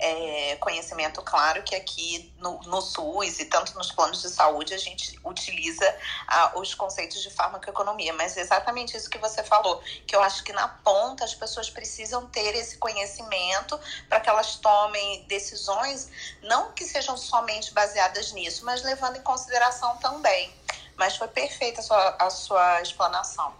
é, 0.00 0.56
conhecimento 0.56 1.20
claro 1.22 1.62
que 1.62 1.74
aqui 1.74 2.32
no, 2.38 2.58
no, 2.62 2.80
SUS 2.80 3.38
e 3.38 3.44
tanto 3.44 3.74
nos 3.74 3.92
planos 3.92 4.22
de 4.22 4.30
saúde 4.30 4.72
a 4.72 4.78
gente 4.78 5.18
utiliza 5.24 5.96
ah, 6.26 6.52
os 6.56 6.74
conceitos 6.74 7.22
de 7.22 7.30
farmacoeconomia, 7.30 8.12
mas 8.14 8.36
é 8.36 8.40
exatamente 8.40 8.96
isso 8.96 9.10
que 9.10 9.18
você 9.18 9.44
falou, 9.44 9.80
que 10.06 10.16
eu 10.16 10.22
acho 10.22 10.42
que 10.42 10.52
na 10.52 10.68
ponta 10.68 11.24
as 11.24 11.34
pessoas 11.34 11.68
precisam 11.68 12.26
ter 12.26 12.54
esse 12.54 12.78
conhecimento 12.78 13.78
para 14.08 14.20
que 14.20 14.30
elas 14.30 14.56
tomem 14.56 15.24
decisões, 15.24 16.10
não 16.42 16.72
que 16.72 16.84
sejam 16.84 17.16
somente 17.16 17.72
baseadas 17.74 18.32
nisso, 18.32 18.64
mas 18.64 18.82
levando 18.82 19.16
em 19.16 19.22
consideração 19.22 19.96
também. 19.98 20.52
Mas 20.96 21.16
foi 21.16 21.28
perfeita 21.28 21.80
a 21.80 21.82
sua, 21.82 22.16
a 22.18 22.30
sua 22.30 22.82
explanação. 22.82 23.54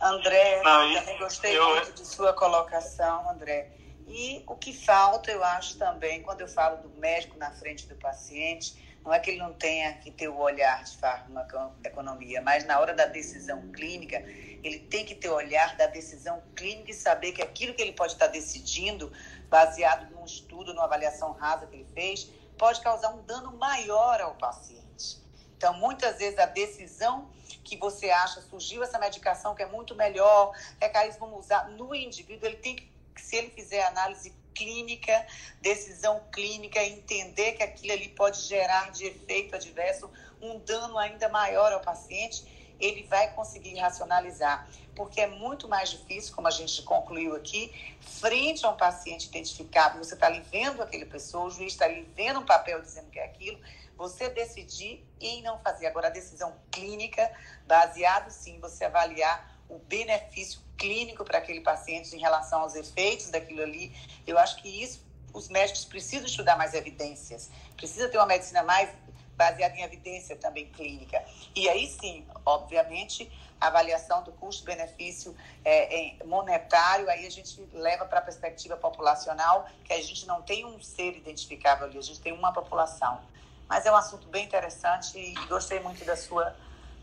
André, 0.00 0.62
não, 0.62 0.94
também 0.94 1.18
gostei 1.18 1.58
eu... 1.58 1.68
muito 1.70 1.92
de 1.92 2.06
sua 2.06 2.32
colocação, 2.32 3.28
André. 3.30 3.77
E 4.08 4.42
o 4.46 4.56
que 4.56 4.72
falta, 4.72 5.30
eu 5.30 5.44
acho 5.44 5.76
também, 5.76 6.22
quando 6.22 6.40
eu 6.40 6.48
falo 6.48 6.78
do 6.78 6.88
médico 6.98 7.36
na 7.36 7.50
frente 7.50 7.86
do 7.86 7.94
paciente, 7.96 8.98
não 9.04 9.12
é 9.12 9.18
que 9.18 9.30
ele 9.30 9.38
não 9.38 9.52
tenha 9.52 9.92
que 9.94 10.10
ter 10.10 10.28
o 10.28 10.38
olhar 10.38 10.82
de 10.82 10.96
farmacoeconomia, 10.96 12.40
mas 12.42 12.64
na 12.64 12.80
hora 12.80 12.94
da 12.94 13.06
decisão 13.06 13.70
clínica, 13.70 14.18
ele 14.62 14.80
tem 14.80 15.04
que 15.04 15.14
ter 15.14 15.28
o 15.28 15.34
olhar 15.34 15.76
da 15.76 15.86
decisão 15.86 16.42
clínica 16.56 16.90
e 16.90 16.94
saber 16.94 17.32
que 17.32 17.42
aquilo 17.42 17.74
que 17.74 17.82
ele 17.82 17.92
pode 17.92 18.14
estar 18.14 18.26
decidindo, 18.26 19.12
baseado 19.48 20.10
num 20.10 20.24
estudo, 20.24 20.74
numa 20.74 20.84
avaliação 20.84 21.32
rasa 21.32 21.66
que 21.66 21.76
ele 21.76 21.86
fez, 21.94 22.30
pode 22.56 22.80
causar 22.80 23.10
um 23.10 23.22
dano 23.22 23.56
maior 23.56 24.20
ao 24.20 24.34
paciente. 24.34 25.18
Então, 25.56 25.74
muitas 25.74 26.18
vezes, 26.18 26.38
a 26.38 26.46
decisão 26.46 27.30
que 27.64 27.76
você 27.76 28.10
acha, 28.10 28.40
surgiu 28.40 28.82
essa 28.82 28.98
medicação 28.98 29.54
que 29.54 29.62
é 29.62 29.66
muito 29.66 29.94
melhor, 29.94 30.52
é 30.80 31.10
vamos 31.10 31.44
usar 31.44 31.68
no 31.70 31.94
indivíduo, 31.94 32.46
ele 32.46 32.56
tem 32.56 32.76
que 32.76 32.97
se 33.20 33.36
ele 33.36 33.50
fizer 33.50 33.84
análise 33.86 34.34
clínica, 34.54 35.26
decisão 35.60 36.20
clínica, 36.32 36.82
entender 36.82 37.52
que 37.52 37.62
aquilo 37.62 37.92
ali 37.92 38.08
pode 38.08 38.40
gerar 38.40 38.90
de 38.90 39.06
efeito 39.06 39.54
adverso 39.54 40.10
um 40.42 40.58
dano 40.58 40.98
ainda 40.98 41.28
maior 41.28 41.72
ao 41.72 41.80
paciente, 41.80 42.44
ele 42.80 43.04
vai 43.04 43.32
conseguir 43.34 43.76
racionalizar. 43.78 44.68
Porque 44.94 45.20
é 45.20 45.26
muito 45.28 45.68
mais 45.68 45.90
difícil, 45.90 46.34
como 46.34 46.48
a 46.48 46.50
gente 46.50 46.82
concluiu 46.82 47.36
aqui, 47.36 47.72
frente 48.00 48.66
a 48.66 48.70
um 48.70 48.76
paciente 48.76 49.26
identificado, 49.26 49.98
você 49.98 50.14
está 50.14 50.26
ali 50.26 50.40
vendo 50.50 50.82
aquele 50.82 51.06
pessoa, 51.06 51.46
o 51.46 51.50
juiz 51.50 51.72
está 51.72 51.84
ali 51.84 52.02
vendo 52.16 52.40
um 52.40 52.46
papel 52.46 52.82
dizendo 52.82 53.10
que 53.10 53.18
é 53.18 53.24
aquilo, 53.24 53.60
você 53.96 54.28
decidir 54.28 55.04
em 55.20 55.42
não 55.42 55.58
fazer. 55.60 55.86
Agora, 55.86 56.08
a 56.08 56.10
decisão 56.10 56.54
clínica, 56.70 57.30
baseado 57.66 58.30
sim, 58.30 58.58
você 58.60 58.84
avaliar 58.84 59.56
o 59.68 59.78
benefício 59.78 60.60
clínico 60.78 61.24
para 61.24 61.38
aquele 61.38 61.60
paciente 61.60 62.14
em 62.14 62.18
relação 62.18 62.62
aos 62.62 62.74
efeitos 62.74 63.28
daquilo 63.28 63.62
ali. 63.62 63.92
Eu 64.26 64.38
acho 64.38 64.62
que 64.62 64.68
isso 64.82 65.06
os 65.34 65.48
médicos 65.48 65.84
precisam 65.84 66.26
estudar 66.26 66.56
mais 66.56 66.72
evidências, 66.72 67.50
precisa 67.76 68.08
ter 68.08 68.16
uma 68.16 68.26
medicina 68.26 68.62
mais 68.62 68.90
baseada 69.36 69.76
em 69.76 69.82
evidência 69.82 70.34
também 70.36 70.66
clínica. 70.66 71.22
E 71.54 71.68
aí 71.68 71.86
sim, 71.86 72.26
obviamente, 72.44 73.30
a 73.60 73.68
avaliação 73.68 74.22
do 74.24 74.32
custo-benefício 74.32 75.36
é, 75.64 76.16
monetário, 76.24 77.08
aí 77.08 77.26
a 77.26 77.30
gente 77.30 77.60
leva 77.72 78.04
para 78.04 78.18
a 78.18 78.22
perspectiva 78.22 78.76
populacional, 78.76 79.66
que 79.84 79.92
a 79.92 80.02
gente 80.02 80.26
não 80.26 80.42
tem 80.42 80.64
um 80.64 80.80
ser 80.80 81.16
identificável 81.16 81.86
ali, 81.86 81.98
a 81.98 82.02
gente 82.02 82.20
tem 82.20 82.32
uma 82.32 82.52
população. 82.52 83.20
Mas 83.68 83.84
é 83.86 83.92
um 83.92 83.96
assunto 83.96 84.26
bem 84.28 84.44
interessante 84.44 85.18
e 85.18 85.34
gostei 85.46 85.78
muito 85.78 86.04
da 86.04 86.16
sua 86.16 86.56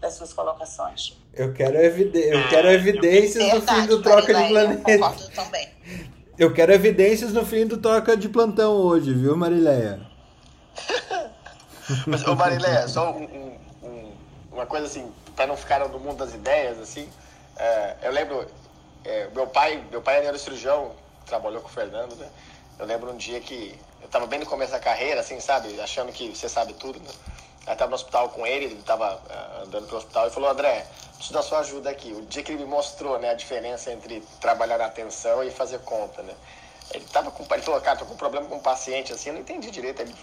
das 0.06 0.14
suas 0.14 0.32
colocações. 0.34 1.18
Eu 1.34 1.52
quero, 1.54 1.78
evide 1.78 2.20
eu 2.20 2.40
ah, 2.40 2.48
quero 2.48 2.70
evidências 2.70 3.44
Verdade, 3.44 3.60
no 3.60 3.82
fim 3.82 3.88
do 3.88 4.02
troca 4.02 4.34
de 4.34 4.48
planeta. 4.48 4.92
Eu 4.92 5.30
também. 5.32 5.76
Eu 6.38 6.54
quero 6.54 6.74
evidências 6.74 7.32
no 7.32 7.46
fim 7.46 7.66
do 7.66 7.78
troca 7.78 8.18
de 8.18 8.28
plantão 8.28 8.74
hoje, 8.74 9.14
viu, 9.14 9.38
Marileia? 9.38 10.02
Mas, 12.06 12.28
ô 12.28 12.36
Marileia, 12.36 12.90
só 12.90 13.14
um, 13.14 13.58
um, 13.82 14.12
uma 14.52 14.66
coisa 14.66 14.86
assim, 14.86 15.10
para 15.34 15.48
não 15.48 15.56
ficar 15.56 15.80
no 15.88 15.98
mundo 15.98 16.18
das 16.18 16.34
ideias, 16.34 16.78
assim, 16.78 17.08
é, 17.56 17.96
eu 18.04 18.12
lembro, 18.12 18.46
é, 19.06 19.30
meu 19.34 19.48
pai, 19.48 19.82
meu 19.90 20.02
pai 20.02 20.18
é 20.18 20.24
neurocirurgião, 20.24 20.92
trabalhou 21.26 21.62
com 21.62 21.70
o 21.70 21.72
Fernando, 21.72 22.14
né? 22.18 22.28
Eu 22.78 22.86
lembro 22.86 23.14
um 23.14 23.18
dia 23.18 23.40
que 23.40 23.74
eu 24.02 24.06
estava 24.06 24.28
bem 24.28 24.40
no 24.40 24.46
começo 24.46 24.74
da 24.74 24.80
carreira, 24.80 25.22
assim, 25.22 25.40
sabe? 25.40 25.80
Achando 25.80 26.12
que 26.12 26.36
você 26.36 26.50
sabe 26.50 26.74
tudo, 26.74 27.00
né? 27.00 27.12
Estava 27.68 27.90
no 27.90 27.96
hospital 27.96 28.30
com 28.30 28.46
ele, 28.46 28.66
ele 28.66 28.80
estava 28.80 29.16
uh, 29.16 29.20
ah, 29.30 29.62
andando 29.64 29.88
pelo 29.88 29.98
hospital 29.98 30.28
e 30.28 30.30
falou, 30.30 30.50
André, 30.50 30.86
preciso 31.16 31.34
da 31.34 31.42
sua 31.42 31.60
ajuda 31.60 31.90
aqui. 31.90 32.14
O 32.14 32.22
dia 32.24 32.44
que 32.44 32.52
ele 32.52 32.64
me 32.64 32.70
mostrou 32.70 33.18
né, 33.18 33.32
a 33.32 33.34
diferença 33.34 33.92
entre 33.92 34.22
trabalhar 34.40 34.78
na 34.78 34.86
atenção 34.86 35.44
e 35.44 35.50
fazer 35.50 35.80
conta, 35.80 36.22
né? 36.22 36.34
Ele 36.94 37.04
tava 37.06 37.32
com, 37.32 37.44
ele 37.52 37.64
falou, 37.64 37.82
cara, 37.82 37.98
tô 37.98 38.06
com 38.06 38.14
um 38.14 38.18
problema 38.18 38.48
com 38.48 38.58
um 38.58 38.62
paciente, 38.62 39.12
assim, 39.12 39.30
eu 39.30 39.34
não 39.34 39.42
entendi 39.42 39.72
direito. 39.72 40.02
Ele 40.02 40.14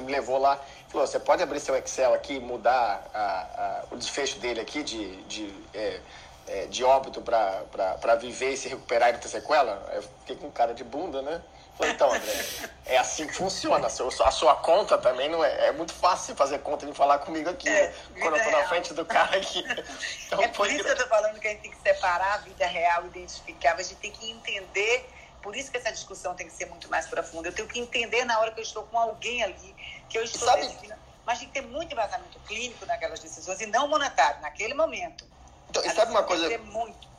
me 0.00 0.12
levou 0.12 0.38
lá, 0.38 0.60
falou, 0.88 1.06
você 1.06 1.18
pode 1.18 1.42
abrir 1.42 1.58
seu 1.58 1.76
Excel 1.76 2.14
aqui 2.14 2.38
mudar 2.38 3.10
a, 3.12 3.20
a, 3.20 3.84
o 3.90 3.96
desfecho 3.96 4.38
dele 4.38 4.60
aqui 4.60 4.84
de, 4.84 5.16
de, 5.22 5.52
é, 5.74 6.00
é, 6.46 6.66
de 6.66 6.84
óbito 6.84 7.20
para 7.20 8.14
viver 8.20 8.52
e 8.52 8.56
se 8.56 8.68
recuperar 8.68 9.10
e 9.10 9.12
não 9.14 9.18
ter 9.18 9.28
sequela? 9.28 9.90
Eu 9.92 10.02
fiquei 10.02 10.36
com 10.36 10.50
cara 10.50 10.72
de 10.72 10.84
bunda, 10.84 11.20
né? 11.22 11.42
Falei, 11.82 11.94
então, 11.94 12.14
André, 12.14 12.44
é 12.86 12.98
assim 12.98 13.26
que 13.26 13.34
funciona. 13.34 13.86
A 13.86 13.90
sua, 13.90 14.28
a 14.28 14.30
sua 14.30 14.54
conta 14.56 14.96
também 14.96 15.28
não 15.28 15.44
é. 15.44 15.68
É 15.68 15.72
muito 15.72 15.92
fácil 15.92 16.36
fazer 16.36 16.60
conta 16.60 16.88
e 16.88 16.94
falar 16.94 17.18
comigo 17.18 17.50
aqui, 17.50 17.68
é, 17.68 17.88
né? 17.88 17.94
quando 18.20 18.36
eu 18.36 18.44
tô 18.44 18.50
real. 18.50 18.62
na 18.62 18.68
frente 18.68 18.94
do 18.94 19.04
cara 19.04 19.36
aqui. 19.36 19.64
Então, 20.26 20.40
é 20.42 20.48
por 20.48 20.70
isso 20.70 20.84
que 20.84 20.90
eu 20.90 20.96
tô 20.96 21.08
falando 21.08 21.40
que 21.40 21.48
a 21.48 21.50
gente 21.50 21.62
tem 21.62 21.70
que 21.72 21.82
separar 21.82 22.34
a 22.34 22.38
vida 22.38 22.66
real, 22.66 23.04
identificar, 23.06 23.74
a 23.74 23.82
gente 23.82 23.96
tem 23.96 24.12
que 24.12 24.30
entender. 24.30 25.08
Por 25.42 25.56
isso 25.56 25.72
que 25.72 25.76
essa 25.76 25.90
discussão 25.90 26.36
tem 26.36 26.46
que 26.46 26.52
ser 26.52 26.66
muito 26.66 26.88
mais 26.88 27.06
profunda. 27.06 27.48
Eu 27.48 27.52
tenho 27.52 27.66
que 27.66 27.80
entender 27.80 28.24
na 28.24 28.38
hora 28.38 28.52
que 28.52 28.60
eu 28.60 28.64
estou 28.64 28.84
com 28.84 28.96
alguém 28.96 29.42
ali, 29.42 29.74
que 30.08 30.16
eu 30.16 30.22
estou 30.22 30.46
Sabe... 30.46 30.62
decidindo. 30.62 30.94
Mas 31.26 31.40
tem 31.40 31.48
que 31.48 31.54
ter 31.54 31.62
muito 31.62 31.92
embasamento 31.92 32.38
clínico 32.46 32.86
naquelas 32.86 33.18
decisões 33.18 33.60
e 33.60 33.66
não 33.66 33.88
monetário, 33.88 34.40
naquele 34.40 34.74
momento. 34.74 35.24
Então, 35.68 35.84
e 35.84 35.90
sabe 35.90 36.10
uma 36.12 36.22
coisa? 36.22 36.58
Muito 36.58 37.11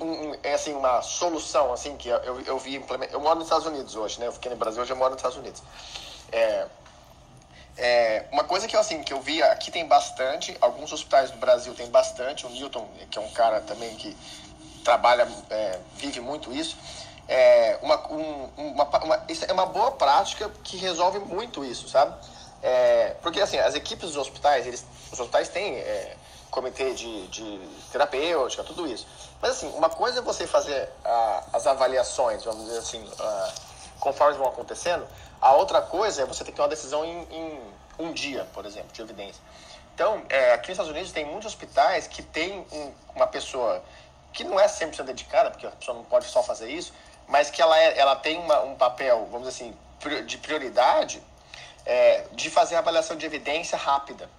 um, 0.00 0.34
é 0.42 0.54
assim, 0.54 0.72
uma 0.72 1.02
solução 1.02 1.72
assim 1.72 1.96
que 1.96 2.08
eu, 2.08 2.40
eu 2.42 2.58
vi 2.58 2.84
Eu 3.10 3.20
moro 3.20 3.36
nos 3.36 3.46
Estados 3.46 3.66
Unidos 3.66 3.96
hoje, 3.96 4.20
né? 4.20 4.26
Eu 4.26 4.32
fiquei 4.32 4.50
no 4.50 4.56
Brasil, 4.56 4.82
hoje 4.82 4.92
eu 4.92 4.96
moro 4.96 5.10
nos 5.10 5.18
Estados 5.18 5.38
Unidos. 5.38 5.62
É, 6.30 6.66
é, 7.76 8.26
uma 8.30 8.44
coisa 8.44 8.68
que 8.68 8.76
eu, 8.76 8.80
assim, 8.80 9.02
que 9.02 9.12
eu 9.12 9.20
vi, 9.20 9.42
aqui 9.42 9.70
tem 9.70 9.86
bastante, 9.86 10.56
alguns 10.60 10.92
hospitais 10.92 11.30
do 11.30 11.38
Brasil 11.38 11.74
tem 11.74 11.88
bastante, 11.88 12.46
o 12.46 12.50
Newton, 12.50 12.86
que 13.10 13.18
é 13.18 13.20
um 13.20 13.30
cara 13.30 13.60
também 13.62 13.94
que 13.96 14.16
trabalha, 14.84 15.26
é, 15.48 15.78
vive 15.96 16.20
muito 16.20 16.52
isso, 16.52 16.76
é 17.28 17.78
uma, 17.82 18.12
um, 18.12 18.50
uma, 18.56 18.84
uma, 18.84 19.24
isso 19.28 19.44
é 19.46 19.52
uma 19.52 19.66
boa 19.66 19.92
prática 19.92 20.50
que 20.62 20.76
resolve 20.76 21.18
muito 21.20 21.64
isso, 21.64 21.88
sabe? 21.88 22.14
É, 22.62 23.16
porque 23.22 23.40
assim, 23.40 23.58
as 23.58 23.74
equipes 23.74 24.08
dos 24.08 24.16
hospitais, 24.16 24.66
eles, 24.66 24.84
os 25.10 25.18
hospitais 25.18 25.48
têm 25.48 25.76
é, 25.76 26.16
comitê 26.50 26.92
de, 26.92 27.26
de 27.28 27.60
terapêutica, 27.90 28.62
tudo 28.62 28.86
isso. 28.86 29.06
Mas 29.42 29.50
assim, 29.50 29.68
uma 29.74 29.90
coisa 29.90 30.20
é 30.20 30.22
você 30.22 30.46
fazer 30.46 30.88
ah, 31.04 31.42
as 31.52 31.66
avaliações, 31.66 32.44
vamos 32.44 32.64
dizer 32.64 32.78
assim, 32.78 33.04
ah, 33.18 33.52
conforme 33.98 34.38
vão 34.38 34.46
acontecendo, 34.46 35.04
a 35.40 35.52
outra 35.54 35.82
coisa 35.82 36.22
é 36.22 36.24
você 36.24 36.44
ter 36.44 36.52
que 36.52 36.56
ter 36.56 36.62
uma 36.62 36.68
decisão 36.68 37.04
em, 37.04 37.26
em 37.28 37.60
um 37.98 38.12
dia, 38.12 38.46
por 38.54 38.64
exemplo, 38.64 38.92
de 38.92 39.02
evidência. 39.02 39.42
Então, 39.94 40.22
é, 40.28 40.52
aqui 40.52 40.68
nos 40.68 40.76
Estados 40.76 40.92
Unidos 40.92 41.10
tem 41.10 41.24
muitos 41.24 41.46
hospitais 41.46 42.06
que 42.06 42.22
tem 42.22 42.64
um, 42.72 42.92
uma 43.16 43.26
pessoa 43.26 43.82
que 44.32 44.44
não 44.44 44.58
é 44.58 44.66
100% 44.66 45.02
dedicada, 45.02 45.50
porque 45.50 45.66
a 45.66 45.70
pessoa 45.70 45.96
não 45.96 46.04
pode 46.04 46.26
só 46.26 46.42
fazer 46.42 46.70
isso, 46.70 46.92
mas 47.26 47.50
que 47.50 47.60
ela, 47.60 47.76
é, 47.76 47.98
ela 47.98 48.14
tem 48.14 48.38
uma, 48.38 48.60
um 48.60 48.76
papel, 48.76 49.26
vamos 49.30 49.48
dizer 49.48 49.64
assim, 49.64 50.24
de 50.24 50.38
prioridade 50.38 51.20
é, 51.84 52.26
de 52.32 52.48
fazer 52.48 52.76
a 52.76 52.78
avaliação 52.78 53.16
de 53.16 53.26
evidência 53.26 53.76
rápida. 53.76 54.30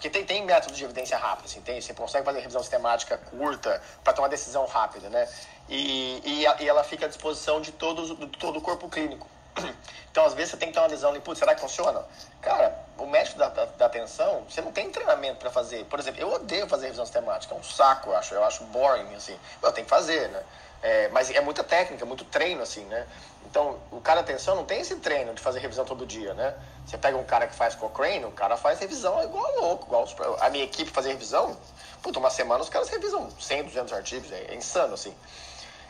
Porque 0.00 0.08
tem, 0.08 0.24
tem 0.24 0.42
métodos 0.46 0.78
de 0.78 0.84
evidência 0.84 1.18
rápida, 1.18 1.46
assim, 1.46 1.60
tem, 1.60 1.78
você 1.78 1.92
consegue 1.92 2.24
fazer 2.24 2.40
revisão 2.40 2.62
sistemática 2.62 3.18
curta 3.18 3.82
para 4.02 4.14
tomar 4.14 4.28
decisão 4.28 4.64
rápida, 4.64 5.10
né? 5.10 5.28
E, 5.68 6.22
e, 6.24 6.46
e, 6.62 6.66
ela 6.66 6.82
fica 6.82 7.04
à 7.04 7.08
disposição 7.08 7.60
de 7.60 7.70
todos, 7.70 8.18
de 8.18 8.26
todo 8.38 8.58
o 8.58 8.62
corpo 8.62 8.88
clínico. 8.88 9.28
Então, 10.10 10.24
às 10.24 10.34
vezes, 10.34 10.50
você 10.50 10.56
tem 10.56 10.70
que 10.70 10.74
ter 10.74 10.80
uma 10.80 10.88
visão 10.88 11.12
de, 11.12 11.20
putz, 11.20 11.38
será 11.38 11.54
que 11.54 11.60
funciona? 11.60 12.04
Cara, 12.42 12.76
o 12.98 13.06
médico 13.06 13.38
da, 13.38 13.48
da, 13.48 13.64
da 13.66 13.86
atenção, 13.86 14.42
você 14.48 14.60
não 14.60 14.72
tem 14.72 14.90
treinamento 14.90 15.36
para 15.36 15.52
fazer. 15.52 15.84
Por 15.84 16.00
exemplo, 16.00 16.20
eu 16.20 16.32
odeio 16.32 16.66
fazer 16.66 16.86
revisão 16.86 17.04
sistemática, 17.06 17.54
é 17.54 17.56
um 17.56 17.62
saco, 17.62 18.10
eu 18.10 18.16
acho, 18.16 18.34
eu 18.34 18.42
acho 18.42 18.64
boring, 18.64 19.14
assim. 19.14 19.38
Eu 19.62 19.70
tenho 19.70 19.84
que 19.84 19.90
fazer, 19.90 20.28
né? 20.30 20.42
É, 20.82 21.08
mas 21.10 21.30
é 21.30 21.40
muita 21.40 21.62
técnica, 21.62 22.04
muito 22.04 22.24
treino, 22.24 22.60
assim, 22.60 22.84
né? 22.86 23.06
Então, 23.50 23.80
o 23.90 24.00
cara 24.00 24.20
atenção 24.20 24.54
não 24.54 24.64
tem 24.64 24.80
esse 24.80 24.94
treino 24.96 25.34
de 25.34 25.42
fazer 25.42 25.58
revisão 25.58 25.84
todo 25.84 26.06
dia, 26.06 26.32
né? 26.34 26.54
Você 26.86 26.96
pega 26.96 27.18
um 27.18 27.24
cara 27.24 27.48
que 27.48 27.54
faz 27.54 27.74
Cochrane, 27.74 28.24
o 28.24 28.30
cara 28.30 28.56
faz 28.56 28.78
revisão 28.78 29.20
igual 29.24 29.60
louco, 29.60 29.86
igual 29.86 30.06
a 30.40 30.48
minha 30.50 30.62
equipe 30.62 30.88
fazer 30.88 31.10
revisão. 31.10 31.56
Puta, 32.00 32.20
uma 32.20 32.30
semana 32.30 32.62
os 32.62 32.68
caras 32.68 32.88
revisam 32.88 33.28
100, 33.40 33.64
200 33.64 33.92
artigos, 33.92 34.30
é, 34.30 34.52
é 34.52 34.54
insano, 34.54 34.94
assim. 34.94 35.12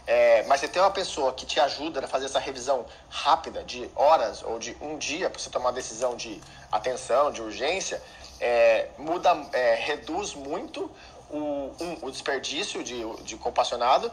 É, 0.07 0.43
mas 0.45 0.61
você 0.61 0.69
tem 0.69 0.81
uma 0.81 0.91
pessoa 0.91 1.35
que 1.35 1.45
te 1.45 1.61
ajuda 1.61 2.03
a 2.03 2.09
fazer 2.09 2.25
essa 2.25 2.39
revisão 2.39 2.87
rápida, 3.11 3.63
de 3.63 3.91
horas 3.95 4.43
ou 4.43 4.59
de 4.59 4.75
um 4.81 4.97
dia, 4.97 5.29
para 5.29 5.39
você 5.39 5.51
tomar 5.51 5.67
uma 5.67 5.73
decisão 5.73 6.17
de 6.17 6.41
atenção, 6.73 7.31
de 7.31 7.43
urgência, 7.43 8.03
é, 8.41 8.89
muda, 8.97 9.37
é, 9.53 9.75
reduz 9.75 10.35
muito 10.35 10.91
o, 11.29 11.73
um, 11.79 11.99
o 12.03 12.11
desperdício 12.11 12.83
de, 12.83 13.05
de 13.23 13.37
compassionado 13.37 14.11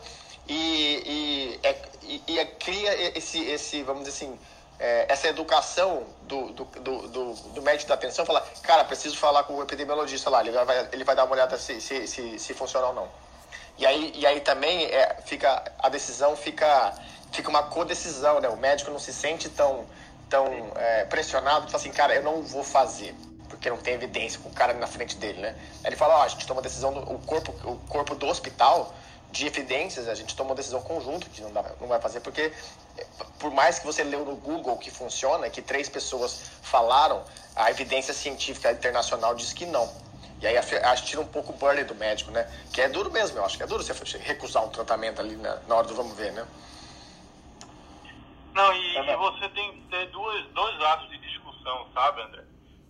e, 0.47 1.03
e, 1.05 1.59
é, 1.63 1.75
e, 2.03 2.23
e 2.27 2.39
é, 2.39 2.45
cria 2.45 3.17
esse, 3.17 3.39
esse, 3.39 3.83
vamos 3.83 4.05
dizer 4.05 4.15
assim, 4.15 4.39
é, 4.79 5.05
essa 5.09 5.27
educação 5.27 6.03
do, 6.23 6.51
do, 6.51 6.65
do, 6.65 7.33
do, 7.33 7.61
médico 7.61 7.89
da 7.89 7.95
atenção, 7.95 8.25
falar, 8.25 8.41
cara, 8.61 8.85
preciso 8.85 9.17
falar 9.17 9.43
com 9.43 9.55
o 9.55 9.63
epidemiologista 9.63 10.29
lá, 10.29 10.41
ele 10.41 10.51
vai, 10.51 10.89
ele 10.91 11.03
vai 11.03 11.15
dar 11.15 11.25
uma 11.25 11.33
olhada 11.33 11.57
se, 11.57 11.81
se, 11.81 12.07
se, 12.07 12.39
se 12.39 12.53
funciona 12.53 12.87
ou 12.87 12.93
não. 12.93 13.09
E 13.77 13.85
aí, 13.85 14.11
e 14.15 14.25
aí 14.25 14.39
também 14.41 14.85
é, 14.85 15.17
fica, 15.25 15.71
a 15.77 15.89
decisão 15.89 16.35
fica, 16.35 16.93
fica 17.31 17.49
uma 17.49 17.63
codecisão, 17.63 18.39
né? 18.39 18.49
O 18.49 18.57
médico 18.57 18.89
não 18.89 18.99
se 18.99 19.13
sente 19.13 19.49
tão, 19.49 19.85
tão 20.27 20.71
é, 20.75 21.05
pressionado 21.05 21.67
fala 21.67 21.77
assim, 21.77 21.91
cara, 21.91 22.15
eu 22.15 22.23
não 22.23 22.41
vou 22.41 22.63
fazer, 22.63 23.13
porque 23.47 23.69
não 23.69 23.77
tem 23.77 23.93
evidência 23.93 24.39
com 24.39 24.49
o 24.49 24.53
cara 24.53 24.73
na 24.73 24.87
frente 24.87 25.15
dele, 25.17 25.41
né? 25.41 25.55
Aí 25.83 25.89
ele 25.89 25.95
fala, 25.95 26.15
ó, 26.15 26.19
oh, 26.19 26.23
a 26.23 26.27
gente 26.27 26.47
toma 26.47 26.61
decisão, 26.61 26.91
do, 26.91 26.99
o, 27.01 27.19
corpo, 27.19 27.53
o 27.63 27.75
corpo 27.87 28.15
do 28.15 28.27
hospital, 28.27 28.93
de 29.31 29.45
evidências, 29.45 30.07
a 30.07 30.15
gente 30.15 30.35
toma 30.35 30.51
uma 30.51 30.55
decisão 30.55 30.81
conjunta 30.81 31.27
que 31.29 31.41
não, 31.41 31.51
dá, 31.51 31.63
não 31.79 31.87
vai 31.87 31.99
fazer, 31.99 32.21
porque 32.21 32.51
é, 32.97 33.05
por 33.39 33.51
mais 33.51 33.79
que 33.79 33.85
você 33.85 34.03
leu 34.03 34.25
no 34.25 34.35
Google 34.35 34.77
que 34.77 34.89
funciona, 34.89 35.49
que 35.49 35.61
três 35.61 35.89
pessoas 35.89 36.41
falaram, 36.61 37.23
a 37.55 37.69
evidência 37.69 38.13
científica 38.13 38.71
internacional 38.71 39.35
diz 39.35 39.53
que 39.53 39.65
não. 39.65 39.91
E 40.39 40.47
aí 40.47 40.55
acho 40.57 41.03
que 41.03 41.09
tira 41.09 41.21
um 41.21 41.27
pouco 41.27 41.51
o 41.51 41.55
burden 41.55 41.85
do 41.85 41.95
médico, 41.95 42.31
né? 42.31 42.47
Que 42.71 42.81
é 42.81 42.89
duro 42.89 43.11
mesmo, 43.11 43.37
eu 43.37 43.45
acho 43.45 43.57
que 43.57 43.63
é 43.63 43.67
duro 43.67 43.83
você 43.83 44.17
recusar 44.19 44.63
um 44.63 44.69
tratamento 44.69 45.19
ali 45.19 45.35
na, 45.35 45.55
na 45.67 45.75
hora 45.75 45.87
do 45.87 45.95
vamos 45.95 46.15
ver, 46.15 46.31
né? 46.31 46.47
Não, 48.53 48.73
e, 48.73 48.97
e 48.97 49.15
você 49.17 49.49
tem 49.49 49.71
que 49.73 49.87
ter 49.89 50.07
duas, 50.07 50.45
dois 50.53 50.81
atos 50.81 51.09
de 51.09 51.17
discussão, 51.19 51.87
sabe, 51.93 52.21
André? 52.21 52.46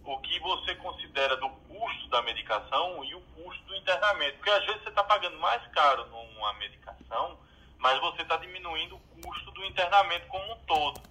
O 0.08 0.18
que 0.20 0.40
você 0.40 0.74
considera 0.76 1.36
do 1.36 1.50
custo 1.50 2.08
da 2.08 2.22
medicação 2.22 3.04
e 3.04 3.14
o 3.14 3.20
custo 3.36 3.62
do 3.66 3.76
internamento. 3.76 4.38
Porque 4.38 4.50
às 4.50 4.66
vezes 4.66 4.82
você 4.82 4.90
está 4.90 5.04
pagando 5.04 5.38
mais 5.38 5.62
caro 5.74 6.06
numa 6.06 6.54
medicação, 6.54 7.38
mas 7.78 8.00
você 8.00 8.22
está 8.22 8.38
diminuindo 8.38 8.96
o 8.96 9.22
custo 9.22 9.52
do 9.52 9.66
internamento 9.66 10.26
como 10.28 10.50
um 10.50 10.58
todo. 10.60 11.02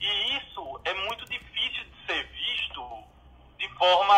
E 0.00 0.36
isso 0.36 0.80
é 0.84 0.92
muito 0.94 1.24
difícil 1.26 1.84
de 1.84 2.06
ser 2.06 2.26
visto 2.26 3.04
de 3.56 3.68
forma 3.76 4.14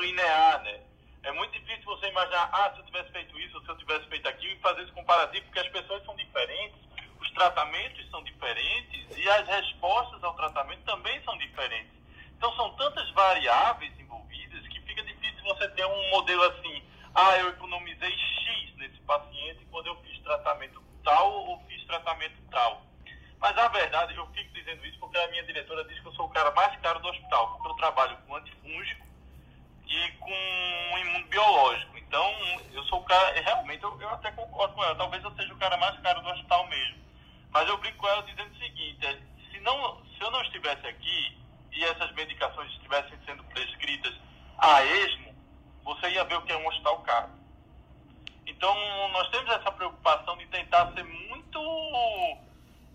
linear, 0.00 0.62
né? 0.62 0.82
É 1.22 1.32
muito 1.32 1.52
difícil 1.52 1.84
você 1.84 2.08
imaginar, 2.08 2.50
ah, 2.52 2.70
se 2.74 2.80
eu 2.80 2.84
tivesse 2.84 3.10
feito 3.12 3.38
isso, 3.40 3.56
ou 3.56 3.62
se 3.62 3.68
eu 3.70 3.78
tivesse 3.78 4.06
feito 4.08 4.28
aquilo, 4.28 4.52
e 4.52 4.60
fazer 4.60 4.82
esse 4.82 4.92
comparativo, 4.92 5.46
porque 5.46 5.60
as 5.60 5.68
pessoas 5.68 6.04
são 6.04 6.14
diferentes, 6.16 6.78
os 7.18 7.30
tratamentos 7.30 8.10
são 8.10 8.22
diferentes 8.24 9.16
e 9.16 9.26
as 9.30 9.48
respostas 9.48 10.22
ao 10.22 10.34
tratamento 10.34 10.82
também 10.84 11.22
são 11.24 11.38
diferentes. 11.38 11.99
Então 12.40 12.56
são 12.56 12.70
tantas 12.70 13.06
variáveis 13.10 13.92
envolvidas 14.00 14.66
que 14.68 14.80
fica 14.80 15.02
difícil 15.02 15.44
você 15.44 15.68
ter 15.68 15.84
um 15.84 16.10
modelo 16.10 16.42
assim, 16.44 16.82
ah, 17.14 17.36
eu 17.36 17.50
economizei 17.50 18.16
X 18.16 18.76
nesse 18.76 18.98
paciente 19.00 19.66
quando 19.70 19.88
eu 19.88 19.96
fiz 19.96 20.18
tratamento 20.22 20.82
tal 21.04 21.30
ou 21.30 21.62
fiz 21.68 21.84
tratamento 21.84 22.34
tal. 22.50 22.80
Mas 23.38 23.58
a 23.58 23.68
verdade, 23.68 24.16
eu 24.16 24.26
fico 24.28 24.54
dizendo 24.54 24.86
isso 24.86 24.98
porque 24.98 25.18
a 25.18 25.28
minha 25.28 25.42
diretora 25.44 25.84
diz 25.84 26.00
que 26.00 26.08
eu 26.08 26.14
sou 26.14 26.24
o 26.24 26.30
cara 26.30 26.50
mais 26.52 26.74
caro 26.80 26.98
do 27.00 27.08
hospital, 27.08 27.52
porque 27.52 27.68
eu 27.68 27.74
trabalho 27.74 28.16
com 28.26 28.34
antifúngico 28.34 29.06
e 29.86 30.12
com 30.12 30.32
um 30.94 30.98
imuno 30.98 31.26
biológico. 31.26 31.98
Então, 31.98 32.24
eu 32.72 32.82
sou 32.84 33.00
o 33.00 33.04
cara, 33.04 33.38
realmente, 33.38 33.84
eu, 33.84 34.00
eu 34.00 34.08
até 34.08 34.32
concordo 34.32 34.72
com 34.72 34.82
ela, 34.82 34.94
talvez 34.94 35.22
eu 35.22 35.36
seja 35.36 35.52
o 35.52 35.58
cara 35.58 35.76
mais 35.76 36.00
caro 36.00 36.22
do 36.22 36.30
hospital 36.30 36.66
mesmo. 36.68 37.04
Mas 37.50 37.68
eu 37.68 37.76
brinco 37.76 37.98
com 37.98 38.08
ela 38.08 38.22
dizendo 38.22 38.50
o 38.50 38.58
seguinte, 38.58 39.04
é, 39.04 39.20
se, 39.50 39.60
não, 39.60 40.02
se 40.06 40.22
eu 40.22 40.30
não 40.30 40.40
estivesse 40.40 40.86
aqui 40.86 41.39
e 41.72 41.84
essas 41.84 42.12
medicações 42.12 42.70
estivessem 42.72 43.18
sendo 43.24 43.42
prescritas 43.44 44.14
a 44.58 44.84
esmo, 44.84 45.34
você 45.84 46.10
ia 46.10 46.24
ver 46.24 46.36
o 46.36 46.42
que 46.42 46.52
é 46.52 46.56
um 46.56 46.66
hospital 46.66 47.00
caro. 47.00 47.30
Então, 48.46 48.74
nós 49.12 49.28
temos 49.30 49.50
essa 49.50 49.72
preocupação 49.72 50.36
de 50.36 50.46
tentar 50.46 50.92
ser 50.92 51.04
muito 51.04 52.38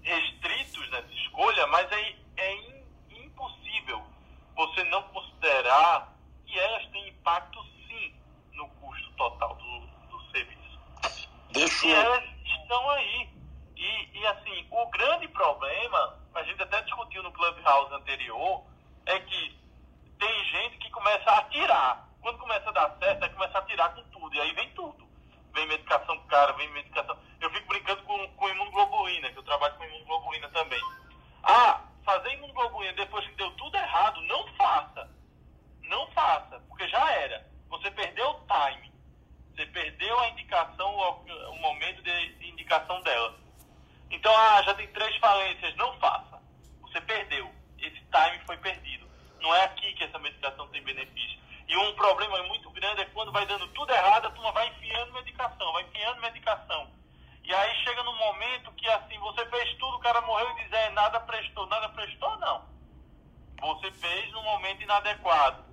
restritos 0.03 0.89
nessa 0.91 1.11
escolha, 1.13 1.65
mas 1.67 1.91
é, 1.91 2.15
é 2.37 2.55
impossível 3.09 4.03
você 4.55 4.83
não 4.85 5.01
considerar 5.03 6.13
que 6.45 6.59
elas 6.59 6.85
têm 6.87 7.09
impacto 7.09 7.63
sim 7.87 8.13
no 8.53 8.67
custo 8.69 9.11
total 9.13 9.55
do, 9.55 9.79
do 10.09 10.31
serviço. 10.31 10.79
Deixa 11.51 11.87
e 11.87 11.91
elas 11.91 12.23
estão 12.45 12.89
aí. 12.91 13.29
E, 13.75 14.19
e 14.19 14.27
assim, 14.27 14.67
o 14.71 14.85
grande 14.89 15.27
problema, 15.29 16.19
a 16.35 16.43
gente 16.43 16.61
até 16.61 16.81
discutiu 16.81 17.23
no 17.23 17.31
Clubhouse 17.31 17.93
anterior, 17.93 18.63
é 19.05 19.19
que 19.19 19.59
tem 20.19 20.45
gente 20.45 20.77
que 20.77 20.89
começa 20.91 21.29
a 21.29 21.39
atirar. 21.39 22.09
Quando 22.21 22.39
começa 22.39 22.69
a 22.69 22.73
dar 22.73 22.97
certo, 22.99 23.23
é 23.23 23.29
começa 23.29 23.57
a 23.57 23.61
atirar 23.61 23.93
com 23.93 24.03
tudo. 24.09 24.35
E 24.35 24.41
aí 24.41 24.53
vem 24.53 24.69
tudo. 24.71 25.07
Vem 25.53 25.67
medicação 25.67 26.19
cara, 26.27 26.53
vem 26.53 26.69
medicação. 26.71 27.17
Eu 27.39 27.49
fico 27.51 27.67
brincando 27.67 28.01
com, 28.03 28.27
com 28.35 28.49
imunoglobulina, 28.49 29.31
que 29.31 29.37
eu 29.37 29.43
trabalho 29.43 29.75
com 29.75 29.85
imunoglobulina 29.85 30.49
também. 30.49 30.81
Ah, 31.43 31.81
fazer 32.03 32.33
imunoglobulina 32.33 32.93
depois 32.93 33.25
que 33.27 33.35
deu 33.35 33.51
tudo 33.51 33.77
errado, 33.77 34.21
não 34.23 34.47
faça 34.55 35.15
não 35.89 36.07
faça, 36.11 36.59
porque 36.67 36.87
já 36.87 37.11
era. 37.11 37.45
Você 37.69 37.89
perdeu 37.91 38.29
o 38.29 38.41
time. 38.47 38.91
Você 39.53 39.65
perdeu 39.67 40.19
a 40.19 40.29
indicação, 40.29 40.95
o, 40.95 41.55
momento 41.59 42.01
de, 42.01 42.49
indicação 42.49 43.01
dela. 43.01 43.35
Então, 44.11 44.35
ah, 44.35 44.61
já 44.63 44.73
tem 44.73 44.87
três 44.87 45.15
falências, 45.17 45.75
não 45.75 45.97
faça. 45.99 46.41
Você 46.81 47.01
perdeu. 47.01 47.51
Esse 47.79 47.99
time 47.99 48.39
foi 48.45 48.57
perdido. 48.57 49.07
Não 49.41 49.53
é 49.53 49.65
aqui 49.65 49.93
que 49.93 50.03
essa 50.03 50.19
medicação 50.19 50.67
tem 50.69 50.81
benefício. 50.83 51.39
E 51.67 51.77
um 51.77 51.95
problema 51.95 52.41
muito 52.43 52.69
grande 52.71 53.01
é 53.01 53.05
quando 53.05 53.31
vai 53.31 53.45
dando 53.45 53.67
tudo 53.69 53.91
errado, 53.91 54.27
a 54.27 54.31
turma 54.31 54.51
vai 54.51 54.67
enfiando 54.69 55.13
medicação, 55.13 55.73
vai 55.73 55.83
enfiando 55.83 56.21
medicação. 56.21 56.91
E 57.43 57.53
aí 57.53 57.83
chega 57.83 58.03
num 58.03 58.17
momento 58.17 58.71
que 58.73 58.87
assim, 58.89 59.17
você 59.19 59.45
fez 59.47 59.77
tudo, 59.77 59.97
o 59.97 59.99
cara 59.99 60.21
morreu 60.21 60.49
e 60.51 60.63
diz, 60.63 60.71
é, 60.73 60.89
nada 60.91 61.19
prestou, 61.19 61.67
nada 61.67 61.89
prestou, 61.89 62.37
não. 62.37 62.65
Você 63.61 63.91
fez 63.91 64.31
no 64.31 64.43
momento 64.43 64.81
inadequado. 64.81 65.63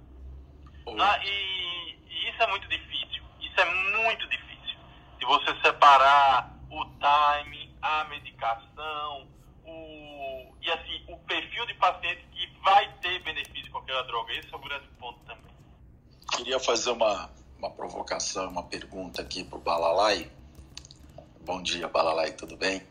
Ah, 0.98 1.18
e, 1.24 1.98
e, 2.08 2.30
isso 2.30 2.42
é 2.42 2.46
muito 2.46 2.68
difícil. 2.68 3.22
Isso 3.40 3.60
é 3.60 3.64
muito 3.64 4.28
difícil. 4.28 4.78
De 5.18 5.26
você 5.26 5.54
separar 5.60 6.50
o 6.70 6.84
time, 6.84 7.61
a 7.82 8.04
medicação, 8.04 9.26
o, 9.66 10.54
e 10.62 10.70
assim, 10.70 11.04
o 11.08 11.16
perfil 11.18 11.66
de 11.66 11.74
paciente 11.74 12.24
que 12.32 12.46
vai 12.62 12.90
ter 13.00 13.20
benefício 13.22 13.70
com 13.72 13.78
aquela 13.78 14.02
droga. 14.02 14.32
Esse 14.32 14.52
é 14.52 14.56
o 14.56 14.60
grande 14.60 14.86
ponto 14.98 15.18
também. 15.26 15.52
Queria 16.36 16.60
fazer 16.60 16.90
uma, 16.90 17.30
uma 17.58 17.70
provocação, 17.70 18.48
uma 18.48 18.62
pergunta 18.62 19.20
aqui 19.20 19.44
para 19.44 19.58
o 19.58 19.60
Balalai. 19.60 20.30
Bom 21.44 21.60
dia, 21.60 21.88
Balalai, 21.88 22.32
tudo 22.32 22.56
bem? 22.56 22.82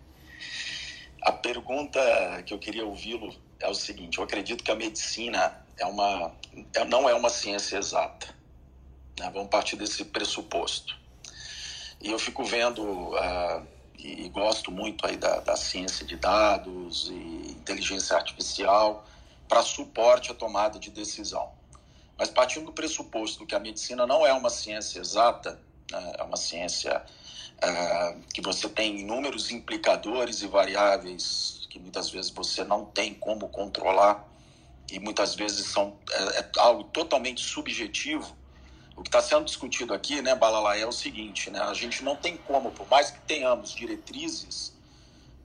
A 1.21 1.31
pergunta 1.31 2.43
que 2.45 2.53
eu 2.53 2.59
queria 2.59 2.85
ouvi-lo 2.85 3.33
é 3.59 3.67
o 3.69 3.73
seguinte: 3.73 4.17
eu 4.17 4.23
acredito 4.23 4.63
que 4.63 4.71
a 4.71 4.75
medicina 4.75 5.65
é 5.77 5.85
uma, 5.85 6.33
é, 6.75 6.83
não 6.83 7.07
é 7.07 7.13
uma 7.13 7.29
ciência 7.29 7.77
exata. 7.77 8.35
Né? 9.19 9.29
Vamos 9.33 9.49
partir 9.49 9.75
desse 9.77 10.03
pressuposto. 10.03 10.99
E 12.01 12.09
eu 12.11 12.17
fico 12.17 12.43
vendo 12.43 12.83
uh, 12.83 13.67
e, 14.03 14.25
e, 14.25 14.29
gosto 14.29 14.71
muito 14.71 15.05
aí 15.05 15.17
da, 15.17 15.39
da 15.39 15.55
ciência 15.55 16.05
de 16.05 16.15
dados 16.15 17.09
e 17.09 17.51
inteligência 17.51 18.15
artificial 18.15 19.05
para 19.47 19.61
suporte 19.61 20.31
à 20.31 20.35
tomada 20.35 20.79
de 20.79 20.89
decisão. 20.89 21.51
Mas 22.17 22.29
partindo 22.29 22.65
do 22.67 22.73
pressuposto 22.73 23.45
que 23.45 23.55
a 23.55 23.59
medicina 23.59 24.05
não 24.05 24.25
é 24.25 24.33
uma 24.33 24.49
ciência 24.49 24.99
exata, 24.99 25.59
né? 25.91 26.13
é 26.17 26.23
uma 26.23 26.37
ciência 26.37 27.03
uh, 27.57 28.21
que 28.33 28.41
você 28.41 28.69
tem 28.69 28.99
inúmeros 28.99 29.51
implicadores 29.51 30.41
e 30.41 30.47
variáveis 30.47 31.61
que 31.71 31.79
muitas 31.79 32.09
vezes 32.09 32.29
você 32.29 32.65
não 32.65 32.83
tem 32.85 33.13
como 33.13 33.47
controlar, 33.47 34.27
e 34.91 34.99
muitas 34.99 35.33
vezes 35.35 35.67
são 35.67 35.97
é, 36.11 36.39
é 36.39 36.49
algo 36.57 36.83
totalmente 36.83 37.41
subjetivo. 37.41 38.35
O 39.01 39.03
que 39.03 39.09
está 39.09 39.19
sendo 39.21 39.45
discutido 39.45 39.93
aqui, 39.93 40.21
né, 40.21 40.35
Balalá, 40.35 40.77
é 40.77 40.85
o 40.85 40.91
seguinte, 40.91 41.49
né, 41.49 41.59
a 41.59 41.73
gente 41.73 42.03
não 42.03 42.15
tem 42.15 42.37
como, 42.37 42.71
por 42.71 42.87
mais 42.87 43.09
que 43.09 43.19
tenhamos 43.21 43.73
diretrizes 43.73 44.71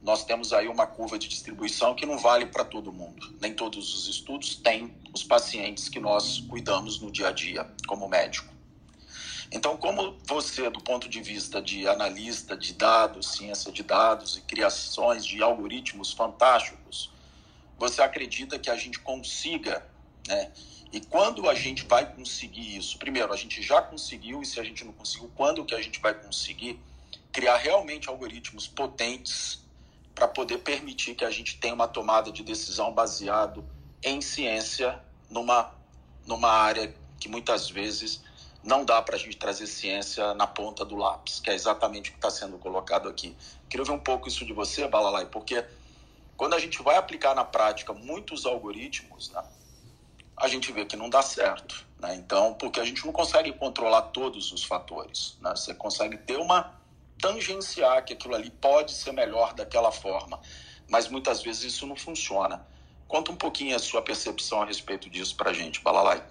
nós 0.07 0.25
temos 0.25 0.53
aí 0.53 0.69
uma 0.69 0.87
curva 0.87 1.19
de 1.19 1.27
distribuição 1.27 1.93
que 1.93 2.07
não 2.07 2.17
vale 2.17 2.47
para 2.47 2.65
todo 2.65 2.93
mundo. 2.93 3.35
Nem 3.41 3.53
todos 3.53 3.93
os 3.93 4.07
estudos 4.07 4.55
têm 4.55 4.95
os 5.13 5.25
pacientes 5.25 5.89
que 5.89 5.99
nós 5.99 6.39
cuidamos 6.49 7.01
no 7.01 7.11
dia 7.11 7.29
a 7.29 7.33
dia 7.33 7.69
como 7.89 8.09
médico. 8.09 8.55
Então, 9.51 9.77
como 9.77 10.17
você, 10.25 10.71
do 10.71 10.81
ponto 10.81 11.09
de 11.09 11.21
vista 11.21 11.61
de 11.61 11.89
analista 11.89 12.57
de 12.57 12.73
dados, 12.75 13.33
ciência 13.33 13.73
de 13.73 13.83
dados 13.83 14.37
e 14.37 14.43
criações 14.43 15.27
de 15.27 15.43
algoritmos 15.43 16.13
fantásticos, 16.13 17.11
você 17.77 18.01
acredita 18.01 18.61
que 18.61 18.71
a 18.71 18.77
gente 18.77 19.01
consiga, 19.01 19.85
né? 20.29 20.53
E 20.93 21.01
quando 21.01 21.49
a 21.49 21.55
gente 21.55 21.85
vai 21.85 22.11
conseguir 22.15 22.77
isso? 22.77 22.99
Primeiro, 22.99 23.33
a 23.33 23.37
gente 23.37 23.61
já 23.61 23.83
conseguiu, 23.83 24.41
e 24.43 24.47
se 24.47 24.61
a 24.61 24.65
gente 24.65 24.85
não 24.85 24.93
conseguiu, 24.93 25.31
quando 25.35 25.65
que 25.65 25.75
a 25.75 25.83
gente 25.83 26.01
vai 26.01 26.15
conseguir 26.15 26.81
criar 27.33 27.57
realmente 27.57 28.09
algoritmos 28.09 28.67
potentes 28.67 29.65
para 30.15 30.27
poder 30.27 30.59
permitir 30.59 31.15
que 31.15 31.25
a 31.25 31.31
gente 31.31 31.59
tenha 31.59 31.75
uma 31.75 31.87
tomada 31.87 32.33
de 32.33 32.43
decisão 32.43 32.93
baseado 32.93 33.65
em 34.03 34.21
ciência 34.21 34.99
numa, 35.29 35.71
numa 36.27 36.51
área 36.51 36.95
que 37.21 37.29
muitas 37.29 37.69
vezes 37.69 38.23
não 38.63 38.85
dá 38.85 39.03
para 39.03 39.17
a 39.17 39.19
gente 39.19 39.37
trazer 39.37 39.67
ciência 39.67 40.35
na 40.35 40.47
ponta 40.47 40.85
do 40.85 40.97
lápis, 40.97 41.41
que 41.41 41.51
é 41.51 41.55
exatamente 41.55 42.11
o 42.11 42.13
que 42.13 42.19
está 42.19 42.31
sendo 42.31 42.59
colocado 42.59 43.09
aqui. 43.09 43.37
Queria 43.69 43.85
ver 43.85 43.93
um 43.93 43.99
pouco 43.99 44.29
isso 44.29 44.45
de 44.45 44.53
você, 44.53 44.89
Balalai, 44.89 45.27
porque 45.27 45.65
quando 46.37 46.55
a 46.55 46.59
gente 46.59 46.83
vai 46.83 46.97
aplicar 46.97 47.35
na 47.35 47.45
prática 47.45 47.93
muitos 47.93 48.47
algoritmos, 48.47 49.31
né, 49.31 49.43
a 50.37 50.49
gente 50.49 50.71
vê 50.73 50.85
que 50.85 50.97
não 50.97 51.09
dá 51.09 51.23
certo. 51.23 51.87
Né? 51.99 52.15
Então, 52.17 52.55
porque 52.55 52.79
a 52.79 52.85
gente 52.85 53.05
não 53.05 53.13
consegue 53.13 53.53
controlar 53.53 54.03
todos 54.03 54.53
os 54.53 54.65
fatores. 54.65 55.37
Né? 55.41 55.51
Você 55.51 55.75
consegue 55.75 56.19
ter 56.19 56.37
uma 56.37 56.75
tangenciar 57.19 58.05
que 58.05 58.13
aquilo 58.13 58.35
ali 58.35 58.51
pode 58.51 58.93
ser 58.93 59.13
melhor 59.13 59.55
daquela 59.55 59.91
forma, 59.91 60.39
mas 60.89 61.09
muitas 61.09 61.43
vezes 61.43 61.75
isso 61.75 61.87
não 61.87 61.97
funciona. 61.97 62.67
Conta 63.09 63.33
um 63.33 63.37
pouquinho 63.37 63.75
a 63.75 63.79
sua 63.79 64.03
percepção 64.03 64.63
a 64.63 64.67
respeito 64.67 65.09
disso 65.09 65.35
para 65.37 65.51
a 65.51 65.55
gente, 65.55 65.81
Balalai. 65.81 66.23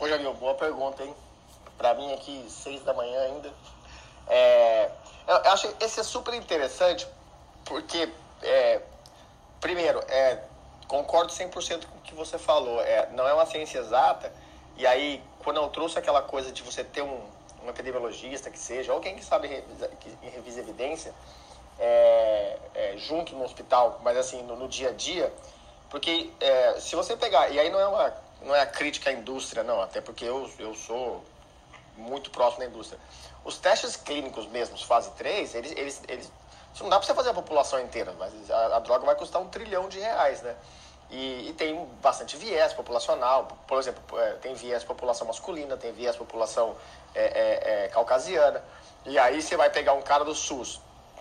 Ô, 0.00 0.08
Jamil, 0.08 0.32
boa 0.34 0.54
pergunta, 0.54 1.02
hein? 1.02 1.14
Para 1.76 1.94
mim 1.94 2.12
aqui, 2.12 2.46
seis 2.48 2.82
da 2.82 2.94
manhã 2.94 3.20
ainda. 3.20 3.52
É, 4.28 4.90
eu 5.26 5.52
acho 5.52 5.68
que 5.68 5.84
esse 5.84 6.00
é 6.00 6.02
super 6.02 6.34
interessante, 6.34 7.06
porque, 7.64 8.08
é, 8.42 8.80
primeiro, 9.60 9.98
é, 10.08 10.44
concordo 10.88 11.32
100% 11.32 11.86
com 11.86 11.98
o 11.98 12.00
que 12.00 12.14
você 12.14 12.38
falou. 12.38 12.80
É, 12.80 13.08
não 13.12 13.28
é 13.28 13.32
uma 13.32 13.46
ciência 13.46 13.78
exata, 13.78 14.32
e 14.76 14.86
aí, 14.86 15.22
quando 15.44 15.58
eu 15.58 15.68
trouxe 15.68 15.98
aquela 15.98 16.22
coisa 16.22 16.50
de 16.50 16.62
você 16.62 16.82
ter 16.82 17.02
um, 17.02 17.20
um 17.64 17.68
epidemiologista 17.68 18.50
que 18.50 18.58
seja, 18.58 18.92
ou 18.94 19.00
quem 19.00 19.14
que 19.14 19.24
sabe 19.24 19.46
revisa, 19.48 19.88
que 20.00 20.10
revisa 20.30 20.60
evidência, 20.60 21.14
é, 21.78 22.58
é, 22.74 22.94
junto 22.96 23.34
no 23.34 23.44
hospital, 23.44 24.00
mas 24.02 24.16
assim, 24.16 24.42
no, 24.42 24.56
no 24.56 24.68
dia 24.68 24.90
a 24.90 24.92
dia, 24.92 25.32
porque 25.90 26.30
é, 26.40 26.80
se 26.80 26.96
você 26.96 27.16
pegar, 27.16 27.50
e 27.50 27.58
aí 27.58 27.70
não 27.70 27.78
é 27.78 27.86
uma 27.86 28.28
não 28.40 28.54
é 28.54 28.60
a 28.60 28.66
crítica 28.66 29.10
à 29.10 29.12
indústria, 29.12 29.64
não, 29.64 29.80
até 29.82 30.00
porque 30.00 30.24
eu, 30.24 30.48
eu 30.60 30.72
sou 30.74 31.24
muito 31.96 32.30
próximo 32.30 32.60
da 32.60 32.66
indústria. 32.66 33.00
Os 33.44 33.58
testes 33.58 33.96
clínicos 33.96 34.46
mesmos, 34.46 34.82
fase 34.82 35.10
3, 35.12 35.56
eles, 35.56 35.72
eles, 35.72 36.02
eles 36.06 36.32
isso 36.72 36.82
não 36.82 36.90
dá 36.90 36.98
para 36.98 37.06
você 37.06 37.14
fazer 37.14 37.30
a 37.30 37.34
população 37.34 37.80
inteira, 37.80 38.14
mas 38.18 38.32
a, 38.50 38.76
a, 38.76 38.78
droga 38.78 39.04
vai 39.04 39.14
custar 39.14 39.40
um 39.42 39.48
trilhão 39.48 39.88
de 39.88 39.98
reais, 39.98 40.42
né? 40.42 40.54
E, 41.10 41.48
e 41.48 41.52
tem 41.54 41.86
bastante 42.02 42.36
viés 42.36 42.72
populacional, 42.74 43.48
por 43.66 43.78
exemplo, 43.78 44.20
é, 44.20 44.32
tem 44.32 44.54
viés 44.54 44.84
população 44.84 45.26
masculina, 45.26 45.76
tem 45.76 45.90
viés 45.92 46.14
população 46.16 46.76
é, 47.14 47.24
é, 47.24 47.84
é, 47.84 47.88
caucasiana. 47.88 48.62
E 49.06 49.18
aí 49.18 49.40
você 49.40 49.56
vai 49.56 49.70
pegar 49.70 49.94
um 49.94 50.02
cara 50.02 50.24
do 50.24 50.34
SUS. 50.34 50.80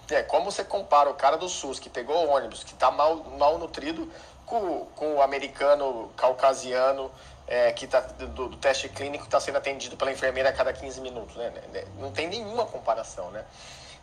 É, 0.10 0.24
como 0.24 0.52
você 0.52 0.64
compara 0.64 1.10
o 1.10 1.14
cara 1.14 1.38
do 1.38 1.48
SUS 1.48 1.80
que 1.80 1.90
pegou 1.90 2.28
ônibus, 2.30 2.64
que 2.64 2.74
está 2.74 2.92
mal, 2.92 3.16
mal 3.16 3.58
nutrido, 3.58 4.12
com, 4.46 4.86
com 4.96 5.16
o 5.16 5.22
americano 5.22 6.12
caucasiano 6.16 7.12
é, 7.48 7.72
que 7.72 7.88
tá, 7.88 8.02
do, 8.02 8.50
do 8.50 8.58
teste 8.58 8.90
clínico 8.90 9.26
está 9.26 9.40
sendo 9.40 9.58
atendido 9.58 9.96
pela 9.96 10.12
enfermeira 10.12 10.50
a 10.50 10.54
cada 10.54 10.74
15 10.74 11.02
minutos. 11.02 11.36
Né? 11.36 11.50
né? 11.72 11.86
Não 11.98 12.12
tem 12.12 12.28
nenhuma 12.28 12.66
comparação, 12.66 13.32
né? 13.32 13.46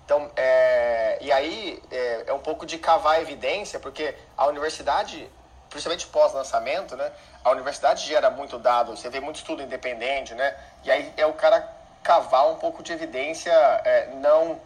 Então, 0.05 0.31
é, 0.37 1.19
e 1.21 1.33
aí 1.33 1.83
é, 1.91 2.25
é, 2.27 2.33
um 2.33 2.39
pouco 2.39 2.67
de 2.67 2.79
cavar 2.79 3.15
a 3.15 3.21
evidência, 3.21 3.81
porque 3.81 4.15
a 4.37 4.47
universidade, 4.47 5.31
principalmente 5.71 6.07
pós-lançamento, 6.09 6.97
né? 6.97 7.11
A 7.43 7.51
universidade 7.51 8.07
gera 8.07 8.31
muito 8.31 8.59
dado, 8.59 8.97
você 8.97 9.09
vê 9.09 9.21
muito 9.21 9.37
estudo 9.37 9.63
independente, 9.63 10.35
né? 10.35 10.57
E 10.85 10.91
aí 10.91 11.13
é 11.17 11.27
o 11.27 11.33
cara 11.33 11.67
cavar 12.03 12.49
um 12.51 12.57
pouco 12.57 12.83
de 12.83 12.93
evidência, 12.93 13.51
é, 13.51 14.11
não, 14.17 14.61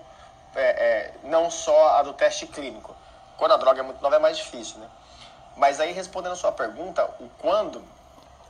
é, 0.56 0.66
é, 0.66 1.14
não 1.22 1.50
só 1.50 1.98
a 1.98 2.02
do 2.02 2.12
teste 2.12 2.46
clínico. 2.46 2.94
Quando 3.36 3.54
a 3.54 3.56
droga 3.56 3.80
é 3.80 3.82
muito 3.82 4.02
nova 4.02 4.16
é 4.16 4.18
mais 4.18 4.36
difícil, 4.36 4.78
né? 4.78 4.88
Mas 5.56 5.80
aí, 5.80 5.92
respondendo 5.92 6.32
a 6.32 6.36
sua 6.36 6.52
pergunta, 6.52 7.04
o 7.18 7.28
quando, 7.40 7.84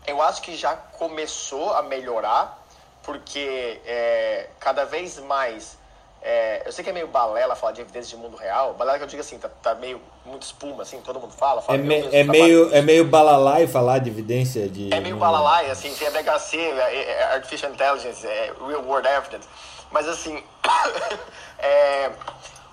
eu 0.07 0.21
acho 0.23 0.43
que 0.43 0.55
já 0.57 0.77
começou 0.77 1.75
a 1.75 1.83
melhorar, 1.83 2.59
porque 3.03 3.81
é, 3.87 4.51
cada 4.59 4.85
vez 4.85 5.19
mais. 5.19 5.78
É, 6.21 6.63
eu 6.67 6.73
sei 6.73 6.83
que 6.83 6.91
é 6.91 6.93
meio 6.93 7.07
balela 7.07 7.55
falar 7.55 7.73
de 7.73 7.81
evidência 7.81 8.17
de 8.17 8.23
mundo 8.23 8.37
real. 8.37 8.75
Balela 8.75 8.99
que 8.99 9.05
eu 9.05 9.09
digo 9.09 9.21
assim, 9.21 9.39
tá, 9.39 9.49
tá 9.49 9.75
meio 9.75 10.01
muito 10.27 10.43
espuma, 10.43 10.83
assim, 10.83 11.01
todo 11.01 11.21
mundo 11.21 11.33
fala. 11.33 11.63
fala 11.63 11.79
é, 11.79 11.83
me, 11.83 12.15
é, 12.15 12.25
meio, 12.25 12.75
é 12.75 12.83
meio 12.83 13.05
balalai 13.05 13.67
falar 13.67 13.99
de 13.99 14.11
evidência 14.11 14.69
de. 14.69 14.93
É 14.93 15.01
meio 15.01 15.17
balalai, 15.17 15.71
assim, 15.71 15.95
tem 15.95 16.11
BHC, 16.11 16.57
é, 16.57 17.11
é, 17.11 17.35
Artificial 17.35 17.73
Intelligence, 17.73 18.27
é, 18.27 18.53
Real 18.67 18.83
World 18.85 19.09
Evidence. 19.09 19.49
Mas 19.91 20.09
assim. 20.09 20.43
é, 21.59 22.11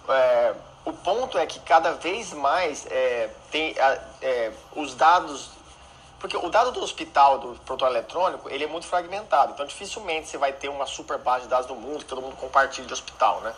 é 0.09 0.53
o 0.85 0.93
ponto 0.93 1.37
é 1.37 1.45
que 1.47 1.59
cada 1.61 1.93
vez 1.93 2.31
mais 2.31 2.85
é, 2.91 3.29
tem 3.51 3.75
é, 4.21 4.51
os 4.75 4.93
dados 4.93 5.49
porque 6.19 6.37
o 6.37 6.49
dado 6.49 6.71
do 6.71 6.81
hospital, 6.81 7.39
do 7.39 7.59
prontuário 7.65 7.95
eletrônico, 7.95 8.49
ele 8.49 8.63
é 8.63 8.67
muito 8.67 8.87
fragmentado. 8.87 9.53
Então, 9.53 9.65
dificilmente 9.65 10.27
você 10.27 10.37
vai 10.37 10.53
ter 10.53 10.69
uma 10.69 10.85
super 10.85 11.17
base 11.17 11.43
de 11.43 11.49
dados 11.49 11.67
do 11.67 11.75
mundo 11.75 11.99
que 11.99 12.05
todo 12.05 12.21
mundo 12.21 12.35
compartilha 12.35 12.87
de 12.87 12.93
hospital, 12.93 13.41
né? 13.41 13.53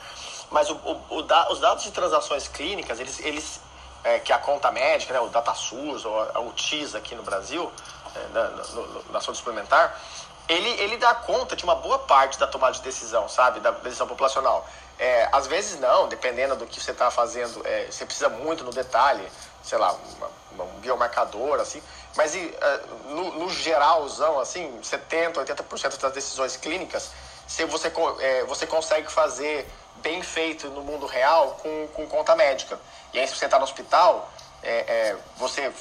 Mas 0.50 0.70
o, 0.70 0.76
o, 0.76 1.18
o 1.18 1.22
da, 1.24 1.52
os 1.52 1.60
dados 1.60 1.84
de 1.84 1.92
transações 1.92 2.48
clínicas, 2.48 3.00
eles, 3.00 3.20
eles 3.20 3.62
é, 4.04 4.20
que 4.20 4.32
é 4.32 4.36
a 4.36 4.40
conta 4.40 4.72
médica, 4.72 5.14
né, 5.14 5.20
o 5.20 5.28
DataSUS 5.28 6.06
ou 6.06 6.22
a, 6.22 6.40
o 6.40 6.52
TIS 6.54 6.96
aqui 6.96 7.16
no 7.16 7.24
Brasil, 7.24 7.72
é, 8.16 8.28
na, 8.34 8.50
no, 8.50 9.12
na 9.12 9.22
saúde 9.22 9.38
suplementar, 9.38 10.00
ele, 10.48 10.70
ele 10.82 10.98
dá 10.98 11.14
conta 11.14 11.56
de 11.56 11.64
uma 11.64 11.76
boa 11.76 12.00
parte 12.00 12.40
da 12.40 12.48
tomada 12.48 12.74
de 12.74 12.82
decisão, 12.82 13.28
sabe? 13.28 13.60
Da 13.60 13.72
decisão 13.72 14.08
populacional. 14.08 14.66
É, 14.98 15.28
às 15.32 15.46
vezes 15.46 15.80
não, 15.80 16.08
dependendo 16.08 16.56
do 16.56 16.66
que 16.66 16.80
você 16.80 16.92
está 16.92 17.12
fazendo, 17.12 17.62
é, 17.66 17.86
você 17.92 18.06
precisa 18.06 18.30
muito 18.30 18.64
no 18.64 18.72
detalhe, 18.72 19.30
sei 19.68 19.78
lá, 19.78 19.96
uma, 20.52 20.64
um 20.64 20.80
biomarcador, 20.80 21.60
assim, 21.60 21.82
mas 22.16 22.34
e, 22.36 22.40
é, 22.40 22.82
no, 23.10 23.40
no 23.40 23.50
geralzão, 23.50 24.40
assim, 24.40 24.80
70%, 24.82 25.34
80% 25.34 26.00
das 26.00 26.14
decisões 26.14 26.58
clínicas, 26.58 27.12
se 27.48 27.64
você, 27.66 27.92
é, 28.20 28.44
você 28.46 28.66
consegue 28.66 29.12
fazer 29.12 29.70
bem 29.98 30.22
feito 30.22 30.68
no 30.70 30.84
mundo 30.84 31.06
real 31.06 31.60
com, 31.62 31.88
com 31.94 32.08
conta 32.08 32.36
médica. 32.36 32.80
E 33.14 33.20
aí, 33.20 33.28
se 33.28 33.36
você 33.36 33.46
está 33.46 33.58
no 33.58 33.64
hospital, 33.64 34.30
é, 34.64 34.72
é, 34.72 35.18
você, 35.38 35.72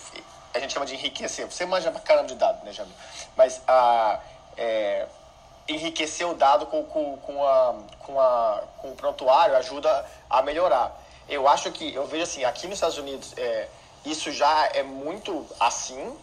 a 0.54 0.58
gente 0.58 0.72
chama 0.72 0.86
de 0.86 0.94
enriquecer, 0.94 1.46
você 1.46 1.66
manja 1.66 1.90
pra 1.90 2.00
caramba 2.00 2.28
de 2.28 2.34
dado, 2.34 2.64
né, 2.64 2.72
Jamil? 2.72 2.94
Mas 3.36 3.60
a. 3.66 4.20
É, 4.56 5.06
enriquecer 5.68 6.26
o 6.26 6.34
dado 6.34 6.66
com, 6.66 6.84
com, 6.84 7.16
com, 7.18 7.44
a, 7.44 7.74
com, 7.98 8.20
a, 8.20 8.62
com 8.78 8.92
o 8.92 8.94
prontuário 8.94 9.56
ajuda 9.56 10.06
a 10.30 10.42
melhorar. 10.42 10.96
Eu 11.28 11.48
acho 11.48 11.72
que, 11.72 11.92
eu 11.92 12.06
vejo 12.06 12.22
assim, 12.22 12.44
aqui 12.44 12.66
nos 12.66 12.76
Estados 12.76 12.98
Unidos, 12.98 13.34
é, 13.36 13.68
isso 14.10 14.30
já 14.30 14.70
é 14.72 14.82
muito 14.82 15.46
assim, 15.58 16.16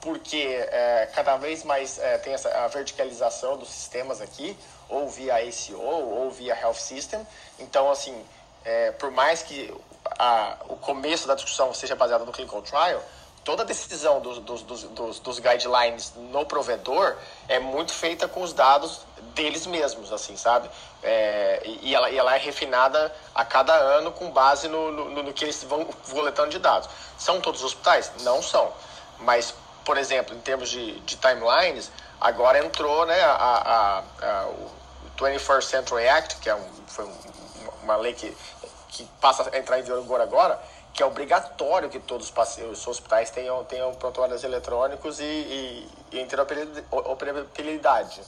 porque 0.00 0.58
é, 0.70 1.10
cada 1.14 1.36
vez 1.36 1.64
mais 1.64 1.98
é, 1.98 2.18
tem 2.18 2.34
essa 2.34 2.48
a 2.48 2.68
verticalização 2.68 3.56
dos 3.56 3.70
sistemas 3.70 4.20
aqui, 4.20 4.56
ou 4.88 5.08
via 5.08 5.36
ACO, 5.36 5.80
ou 5.80 6.30
via 6.30 6.58
Health 6.58 6.74
System. 6.74 7.26
Então, 7.58 7.90
assim, 7.90 8.24
é, 8.64 8.92
por 8.92 9.10
mais 9.10 9.42
que 9.42 9.74
a, 10.18 10.58
o 10.68 10.76
começo 10.76 11.26
da 11.26 11.34
discussão 11.34 11.72
seja 11.72 11.96
baseado 11.96 12.24
no 12.24 12.32
clinical 12.32 12.62
trial, 12.62 13.02
toda 13.44 13.64
decisão 13.64 14.20
dos, 14.20 14.38
dos, 14.38 14.62
dos, 14.62 15.20
dos, 15.20 15.38
guidelines 15.38 16.12
no 16.16 16.46
provedor 16.46 17.14
é 17.46 17.58
muito 17.58 17.92
feita 17.92 18.26
com 18.26 18.42
os 18.42 18.52
dados 18.52 19.02
deles 19.34 19.66
mesmos, 19.66 20.12
assim, 20.12 20.36
sabe? 20.36 20.68
É, 21.02 21.62
e, 21.82 21.94
ela, 21.94 22.10
e 22.10 22.16
ela 22.16 22.34
é 22.34 22.38
refinada 22.38 23.14
a 23.34 23.44
cada 23.44 23.74
ano 23.74 24.10
com 24.12 24.30
base 24.30 24.66
no, 24.68 24.90
no, 24.90 25.22
no, 25.22 25.32
que 25.32 25.44
eles 25.44 25.62
vão 25.64 25.84
coletando 26.10 26.50
de 26.50 26.58
dados. 26.58 26.88
São 27.18 27.40
todos 27.40 27.60
os 27.60 27.66
hospitais? 27.66 28.10
Não 28.20 28.42
são. 28.42 28.72
Mas, 29.20 29.54
por 29.84 29.98
exemplo, 29.98 30.34
em 30.34 30.40
termos 30.40 30.70
de, 30.70 30.98
de 31.00 31.16
timelines, 31.16 31.90
agora 32.20 32.64
entrou 32.64 33.04
né, 33.04 33.20
a, 33.22 34.02
a, 34.20 34.26
a, 34.26 34.46
o 34.46 34.70
21st 35.18 35.62
Century 35.62 36.08
Act, 36.08 36.36
que 36.36 36.48
é 36.48 36.54
um, 36.54 36.66
foi 36.86 37.06
uma 37.82 37.96
lei 37.96 38.14
que, 38.14 38.34
que 38.88 39.04
passa 39.20 39.50
a 39.52 39.58
entrar 39.58 39.78
em 39.78 39.82
vigor 39.82 40.20
agora, 40.20 40.58
que 40.94 41.02
é 41.02 41.06
obrigatório 41.06 41.90
que 41.90 41.98
todos 41.98 42.32
os 42.70 42.86
hospitais 42.86 43.30
tenham, 43.30 43.64
tenham 43.64 43.92
prontuários 43.94 44.44
eletrônicos 44.44 45.18
e, 45.18 45.24
e, 45.24 45.88
e 46.12 46.20
interoperabilidade. 46.20 48.20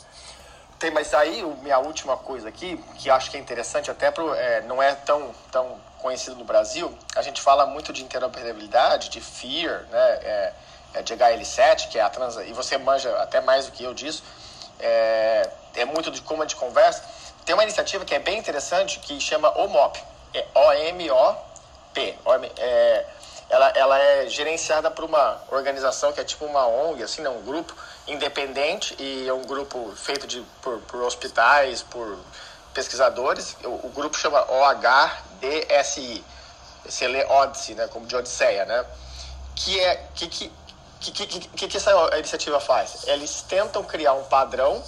tem, 0.77 0.91
mas 0.91 1.15
aí, 1.15 1.45
minha 1.63 1.79
última 1.79 2.17
coisa 2.17 2.49
aqui, 2.49 2.77
que 2.99 3.09
acho 3.09 3.31
que 3.31 3.37
é 3.37 3.41
interessante, 3.41 3.89
até 3.89 4.11
pro, 4.11 4.35
é, 4.35 4.63
não 4.63 4.83
é 4.83 4.97
tão, 4.97 5.33
tão 5.53 5.81
conhecido 6.01 6.35
no 6.35 6.45
Brasil, 6.45 6.93
a 7.15 7.23
gente 7.23 7.41
fala 7.41 7.67
muito 7.67 7.93
de 7.93 8.03
interoperabilidade, 8.03 9.11
de 9.11 9.21
FEAR, 9.21 9.85
né, 9.89 10.19
é, 10.23 10.53
é 10.95 11.03
de 11.03 11.15
HL7, 11.15 11.89
que 11.89 12.01
é 12.01 12.03
a 12.03 12.11
trans, 12.11 12.37
e 12.37 12.53
você 12.53 12.77
manja 12.77 13.17
até 13.23 13.41
mais 13.41 13.67
do 13.67 13.73
que 13.73 13.85
eu 13.85 13.95
disso, 13.95 14.25
é, 14.81 15.49
é 15.77 15.85
muito 15.85 16.11
de 16.11 16.21
como 16.21 16.43
a 16.43 16.45
gente 16.45 16.57
conversa. 16.57 17.05
Tem 17.45 17.55
uma 17.55 17.63
iniciativa 17.63 18.05
que 18.05 18.13
é 18.13 18.19
bem 18.19 18.39
interessante, 18.39 18.99
que 18.99 19.21
chama 19.21 19.57
OMOP, 19.57 20.03
é 20.35 20.45
O-M-O-P, 21.97 22.53
é, 22.59 23.07
ela, 23.49 23.69
ela 23.71 23.99
é 23.99 24.29
gerenciada 24.29 24.91
por 24.91 25.05
uma 25.05 25.41
organização 25.51 26.13
que 26.13 26.21
é 26.21 26.25
tipo 26.25 26.45
uma 26.45 26.67
ONG, 26.67 27.03
assim, 27.03 27.23
né, 27.23 27.29
um 27.29 27.43
grupo 27.43 27.75
independente 28.07 28.97
e 28.99 29.29
é 29.29 29.33
um 29.33 29.43
grupo 29.43 29.93
feito 29.97 30.27
de, 30.27 30.41
por, 30.61 30.79
por 30.81 31.03
hospitais, 31.03 31.83
por 31.83 32.19
pesquisadores. 32.75 33.57
O, 33.65 33.87
o, 33.87 33.93
grupo 33.95 34.19
chama 34.19 34.45
OHDSI, 34.51 36.25
você 36.85 37.09
lê 37.09 37.25
Odyssey, 37.25 37.75
né, 37.75 37.89
como 37.89 38.07
de 38.07 38.17
Odisseia, 38.17 38.65
né? 38.65 38.85
Que 39.55 39.81
é 39.81 39.97
que 40.15 40.29
que, 40.29 40.53
que, 41.01 41.13
que, 41.27 41.41
que, 41.49 41.69
que 41.69 41.77
essa 41.77 41.93
iniciativa 42.19 42.59
faz? 42.59 43.07
Eles 43.07 43.43
tentam 43.43 43.85
criar 43.85 44.15
um 44.15 44.25
padrão, 44.25 44.83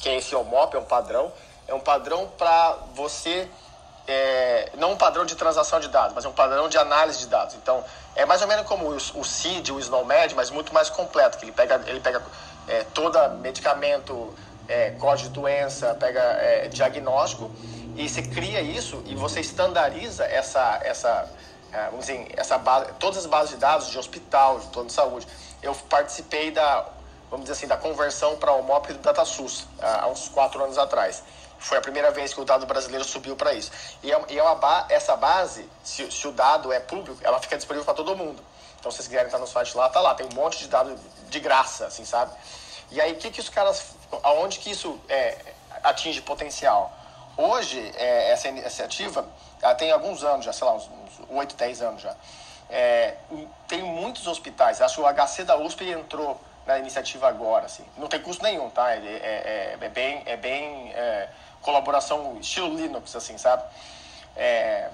que 0.00 0.08
é 0.08 0.16
esse 0.16 0.34
OMOP, 0.34 0.76
é 0.76 0.78
um 0.78 0.84
padrão, 0.84 1.32
é 1.66 1.74
um 1.74 1.80
padrão 1.80 2.28
para 2.38 2.78
você 2.94 3.48
é, 4.06 4.70
não 4.76 4.92
um 4.92 4.96
padrão 4.96 5.24
de 5.24 5.34
transação 5.34 5.80
de 5.80 5.88
dados, 5.88 6.14
mas 6.14 6.24
um 6.24 6.32
padrão 6.32 6.68
de 6.68 6.76
análise 6.76 7.20
de 7.20 7.26
dados. 7.26 7.54
Então, 7.54 7.84
é 8.14 8.24
mais 8.24 8.42
ou 8.42 8.48
menos 8.48 8.66
como 8.66 8.90
o, 8.90 8.96
o 8.96 9.24
CID, 9.24 9.72
o 9.72 9.78
SNOMED, 9.78 10.34
mas 10.34 10.50
muito 10.50 10.72
mais 10.74 10.90
completo, 10.90 11.38
que 11.38 11.44
ele 11.44 11.52
pega, 11.52 11.80
ele 11.86 12.00
pega 12.00 12.22
é, 12.68 12.84
todo 12.92 13.18
medicamento, 13.40 14.34
é, 14.68 14.90
código 14.92 15.28
de 15.28 15.34
doença, 15.34 15.94
pega 15.94 16.20
é, 16.20 16.68
diagnóstico, 16.68 17.50
e 17.96 18.08
você 18.08 18.22
cria 18.22 18.60
isso 18.60 19.02
e 19.06 19.14
você 19.14 19.40
estandariza 19.40 20.24
essa, 20.24 20.80
essa, 20.82 21.28
é, 21.72 21.84
vamos 21.86 22.06
dizer, 22.06 22.26
essa 22.36 22.58
base, 22.58 22.90
todas 22.98 23.18
as 23.18 23.26
bases 23.26 23.50
de 23.50 23.56
dados 23.56 23.88
de 23.88 23.98
hospital, 23.98 24.58
de 24.58 24.66
plano 24.68 24.88
de 24.88 24.94
saúde. 24.94 25.26
Eu 25.62 25.74
participei 25.88 26.50
da, 26.50 26.86
vamos 27.30 27.44
dizer 27.44 27.52
assim, 27.52 27.66
da 27.66 27.76
conversão 27.76 28.36
para 28.36 28.52
o 28.52 28.62
MOP 28.62 28.92
do 28.92 28.98
DataSUS, 28.98 29.66
há 29.80 30.06
uns 30.08 30.28
quatro 30.28 30.62
anos 30.62 30.76
atrás. 30.76 31.22
Foi 31.64 31.78
a 31.78 31.80
primeira 31.80 32.10
vez 32.10 32.34
que 32.34 32.40
o 32.40 32.44
dado 32.44 32.66
brasileiro 32.66 33.02
subiu 33.04 33.34
para 33.36 33.54
isso. 33.54 33.72
E, 34.02 34.12
é, 34.12 34.24
e 34.28 34.38
é 34.38 34.42
uma, 34.42 34.86
essa 34.90 35.16
base, 35.16 35.66
se, 35.82 36.10
se, 36.12 36.28
o 36.28 36.32
dado 36.32 36.70
é 36.70 36.78
público, 36.78 37.18
ela 37.22 37.40
fica 37.40 37.56
disponível 37.56 37.86
para 37.86 37.94
todo 37.94 38.14
mundo. 38.14 38.44
Então, 38.78 38.92
se 38.92 38.98
vocês 38.98 39.08
quiserem 39.08 39.26
estar 39.26 39.38
no 39.38 39.46
site 39.46 39.74
lá, 39.74 39.88
tá 39.88 39.98
lá. 39.98 40.14
Tem 40.14 40.26
um 40.26 40.34
monte 40.34 40.58
de 40.58 40.68
dado 40.68 40.94
de 41.30 41.40
graça, 41.40 41.86
assim, 41.86 42.04
sabe? 42.04 42.32
E 42.90 43.00
aí, 43.00 43.12
o 43.12 43.16
que, 43.16 43.30
que 43.30 43.40
os 43.40 43.48
caras. 43.48 43.94
Aonde 44.22 44.58
que 44.58 44.70
isso 44.70 45.00
é, 45.08 45.38
atinge 45.82 46.20
potencial? 46.20 46.92
Hoje, 47.34 47.80
é, 47.96 48.30
essa 48.30 48.46
iniciativa, 48.46 49.26
ela 49.62 49.74
tem 49.74 49.90
alguns 49.90 50.22
anos 50.22 50.44
já, 50.44 50.52
sei 50.52 50.66
lá, 50.66 50.74
uns, 50.74 50.84
uns 50.84 51.30
8, 51.30 51.56
10 51.56 51.80
anos 51.80 52.02
já. 52.02 52.14
É, 52.68 53.16
tem 53.66 53.82
muitos 53.82 54.26
hospitais. 54.26 54.82
Acho 54.82 54.96
que 54.96 55.00
o 55.00 55.06
HC 55.06 55.44
da 55.44 55.56
USP 55.56 55.88
entrou 55.90 56.38
na 56.66 56.78
iniciativa 56.78 57.26
agora, 57.26 57.64
assim. 57.64 57.86
Não 57.96 58.06
tem 58.06 58.20
custo 58.20 58.42
nenhum, 58.42 58.68
tá? 58.68 58.92
É, 58.92 58.98
é, 58.98 59.78
é 59.80 59.88
bem, 59.88 60.22
é 60.26 60.36
bem 60.36 60.92
é, 60.94 61.28
colaboração 61.64 62.36
estilo 62.40 62.74
Linux, 62.76 63.16
assim, 63.16 63.36
sabe? 63.38 63.62
É, 64.36 64.88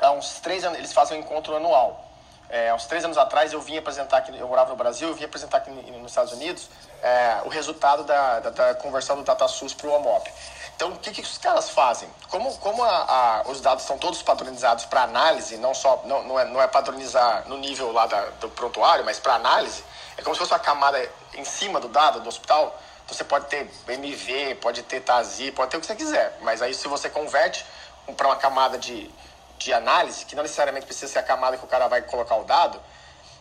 há 0.00 0.10
uns 0.12 0.40
três 0.40 0.64
anos, 0.64 0.78
eles 0.78 0.92
fazem 0.92 1.18
um 1.18 1.20
encontro 1.20 1.54
anual. 1.54 2.04
É, 2.48 2.70
há 2.70 2.74
uns 2.74 2.86
três 2.86 3.04
anos 3.04 3.18
atrás 3.18 3.52
eu 3.52 3.60
vim 3.60 3.76
apresentar 3.76 4.18
aqui, 4.18 4.36
eu 4.36 4.46
morava 4.46 4.70
no 4.70 4.76
Brasil, 4.76 5.08
eu 5.08 5.14
vim 5.14 5.24
apresentar 5.24 5.58
aqui 5.58 5.70
nos 5.70 6.10
Estados 6.10 6.32
Unidos 6.32 6.68
é, 7.02 7.40
o 7.44 7.48
resultado 7.48 8.04
da, 8.04 8.38
da, 8.40 8.50
da, 8.50 8.74
conversão 8.76 9.16
do 9.16 9.22
DataSUS 9.22 9.74
para 9.74 9.88
o 9.88 9.94
OMOP. 9.94 10.30
Então, 10.76 10.90
o 10.90 10.98
que, 10.98 11.10
que 11.10 11.22
os 11.22 11.38
caras 11.38 11.70
fazem? 11.70 12.08
Como, 12.28 12.54
como 12.58 12.84
a, 12.84 12.88
a, 12.88 13.42
os 13.50 13.60
dados 13.60 13.82
estão 13.82 13.98
todos 13.98 14.22
padronizados 14.22 14.84
para 14.84 15.02
análise, 15.02 15.56
não 15.56 15.74
só 15.74 16.02
não, 16.04 16.22
não, 16.22 16.38
é, 16.38 16.44
não 16.44 16.62
é 16.62 16.68
padronizar 16.68 17.48
no 17.48 17.56
nível 17.58 17.90
lá 17.92 18.06
da, 18.06 18.26
do 18.40 18.48
prontuário, 18.50 19.04
mas 19.04 19.18
para 19.18 19.34
análise, 19.34 19.82
é 20.16 20.22
como 20.22 20.34
se 20.34 20.38
fosse 20.38 20.52
uma 20.52 20.58
camada 20.58 21.08
em 21.34 21.44
cima 21.44 21.80
do 21.80 21.88
dado 21.88 22.20
do 22.20 22.28
hospital. 22.28 22.78
Você 23.08 23.22
pode 23.22 23.46
ter 23.46 23.70
MV, 23.88 24.56
pode 24.56 24.82
ter 24.82 25.00
TASI, 25.00 25.52
pode 25.52 25.70
ter 25.70 25.76
o 25.76 25.80
que 25.80 25.86
você 25.86 25.94
quiser, 25.94 26.36
mas 26.42 26.60
aí 26.60 26.74
se 26.74 26.88
você 26.88 27.08
converte 27.08 27.64
para 28.16 28.26
uma 28.26 28.36
camada 28.36 28.76
de, 28.78 29.10
de 29.58 29.72
análise, 29.72 30.24
que 30.24 30.34
não 30.34 30.42
necessariamente 30.42 30.86
precisa 30.86 31.12
ser 31.12 31.18
a 31.20 31.22
camada 31.22 31.56
que 31.56 31.64
o 31.64 31.68
cara 31.68 31.86
vai 31.86 32.02
colocar 32.02 32.36
o 32.36 32.44
dado, 32.44 32.80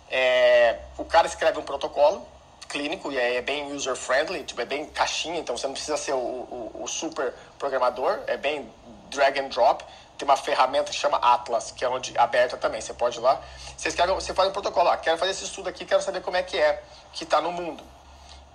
é, 0.09 0.79
o 0.97 1.05
cara 1.05 1.25
escreve 1.27 1.57
um 1.57 1.63
protocolo 1.63 2.27
clínico 2.67 3.11
e 3.11 3.17
é 3.17 3.41
bem 3.41 3.71
user-friendly, 3.73 4.43
tipo, 4.43 4.61
é 4.61 4.65
bem 4.65 4.85
caixinha, 4.85 5.39
então 5.39 5.57
você 5.57 5.65
não 5.65 5.73
precisa 5.73 5.97
ser 5.97 6.13
o, 6.13 6.17
o, 6.17 6.81
o, 6.83 6.87
super 6.87 7.33
programador, 7.57 8.19
é 8.27 8.37
bem 8.37 8.71
drag 9.09 9.39
and 9.39 9.47
drop. 9.47 9.83
Tem 10.17 10.27
uma 10.27 10.37
ferramenta 10.37 10.91
que 10.91 10.97
chama 10.97 11.17
Atlas, 11.17 11.71
que 11.71 11.83
é 11.83 11.89
onde 11.89 12.17
aberta 12.17 12.55
também, 12.55 12.79
você 12.79 12.93
pode 12.93 13.17
ir 13.17 13.21
lá. 13.21 13.41
Você, 13.77 13.89
escreve, 13.89 14.13
você 14.13 14.33
faz 14.33 14.49
um 14.49 14.51
protocolo, 14.53 14.89
ah, 14.89 14.97
quero 14.97 15.17
fazer 15.17 15.31
esse 15.31 15.43
estudo 15.43 15.67
aqui, 15.67 15.85
quero 15.85 16.01
saber 16.01 16.21
como 16.21 16.37
é 16.37 16.43
que 16.43 16.57
é, 16.57 16.81
que 17.11 17.23
está 17.23 17.41
no 17.41 17.51
mundo. 17.51 17.83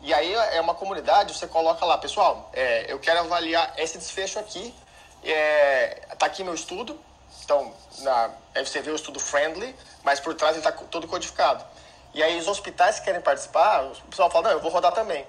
E 0.02 0.14
aí 0.14 0.32
é 0.32 0.60
uma 0.60 0.74
comunidade, 0.74 1.36
você 1.36 1.46
coloca 1.46 1.84
lá, 1.84 1.98
pessoal, 1.98 2.48
é, 2.52 2.90
eu 2.90 2.98
quero 2.98 3.20
avaliar 3.20 3.74
esse 3.76 3.98
desfecho 3.98 4.38
aqui, 4.38 4.74
é, 5.22 6.00
tá 6.18 6.26
aqui 6.26 6.42
meu 6.42 6.54
estudo, 6.54 6.98
então, 7.44 7.72
na, 8.00 8.30
você 8.56 8.80
vê 8.80 8.90
o 8.90 8.94
estudo 8.94 9.20
friendly, 9.20 9.74
mas 10.02 10.20
por 10.20 10.34
trás 10.34 10.56
ele 10.56 10.66
está 10.66 10.72
todo 10.72 11.06
codificado. 11.06 11.64
E 12.14 12.22
aí 12.22 12.38
os 12.38 12.48
hospitais 12.48 12.98
que 12.98 13.04
querem 13.04 13.20
participar, 13.20 13.84
o 13.84 14.08
pessoal 14.08 14.30
fala, 14.30 14.48
não, 14.48 14.52
eu 14.52 14.60
vou 14.60 14.70
rodar 14.70 14.92
também. 14.92 15.24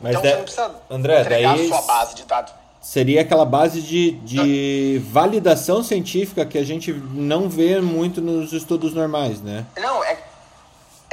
Mas 0.00 0.16
então 0.16 0.22
de... 0.22 0.28
você 0.28 0.36
não 0.36 0.44
precisa 0.44 0.74
André, 0.90 1.20
entregar 1.20 1.56
daí... 1.56 1.64
a 1.64 1.68
sua 1.68 1.82
base 1.82 2.14
de 2.14 2.24
dados. 2.24 2.52
Seria 2.80 3.22
aquela 3.22 3.46
base 3.46 3.80
de, 3.80 4.10
de 4.10 5.02
validação 5.10 5.82
científica 5.82 6.44
que 6.44 6.58
a 6.58 6.62
gente 6.62 6.92
não 6.92 7.48
vê 7.48 7.80
muito 7.80 8.20
nos 8.20 8.52
estudos 8.52 8.92
normais, 8.92 9.40
né? 9.40 9.64
Não, 9.78 10.04
é, 10.04 10.18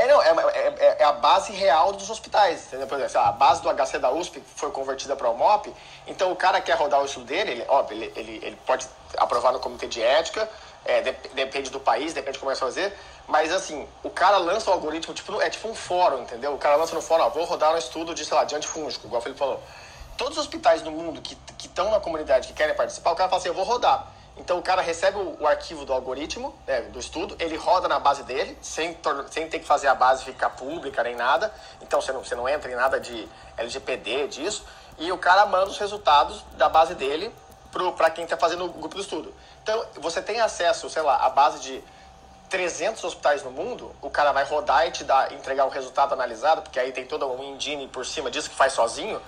é, 0.02 0.08
não, 0.08 0.22
é, 0.22 0.68
é, 0.80 0.98
é, 1.00 1.04
a 1.04 1.12
base 1.12 1.52
real 1.52 1.94
dos 1.94 2.10
hospitais. 2.10 2.68
Entendeu? 2.68 2.88
Por 2.88 3.00
exemplo, 3.00 3.20
a 3.20 3.32
base 3.32 3.62
do 3.62 3.70
HC 3.70 4.00
da 4.00 4.12
USP 4.12 4.42
foi 4.56 4.72
convertida 4.72 5.16
para 5.16 5.30
o 5.30 5.38
MOP, 5.38 5.74
então 6.08 6.32
o 6.32 6.36
cara 6.36 6.62
quer 6.62 6.76
rodar 6.76 7.02
o 7.02 7.06
estudo 7.06 7.26
dele, 7.26 7.52
ele, 7.52 7.66
óbvio, 7.68 7.98
ele, 7.98 8.14
ele, 8.16 8.40
ele 8.44 8.56
pode 8.66 8.88
aprovar 9.18 9.52
no 9.52 9.60
comitê 9.60 9.88
de 9.88 10.02
ética, 10.02 10.50
é, 10.86 11.02
depende 11.34 11.70
do 11.70 11.80
país, 11.80 12.14
depende 12.14 12.34
de 12.34 12.40
como 12.40 12.52
é 12.52 12.56
fazer, 12.56 12.98
mas 13.28 13.52
assim, 13.52 13.88
o 14.04 14.10
cara 14.10 14.38
lança 14.38 14.70
o 14.70 14.74
algoritmo, 14.74 15.14
tipo, 15.14 15.40
é 15.42 15.50
tipo 15.50 15.68
um 15.68 15.76
fórum, 15.76 16.22
entendeu? 16.22 16.54
O 16.54 16.58
cara 16.58 16.76
lança 16.76 16.96
no 16.96 17.02
fórum, 17.02 17.24
ó, 17.24 17.30
vou 17.30 17.46
rodar 17.46 17.74
um 17.74 17.78
estudo 17.78 18.16
de, 18.16 18.26
sei 18.26 18.36
lá, 18.36 18.44
de 18.44 18.56
antifúngico, 18.56 19.06
igual 19.06 19.20
o 19.20 19.24
Felipe 19.24 19.40
falou. 19.40 19.62
Todos 20.18 20.38
os 20.38 20.46
hospitais 20.46 20.82
do 20.82 20.92
mundo 20.92 21.22
que 21.22 21.38
estão 21.60 21.90
na 21.90 22.00
comunidade, 22.00 22.48
que 22.48 22.54
querem 22.54 22.76
participar, 22.76 23.12
o 23.12 23.16
cara 23.16 23.30
fala 23.30 23.40
assim, 23.40 23.50
eu 23.50 23.54
vou 23.54 23.64
rodar. 23.64 24.08
Então 24.38 24.58
o 24.58 24.62
cara 24.62 24.82
recebe 24.82 25.18
o, 25.18 25.38
o 25.42 25.48
arquivo 25.48 25.86
do 25.86 25.94
algoritmo, 25.94 26.56
né, 26.66 26.82
do 26.82 27.00
estudo, 27.00 27.36
ele 27.40 27.56
roda 27.58 27.88
na 27.88 28.00
base 28.00 28.24
dele, 28.24 28.58
sem, 28.62 28.98
sem 29.30 29.48
ter 29.50 29.60
que 29.60 29.66
fazer 29.66 29.88
a 29.88 29.96
base 29.96 30.24
ficar 30.24 30.52
pública 30.52 31.04
nem 31.04 31.16
nada. 31.16 31.54
Então 31.82 32.02
você 32.02 32.12
não, 32.12 32.24
você 32.24 32.36
não 32.36 32.48
entra 32.48 32.72
em 32.72 32.76
nada 32.76 33.00
de 33.00 33.28
LGPD, 33.58 34.28
disso. 34.28 34.66
E 34.98 35.12
o 35.12 35.18
cara 35.18 35.46
manda 35.46 35.70
os 35.70 35.78
resultados 35.78 36.44
da 36.54 36.70
base 36.70 36.96
dele 36.96 37.34
para 37.96 38.10
quem 38.10 38.24
está 38.24 38.38
fazendo 38.38 38.66
o 38.66 38.70
grupo 38.70 38.96
do 38.96 39.02
estudo. 39.02 39.34
Então 39.64 39.86
você 39.96 40.22
tem 40.22 40.40
acesso, 40.42 40.90
sei 40.90 41.02
lá, 41.02 41.18
à 41.18 41.30
base 41.30 41.60
de 41.62 41.84
300 42.50 43.02
hospitais 43.06 43.44
no 43.44 43.52
mundo, 43.52 43.96
o 44.02 44.10
cara 44.10 44.34
vai 44.34 44.44
rodar 44.44 44.86
e 44.86 44.92
te 44.92 45.06
dar, 45.06 45.32
entregar 45.32 45.66
o 45.66 45.70
resultado 45.70 46.14
analisado, 46.14 46.62
porque 46.62 46.78
aí 46.80 46.92
tem 46.92 47.06
toda 47.06 47.26
um 47.26 47.42
engine 47.42 47.88
por 47.88 48.06
cima 48.06 48.30
disso 48.30 48.50
que 48.50 48.56
faz 48.56 48.74
sozinho. 48.74 49.22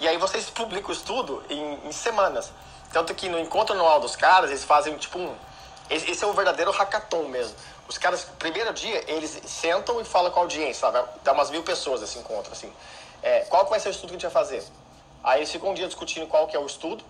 E 0.00 0.08
aí 0.08 0.16
vocês 0.16 0.50
publicam 0.50 0.90
o 0.90 0.92
estudo 0.92 1.44
em, 1.48 1.86
em 1.86 1.92
semanas. 1.92 2.50
Tanto 2.94 3.12
que 3.12 3.28
no 3.28 3.40
encontro 3.40 3.74
anual 3.74 3.98
dos 3.98 4.14
caras, 4.14 4.50
eles 4.50 4.62
fazem 4.62 4.96
tipo 4.96 5.18
um. 5.18 5.34
Esse 5.90 6.22
é 6.22 6.26
um 6.28 6.32
verdadeiro 6.32 6.70
hackathon 6.70 7.24
mesmo. 7.24 7.56
Os 7.88 7.98
caras, 7.98 8.24
primeiro 8.38 8.72
dia, 8.72 9.02
eles 9.10 9.42
sentam 9.46 10.00
e 10.00 10.04
falam 10.04 10.30
com 10.30 10.38
a 10.38 10.42
audiência, 10.44 10.92
sabe? 10.92 11.04
Dá 11.24 11.32
umas 11.32 11.50
mil 11.50 11.64
pessoas 11.64 12.02
esse 12.02 12.16
encontro, 12.20 12.52
assim. 12.52 12.72
É, 13.20 13.40
qual 13.46 13.66
vai 13.66 13.80
ser 13.80 13.88
o 13.88 13.90
estudo 13.90 14.10
que 14.10 14.14
a 14.14 14.18
gente 14.20 14.32
vai 14.32 14.44
fazer? 14.44 14.62
Aí 15.24 15.40
eles 15.40 15.50
ficam 15.50 15.70
um 15.70 15.74
dia 15.74 15.88
discutindo 15.88 16.28
qual 16.28 16.46
que 16.46 16.54
é 16.54 16.58
o 16.60 16.64
estudo. 16.64 17.02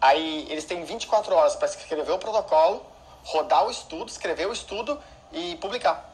Aí 0.00 0.46
eles 0.48 0.64
têm 0.64 0.82
24 0.82 1.34
horas 1.34 1.56
para 1.56 1.68
escrever 1.68 2.10
o 2.10 2.18
protocolo, 2.18 2.86
rodar 3.22 3.66
o 3.66 3.70
estudo, 3.70 4.08
escrever 4.08 4.48
o 4.48 4.52
estudo 4.52 4.98
e 5.30 5.56
publicar. 5.56 6.08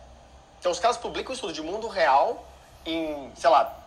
Então 0.58 0.72
os 0.72 0.80
caras 0.80 0.96
publicam 0.96 1.30
o 1.30 1.34
estudo 1.34 1.52
de 1.52 1.62
mundo 1.62 1.86
real 1.86 2.44
em, 2.84 3.30
sei 3.36 3.48
lá, 3.48 3.78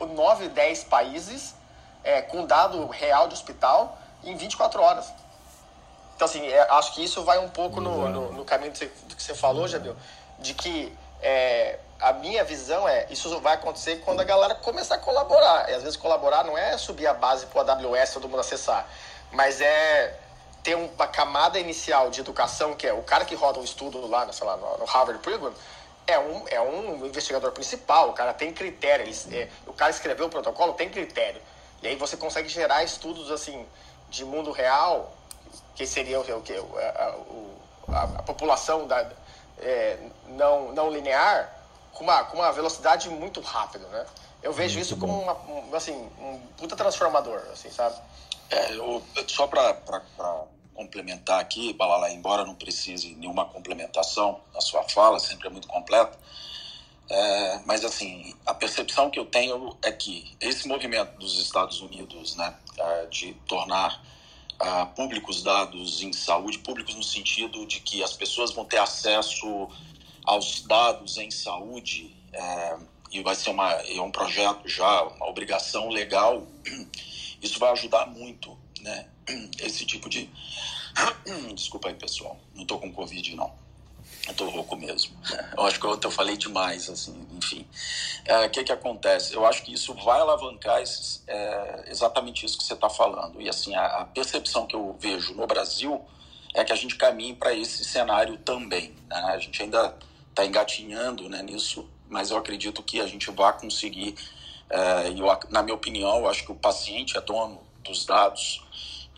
9, 0.00 0.48
10 0.48 0.84
países, 0.84 1.54
é, 2.02 2.20
com 2.20 2.44
dado 2.44 2.84
real 2.88 3.28
de 3.28 3.34
hospital 3.34 4.01
em 4.24 4.36
24 4.36 4.82
horas. 4.82 5.12
Então, 6.16 6.26
assim, 6.26 6.46
é, 6.46 6.60
acho 6.70 6.94
que 6.94 7.02
isso 7.02 7.24
vai 7.24 7.38
um 7.38 7.48
pouco 7.48 7.80
no, 7.80 8.08
no, 8.08 8.32
no 8.32 8.44
caminho 8.44 8.72
do 8.72 9.16
que 9.16 9.22
você 9.22 9.34
falou, 9.34 9.66
Jabil, 9.66 9.96
de 10.38 10.54
que 10.54 10.96
é, 11.20 11.78
a 12.00 12.12
minha 12.12 12.44
visão 12.44 12.88
é 12.88 13.06
isso 13.10 13.40
vai 13.40 13.54
acontecer 13.54 14.02
quando 14.04 14.20
a 14.20 14.24
galera 14.24 14.54
começar 14.56 14.96
a 14.96 14.98
colaborar. 14.98 15.70
E 15.70 15.74
às 15.74 15.82
vezes 15.82 15.96
colaborar 15.96 16.44
não 16.44 16.58
é 16.58 16.76
subir 16.76 17.06
a 17.06 17.14
base 17.14 17.46
para 17.46 17.64
o 17.64 17.70
AWS 17.70 18.12
todo 18.12 18.28
mundo 18.28 18.40
acessar, 18.40 18.86
mas 19.30 19.60
é 19.60 20.18
ter 20.62 20.76
uma 20.76 21.06
camada 21.06 21.58
inicial 21.58 22.10
de 22.10 22.20
educação, 22.20 22.74
que 22.74 22.86
é 22.86 22.92
o 22.92 23.02
cara 23.02 23.24
que 23.24 23.34
roda 23.34 23.58
um 23.58 23.64
estudo 23.64 24.06
lá, 24.06 24.32
sei 24.32 24.46
lá, 24.46 24.56
no 24.56 24.84
Harvard 24.84 25.20
Program, 25.20 25.52
é 26.06 26.18
um, 26.18 26.44
é 26.48 26.60
um 26.60 27.06
investigador 27.06 27.52
principal, 27.52 28.10
o 28.10 28.12
cara 28.12 28.32
tem 28.32 28.52
critério, 28.52 29.06
ele, 29.06 29.36
é, 29.36 29.48
o 29.66 29.72
cara 29.72 29.90
escreveu 29.90 30.26
o 30.26 30.28
protocolo, 30.28 30.72
tem 30.74 30.88
critério. 30.88 31.40
E 31.82 31.88
aí 31.88 31.96
você 31.96 32.16
consegue 32.16 32.48
gerar 32.48 32.84
estudos 32.84 33.30
assim 33.30 33.66
de 34.12 34.24
mundo 34.24 34.52
real, 34.52 35.12
que 35.74 35.86
seria 35.86 36.20
o 36.20 36.42
que? 36.42 36.52
A, 36.52 37.14
a, 37.88 38.02
a, 38.02 38.22
população 38.22 38.86
da, 38.86 39.10
é, 39.58 39.98
não, 40.28 40.72
não 40.72 40.90
linear, 40.90 41.50
com 41.92 42.04
uma, 42.04 42.22
com 42.24 42.36
uma 42.36 42.52
velocidade 42.52 43.08
muito 43.08 43.40
rápida, 43.40 43.86
né? 43.88 44.06
Eu 44.42 44.52
vejo 44.52 44.74
muito 44.74 44.86
isso 44.86 44.96
bom. 44.96 45.06
como 45.06 45.22
uma, 45.22 45.34
um, 45.48 45.74
assim, 45.74 46.10
um 46.20 46.38
puta 46.58 46.76
transformador, 46.76 47.42
assim, 47.52 47.70
sabe? 47.70 47.96
É, 48.50 48.74
eu, 48.74 49.02
só 49.26 49.46
para 49.46 49.74
complementar 50.74 51.40
aqui, 51.40 51.72
Balala, 51.72 52.10
embora 52.10 52.44
não 52.44 52.54
precise 52.54 53.14
nenhuma 53.14 53.46
complementação 53.46 54.40
na 54.52 54.60
sua 54.60 54.82
fala, 54.84 55.18
sempre 55.18 55.48
é 55.48 55.50
muito 55.50 55.68
completa, 55.68 56.18
é, 57.12 57.60
mas 57.66 57.84
assim, 57.84 58.34
a 58.46 58.54
percepção 58.54 59.10
que 59.10 59.18
eu 59.18 59.26
tenho 59.26 59.76
é 59.82 59.92
que 59.92 60.34
esse 60.40 60.66
movimento 60.66 61.18
dos 61.18 61.38
Estados 61.38 61.78
Unidos, 61.82 62.36
né, 62.36 62.56
é, 62.78 63.06
de 63.06 63.34
tornar 63.46 64.02
uh, 64.54 64.86
públicos 64.94 65.42
dados 65.42 66.02
em 66.02 66.10
saúde, 66.10 66.58
públicos 66.60 66.94
no 66.94 67.02
sentido 67.02 67.66
de 67.66 67.80
que 67.80 68.02
as 68.02 68.14
pessoas 68.14 68.52
vão 68.52 68.64
ter 68.64 68.78
acesso 68.78 69.68
aos 70.24 70.62
dados 70.62 71.18
em 71.18 71.30
saúde, 71.30 72.16
é, 72.32 72.78
e 73.10 73.22
vai 73.22 73.34
ser 73.34 73.50
uma, 73.50 73.70
é 73.72 74.00
um 74.00 74.10
projeto 74.10 74.66
já, 74.66 75.02
uma 75.02 75.28
obrigação 75.28 75.90
legal, 75.90 76.46
isso 77.42 77.58
vai 77.58 77.72
ajudar 77.72 78.06
muito, 78.06 78.56
né? 78.80 79.06
Esse 79.60 79.84
tipo 79.84 80.08
de. 80.08 80.30
Desculpa 81.54 81.88
aí, 81.88 81.94
pessoal, 81.94 82.40
não 82.54 82.62
estou 82.62 82.78
com 82.78 82.90
Covid, 82.90 83.36
não. 83.36 83.61
Eu 84.28 84.34
tô 84.34 84.48
rouco 84.48 84.76
mesmo. 84.76 85.16
Eu 85.56 85.64
acho 85.64 85.80
que 85.80 85.86
ontem 85.86 86.06
eu 86.06 86.10
falei 86.10 86.36
demais, 86.36 86.88
assim, 86.88 87.26
enfim. 87.32 87.66
O 88.28 88.32
é, 88.32 88.48
que 88.48 88.62
que 88.62 88.72
acontece? 88.72 89.34
Eu 89.34 89.44
acho 89.44 89.62
que 89.62 89.72
isso 89.72 89.92
vai 89.94 90.20
alavancar 90.20 90.80
esses, 90.80 91.22
é, 91.26 91.84
exatamente 91.88 92.46
isso 92.46 92.56
que 92.56 92.64
você 92.64 92.74
está 92.74 92.88
falando. 92.88 93.40
E, 93.40 93.48
assim, 93.48 93.74
a, 93.74 93.84
a, 93.84 94.04
percepção 94.04 94.66
que 94.66 94.76
eu 94.76 94.96
vejo 94.98 95.34
no 95.34 95.46
Brasil 95.46 96.00
é 96.54 96.64
que 96.64 96.72
a 96.72 96.76
gente 96.76 96.96
caminhe 96.96 97.34
para 97.34 97.52
esse 97.52 97.84
cenário 97.84 98.38
também. 98.38 98.94
Né? 99.08 99.16
A 99.16 99.38
gente 99.38 99.60
ainda 99.62 99.94
está 100.30 100.44
engatinhando 100.44 101.28
né, 101.28 101.42
nisso, 101.42 101.88
mas 102.08 102.30
eu 102.30 102.36
acredito 102.36 102.82
que 102.82 103.00
a 103.00 103.06
gente 103.06 103.30
vai 103.30 103.52
conseguir. 103.58 104.14
É, 104.70 105.08
eu, 105.08 105.26
na 105.50 105.62
minha 105.62 105.74
opinião, 105.74 106.18
eu 106.18 106.28
acho 106.28 106.44
que 106.44 106.52
o 106.52 106.56
paciente 106.56 107.16
é 107.16 107.20
dono 107.20 107.60
dos 107.82 108.06
dados 108.06 108.62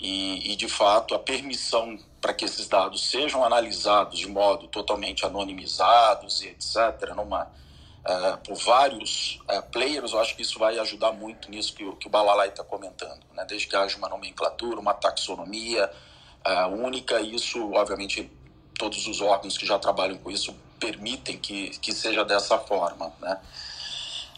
e, 0.05 0.53
e 0.53 0.57
de 0.57 0.69
fato, 0.69 1.15
a 1.15 1.19
permissão 1.19 1.99
para 2.25 2.33
que 2.33 2.47
esses 2.47 2.67
dados 2.67 3.07
sejam 3.11 3.45
analisados 3.45 4.19
de 4.19 4.27
modo 4.27 4.67
totalmente 4.69 5.27
anonimizados 5.27 6.41
e 6.41 6.49
etc., 6.49 7.13
numa, 7.15 7.43
uh, 7.45 8.39
por 8.43 8.57
vários 8.57 9.39
uh, 9.43 9.63
players, 9.71 10.13
eu 10.13 10.19
acho 10.19 10.35
que 10.35 10.41
isso 10.41 10.59
vai 10.59 10.79
ajudar 10.79 11.13
muito 11.13 11.51
nisso 11.51 11.75
que, 11.75 11.85
que 11.97 12.07
o 12.07 12.11
Balalai 12.11 12.49
está 12.49 12.65
comentando. 12.65 13.21
Né? 13.35 13.45
Desde 13.47 13.67
que 13.67 13.77
haja 13.77 13.99
uma 13.99 14.09
nomenclatura, 14.09 14.81
uma 14.81 14.95
taxonomia 14.95 15.91
uh, 16.47 16.69
única, 16.75 17.21
isso, 17.21 17.73
obviamente, 17.75 18.33
todos 18.79 19.07
os 19.07 19.21
órgãos 19.21 19.59
que 19.59 19.67
já 19.67 19.79
trabalham 19.79 20.17
com 20.17 20.31
isso 20.31 20.57
permitem 20.81 21.37
que, 21.37 21.79
que 21.79 21.93
seja 21.93 22.25
dessa 22.25 22.59
forma. 22.59 23.13
Né? 23.21 23.39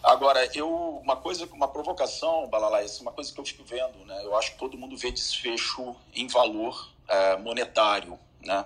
Agora, 0.02 0.44
eu 0.56 1.00
uma 1.04 1.14
coisa, 1.14 1.48
uma 1.52 1.68
provocação, 1.68 2.48
Balalai, 2.48 2.84
é 2.84 3.00
uma 3.00 3.12
coisa 3.12 3.32
que 3.32 3.38
eu 3.38 3.44
fico 3.44 3.62
vendo, 3.62 4.04
né? 4.06 4.24
Eu 4.24 4.36
acho 4.36 4.52
que 4.52 4.58
todo 4.58 4.76
mundo 4.76 4.96
vê 4.96 5.12
desfecho 5.12 5.94
em 6.12 6.26
valor 6.26 6.95
é, 7.08 7.36
monetário, 7.36 8.18
né? 8.40 8.64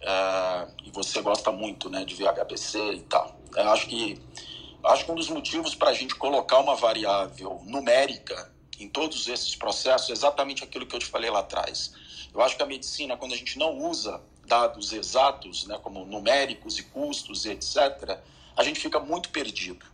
É, 0.00 0.68
e 0.84 0.90
você 0.90 1.20
gosta 1.20 1.52
muito, 1.52 1.88
né, 1.88 2.04
de 2.04 2.14
VHBC 2.14 2.78
e 2.94 3.02
tal. 3.02 3.36
Eu 3.54 3.70
acho 3.70 3.86
que 3.86 4.20
acho 4.84 5.04
que 5.04 5.12
um 5.12 5.14
dos 5.14 5.28
motivos 5.28 5.74
para 5.74 5.90
a 5.90 5.94
gente 5.94 6.14
colocar 6.16 6.58
uma 6.58 6.74
variável 6.74 7.62
numérica 7.64 8.50
em 8.80 8.88
todos 8.88 9.28
esses 9.28 9.54
processos 9.54 10.10
é 10.10 10.12
exatamente 10.12 10.64
aquilo 10.64 10.86
que 10.86 10.96
eu 10.96 10.98
te 10.98 11.06
falei 11.06 11.30
lá 11.30 11.38
atrás. 11.38 11.94
Eu 12.34 12.40
acho 12.40 12.56
que 12.56 12.62
a 12.62 12.66
medicina, 12.66 13.16
quando 13.16 13.32
a 13.32 13.36
gente 13.36 13.58
não 13.58 13.78
usa 13.78 14.20
dados 14.46 14.92
exatos, 14.92 15.66
né, 15.66 15.78
como 15.82 16.04
numéricos 16.04 16.78
e 16.78 16.82
custos 16.82 17.46
etc., 17.46 18.18
a 18.56 18.64
gente 18.64 18.80
fica 18.80 18.98
muito 18.98 19.28
perdido. 19.28 19.86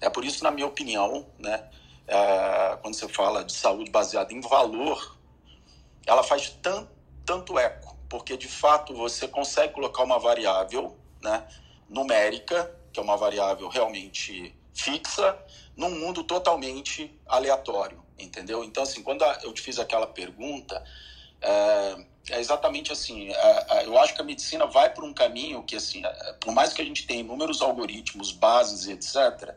É 0.00 0.10
por 0.10 0.24
isso, 0.24 0.44
na 0.44 0.50
minha 0.50 0.66
opinião, 0.66 1.26
né, 1.38 1.64
é, 2.06 2.78
quando 2.82 2.94
você 2.94 3.08
fala 3.08 3.44
de 3.44 3.52
saúde 3.52 3.90
baseada 3.90 4.32
em 4.32 4.40
valor, 4.40 5.16
ela 6.06 6.22
faz 6.22 6.50
tanto 6.62 6.93
tanto 7.24 7.58
eco, 7.58 7.96
porque 8.08 8.36
de 8.36 8.48
fato 8.48 8.94
você 8.94 9.26
consegue 9.26 9.72
colocar 9.72 10.02
uma 10.02 10.18
variável 10.18 10.96
né, 11.22 11.46
numérica, 11.88 12.74
que 12.92 13.00
é 13.00 13.02
uma 13.02 13.16
variável 13.16 13.68
realmente 13.68 14.54
fixa, 14.74 15.38
num 15.76 15.90
mundo 15.90 16.24
totalmente 16.24 17.18
aleatório, 17.26 18.02
entendeu? 18.18 18.64
Então, 18.64 18.82
assim, 18.82 19.02
quando 19.02 19.24
eu 19.42 19.52
te 19.52 19.60
fiz 19.60 19.78
aquela 19.78 20.06
pergunta, 20.06 20.82
é, 21.40 22.06
é 22.30 22.40
exatamente 22.40 22.92
assim, 22.92 23.30
é, 23.30 23.66
é, 23.70 23.86
eu 23.86 23.98
acho 23.98 24.14
que 24.14 24.20
a 24.20 24.24
medicina 24.24 24.66
vai 24.66 24.92
por 24.92 25.04
um 25.04 25.12
caminho 25.12 25.62
que, 25.62 25.76
assim, 25.76 26.04
é, 26.04 26.32
por 26.34 26.52
mais 26.52 26.72
que 26.72 26.80
a 26.80 26.84
gente 26.84 27.06
tenha 27.06 27.20
inúmeros 27.20 27.60
algoritmos, 27.60 28.32
bases, 28.32 28.86
etc., 28.88 29.54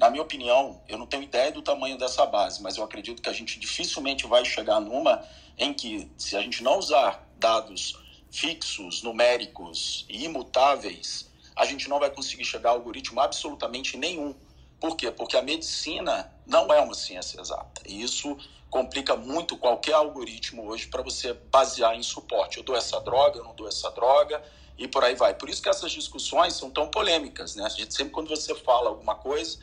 na 0.00 0.08
minha 0.08 0.22
opinião, 0.22 0.80
eu 0.88 0.96
não 0.96 1.06
tenho 1.06 1.24
ideia 1.24 1.52
do 1.52 1.60
tamanho 1.60 1.98
dessa 1.98 2.24
base, 2.24 2.62
mas 2.62 2.78
eu 2.78 2.82
acredito 2.82 3.20
que 3.20 3.28
a 3.28 3.34
gente 3.34 3.60
dificilmente 3.60 4.26
vai 4.26 4.42
chegar 4.46 4.80
numa 4.80 5.22
em 5.58 5.74
que, 5.74 6.10
se 6.16 6.34
a 6.38 6.40
gente 6.40 6.62
não 6.62 6.78
usar 6.78 7.28
dados 7.36 8.00
fixos, 8.30 9.02
numéricos 9.02 10.06
e 10.08 10.24
imutáveis, 10.24 11.30
a 11.54 11.66
gente 11.66 11.86
não 11.86 11.98
vai 11.98 12.08
conseguir 12.08 12.46
chegar 12.46 12.70
a 12.70 12.72
algoritmo 12.72 13.20
absolutamente 13.20 13.98
nenhum. 13.98 14.34
Por 14.80 14.96
quê? 14.96 15.10
Porque 15.10 15.36
a 15.36 15.42
medicina 15.42 16.32
não 16.46 16.72
é 16.72 16.80
uma 16.80 16.94
ciência 16.94 17.38
exata. 17.38 17.82
E 17.86 18.02
isso 18.02 18.38
complica 18.70 19.14
muito 19.16 19.58
qualquer 19.58 19.92
algoritmo 19.92 20.66
hoje 20.66 20.86
para 20.86 21.02
você 21.02 21.34
basear 21.34 21.94
em 21.94 22.02
suporte. 22.02 22.56
Eu 22.56 22.62
dou 22.62 22.74
essa 22.74 22.98
droga, 23.02 23.36
eu 23.36 23.44
não 23.44 23.54
dou 23.54 23.68
essa 23.68 23.90
droga, 23.90 24.42
e 24.78 24.88
por 24.88 25.04
aí 25.04 25.14
vai. 25.14 25.34
Por 25.34 25.50
isso 25.50 25.60
que 25.60 25.68
essas 25.68 25.92
discussões 25.92 26.54
são 26.54 26.70
tão 26.70 26.88
polêmicas. 26.88 27.54
Né? 27.54 27.66
A 27.66 27.68
gente, 27.68 27.92
sempre 27.92 28.14
quando 28.14 28.30
você 28.30 28.54
fala 28.54 28.88
alguma 28.88 29.14
coisa, 29.14 29.58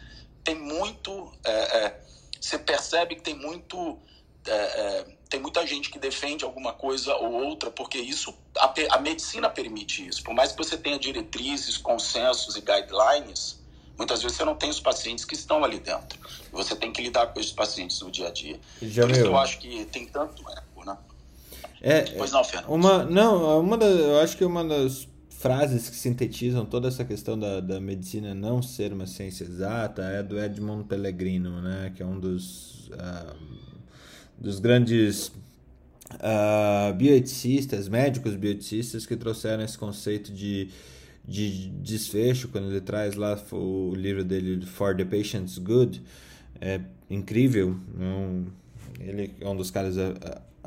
tem 0.47 0.55
muito. 0.55 1.33
É, 1.43 1.51
é, 1.51 1.99
você 2.39 2.57
percebe 2.57 3.15
que 3.15 3.21
tem 3.21 3.35
muito. 3.35 3.99
É, 4.47 4.51
é 4.51 5.17
tem 5.29 5.41
muita 5.41 5.67
gente 5.67 5.89
que 5.89 5.99
defende 5.99 6.45
alguma 6.45 6.71
coisa 6.71 7.13
ou 7.17 7.33
outra, 7.33 7.69
porque 7.69 7.97
isso 7.97 8.33
a, 8.57 8.73
a, 8.91 8.97
medicina 8.97 9.49
permite 9.49 10.07
isso. 10.07 10.23
Por 10.23 10.33
mais 10.33 10.53
que 10.53 10.57
você 10.57 10.77
tenha 10.77 10.97
diretrizes, 10.97 11.75
consensos 11.75 12.55
e 12.55 12.61
guidelines, 12.61 13.59
muitas 13.97 14.21
vezes 14.21 14.37
você 14.37 14.45
não 14.45 14.55
tem 14.55 14.69
os 14.69 14.79
pacientes 14.79 15.25
que 15.25 15.35
estão 15.35 15.65
ali 15.65 15.79
dentro. 15.79 16.17
Você 16.53 16.77
tem 16.77 16.93
que 16.93 17.01
lidar 17.01 17.27
com 17.27 17.41
esses 17.41 17.51
pacientes 17.51 17.99
no 17.99 18.09
dia 18.09 18.29
a 18.29 18.31
dia. 18.31 18.57
Já 18.81 19.01
Por 19.01 19.11
isso 19.11 19.25
eu 19.25 19.37
acho 19.37 19.59
que 19.59 19.83
tem 19.87 20.05
tanto 20.05 20.49
eco, 20.49 20.85
né? 20.85 20.97
É, 21.81 22.03
pois 22.17 22.31
não, 22.31 22.45
Fernando. 22.45 22.71
Uma, 22.71 23.03
não, 23.03 23.59
uma 23.59 23.77
da, 23.77 23.85
eu 23.85 24.21
acho 24.21 24.37
que 24.37 24.45
uma 24.45 24.63
das 24.63 25.09
frases 25.37 25.87
que 25.87 25.95
sintetizam 25.95 26.65
toda 26.65 26.87
essa 26.87 27.05
questão 27.05 27.37
da, 27.37 27.59
da 27.59 27.79
medicina 27.79 28.33
não 28.33 28.61
ser 28.61 28.91
uma 28.91 29.05
ciência 29.05 29.43
exata 29.43 30.01
é 30.01 30.23
do 30.23 30.39
Edmond 30.39 30.85
Pellegrino, 30.85 31.61
né, 31.61 31.91
que 31.95 32.01
é 32.01 32.05
um 32.05 32.19
dos, 32.19 32.89
uh, 32.89 33.35
dos 34.35 34.59
grandes 34.59 35.27
uh, 36.15 36.91
bioeticistas, 36.95 37.87
médicos 37.87 38.35
bioeticistas 38.35 39.05
que 39.05 39.15
trouxeram 39.15 39.63
esse 39.63 39.77
conceito 39.77 40.33
de, 40.33 40.69
de 41.23 41.69
desfecho, 41.69 42.47
quando 42.47 42.71
ele 42.71 42.81
traz 42.81 43.13
lá 43.13 43.39
o 43.51 43.93
livro 43.93 44.23
dele 44.23 44.65
For 44.65 44.97
the 44.97 45.05
Patient's 45.05 45.59
Good, 45.59 46.01
é 46.59 46.81
incrível, 47.11 47.77
um, 47.95 48.47
ele 48.99 49.35
é 49.39 49.47
um 49.47 49.55
dos 49.55 49.69
caras 49.69 49.97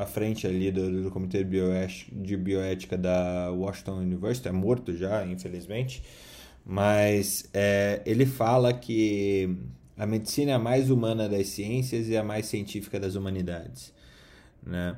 à 0.00 0.06
frente 0.06 0.46
ali 0.46 0.70
do, 0.70 1.02
do 1.02 1.10
Comitê 1.10 1.44
de 1.44 2.36
Bioética 2.36 2.96
da 2.96 3.50
Washington 3.50 3.98
University, 3.98 4.48
é 4.48 4.52
morto 4.52 4.96
já, 4.96 5.26
infelizmente, 5.26 6.02
mas 6.64 7.46
é, 7.52 8.00
ele 8.06 8.24
fala 8.24 8.72
que 8.72 9.54
a 9.98 10.06
medicina 10.06 10.52
é 10.52 10.54
a 10.54 10.58
mais 10.58 10.88
humana 10.88 11.28
das 11.28 11.48
ciências 11.48 12.08
e 12.08 12.16
a 12.16 12.24
mais 12.24 12.46
científica 12.46 12.98
das 12.98 13.14
humanidades. 13.14 13.92
Né? 14.66 14.96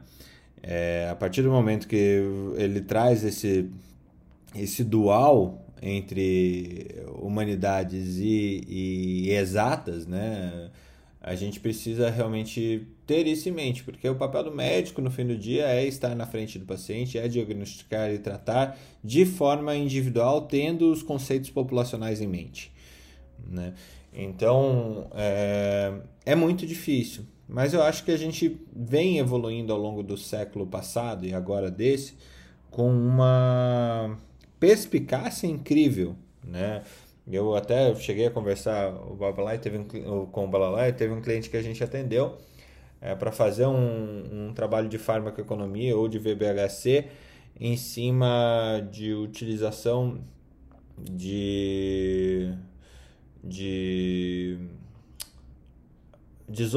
É, 0.62 1.08
a 1.10 1.16
partir 1.16 1.42
do 1.42 1.50
momento 1.50 1.88
que 1.88 2.22
ele 2.56 2.80
traz 2.80 3.24
esse, 3.24 3.68
esse 4.54 4.84
dual 4.84 5.66
entre 5.82 7.02
humanidades 7.20 8.18
e, 8.18 8.64
e 8.68 9.30
exatas, 9.32 10.06
né? 10.06 10.70
A 11.22 11.36
gente 11.36 11.60
precisa 11.60 12.10
realmente 12.10 12.88
ter 13.06 13.28
isso 13.28 13.48
em 13.48 13.52
mente, 13.52 13.84
porque 13.84 14.08
o 14.08 14.14
papel 14.16 14.42
do 14.42 14.50
médico 14.50 15.00
no 15.00 15.08
fim 15.08 15.24
do 15.24 15.36
dia 15.36 15.66
é 15.66 15.86
estar 15.86 16.16
na 16.16 16.26
frente 16.26 16.58
do 16.58 16.66
paciente, 16.66 17.16
é 17.16 17.28
diagnosticar 17.28 18.12
e 18.12 18.18
tratar 18.18 18.76
de 19.04 19.24
forma 19.24 19.76
individual, 19.76 20.42
tendo 20.42 20.90
os 20.90 21.00
conceitos 21.00 21.48
populacionais 21.48 22.20
em 22.20 22.26
mente. 22.26 22.72
Né? 23.48 23.72
Então 24.12 25.06
é, 25.14 25.94
é 26.26 26.34
muito 26.34 26.66
difícil, 26.66 27.24
mas 27.48 27.72
eu 27.72 27.82
acho 27.82 28.04
que 28.04 28.10
a 28.10 28.16
gente 28.16 28.60
vem 28.74 29.18
evoluindo 29.18 29.72
ao 29.72 29.78
longo 29.78 30.02
do 30.02 30.16
século 30.16 30.66
passado 30.66 31.24
e 31.24 31.32
agora 31.32 31.70
desse 31.70 32.14
com 32.68 32.90
uma 32.90 34.18
perspicácia 34.58 35.46
incrível. 35.46 36.16
Né? 36.44 36.82
Eu 37.30 37.54
até 37.54 37.94
cheguei 37.94 38.26
a 38.26 38.30
conversar 38.30 38.92
o 38.92 39.14
Balalai 39.14 39.58
teve 39.58 39.78
um, 39.78 40.26
com 40.26 40.44
o 40.44 40.48
Balalai, 40.48 40.92
teve 40.92 41.12
um 41.12 41.20
cliente 41.20 41.48
que 41.48 41.56
a 41.56 41.62
gente 41.62 41.82
atendeu 41.82 42.36
é, 43.00 43.14
para 43.14 43.30
fazer 43.30 43.66
um, 43.66 44.48
um 44.48 44.52
trabalho 44.54 44.88
de 44.88 44.98
farmacoeconomia 44.98 45.96
ou 45.96 46.08
de 46.08 46.18
VBHC 46.18 47.06
em 47.60 47.76
cima 47.76 48.86
de 48.90 49.12
utilização 49.12 50.20
de 50.98 52.52
de 53.42 54.58
de 56.48 56.68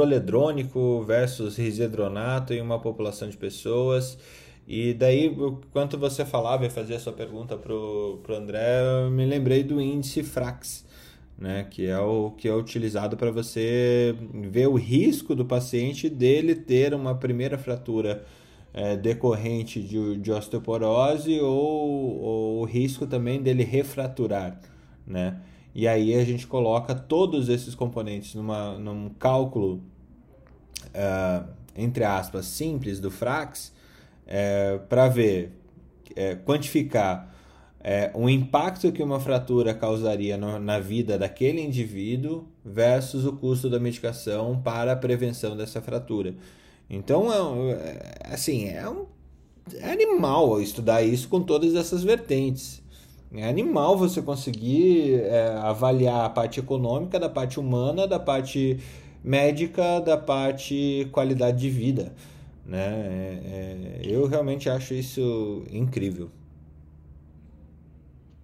versus 1.06 1.58
risedronato 1.58 2.54
em 2.54 2.62
uma 2.62 2.80
população 2.80 3.28
de 3.30 3.36
pessoas. 3.36 4.18
E 4.68 4.94
daí, 4.94 5.28
enquanto 5.28 5.98
você 5.98 6.26
falava 6.26 6.66
e 6.66 6.70
fazia 6.70 6.96
a 6.96 7.00
sua 7.00 7.14
pergunta 7.14 7.56
para 7.56 7.74
o 7.74 8.22
André, 8.30 8.82
eu 8.82 9.12
me 9.12 9.26
lembrei 9.26 9.64
do 9.64 9.80
índice 9.80 10.24
Frax, 10.24 10.86
né? 11.38 11.68
que 11.70 11.86
é 11.86 12.00
o 12.00 12.32
que 12.32 12.48
é 12.48 12.54
utilizado 12.54 13.16
para 13.16 13.30
você 13.30 14.16
ver 14.34 14.68
o 14.68 14.76
risco 14.76 15.36
do 15.36 15.46
paciente 15.46 16.10
dele 16.10 16.56
ter 16.56 16.96
uma 16.96 17.14
primeira 17.14 17.58
fratura 17.58 18.26
é, 18.74 18.98
decorrente 18.98 19.82
de, 19.82 20.18
de 20.18 20.32
osteoporose 20.32 21.40
ou, 21.40 22.20
ou 22.20 22.62
o 22.62 22.66
risco 22.66 23.06
também 23.06 23.42
dele 23.42 23.64
refraturar. 23.64 24.60
Né? 25.06 25.40
E 25.76 25.88
aí 25.88 26.16
a 26.16 26.24
gente 26.26 26.48
coloca 26.48 26.96
todos 26.96 27.50
esses 27.50 27.76
componentes 27.76 28.34
numa, 28.34 28.80
num 28.80 29.10
cálculo, 29.10 29.84
uh, 30.88 31.48
entre 31.76 32.04
aspas, 32.04 32.46
simples 32.46 33.00
do 33.00 33.12
Frax, 33.12 33.75
é, 34.26 34.80
para 34.90 35.08
ver, 35.08 35.52
é, 36.16 36.36
quantificar 36.36 37.34
é, 37.88 38.10
o 38.16 38.28
impacto 38.28 38.92
que 38.92 39.04
uma 39.04 39.20
fratura 39.20 39.72
causaria 39.72 40.38
no, 40.38 40.58
na 40.60 40.80
vida 40.80 41.20
daquele 41.20 41.62
indivíduo 41.62 42.48
versus 42.64 43.26
o 43.26 43.34
custo 43.34 43.70
da 43.70 43.80
medicação 43.80 44.60
para 44.60 44.94
a 44.94 44.96
prevenção 44.96 45.56
dessa 45.56 45.80
fratura. 45.82 46.34
Então, 46.90 47.32
é, 47.32 47.78
é 48.24 48.34
assim, 48.34 48.70
é, 48.70 48.90
um, 48.90 49.06
é 49.76 49.92
animal 49.92 50.60
estudar 50.60 51.04
isso 51.04 51.28
com 51.28 51.42
todas 51.42 51.76
essas 51.76 52.04
vertentes. 52.04 52.82
É 53.32 53.48
animal 53.48 53.96
você 53.96 54.20
conseguir 54.20 55.20
é, 55.22 55.50
avaliar 55.62 56.26
a 56.26 56.30
parte 56.30 56.60
econômica, 56.60 57.20
da 57.20 57.30
parte 57.30 57.60
humana, 57.60 58.08
da 58.08 58.20
parte 58.20 58.80
médica, 59.24 60.00
da 60.00 60.18
parte 60.18 61.08
qualidade 61.12 61.60
de 61.60 61.70
vida. 61.70 62.14
Né? 62.66 62.80
É, 62.80 64.02
é, 64.02 64.02
eu 64.04 64.28
realmente 64.28 64.70
acho 64.70 64.94
isso 64.94 65.64
incrível. 65.70 66.32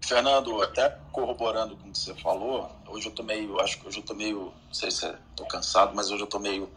Fernando, 0.01 0.61
até 0.61 0.97
corroborando 1.11 1.75
com 1.77 1.87
o 1.87 1.91
que 1.91 1.97
você 1.97 2.13
falou, 2.15 2.69
hoje 2.87 3.07
eu 3.07 3.11
tô 3.11 3.23
meio, 3.23 3.59
acho 3.61 3.79
que 3.79 3.87
hoje 3.87 3.99
eu 3.99 4.03
tô 4.03 4.13
meio, 4.13 4.53
não 4.67 4.73
sei 4.73 4.91
se 4.91 5.05
estou 5.29 5.45
cansado, 5.47 5.95
mas 5.95 6.11
hoje 6.11 6.23
eu 6.23 6.27
tô 6.27 6.37
meio 6.37 6.69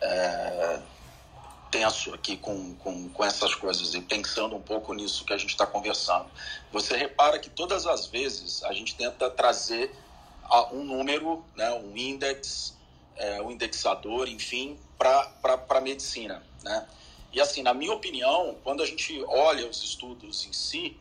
é, 0.00 0.80
tenso 1.70 2.14
aqui 2.14 2.36
com, 2.36 2.74
com, 2.76 3.08
com 3.08 3.24
essas 3.24 3.54
coisas 3.54 3.94
e 3.94 4.00
pensando 4.00 4.56
um 4.56 4.60
pouco 4.60 4.92
nisso 4.94 5.24
que 5.24 5.32
a 5.32 5.38
gente 5.38 5.50
está 5.50 5.66
conversando. 5.66 6.26
Você 6.72 6.96
repara 6.96 7.38
que 7.38 7.50
todas 7.50 7.86
as 7.86 8.06
vezes 8.06 8.62
a 8.64 8.72
gente 8.72 8.94
tenta 8.94 9.30
trazer 9.30 9.94
um 10.72 10.84
número, 10.84 11.44
né, 11.56 11.72
um 11.72 11.96
index, 11.96 12.76
é, 13.16 13.42
um 13.42 13.50
indexador, 13.50 14.28
enfim, 14.28 14.78
para 14.96 15.32
a 15.68 15.80
medicina. 15.80 16.42
Né? 16.64 16.86
E 17.32 17.40
assim, 17.40 17.62
na 17.62 17.74
minha 17.74 17.92
opinião, 17.92 18.56
quando 18.64 18.82
a 18.82 18.86
gente 18.86 19.22
olha 19.24 19.68
os 19.68 19.82
estudos 19.82 20.46
em 20.46 20.52
si, 20.52 20.96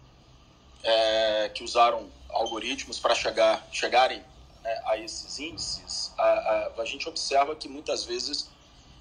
é, 0.83 1.49
que 1.53 1.63
usaram 1.63 2.09
algoritmos 2.29 2.99
para 2.99 3.15
chegar, 3.15 3.65
chegarem 3.71 4.21
né, 4.61 4.81
a 4.85 4.97
esses 4.97 5.39
índices, 5.39 6.11
a, 6.17 6.23
a, 6.23 6.81
a 6.81 6.85
gente 6.85 7.07
observa 7.07 7.55
que 7.55 7.69
muitas 7.69 8.03
vezes 8.03 8.49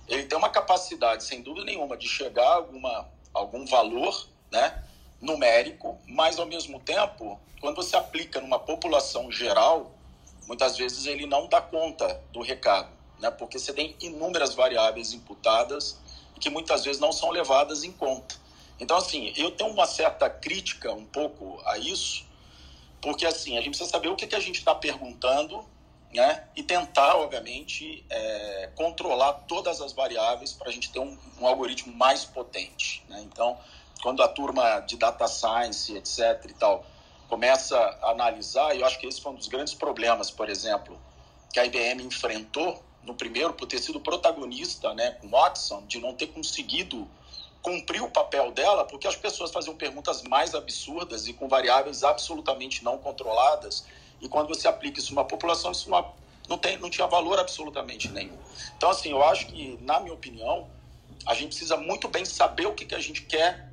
ele 0.07 0.25
tem 0.25 0.39
uma 0.39 0.51
capacidade, 0.51 1.25
sem 1.25 1.43
dúvida 1.43 1.65
nenhuma, 1.65 1.97
de 1.97 2.09
chegar 2.09 2.47
a 2.47 2.55
alguma, 2.57 3.09
algum 3.33 3.67
valor 3.67 4.29
né, 4.51 4.85
numérico, 5.21 5.99
mas 6.07 6.39
ao 6.39 6.47
mesmo 6.47 6.79
tempo, 6.81 7.41
quando 7.61 7.77
você 7.77 7.97
aplica 7.97 8.41
numa 8.41 8.59
população 8.59 9.33
geral, 9.33 9.93
muitas 10.47 10.77
vezes 10.77 11.07
ele 11.07 11.27
não 11.27 11.49
dá 11.49 11.61
conta 11.61 12.21
do 12.31 12.43
recado, 12.43 12.91
né, 13.19 13.31
porque 13.31 13.59
você 13.59 13.73
tem 13.73 13.97
inúmeras 14.01 14.55
variáveis 14.55 15.13
imputadas 15.13 16.02
que 16.43 16.51
muitas 16.51 16.85
vezes 16.85 17.01
não 17.01 17.12
são 17.12 17.31
levadas 17.31 17.85
em 17.85 17.93
conta. 17.93 18.35
Então, 18.78 18.97
assim, 18.97 19.32
eu 19.36 19.52
tenho 19.52 19.70
uma 19.70 19.86
certa 19.86 20.28
crítica 20.28 20.93
um 20.93 21.05
pouco 21.05 21.62
a 21.64 21.78
isso, 21.78 22.27
porque 23.01 23.24
assim, 23.24 23.56
a 23.56 23.60
gente 23.60 23.70
precisa 23.70 23.89
saber 23.89 24.09
o 24.09 24.16
que, 24.16 24.27
que 24.27 24.35
a 24.35 24.40
gente 24.40 24.59
está 24.59 24.74
perguntando 24.74 25.64
né? 26.12 26.44
e 26.56 26.64
tentar, 26.64 27.14
obviamente, 27.14 28.05
é, 28.10 28.70
controlar 28.74 29.32
todas 29.47 29.81
as 29.81 29.93
variáveis 29.93 30.52
para 30.52 30.69
a 30.69 30.73
gente 30.73 30.90
ter 30.90 30.98
um, 30.98 31.16
um, 31.40 31.47
algoritmo 31.47 31.94
mais 31.94 32.24
potente. 32.24 33.05
Né? 33.09 33.20
Então, 33.23 33.56
quando 34.02 34.20
a 34.20 34.27
turma 34.27 34.81
de 34.81 34.97
data 34.97 35.28
science, 35.28 35.97
etc. 35.97 36.44
e 36.48 36.55
tal, 36.55 36.85
começa 37.28 37.78
a 37.78 38.10
analisar, 38.10 38.77
eu 38.77 38.85
acho 38.85 38.98
que 38.98 39.06
esse 39.06 39.20
foi 39.20 39.31
um 39.31 39.36
dos 39.36 39.47
grandes 39.47 39.74
problemas, 39.74 40.28
por 40.28 40.51
exemplo, 40.51 41.01
que 41.52 41.60
a 41.60 41.64
IBM 41.64 42.02
enfrentou 42.02 42.82
no 43.05 43.15
primeiro, 43.15 43.53
por 43.53 43.66
ter 43.66 43.79
sido 43.79 44.01
protagonista 44.01 44.95
né, 44.95 45.12
com 45.12 45.29
Watson, 45.29 45.85
de 45.87 45.99
não 45.99 46.15
ter 46.15 46.29
conseguido 46.29 47.09
cumprir 47.61 48.03
o 48.03 48.11
papel 48.11 48.51
dela, 48.51 48.85
porque 48.85 49.07
as 49.07 49.16
pessoas 49.16 49.51
faziam 49.51 49.77
perguntas 49.77 50.23
mais 50.23 50.55
absurdas 50.55 51.29
e 51.29 51.33
com 51.33 51.49
variáveis 51.49 52.03
absolutamente 52.03 52.83
não 52.83 52.99
controladas 52.99 53.85
e 54.23 54.29
quando 54.29 54.49
você 54.49 54.69
aplica 54.69 55.01
isso 55.01 55.12
numa 55.12 55.24
população, 55.24 55.73
isso 55.73 55.91
não, 55.91 56.15
não, 56.49 56.57
tem, 56.57 56.79
não 56.79 56.89
tinha 56.89 57.09
valor 57.09 57.41
absolutamente 57.41 58.09
nenhum. 58.09 58.39
Então, 58.77 58.89
assim, 58.89 59.11
eu 59.11 59.23
acho 59.23 59.47
que, 59.49 59.77
na 59.83 59.99
minha 59.99 60.15
opinião, 60.15 60.70
a 61.27 61.35
gente 61.35 61.49
precisa 61.49 61.77
muito 61.77 62.07
bem 62.07 62.24
saber 62.24 62.66
o 62.66 62.73
que, 62.73 62.85
que 62.85 62.95
a 62.95 63.01
gente 63.01 63.23
quer 63.23 63.69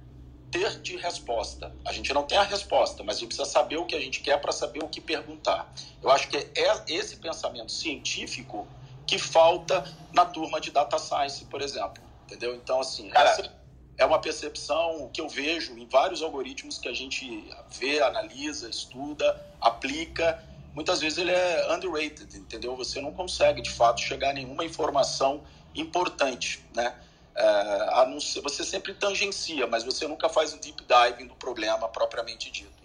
ter 0.49 0.81
de 0.81 0.97
resposta. 0.97 1.72
A 1.85 1.93
gente 1.93 2.11
não 2.11 2.23
tem 2.23 2.39
a 2.39 2.43
resposta, 2.43 3.03
mas 3.03 3.18
a 3.18 3.19
gente 3.19 3.30
precisa 3.30 3.47
saber 3.47 3.77
o 3.77 3.85
que 3.85 3.95
a 3.95 3.99
gente 3.99 4.22
quer 4.22 4.41
para 4.41 4.51
saber 4.51 4.84
o 4.84 4.88
que 4.88 4.99
perguntar. 4.99 5.72
Eu 6.01 6.10
acho 6.10 6.27
que 6.27 6.38
é 6.38 6.84
esse 6.88 7.18
pensamento 7.18 7.72
científico 7.72 8.68
que 9.10 9.18
falta 9.18 9.84
na 10.14 10.23
turma 10.23 10.61
de 10.61 10.69
data 10.69 10.99
science, 10.99 11.44
por 11.45 11.64
exemplo. 11.64 12.03
Entendeu? 12.26 12.53
Então, 12.56 12.80
assim, 12.80 13.10
Cara, 13.10 13.31
essa 13.31 13.52
é 13.98 14.06
uma 14.06 14.19
percepção 14.19 15.10
que 15.11 15.19
eu 15.19 15.27
vejo 15.27 15.76
em 15.76 15.88
vários 15.88 16.22
algoritmos 16.22 16.77
que 16.77 16.88
a 16.88 16.94
gente 16.94 17.52
vê, 17.80 17.99
analisa, 18.03 18.69
estuda, 18.69 19.26
aplica. 19.60 20.40
Muitas 20.76 21.02
vezes 21.02 21.18
ele 21.18 21.31
é 21.31 21.73
underrated, 21.73 22.38
entendeu? 22.38 22.76
Você 22.76 23.02
não 23.02 23.11
consegue, 23.11 23.64
de 23.64 23.72
fato, 23.72 23.99
chegar 23.99 24.30
a 24.30 24.34
nenhuma 24.34 24.64
informação 24.64 25.44
importante, 25.73 26.64
né? 26.76 26.95
É, 27.36 28.41
você 28.44 28.64
sempre 28.64 28.94
tangencia, 28.94 29.65
mas 29.65 29.84
você 29.84 30.07
nunca 30.07 30.30
faz 30.30 30.53
um 30.53 30.60
deep 30.60 30.86
dive 30.86 31.23
no 31.23 31.36
problema 31.36 31.88
propriamente 31.88 32.52
dito? 32.52 32.78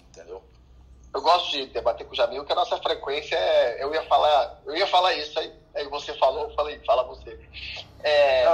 Eu 1.14 1.22
gosto 1.22 1.52
de 1.52 1.66
debater 1.66 2.04
com 2.04 2.12
o 2.12 2.16
Jamil, 2.16 2.44
que 2.44 2.52
a 2.52 2.56
nossa 2.56 2.76
frequência 2.78 3.36
é. 3.36 3.82
Eu 3.82 3.94
ia 3.94 4.02
falar, 4.02 4.60
eu 4.66 4.74
ia 4.74 4.86
falar 4.88 5.14
isso, 5.14 5.38
aí, 5.38 5.52
aí 5.76 5.88
você 5.88 6.12
falou, 6.14 6.48
eu 6.48 6.54
falei, 6.56 6.80
fala 6.84 7.04
você. 7.04 7.38
É, 8.02 8.44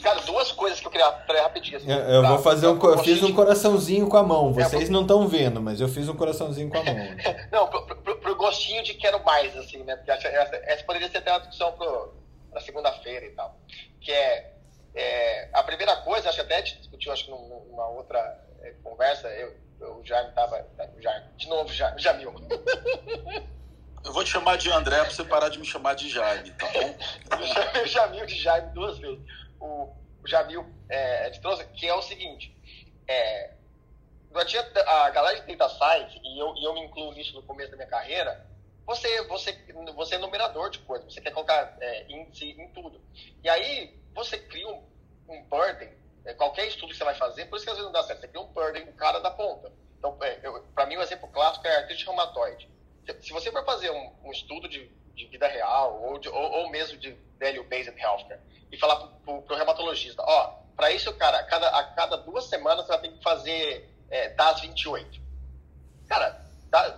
cara, 0.00 0.20
duas 0.20 0.52
coisas 0.52 0.78
que 0.78 0.86
eu 0.86 0.90
queria 0.92 1.10
falar 1.26 1.42
rapidinho. 1.42 1.78
Assim, 1.78 1.90
eu, 1.90 1.98
eu 1.98 2.22
tá? 2.22 2.28
vou 2.28 2.38
fazer 2.38 2.68
um. 2.68 2.80
Eu 2.80 2.98
fiz 2.98 3.20
um 3.24 3.34
coraçãozinho 3.34 4.08
com 4.08 4.16
a 4.16 4.22
mão. 4.22 4.54
É, 4.56 4.62
Vocês 4.62 4.88
é, 4.88 4.92
não 4.92 5.02
estão 5.02 5.26
vendo, 5.26 5.60
mas 5.60 5.80
eu 5.80 5.88
fiz 5.88 6.08
um 6.08 6.14
coraçãozinho 6.14 6.70
com 6.70 6.78
a 6.78 6.84
mão. 6.84 6.94
não, 7.50 7.66
pro, 7.66 7.84
pro, 7.84 8.16
pro, 8.20 8.36
gostinho 8.36 8.84
de 8.84 8.94
quero 8.94 9.22
mais, 9.24 9.56
assim, 9.56 9.82
né? 9.82 9.96
Porque 9.96 10.12
essa, 10.12 10.28
essa, 10.28 10.84
poderia 10.84 11.10
ser 11.10 11.18
até 11.18 11.32
uma 11.32 11.40
discussão 11.40 11.72
pro, 11.72 12.14
pra 12.52 12.60
segunda-feira 12.60 13.26
e 13.26 13.30
tal. 13.30 13.58
Que 14.00 14.12
é, 14.12 14.52
é, 14.94 15.48
A 15.52 15.64
primeira 15.64 15.96
coisa, 15.96 16.28
acho 16.28 16.38
que 16.38 16.44
até 16.44 16.54
a 16.54 16.58
gente 16.60 16.78
discutiu, 16.78 17.12
acho 17.12 17.24
que 17.24 17.30
numa 17.32 17.88
outra 17.88 18.40
é, 18.62 18.74
conversa, 18.84 19.26
eu 19.30 19.65
o 19.80 20.04
Jaime 20.04 20.32
tava. 20.32 20.64
Jaime, 20.98 21.26
de 21.36 21.48
novo, 21.48 21.72
Jaime, 21.72 22.00
Jamil. 22.00 22.34
Eu 24.04 24.12
vou 24.12 24.22
te 24.22 24.30
chamar 24.30 24.56
de 24.56 24.70
André 24.70 24.96
pra 24.96 25.10
você 25.10 25.24
parar 25.24 25.48
de 25.48 25.58
me 25.58 25.66
chamar 25.66 25.94
de 25.94 26.08
Jaime, 26.08 26.50
tá 26.52 26.66
bom? 26.68 26.96
eu 27.80 27.86
Jamil 27.86 28.24
de 28.24 28.36
Jaime 28.36 28.72
duas 28.72 28.98
vezes. 28.98 29.24
O, 29.58 29.92
o 30.22 30.28
Jamil 30.28 30.64
é, 30.88 31.30
te 31.30 31.40
trouxe, 31.40 31.64
que 31.66 31.86
é 31.86 31.94
o 31.94 32.02
seguinte. 32.02 32.56
É, 33.08 33.54
durante 34.30 34.56
a 34.58 35.10
galera 35.10 35.40
de 35.40 35.56
Data 35.56 35.74
Science, 35.74 36.20
e 36.22 36.38
eu, 36.38 36.54
e 36.56 36.64
eu 36.64 36.74
me 36.74 36.80
incluo 36.80 37.12
nisso 37.12 37.34
no 37.34 37.42
começo 37.42 37.70
da 37.70 37.76
minha 37.76 37.88
carreira, 37.88 38.46
você, 38.86 39.22
você, 39.26 39.52
você 39.94 40.14
é 40.14 40.18
numerador 40.18 40.70
de 40.70 40.78
coisas, 40.80 41.12
você 41.12 41.20
quer 41.20 41.32
colocar 41.32 41.76
é, 41.80 42.06
índice 42.08 42.50
em 42.50 42.68
tudo. 42.68 43.00
E 43.42 43.48
aí 43.48 43.98
você 44.14 44.38
cria 44.38 44.68
um, 44.68 44.82
um 45.28 45.42
burden 45.44 45.90
é, 46.26 46.34
qualquer 46.34 46.66
estudo 46.66 46.90
que 46.90 46.96
você 46.96 47.04
vai 47.04 47.14
fazer, 47.14 47.46
por 47.46 47.56
isso 47.56 47.64
que 47.64 47.70
às 47.70 47.76
vezes 47.76 47.90
não 47.90 47.92
dá 47.92 48.02
certo. 48.02 48.20
Você 48.20 48.28
cria 48.28 48.40
um 48.40 48.46
burden, 48.46 48.82
o 48.88 48.92
cara 48.94 49.20
da 49.20 49.30
ponta. 49.30 49.72
Então, 49.98 50.16
é, 50.20 50.34
para 50.74 50.86
mim, 50.86 50.96
o 50.96 50.98
um 50.98 51.02
exemplo 51.02 51.28
clássico 51.28 51.66
é 51.66 51.76
artrite 51.76 52.04
reumatoide. 52.04 52.68
Se 53.20 53.32
você 53.32 53.52
for 53.52 53.64
fazer 53.64 53.90
um, 53.90 54.12
um 54.24 54.32
estudo 54.32 54.68
de, 54.68 54.90
de, 55.14 55.26
vida 55.26 55.46
real 55.46 56.02
ou, 56.02 56.18
de, 56.18 56.28
ou, 56.28 56.50
ou 56.50 56.70
mesmo 56.70 56.98
de 56.98 57.16
value-based 57.40 57.96
healthcare 57.96 58.40
e 58.72 58.76
falar 58.76 58.96
para 58.96 59.32
o 59.32 59.54
reumatologista, 59.54 60.22
ó, 60.26 60.58
para 60.74 60.90
isso, 60.90 61.14
cara, 61.14 61.38
a 61.38 61.44
cada, 61.44 61.68
a 61.68 61.84
cada 61.94 62.16
duas 62.16 62.46
semanas 62.46 62.84
você 62.84 62.92
vai 62.92 63.00
ter 63.02 63.12
que 63.12 63.22
fazer 63.22 63.88
é, 64.10 64.30
DAS 64.30 64.60
28. 64.60 65.20
Cara, 66.08 66.44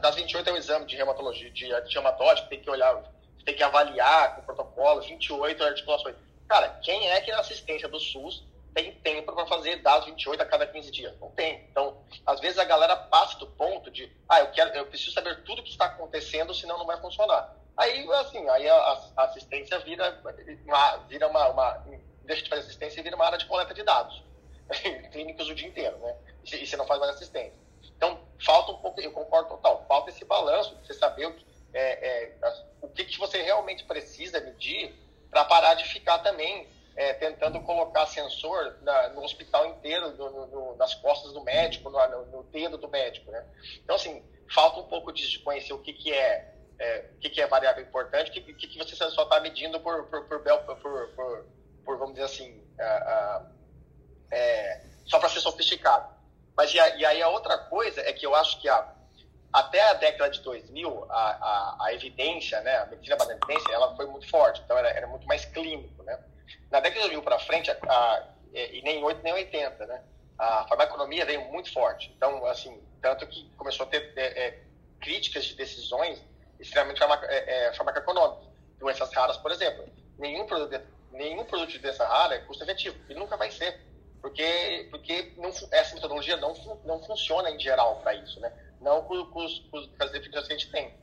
DAS 0.01 0.15
28 0.15 0.49
é 0.49 0.53
um 0.53 0.57
exame 0.57 0.87
de 0.87 0.97
reumatologia, 0.97 1.51
de 1.51 1.73
artrite 1.73 1.95
reumatóide, 1.95 2.49
tem 2.49 2.61
que 2.61 2.71
olhar, 2.71 3.03
tem 3.45 3.55
que 3.55 3.63
avaliar 3.63 4.37
com 4.37 4.43
protocolo, 4.43 5.03
28 5.03 5.63
é 5.63 5.67
articulações 5.69 6.17
Cara, 6.49 6.71
quem 6.83 7.11
é 7.11 7.21
que 7.21 7.31
na 7.31 7.41
assistência 7.41 7.89
do 7.89 8.01
SUS 8.01 8.43
tem 8.79 8.93
tempo 8.93 9.33
para 9.33 9.45
fazer 9.47 9.83
dados 9.83 10.07
28 10.07 10.41
a 10.41 10.47
cada 10.47 10.65
15 10.65 10.91
dias? 10.93 11.19
Não 11.19 11.31
tem. 11.33 11.67
Então, 11.69 12.01
às 12.25 12.39
vezes 12.39 12.59
a 12.59 12.65
galera 12.65 12.95
passa 12.95 13.37
do 13.39 13.47
ponto 13.49 13.91
de, 13.91 14.11
ah, 14.29 14.39
eu 14.39 14.53
quero, 14.53 14.71
eu 14.71 14.87
preciso 14.87 15.11
saber 15.11 15.43
tudo 15.43 15.65
que 15.65 15.71
está 15.71 15.87
acontecendo, 15.87 16.55
senão 16.55 16.79
não 16.79 16.87
vai 16.87 17.01
funcionar. 17.01 17.57
Aí, 17.77 18.09
assim, 18.13 18.49
aí 18.49 18.69
a, 18.69 19.03
a 19.17 19.25
assistência 19.25 19.81
vira, 19.81 20.23
uma, 20.65 20.97
vira 21.09 21.27
uma, 21.27 21.49
uma, 21.49 21.85
deixa 22.25 22.43
de 22.45 22.49
fazer 22.49 22.63
assistência 22.63 23.01
e 23.01 23.03
vira 23.03 23.17
uma 23.17 23.27
área 23.27 23.39
de 23.39 23.47
coleta 23.47 23.75
de 23.75 23.83
dados. 23.83 24.23
Clínicos 25.11 25.49
o 25.49 25.55
dia 25.55 25.69
inteiro, 25.69 25.99
né? 25.99 26.17
E 26.45 26.67
você 26.67 26.77
não 26.77 26.87
faz 26.87 27.01
mais 27.01 27.17
assistência. 27.17 27.59
Então, 27.97 28.21
falta 28.45 28.73
um 28.73 28.79
pouco, 28.79 29.01
eu 29.01 29.11
concordo 29.11 29.49
total, 29.49 29.85
falta 29.89 30.11
esse 30.11 30.25
balanço, 30.25 30.77
você 30.85 30.95
saber 30.95 31.27
o 31.27 31.35
que, 31.35 31.45
é, 31.75 32.09
é, 32.09 32.53
o 32.81 32.89
que, 32.89 33.05
que 33.05 33.19
você 33.19 33.43
realmente 33.43 33.85
precisa 33.85 34.41
medir 34.41 34.95
para 35.31 35.45
parar 35.45 35.75
de 35.75 35.85
ficar 35.85 36.19
também 36.19 36.69
é, 36.99 37.15
tentando 37.15 37.61
colocar 37.61 38.07
sensor 38.07 38.77
na, 38.83 39.11
no 39.11 39.23
hospital 39.23 39.67
inteiro, 39.67 40.17
no, 40.17 40.47
no, 40.49 40.77
nas 40.77 40.97
costas 40.97 41.33
do 41.33 41.41
médico, 41.45 41.89
no, 41.91 42.27
no, 42.27 42.43
dedo 42.43 42.77
do 42.77 42.89
médico, 42.89 43.31
né? 43.31 43.47
Então, 43.85 43.95
assim, 43.95 44.21
falta 44.53 44.81
um 44.81 44.89
pouco 44.89 45.13
disso, 45.13 45.31
de 45.31 45.39
conhecer 45.39 45.73
o 45.73 45.79
que, 45.79 45.93
que 45.93 46.13
é, 46.13 46.53
é 46.77 47.11
o 47.15 47.19
que, 47.21 47.31
que 47.31 47.41
é 47.41 47.47
variável 47.47 47.85
importante, 47.85 48.31
o 48.31 48.33
que, 48.33 48.53
que, 48.53 48.67
que 48.67 48.79
você 48.79 48.97
só 48.97 49.23
está 49.23 49.39
medindo 49.39 49.79
por, 49.79 50.07
por, 50.07 50.25
por, 50.25 50.41
por, 50.41 51.47
por, 51.85 51.99
vamos 51.99 52.15
dizer 52.15 52.25
assim, 52.25 52.61
é, 54.33 54.81
só 55.07 55.21
para 55.21 55.29
ser 55.29 55.39
sofisticado. 55.39 56.13
Mas 56.57 56.75
e, 56.75 56.81
a, 56.81 56.97
e, 56.97 57.05
aí 57.05 57.23
a 57.23 57.29
outra 57.29 57.57
coisa 57.59 58.01
é 58.01 58.13
que 58.13 58.27
eu 58.27 58.35
acho 58.35 58.61
que 58.61 58.69
a, 58.69 58.93
até 59.53 59.81
a 59.89 59.95
década 59.95 60.31
de 60.31 60.41
2000, 60.41 61.07
a, 61.09 61.15
a, 61.15 61.77
a 61.85 61.95
evidência, 61.95 62.61
né, 62.63 62.77
a 62.79 62.87
medicina 62.87 63.15
baseada 63.15 63.39
em 63.41 63.45
evidência, 63.45 63.73
ela 63.73 63.95
foi 63.95 64.07
muito 64.07 64.29
forte, 64.29 64.61
então 64.65 64.77
era, 64.77 64.89
era 64.89 65.07
muito 65.07 65.29
mais 65.29 65.45
clínico, 65.45 66.03
né? 66.03 66.19
Na 66.71 66.81
década 66.81 67.03
de 67.03 67.15
2000 67.15 67.23
para 67.23 67.39
frente, 67.39 67.71
a, 67.71 68.29
e 68.55 68.83
nem 68.83 69.03
8 69.03 69.23
nem 69.23 69.33
80, 69.33 69.87
né? 69.87 70.03
A 70.39 70.67
farmaconomia 70.69 71.25
veio 71.25 71.45
muito 71.47 71.73
forte. 71.73 72.13
Então, 72.17 72.45
assim, 72.47 72.81
tanto 73.03 73.27
que 73.27 73.49
começou 73.57 73.87
a 73.87 73.89
ter 73.89 74.13
é, 74.17 74.47
é, 74.47 74.63
críticas 75.01 75.45
de 75.45 75.55
decisões 75.55 76.23
extremamente 76.61 76.99
farmac, 76.99 77.25
é, 77.25 77.67
é, 77.67 77.73
farmacoeconômicas. 77.75 78.49
Doenças 78.79 79.13
raras, 79.13 79.37
por 79.37 79.51
exemplo. 79.51 79.85
Nenhum 80.19 80.47
produto, 80.47 80.81
nenhum 81.13 81.45
produto 81.45 81.71
de 81.71 81.79
doença 81.79 82.07
rara 82.07 82.37
é 82.37 82.39
custo 82.39 82.63
efetivo. 82.63 82.97
Ele 83.09 83.19
nunca 83.19 83.37
vai 83.37 83.51
ser. 83.51 83.81
Porque, 84.21 84.89
porque 84.91 85.33
não, 85.37 85.49
essa 85.49 85.95
metodologia 85.95 86.37
não, 86.37 86.55
não 86.85 87.03
funciona 87.03 87.51
em 87.51 87.59
geral 87.59 88.01
para 88.01 88.15
isso, 88.15 88.41
né? 88.41 88.53
Não 88.81 89.03
com, 89.03 89.25
com, 89.27 89.47
com, 89.71 89.89
as 90.01 90.11
definições 90.11 90.47
que 90.47 90.53
a 90.53 90.57
gente 90.57 90.71
tem. 90.71 90.95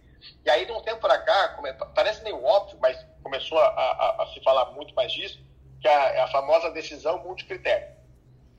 E 0.46 0.50
aí, 0.50 0.66
de 0.66 0.72
um 0.72 0.82
tempo 0.82 1.02
para 1.02 1.18
cá, 1.20 1.60
parece 1.94 2.24
meio 2.24 2.44
óbvio, 2.44 2.78
mas 2.82 2.98
começou 3.24 3.58
a, 3.58 3.68
a, 3.68 4.24
a, 4.24 4.28
se 4.28 4.42
falar 4.42 4.72
muito 4.72 4.94
mais 4.94 5.12
disso, 5.12 5.44
que 5.82 5.88
é 5.88 6.22
a 6.22 6.28
famosa 6.28 6.72
decisão 6.72 7.24
multicritério. 7.24 7.96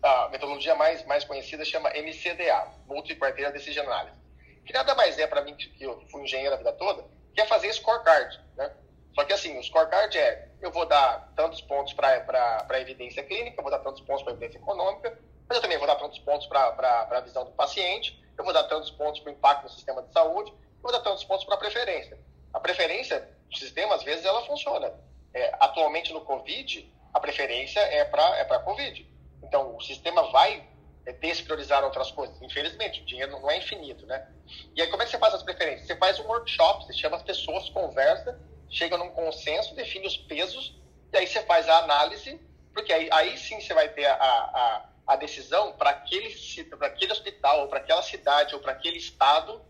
A 0.02 0.28
metodologia 0.28 0.74
mais, 0.74 1.04
mais 1.06 1.24
conhecida 1.24 1.64
chama 1.64 1.90
MCDA, 1.90 2.68
Multi-Criteria 2.86 3.50
Decision 3.50 3.86
Analysis, 3.86 4.18
que 4.64 4.72
nada 4.72 4.94
mais 4.94 5.18
é 5.18 5.26
para 5.26 5.42
mim, 5.42 5.54
que 5.54 5.82
eu 5.82 6.04
fui 6.10 6.22
engenheiro 6.22 6.54
a 6.54 6.58
vida 6.58 6.72
toda, 6.72 7.04
que 7.34 7.40
é 7.40 7.46
fazer 7.46 7.72
scorecard, 7.72 8.40
né? 8.56 8.72
Só 9.14 9.24
que 9.24 9.32
assim, 9.32 9.58
o 9.58 9.62
scorecard 9.62 10.16
é, 10.18 10.48
eu 10.60 10.70
vou 10.70 10.84
dar 10.84 11.32
tantos 11.34 11.60
pontos 11.62 11.94
para 11.94 12.66
a 12.68 12.80
evidência 12.80 13.22
clínica, 13.22 13.58
eu 13.58 13.62
vou 13.62 13.70
dar 13.70 13.78
tantos 13.78 14.02
pontos 14.02 14.22
para 14.22 14.32
a 14.32 14.36
evidência 14.36 14.58
econômica, 14.58 15.18
mas 15.48 15.56
eu 15.56 15.62
também 15.62 15.78
vou 15.78 15.86
dar 15.86 15.96
tantos 15.96 16.18
pontos 16.18 16.46
para 16.46 17.08
a 17.10 17.20
visão 17.20 17.44
do 17.44 17.52
paciente, 17.52 18.22
eu 18.36 18.44
vou 18.44 18.52
dar 18.52 18.64
tantos 18.64 18.90
pontos 18.90 19.20
para 19.20 19.30
o 19.30 19.34
impacto 19.34 19.62
no 19.62 19.70
sistema 19.70 20.02
de 20.02 20.12
saúde, 20.12 20.52
vou 20.86 20.92
dar 20.92 21.00
tantos 21.00 21.24
pontos 21.24 21.44
para 21.44 21.56
preferência. 21.56 22.18
A 22.52 22.60
preferência 22.60 23.28
do 23.50 23.58
sistema, 23.58 23.94
às 23.94 24.02
vezes, 24.02 24.24
ela 24.24 24.44
funciona. 24.46 24.92
É, 25.34 25.54
atualmente, 25.60 26.12
no 26.12 26.22
COVID, 26.22 26.92
a 27.12 27.20
preferência 27.20 27.80
é 27.80 28.04
para 28.04 28.22
é 28.38 28.42
a 28.42 28.58
COVID. 28.60 29.06
Então, 29.42 29.76
o 29.76 29.80
sistema 29.80 30.30
vai 30.30 30.66
é, 31.04 31.12
despriorizar 31.12 31.84
outras 31.84 32.10
coisas. 32.10 32.40
Infelizmente, 32.40 33.02
o 33.02 33.04
dinheiro 33.04 33.32
não 33.32 33.50
é 33.50 33.58
infinito, 33.58 34.06
né? 34.06 34.28
E 34.74 34.80
aí, 34.80 34.88
como 34.88 35.02
é 35.02 35.06
que 35.06 35.10
você 35.10 35.18
faz 35.18 35.34
as 35.34 35.42
preferências? 35.42 35.86
Você 35.86 35.96
faz 35.96 36.18
um 36.18 36.26
workshop, 36.26 36.86
você 36.86 36.92
chama 36.92 37.16
as 37.16 37.22
pessoas, 37.22 37.68
conversa, 37.70 38.40
chega 38.70 38.96
num 38.96 39.10
consenso, 39.10 39.74
define 39.74 40.06
os 40.06 40.16
pesos, 40.16 40.78
e 41.12 41.16
aí 41.18 41.26
você 41.26 41.42
faz 41.42 41.68
a 41.68 41.78
análise, 41.78 42.40
porque 42.72 42.92
aí, 42.92 43.08
aí 43.12 43.36
sim 43.38 43.60
você 43.60 43.74
vai 43.74 43.88
ter 43.88 44.06
a, 44.06 44.14
a, 44.14 44.88
a 45.06 45.16
decisão 45.16 45.72
para 45.72 45.90
aquele, 45.90 46.34
aquele 46.80 47.12
hospital, 47.12 47.60
ou 47.60 47.68
para 47.68 47.78
aquela 47.78 48.02
cidade, 48.02 48.54
ou 48.54 48.60
para 48.60 48.72
aquele 48.72 48.98
estado, 48.98 49.64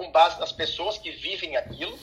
com 0.00 0.10
base 0.10 0.40
nas 0.40 0.50
pessoas 0.50 0.96
que 0.96 1.10
vivem 1.10 1.58
aquilo, 1.58 1.98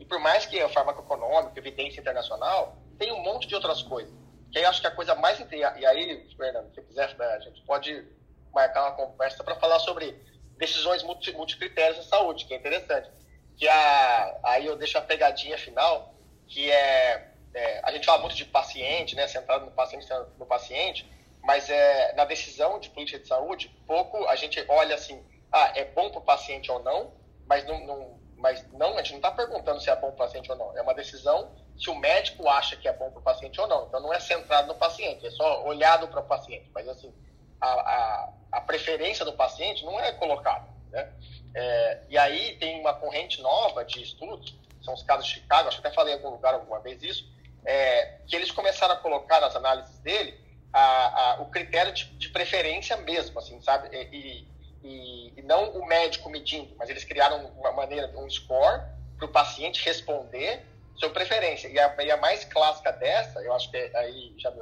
e 0.00 0.04
por 0.06 0.18
mais 0.18 0.46
que 0.46 0.58
a 0.58 0.68
farmacoeconômica, 0.70 1.58
evidência 1.58 2.00
internacional, 2.00 2.74
tem 2.98 3.12
um 3.12 3.22
monte 3.22 3.46
de 3.46 3.54
outras 3.54 3.82
coisas. 3.82 4.14
Que 4.50 4.58
aí 4.58 4.64
acho 4.64 4.80
que 4.80 4.86
a 4.86 4.90
coisa 4.90 5.14
mais. 5.14 5.38
E 5.52 5.86
aí, 5.86 6.26
Fernando, 6.34 6.74
se 6.74 6.80
quiser, 6.80 7.14
a 7.20 7.38
gente 7.40 7.60
pode 7.66 8.02
marcar 8.50 8.84
uma 8.84 8.92
conversa 8.92 9.44
para 9.44 9.56
falar 9.56 9.78
sobre 9.80 10.18
decisões 10.56 11.02
multi, 11.02 11.32
multicritérios 11.32 11.98
em 11.98 12.08
saúde, 12.08 12.46
que 12.46 12.54
é 12.54 12.56
interessante. 12.56 13.10
Que 13.58 13.68
a, 13.68 14.38
aí 14.44 14.64
eu 14.64 14.76
deixo 14.76 14.96
a 14.96 15.02
pegadinha 15.02 15.58
final, 15.58 16.14
que 16.48 16.70
é, 16.70 17.30
é 17.52 17.80
a 17.84 17.92
gente 17.92 18.06
fala 18.06 18.22
muito 18.22 18.36
de 18.36 18.46
paciente, 18.46 19.14
né, 19.14 19.28
centrado 19.28 19.66
no 19.66 19.72
paciente, 19.72 20.06
no 20.38 20.46
paciente, 20.46 21.06
mas 21.42 21.68
é, 21.68 22.14
na 22.14 22.24
decisão 22.24 22.80
de 22.80 22.88
política 22.88 23.18
de 23.18 23.28
saúde, 23.28 23.68
pouco 23.86 24.26
a 24.28 24.36
gente 24.36 24.64
olha 24.66 24.94
assim, 24.94 25.22
ah, 25.52 25.72
é 25.74 25.84
bom 25.84 26.08
para 26.08 26.20
o 26.20 26.22
paciente 26.22 26.70
ou 26.70 26.82
não, 26.82 27.12
mas 27.46 27.64
não, 27.66 27.86
não, 27.86 28.20
mas 28.36 28.66
não, 28.72 28.94
a 28.94 29.02
gente 29.02 29.12
não 29.12 29.18
está 29.18 29.30
perguntando 29.30 29.80
se 29.80 29.90
é 29.90 29.96
bom 29.96 30.08
para 30.08 30.14
o 30.14 30.28
paciente 30.28 30.50
ou 30.50 30.56
não. 30.56 30.76
É 30.76 30.82
uma 30.82 30.94
decisão 30.94 31.50
se 31.76 31.90
o 31.90 31.94
médico 31.94 32.48
acha 32.48 32.76
que 32.76 32.86
é 32.86 32.92
bom 32.92 33.10
para 33.10 33.20
o 33.20 33.22
paciente 33.22 33.60
ou 33.60 33.66
não. 33.66 33.86
Então 33.86 34.00
não 34.00 34.12
é 34.12 34.20
centrado 34.20 34.68
no 34.68 34.74
paciente, 34.74 35.26
é 35.26 35.30
só 35.30 35.64
olhado 35.64 36.08
para 36.08 36.20
o 36.20 36.24
paciente. 36.24 36.70
Mas 36.74 36.88
assim, 36.88 37.12
a, 37.60 37.66
a, 37.66 38.32
a, 38.52 38.60
preferência 38.60 39.24
do 39.24 39.32
paciente 39.32 39.84
não 39.84 39.98
é 39.98 40.12
colocada. 40.12 40.68
Né? 40.90 41.12
É, 41.54 42.00
e 42.08 42.18
aí 42.18 42.56
tem 42.56 42.80
uma 42.80 42.94
corrente 42.94 43.40
nova 43.40 43.84
de 43.84 44.02
estudos, 44.02 44.56
são 44.82 44.94
os 44.94 45.02
casos 45.02 45.26
de 45.26 45.34
Chicago, 45.34 45.68
acho 45.68 45.80
que 45.80 45.86
até 45.86 45.94
falei 45.94 46.14
em 46.14 46.16
algum 46.16 46.30
lugar 46.30 46.54
alguma 46.54 46.80
vez 46.80 47.02
isso, 47.02 47.26
é, 47.64 48.18
que 48.26 48.36
eles 48.36 48.50
começaram 48.50 48.94
a 48.94 48.98
colocar 48.98 49.40
nas 49.40 49.56
análises 49.56 49.98
dele 50.00 50.38
a, 50.74 51.36
o 51.40 51.46
critério 51.46 51.92
de, 51.92 52.04
de, 52.16 52.28
preferência 52.30 52.96
mesmo, 52.96 53.38
assim, 53.38 53.60
sabe? 53.60 53.96
E, 53.96 54.16
e, 54.16 54.48
e, 54.84 55.42
não 55.42 55.70
o 55.78 55.86
médico 55.86 56.28
medindo, 56.28 56.74
mas 56.76 56.90
eles 56.90 57.04
criaram 57.04 57.46
uma 57.56 57.72
maneira, 57.72 58.12
um 58.18 58.28
score 58.28 58.82
para 59.16 59.26
o 59.26 59.32
paciente 59.32 59.84
responder 59.84 60.64
sua 60.96 61.10
preferência. 61.10 61.68
E 61.68 61.78
a, 61.78 61.94
e 62.02 62.10
a, 62.10 62.16
mais 62.18 62.44
clássica 62.44 62.92
dessa, 62.92 63.40
eu 63.40 63.52
acho 63.54 63.70
que 63.70 63.76
é, 63.76 63.90
aí 63.96 64.34
já 64.38 64.52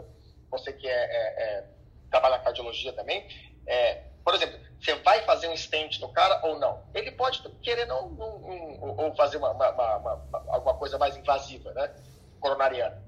você 0.51 0.73
que 0.73 0.87
é, 0.87 0.93
é, 0.93 1.43
é, 1.43 1.65
trabalha 2.11 2.39
na 2.39 2.45
cardiologia 2.45 2.93
também, 2.93 3.27
é, 3.67 4.03
por 4.25 4.35
exemplo, 4.35 4.59
você 4.81 4.95
vai 4.97 5.23
fazer 5.23 5.49
um 5.49 5.57
stent 5.57 5.99
no 6.01 6.13
cara 6.13 6.41
ou 6.47 6.59
não? 6.59 6.85
Ele 6.95 7.11
pode 7.13 7.43
querer 7.61 7.87
não, 7.87 8.09
não, 8.11 8.39
não 8.39 8.97
ou 8.99 9.15
fazer 9.17 9.39
uma, 9.39 9.51
uma, 9.51 9.97
uma, 9.97 10.45
alguma 10.49 10.75
coisa 10.75 10.99
mais 10.99 11.17
invasiva, 11.17 11.73
né? 11.73 11.93
Coronariana. 12.41 13.03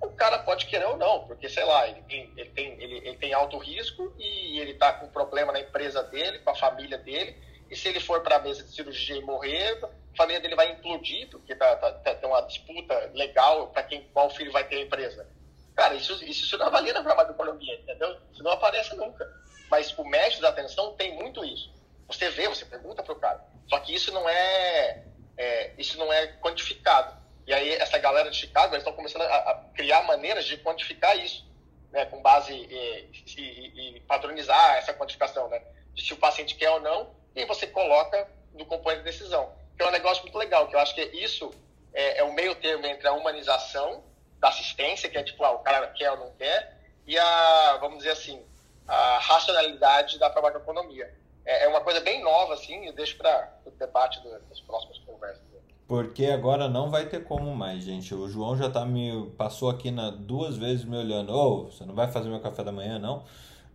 O 0.00 0.10
cara 0.10 0.38
pode 0.38 0.66
querer 0.66 0.86
ou 0.86 0.96
não, 0.96 1.26
porque, 1.26 1.48
sei 1.48 1.64
lá, 1.64 1.88
ele 1.88 2.02
tem, 2.02 2.32
ele 2.36 2.50
tem, 2.50 2.82
ele, 2.82 2.96
ele 2.98 3.16
tem 3.16 3.32
alto 3.32 3.58
risco 3.58 4.14
e 4.18 4.58
ele 4.60 4.72
está 4.72 4.92
com 4.92 5.08
problema 5.08 5.52
na 5.52 5.60
empresa 5.60 6.02
dele, 6.04 6.38
com 6.38 6.50
a 6.50 6.54
família 6.54 6.98
dele, 6.98 7.36
e 7.70 7.76
se 7.76 7.88
ele 7.88 8.00
for 8.00 8.22
para 8.22 8.36
a 8.36 8.38
mesa 8.38 8.62
de 8.62 8.72
cirurgia 8.72 9.16
e 9.16 9.22
morrer, 9.22 9.78
a 9.84 10.16
família 10.16 10.40
dele 10.40 10.54
vai 10.54 10.70
implodir, 10.70 11.28
porque 11.30 11.54
tá, 11.54 11.76
tá, 11.76 11.92
tá 11.92 12.14
tem 12.14 12.28
uma 12.28 12.40
disputa 12.42 13.10
legal 13.14 13.68
para 13.68 13.82
quem 13.82 14.02
qual 14.12 14.30
filho 14.30 14.52
vai 14.52 14.64
ter 14.64 14.76
a 14.76 14.82
empresa. 14.82 15.26
Cara, 15.74 15.94
isso, 15.94 16.12
isso, 16.24 16.44
isso 16.44 16.58
não 16.58 16.66
avalia 16.66 16.92
na 16.92 17.04
farmacologia, 17.04 17.74
entendeu? 17.74 18.16
Isso 18.32 18.42
não 18.42 18.52
aparece 18.52 18.96
nunca. 18.96 19.24
Mas 19.70 19.96
o 19.96 20.04
médico 20.04 20.42
da 20.42 20.48
atenção 20.48 20.94
tem 20.94 21.14
muito 21.14 21.44
isso. 21.44 21.72
Você 22.08 22.30
vê, 22.30 22.48
você 22.48 22.64
pergunta 22.64 23.02
para 23.02 23.12
o 23.12 23.16
cara. 23.16 23.44
Só 23.68 23.78
que 23.80 23.94
isso 23.94 24.10
não 24.12 24.28
é, 24.28 25.04
é, 25.36 25.74
isso 25.78 25.98
não 25.98 26.12
é 26.12 26.26
quantificado. 26.38 27.17
E 27.48 27.54
aí 27.54 27.72
essa 27.76 27.96
galera 27.96 28.30
de 28.30 28.36
Chicago 28.36 28.74
eles 28.74 28.82
estão 28.82 28.92
começando 28.92 29.22
a, 29.22 29.36
a, 29.36 29.54
criar 29.74 30.02
maneiras 30.02 30.44
de 30.44 30.58
quantificar 30.58 31.16
isso, 31.16 31.46
né, 31.90 32.04
com 32.04 32.20
base 32.20 32.52
e, 32.52 33.10
e, 33.38 33.96
e 33.96 34.00
padronizar 34.00 34.76
essa 34.76 34.92
quantificação, 34.92 35.48
né, 35.48 35.62
de 35.94 36.04
se 36.04 36.12
o 36.12 36.18
paciente 36.18 36.54
quer 36.56 36.68
ou 36.68 36.80
não 36.80 37.10
e 37.34 37.46
você 37.46 37.66
coloca 37.66 38.28
no 38.52 38.66
componente 38.66 39.02
de 39.02 39.10
decisão. 39.10 39.50
Que 39.78 39.82
é 39.82 39.88
um 39.88 39.90
negócio 39.90 40.24
muito 40.24 40.36
legal, 40.36 40.68
que 40.68 40.76
eu 40.76 40.78
acho 40.78 40.94
que 40.94 41.00
isso 41.00 41.50
é, 41.94 42.18
é 42.18 42.22
o 42.22 42.34
meio 42.34 42.54
termo 42.54 42.84
entre 42.84 43.08
a 43.08 43.14
humanização 43.14 44.04
da 44.38 44.48
assistência, 44.48 45.08
que 45.08 45.16
é 45.16 45.22
tipo, 45.22 45.42
ah, 45.42 45.52
o 45.52 45.60
cara 45.60 45.86
quer 45.88 46.10
ou 46.10 46.18
não 46.18 46.32
quer, 46.32 46.76
e 47.06 47.18
a, 47.18 47.78
vamos 47.80 47.98
dizer 47.98 48.10
assim, 48.10 48.44
a 48.86 49.20
racionalidade 49.20 50.18
da 50.18 50.30
farmacoeconomia. 50.30 51.16
É, 51.46 51.64
é 51.64 51.68
uma 51.68 51.80
coisa 51.80 52.00
bem 52.00 52.22
nova, 52.22 52.52
assim, 52.52 52.88
e 52.88 52.92
deixo 52.92 53.16
para 53.16 53.58
o 53.64 53.70
debate 53.70 54.20
do, 54.20 54.38
das 54.38 54.60
próximas 54.60 54.98
conversas. 54.98 55.47
Porque 55.88 56.26
agora 56.26 56.68
não 56.68 56.90
vai 56.90 57.06
ter 57.06 57.24
como 57.24 57.56
mais, 57.56 57.82
gente. 57.82 58.14
O 58.14 58.28
João 58.28 58.54
já 58.54 58.68
tá 58.68 58.84
me 58.84 59.30
passou 59.38 59.70
aqui 59.70 59.90
na 59.90 60.10
duas 60.10 60.58
vezes 60.58 60.84
me 60.84 60.98
olhando. 60.98 61.32
Ô, 61.32 61.62
oh, 61.62 61.70
você 61.70 61.86
não 61.86 61.94
vai 61.94 62.12
fazer 62.12 62.28
meu 62.28 62.40
café 62.40 62.62
da 62.62 62.70
manhã, 62.70 62.98
não? 62.98 63.24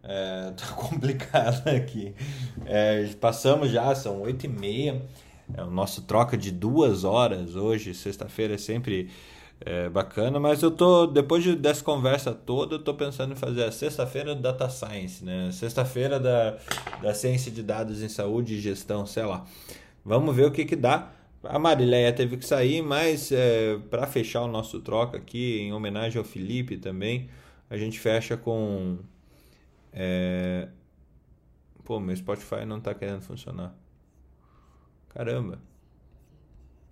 É, 0.03 0.51
tá 0.55 0.67
complicado 0.75 1.67
aqui. 1.67 2.13
É, 2.67 3.07
passamos 3.19 3.71
já, 3.71 3.95
são 3.95 4.21
oito 4.21 4.45
e 4.45 4.47
meia. 4.47 5.01
É 5.57 5.63
o 5.63 5.71
nosso 5.71 6.03
troca 6.03 6.37
de 6.37 6.51
duas 6.51 7.03
horas 7.03 7.55
hoje, 7.55 7.95
sexta-feira, 7.95 8.53
é 8.53 8.57
sempre 8.57 9.09
é 9.65 9.89
bacana, 9.89 10.39
mas 10.39 10.61
eu 10.61 10.71
tô, 10.71 11.07
depois 11.07 11.43
de, 11.43 11.55
dessa 11.55 11.83
conversa 11.83 12.33
toda, 12.33 12.75
eu 12.75 12.79
tô 12.79 12.93
pensando 12.93 13.31
em 13.33 13.35
fazer 13.35 13.63
a 13.63 13.71
sexta-feira 13.71 14.35
do 14.35 14.41
Data 14.41 14.69
Science, 14.69 15.23
né? 15.23 15.49
Sexta-feira 15.51 16.19
da, 16.19 16.57
da 17.01 17.13
ciência 17.13 17.51
de 17.51 17.63
dados 17.63 18.03
em 18.03 18.09
saúde 18.09 18.55
e 18.55 18.59
gestão, 18.59 19.05
sei 19.05 19.23
lá. 19.23 19.45
Vamos 20.03 20.35
ver 20.35 20.45
o 20.45 20.51
que 20.51 20.65
que 20.65 20.75
dá. 20.75 21.11
A 21.43 21.59
Marileia 21.59 22.13
teve 22.13 22.37
que 22.37 22.45
sair, 22.45 22.81
mas 22.81 23.31
é, 23.31 23.77
para 23.89 24.07
fechar 24.07 24.41
o 24.41 24.47
nosso 24.47 24.79
troca 24.79 25.17
aqui, 25.17 25.59
em 25.59 25.73
homenagem 25.73 26.17
ao 26.17 26.23
Felipe 26.23 26.77
também, 26.77 27.29
a 27.69 27.77
gente 27.77 27.99
fecha 27.99 28.37
com. 28.37 28.99
É... 29.91 30.69
Pô, 31.83 31.99
meu 31.99 32.15
Spotify 32.15 32.65
não 32.65 32.79
tá 32.79 32.93
querendo 32.93 33.21
funcionar. 33.21 33.75
Caramba. 35.09 35.59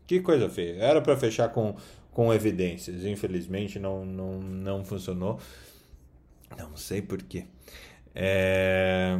Que 0.06 0.20
coisa 0.20 0.50
feia. 0.50 0.76
Era 0.84 1.02
para 1.02 1.16
fechar 1.16 1.50
com, 1.50 1.76
com 2.12 2.34
evidências. 2.34 3.06
Infelizmente 3.06 3.80
não, 3.80 4.06
não, 4.06 4.40
não 4.40 4.84
funcionou. 4.84 5.40
Não 6.58 6.76
sei 6.76 7.02
porquê. 7.02 7.46
É... 8.14 9.18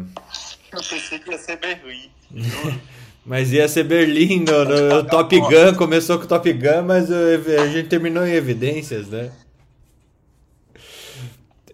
Eu 0.72 0.84
pensei 0.84 1.20
que 1.20 1.32
ia 1.32 1.38
ser 1.38 1.58
Berlim. 1.58 2.12
mas 3.26 3.52
ia 3.52 3.68
ser 3.68 3.84
Berlim 3.84 4.46
no, 4.46 4.66
no 4.66 5.04
Top 5.04 5.38
Gun. 5.40 5.76
Começou 5.78 6.20
com 6.20 6.26
Top 6.26 6.52
Gun, 6.52 6.84
mas 6.86 7.12
a 7.12 7.68
gente 7.68 7.90
terminou 7.90 8.26
em 8.26 8.34
evidências, 8.34 9.08
né? 9.08 9.32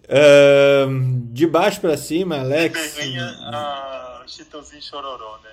Uh, 0.04 1.20
de 1.32 1.46
baixo 1.46 1.80
para 1.80 1.96
cima, 1.96 2.38
Alex. 2.38 2.94
Berlim, 2.96 3.18
Chitãozinho 4.26 4.82
Chororó, 4.82 5.38
né? 5.42 5.50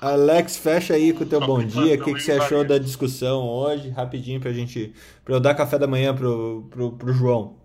Alex, 0.00 0.56
fecha 0.56 0.94
aí 0.94 1.12
com 1.12 1.22
o 1.22 1.26
teu 1.26 1.40
bom 1.40 1.62
dia. 1.62 1.94
O 1.94 2.04
que, 2.04 2.14
que 2.14 2.20
você 2.20 2.32
achou 2.32 2.64
da 2.64 2.76
discussão 2.76 3.48
hoje? 3.48 3.88
Rapidinho 3.90 4.40
pra 4.40 4.52
gente. 4.52 4.92
pra 5.24 5.36
eu 5.36 5.40
dar 5.40 5.54
café 5.54 5.78
da 5.78 5.86
manhã 5.86 6.14
pro, 6.14 6.66
pro, 6.70 6.92
pro 6.92 7.12
João. 7.12 7.61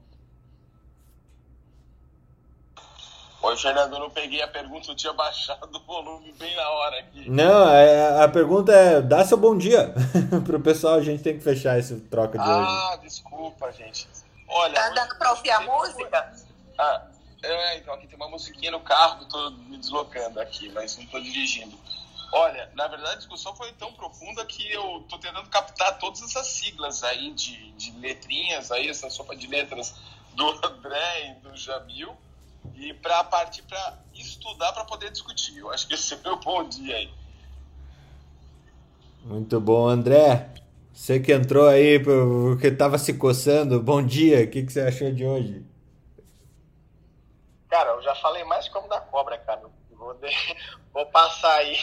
Oi, 3.47 3.55
Fernando, 3.55 3.93
eu 3.93 3.99
não 3.99 4.09
peguei 4.09 4.41
a 4.41 4.47
pergunta, 4.49 4.91
eu 4.91 4.95
tinha 4.95 5.13
baixado 5.13 5.73
o 5.73 5.79
volume 5.79 6.33
bem 6.33 6.53
na 6.53 6.69
hora 6.69 6.99
aqui. 6.99 7.29
Não, 7.29 7.65
a, 7.69 7.77
é, 7.77 8.23
a 8.23 8.27
pergunta 8.27 8.73
é: 8.73 9.01
dá 9.01 9.23
seu 9.23 9.37
bom 9.37 9.57
dia 9.57 9.93
pro 10.45 10.59
pessoal, 10.59 10.95
a 10.95 11.01
gente 11.01 11.23
tem 11.23 11.37
que 11.37 11.43
fechar 11.45 11.79
esse 11.79 11.97
troca 12.01 12.37
de 12.37 12.43
ah, 12.43 12.57
hoje. 12.57 12.69
Ah, 12.69 12.95
desculpa, 12.97 13.71
gente. 13.71 14.05
Olha. 14.49 14.73
Tá 14.73 14.89
dando 14.89 15.17
pra 15.17 15.29
ouvir 15.31 15.51
a 15.51 15.61
música? 15.61 16.33
Ah, 16.77 17.07
é, 17.41 17.77
então 17.77 17.93
aqui 17.93 18.07
tem 18.07 18.17
uma 18.17 18.27
musiquinha 18.27 18.69
no 18.69 18.81
carro, 18.81 19.23
tô 19.27 19.49
me 19.51 19.77
deslocando 19.77 20.41
aqui, 20.41 20.69
mas 20.73 20.97
não 20.97 21.05
tô 21.05 21.17
dirigindo. 21.17 21.77
Olha, 22.33 22.69
na 22.75 22.89
verdade 22.89 23.13
a 23.13 23.17
discussão 23.17 23.55
foi 23.55 23.71
tão 23.71 23.93
profunda 23.93 24.45
que 24.45 24.69
eu 24.73 25.05
tô 25.07 25.17
tentando 25.19 25.47
captar 25.47 25.97
todas 25.99 26.21
essas 26.21 26.47
siglas 26.47 27.01
aí 27.01 27.31
de, 27.31 27.71
de 27.71 27.97
letrinhas, 27.97 28.73
aí 28.73 28.89
essa 28.89 29.09
sopa 29.09 29.37
de 29.37 29.47
letras 29.47 29.95
do 30.33 30.49
André 30.67 31.29
e 31.29 31.33
do 31.35 31.55
Jamil, 31.55 32.13
e 32.75 32.93
para 32.93 33.23
partir 33.23 33.63
para 33.63 33.97
estudar 34.13 34.73
para 34.73 34.85
poder 34.85 35.11
discutir. 35.11 35.57
Eu 35.57 35.71
acho 35.71 35.87
que 35.87 35.93
esse 35.93 36.13
é 36.13 36.17
o 36.17 36.21
meu 36.21 36.35
bom 36.41 36.67
dia 36.67 36.95
aí. 36.95 37.13
Muito 39.23 39.59
bom, 39.59 39.87
André. 39.87 40.49
Você 40.93 41.19
que 41.19 41.31
entrou 41.31 41.67
aí 41.67 41.99
porque 41.99 42.67
estava 42.67 42.97
se 42.97 43.13
coçando, 43.13 43.81
bom 43.81 44.01
dia. 44.01 44.43
O 44.43 44.47
que, 44.49 44.63
que 44.63 44.73
você 44.73 44.81
achou 44.81 45.11
de 45.11 45.25
hoje? 45.25 45.65
Cara, 47.69 47.91
eu 47.91 48.01
já 48.01 48.15
falei 48.15 48.43
mais 48.45 48.67
como 48.69 48.87
da 48.87 48.99
cobra, 48.99 49.37
cara. 49.37 49.61
Vou, 49.91 50.13
de... 50.15 50.29
Vou 50.93 51.05
passar 51.07 51.55
aí 51.57 51.77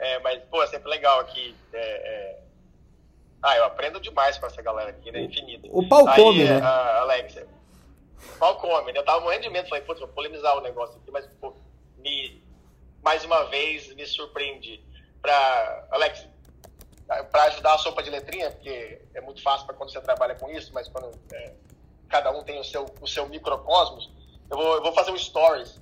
é, 0.00 0.18
mas, 0.20 0.42
pô, 0.50 0.62
é 0.62 0.66
sempre 0.66 0.88
legal 0.88 1.20
aqui. 1.20 1.54
É, 1.74 1.78
é... 1.78 2.40
Ah, 3.42 3.56
eu 3.56 3.64
aprendo 3.64 4.00
demais 4.00 4.38
com 4.38 4.46
essa 4.46 4.62
galera 4.62 4.90
aqui, 4.90 5.12
né? 5.12 5.20
Infinito. 5.20 5.68
O 5.70 5.86
pau 5.86 6.08
Aí, 6.08 6.16
come, 6.16 6.44
né? 6.44 6.58
A 6.62 7.04
Pau 8.38 8.58
come, 8.58 8.92
né? 8.92 8.98
Eu 8.98 9.04
tava 9.04 9.20
morrendo 9.20 9.42
de 9.42 9.50
medo. 9.50 9.68
Falei, 9.68 9.84
putz, 9.84 10.00
vou 10.00 10.08
polemizar 10.08 10.56
o 10.56 10.60
negócio 10.60 10.96
aqui, 10.96 11.10
mas, 11.10 11.26
pô, 11.40 11.54
me, 11.98 12.42
mais 13.02 13.24
uma 13.24 13.44
vez 13.44 13.94
me 13.94 14.06
surpreendi. 14.06 14.82
Pra, 15.20 15.88
Alex, 15.90 16.26
para 17.30 17.44
ajudar 17.44 17.74
a 17.74 17.78
sopa 17.78 18.02
de 18.02 18.10
letrinha, 18.10 18.50
porque 18.50 19.02
é 19.14 19.20
muito 19.20 19.42
fácil 19.42 19.66
para 19.66 19.74
quando 19.74 19.92
você 19.92 20.00
trabalha 20.00 20.34
com 20.34 20.48
isso, 20.50 20.72
mas 20.72 20.88
quando 20.88 21.10
é, 21.32 21.54
cada 22.08 22.30
um 22.30 22.42
tem 22.42 22.58
o 22.58 22.64
seu, 22.64 22.86
o 23.00 23.06
seu 23.06 23.28
microcosmos, 23.28 24.10
eu 24.50 24.56
vou, 24.56 24.74
eu 24.76 24.82
vou 24.82 24.92
fazer 24.92 25.10
um 25.10 25.18
stories 25.18 25.80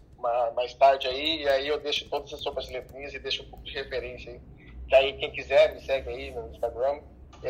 mais 0.54 0.74
tarde 0.74 1.06
aí, 1.06 1.42
e 1.42 1.48
aí 1.48 1.68
eu 1.68 1.78
deixo 1.78 2.08
todas 2.08 2.32
as 2.32 2.40
sopas 2.40 2.68
letrinhas 2.68 3.14
e 3.14 3.18
deixo 3.18 3.42
um 3.42 3.50
pouco 3.50 3.64
de 3.64 3.72
referência 3.72 4.32
aí. 4.32 4.40
Que 4.88 4.94
aí 4.94 5.12
quem 5.18 5.30
quiser 5.30 5.74
me 5.74 5.80
segue 5.80 6.08
aí 6.08 6.30
no 6.32 6.48
Instagram. 6.48 7.00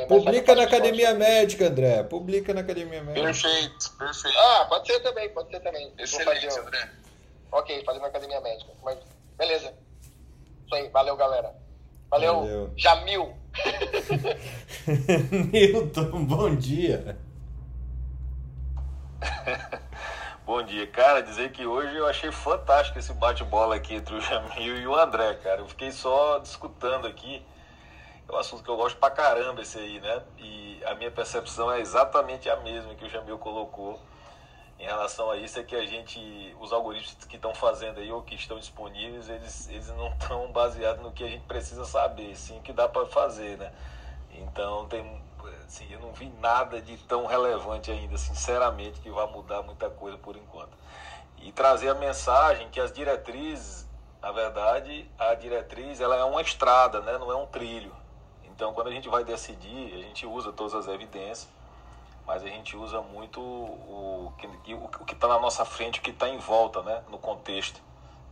Publica 0.07 0.55
na 0.55 0.65
Academia 0.65 1.15
Médica, 1.15 1.69
André. 1.69 2.03
Publica 2.03 2.53
na 2.53 2.61
Academia 2.61 3.03
Médica. 3.03 3.25
Perfeito, 3.25 3.91
perfeito. 3.99 4.39
Ah, 4.39 4.67
pode 4.69 4.87
ser 4.87 5.01
também, 5.01 5.29
pode 5.31 5.51
ser 5.51 5.61
também. 5.61 5.93
Excelente, 5.99 6.47
André. 6.59 6.91
Ok, 7.51 7.83
fazer 7.85 7.99
uma 7.99 8.09
Academia 8.09 8.41
Médica. 8.41 8.73
Mas, 8.83 8.99
beleza. 9.37 9.73
Isso 10.67 10.75
aí, 10.75 10.89
valeu, 10.91 11.17
galera. 11.17 11.55
Valeu, 12.11 12.35
valeu. 12.35 12.73
Jamil. 12.77 13.35
Milton, 15.53 16.25
bom 16.25 16.55
dia. 16.55 17.19
Bom 20.49 20.63
dia, 20.63 20.87
cara. 20.87 21.23
Dizer 21.23 21.53
que 21.53 21.67
hoje 21.67 21.95
eu 21.95 22.07
achei 22.07 22.33
fantástico 22.33 22.99
esse 22.99 23.13
bate-bola 23.13 23.75
aqui 23.77 23.95
entre 23.95 24.15
o 24.15 24.21
Jamil 24.21 24.79
e 24.79 24.87
o 24.87 24.95
André, 24.95 25.35
cara. 25.35 25.61
Eu 25.61 25.69
fiquei 25.69 25.93
só 25.93 26.39
discutando 26.39 27.07
aqui. 27.07 27.45
É 28.29 28.33
um 28.33 28.37
assunto 28.37 28.63
que 28.63 28.69
eu 28.69 28.77
gosto 28.77 28.99
pra 28.99 29.11
caramba 29.11 29.63
esse 29.63 29.79
aí, 29.79 30.01
né? 30.01 30.23
E 30.37 30.83
a 30.85 30.95
minha 30.95 31.11
percepção 31.11 31.73
é 31.73 31.81
exatamente 31.81 32.51
a 32.51 32.57
mesma 32.57 32.95
que 32.95 33.05
o 33.05 33.09
Jamil 33.09 33.39
colocou 33.39 33.99
em 34.79 34.85
relação 34.85 35.31
a 35.31 35.37
isso, 35.37 35.59
é 35.59 35.65
que 35.65 35.75
a 35.75 35.85
gente, 35.87 36.55
os 36.61 36.73
algoritmos 36.73 37.25
que 37.25 37.35
estão 37.35 37.53
fazendo 37.53 37.99
aí 37.99 38.13
ou 38.13 38.23
que 38.23 38.37
estão 38.37 38.59
disponíveis, 38.59 39.29
eles, 39.29 39.69
eles 39.69 39.89
não 39.89 40.09
estão 40.13 40.53
baseados 40.53 41.03
no 41.03 41.11
que 41.11 41.25
a 41.25 41.27
gente 41.27 41.45
precisa 41.47 41.85
saber, 41.85 42.37
sim 42.37 42.61
que 42.63 42.73
dá 42.73 42.89
para 42.89 43.07
fazer, 43.07 43.59
né? 43.59 43.73
Então 44.31 44.87
tem 44.87 45.21
assim, 45.67 45.87
eu 45.91 46.01
não 46.01 46.13
vi 46.13 46.29
nada 46.41 46.81
de 46.81 46.97
tão 46.99 47.27
relevante 47.27 47.91
ainda, 47.91 48.17
sinceramente, 48.17 49.01
que 49.01 49.11
vai 49.11 49.27
mudar 49.27 49.63
muita 49.63 49.91
coisa 49.91 50.17
por 50.19 50.37
enquanto. 50.37 50.77
E 51.39 51.51
trazer 51.53 51.89
a 51.89 51.95
mensagem 51.95 52.69
que 52.71 52.81
as 52.81 52.93
diretrizes, 52.93 53.87
na 54.21 54.33
verdade, 54.33 55.11
a 55.19 55.35
diretriz 55.35 56.01
ela 56.01 56.17
é 56.17 56.25
uma 56.25 56.43
estrada, 56.43 57.01
né? 57.01 57.19
não 57.19 57.31
é 57.31 57.37
um 57.37 57.47
trilho. 57.47 57.95
Então, 58.59 58.73
quando 58.73 58.89
a 58.89 58.91
gente 58.91 59.09
vai 59.09 59.23
decidir, 59.23 59.95
a 59.95 59.99
gente 59.99 60.27
usa 60.27 60.53
todas 60.53 60.75
as 60.75 60.89
evidências, 60.89 61.49
mas 62.27 62.43
a 62.43 62.49
gente 62.49 62.77
usa 62.77 63.01
muito 63.01 63.41
o, 63.41 64.33
o, 64.37 65.05
que 65.07 65.15
está 65.15 65.29
na 65.29 65.39
nossa 65.39 65.65
frente, 65.65 66.01
o 66.01 66.03
que 66.03 66.11
está 66.11 66.29
em 66.29 66.39
volta, 66.39 66.83
né? 66.83 67.05
no 67.09 67.19
contexto 67.19 67.81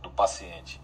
do 0.01 0.09
paciente. 0.09 0.81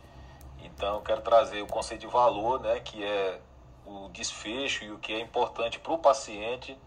Então, 0.63 0.95
eu 0.95 1.01
quero 1.01 1.19
trazer 1.19 1.61
o 1.61 1.67
conceito 1.67 1.99
de 1.99 2.07
valor, 2.07 2.61
né? 2.61 2.79
que 2.79 3.03
é 3.03 3.41
o 3.85 4.07
desfecho 4.13 4.85
e 4.85 4.91
o 4.91 4.97
que 4.97 5.11
é 5.11 5.19
importante 5.19 5.77
para 5.77 5.91
o 5.91 5.97
paciente 5.97 6.77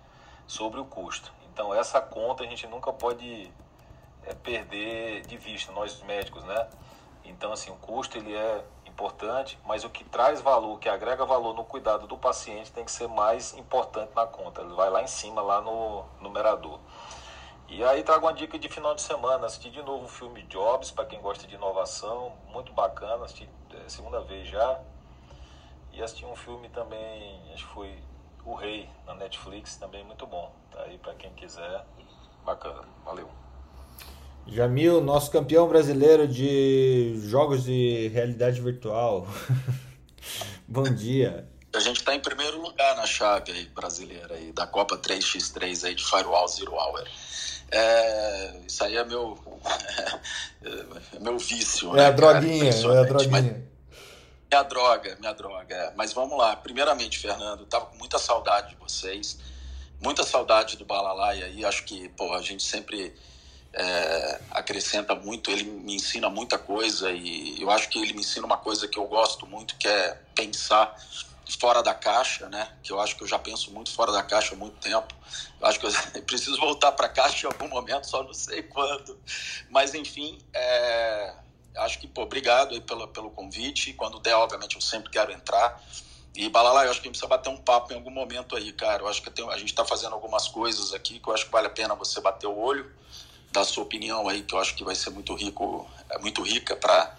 sobre 0.46 0.80
o 0.80 0.86
custo. 0.86 1.30
Então 1.52 1.74
essa 1.74 2.00
conta 2.00 2.42
a 2.42 2.46
gente 2.46 2.66
nunca 2.66 2.90
pode 2.90 3.50
é, 4.24 4.34
perder 4.34 5.26
de 5.26 5.36
vista, 5.36 5.72
nós 5.72 6.02
médicos, 6.04 6.42
né? 6.44 6.68
Então 7.22 7.52
assim, 7.52 7.70
o 7.70 7.76
custo 7.76 8.16
ele 8.16 8.34
é 8.34 8.64
importante, 8.97 9.59
mas 9.66 9.85
o 9.85 9.90
que 9.90 10.02
traz 10.05 10.40
valor, 10.40 10.81
que 10.81 10.89
agrega 10.89 11.27
valor 11.27 11.55
no 11.55 11.64
cuidado 11.64 12.06
do 12.06 12.16
paciente 12.16 12.73
tem 12.73 12.82
que 12.82 12.90
ser 12.90 13.06
mais 13.06 13.52
importante 13.59 14.10
na 14.16 14.27
conta. 14.27 14.62
Ele 14.62 14.73
vai 14.73 14.89
lá 14.89 15.02
em 15.02 15.06
cima, 15.06 15.43
lá 15.43 15.60
no 15.60 16.06
numerador. 16.18 16.81
E 17.68 17.85
aí 17.85 18.02
trago 18.02 18.24
uma 18.24 18.32
dica 18.32 18.59
de 18.59 18.68
final 18.70 18.94
de 18.94 19.02
semana, 19.02 19.47
assistir 19.47 19.70
de 19.70 19.82
novo 19.82 20.06
o 20.06 20.09
filme 20.09 20.43
Jobs, 20.44 20.90
para 20.90 21.05
quem 21.05 21.20
gosta 21.20 21.47
de 21.47 21.56
inovação, 21.56 22.32
muito 22.48 22.73
bacana, 22.73 23.24
assisti 23.24 23.47
é, 23.74 23.89
segunda 23.89 24.20
vez 24.23 24.48
já, 24.48 24.81
e 25.93 26.02
assisti 26.02 26.24
um 26.24 26.36
filme 26.36 26.68
também, 26.70 27.52
acho 27.52 27.66
que 27.66 27.73
foi 27.74 28.02
O 28.44 28.55
Rei, 28.55 28.89
na 29.06 29.14
Netflix, 29.14 29.77
também 29.77 30.05
muito 30.05 30.27
bom. 30.27 30.52
Tá 30.70 30.82
aí 30.82 30.97
para 30.97 31.14
quem 31.14 31.35
quiser. 31.35 31.85
Bacana. 32.44 32.85
Valeu. 33.05 33.45
Jamil, 34.48 35.01
nosso 35.01 35.31
campeão 35.31 35.68
brasileiro 35.68 36.27
de 36.28 37.18
jogos 37.24 37.64
de 37.64 38.09
realidade 38.09 38.60
virtual. 38.60 39.27
bom 40.66 40.85
dia. 40.85 41.48
A 41.74 41.81
gente 41.81 41.97
está 41.97 42.14
em 42.14 42.20
primeiro 42.20 42.62
lugar 42.62 42.97
na 42.97 43.06
chave 43.06 43.51
aí, 43.51 43.66
brasileira 43.66 44.35
aí, 44.35 44.52
da 44.52 44.66
Copa 44.66 44.97
3x3 44.97 45.89
aí 45.89 45.94
de 45.94 46.05
Firewall 46.05 46.47
Zero 46.47 46.73
Hour. 46.73 47.05
É, 47.73 48.60
isso 48.66 48.85
aí 48.85 48.97
é 48.97 49.05
meu, 49.05 49.36
é, 50.62 51.18
meu 51.18 51.39
vício. 51.39 51.90
É 51.94 51.97
né, 51.97 52.06
a 52.06 52.10
droguinha, 52.12 52.70
é 52.70 52.98
a 52.98 53.02
droguinha. 53.02 53.66
Minha 54.48 54.62
droga, 54.62 55.16
minha 55.18 55.32
droga. 55.32 55.93
Mas 55.97 56.12
vamos 56.12 56.39
lá. 56.39 56.55
Primeiramente, 56.55 57.18
Fernando, 57.18 57.66
tava 57.66 57.86
com 57.86 57.98
muita 57.98 58.18
saudade 58.18 58.70
de 58.70 58.77
vocês, 58.77 59.39
muita 60.01 60.23
saudade 60.23 60.77
do 60.77 60.85
Balalaia 60.85 61.47
aí. 61.47 61.64
Acho 61.64 61.85
que, 61.85 62.09
pô, 62.10 62.32
a 62.32 62.40
gente 62.40 62.62
sempre 62.62 63.12
é, 63.77 64.40
acrescenta 64.53 65.15
muito, 65.15 65.51
ele 65.51 65.65
me 65.65 65.94
ensina 65.94 66.31
muita 66.31 66.59
coisa 66.59 67.12
e 67.12 67.61
eu 67.61 67.70
acho 67.70 67.90
que 67.90 67.98
ele 67.98 68.15
me 68.15 68.20
ensina 68.20 68.47
uma 68.47 68.57
coisa 68.57 68.89
que 68.89 68.98
eu 68.98 69.07
gosto 69.07 69.47
muito, 69.47 69.77
que 69.77 69.86
é 69.86 70.19
pensar 70.35 70.97
fora 71.61 71.82
da 71.82 71.94
caixa, 71.94 72.48
né? 72.48 72.73
Que 72.82 72.90
eu 72.90 72.98
acho 72.98 73.15
que 73.15 73.23
eu 73.23 73.27
já 73.27 73.39
penso 73.39 73.70
muito 73.70 73.93
fora 73.93 74.11
da 74.11 74.23
caixa 74.23 74.55
há 74.55 74.59
muito 74.59 74.78
tempo. 74.78 75.15
Eu 75.61 75.66
acho 75.66 75.78
que 75.78 75.86
eu 75.86 75.93
preciso 76.24 76.57
voltar 76.59 76.93
para 76.93 77.07
a 77.07 77.11
caixa 77.11 77.47
em 77.47 77.53
algum 77.53 77.69
momento, 77.69 78.09
só 78.09 78.23
não 78.23 78.32
sei 78.32 78.62
quando. 78.62 79.16
Mas 79.69 79.94
enfim, 79.94 80.39
é, 80.55 81.35
acho 81.77 82.01
que 82.01 82.09
pô, 82.09 82.23
obrigado 82.23 82.74
aí 82.74 82.81
pelo, 82.81 83.07
pelo 83.09 83.31
convite. 83.31 83.93
Quando 83.93 84.19
der, 84.19 84.35
obviamente, 84.35 84.74
eu 84.74 84.81
sempre 84.81 85.11
quero 85.11 85.31
entrar. 85.31 85.81
E 86.35 86.48
Balala, 86.51 86.85
eu 86.85 86.90
acho 86.90 87.01
que 87.01 87.09
a 87.09 87.11
gente 87.11 87.19
precisa 87.19 87.28
bater 87.28 87.48
um 87.48 87.57
papo 87.57 87.93
em 87.93 87.97
algum 87.97 88.11
momento 88.11 88.57
aí, 88.57 88.73
cara. 88.73 89.03
Eu 89.03 89.09
acho 89.09 89.23
que 89.23 89.43
a 89.43 89.57
gente 89.57 89.70
está 89.70 89.85
fazendo 89.85 90.15
algumas 90.15 90.48
coisas 90.48 90.93
aqui 90.93 91.19
que 91.19 91.28
eu 91.28 91.32
acho 91.32 91.47
que 91.47 91.53
vale 91.53 91.66
a 91.66 91.70
pena 91.70 91.94
você 91.94 92.20
bater 92.20 92.47
o 92.47 92.59
olho, 92.59 92.90
dar 93.56 93.64
sua 93.64 93.82
opinião 93.82 94.28
aí, 94.28 94.42
que 94.42 94.54
eu 94.54 94.58
acho 94.58 94.74
que 94.74 94.84
vai 94.84 94.94
ser 94.94 95.10
muito 95.10 95.34
rico, 95.34 95.88
é 96.10 96.18
muito 96.18 96.42
rica 96.42 96.76
para 96.76 97.16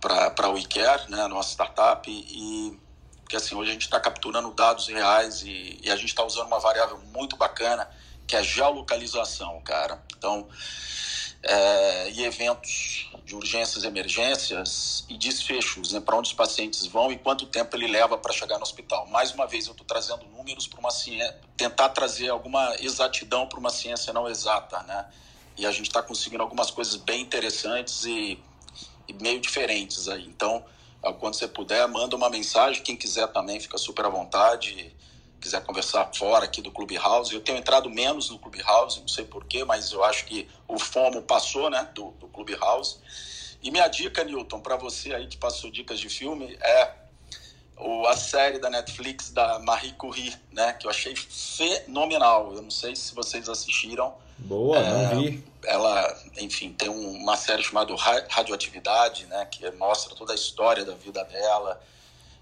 para 0.00 0.48
o 0.48 0.54
WeCare, 0.54 1.10
né, 1.10 1.20
a 1.20 1.28
nossa 1.28 1.50
startup, 1.50 2.10
e 2.10 2.78
porque 3.20 3.36
assim, 3.36 3.54
hoje 3.54 3.68
a 3.68 3.72
gente 3.74 3.82
está 3.82 4.00
capturando 4.00 4.50
dados 4.52 4.88
reais 4.88 5.42
e, 5.42 5.78
e 5.82 5.90
a 5.90 5.94
gente 5.94 6.08
está 6.08 6.24
usando 6.24 6.46
uma 6.46 6.58
variável 6.58 6.98
muito 7.12 7.36
bacana, 7.36 7.86
que 8.26 8.34
é 8.34 8.42
geolocalização, 8.42 9.60
cara. 9.60 10.02
Então, 10.16 10.48
é, 11.42 12.10
e 12.12 12.24
eventos 12.24 13.10
de 13.26 13.36
urgências, 13.36 13.84
emergências 13.84 15.04
e 15.08 15.18
desfechos, 15.18 15.92
né, 15.92 16.00
para 16.00 16.16
onde 16.16 16.28
os 16.28 16.34
pacientes 16.34 16.86
vão 16.86 17.12
e 17.12 17.18
quanto 17.18 17.44
tempo 17.46 17.76
ele 17.76 17.86
leva 17.86 18.16
para 18.16 18.32
chegar 18.32 18.56
no 18.56 18.62
hospital. 18.62 19.06
Mais 19.06 19.32
uma 19.32 19.46
vez, 19.46 19.66
eu 19.66 19.72
estou 19.72 19.86
trazendo 19.86 20.24
números 20.34 20.66
para 20.66 20.80
uma 20.80 20.90
ciência, 20.90 21.38
tentar 21.58 21.90
trazer 21.90 22.30
alguma 22.30 22.74
exatidão 22.80 23.46
para 23.46 23.60
uma 23.60 23.70
ciência 23.70 24.14
não 24.14 24.28
exata, 24.28 24.82
né? 24.84 25.06
E 25.60 25.66
a 25.66 25.70
gente 25.70 25.88
está 25.88 26.02
conseguindo 26.02 26.42
algumas 26.42 26.70
coisas 26.70 26.96
bem 26.96 27.20
interessantes 27.20 28.06
e, 28.06 28.42
e 29.06 29.12
meio 29.12 29.38
diferentes 29.38 30.08
aí. 30.08 30.24
Então, 30.24 30.64
quando 31.18 31.34
você 31.34 31.46
puder, 31.46 31.86
manda 31.86 32.16
uma 32.16 32.30
mensagem. 32.30 32.82
Quem 32.82 32.96
quiser 32.96 33.26
também, 33.28 33.60
fica 33.60 33.76
super 33.76 34.06
à 34.06 34.08
vontade. 34.08 34.96
Quiser 35.38 35.62
conversar 35.62 36.10
fora 36.14 36.46
aqui 36.46 36.62
do 36.62 36.72
Clubhouse. 36.72 37.34
Eu 37.34 37.42
tenho 37.42 37.58
entrado 37.58 37.90
menos 37.90 38.30
no 38.30 38.38
Clubhouse, 38.38 39.00
não 39.00 39.08
sei 39.08 39.26
porquê, 39.26 39.62
mas 39.62 39.92
eu 39.92 40.02
acho 40.02 40.24
que 40.24 40.48
o 40.66 40.78
FOMO 40.78 41.20
passou, 41.20 41.68
né, 41.68 41.86
do, 41.94 42.12
do 42.12 42.26
Clubhouse. 42.28 42.96
E 43.62 43.70
minha 43.70 43.86
dica, 43.86 44.24
Newton, 44.24 44.60
para 44.60 44.76
você 44.76 45.14
aí 45.14 45.26
que 45.26 45.36
passou 45.36 45.70
dicas 45.70 46.00
de 46.00 46.08
filme, 46.08 46.56
é 46.58 46.94
o, 47.76 48.06
a 48.06 48.16
série 48.16 48.58
da 48.58 48.70
Netflix 48.70 49.30
da 49.30 49.58
Marie 49.58 49.92
Curie, 49.92 50.34
né, 50.50 50.72
que 50.72 50.86
eu 50.86 50.90
achei 50.90 51.14
fenomenal. 51.14 52.54
Eu 52.54 52.62
não 52.62 52.70
sei 52.70 52.96
se 52.96 53.14
vocês 53.14 53.46
assistiram. 53.46 54.14
Boa, 54.44 54.78
é, 54.78 55.14
não 55.14 55.22
vi. 55.22 55.44
Ela, 55.64 56.16
enfim, 56.38 56.72
tem 56.72 56.88
uma 56.88 57.36
série 57.36 57.62
chamada 57.62 57.94
Radioatividade, 57.96 59.26
né, 59.26 59.46
que 59.50 59.70
mostra 59.72 60.14
toda 60.14 60.32
a 60.32 60.34
história 60.34 60.84
da 60.84 60.94
vida 60.94 61.22
dela, 61.24 61.80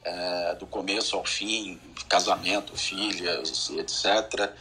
é, 0.04 0.54
do 0.54 0.66
começo 0.66 1.16
ao 1.16 1.24
fim, 1.24 1.80
casamento, 2.08 2.76
filhas, 2.76 3.70
etc. 3.70 4.52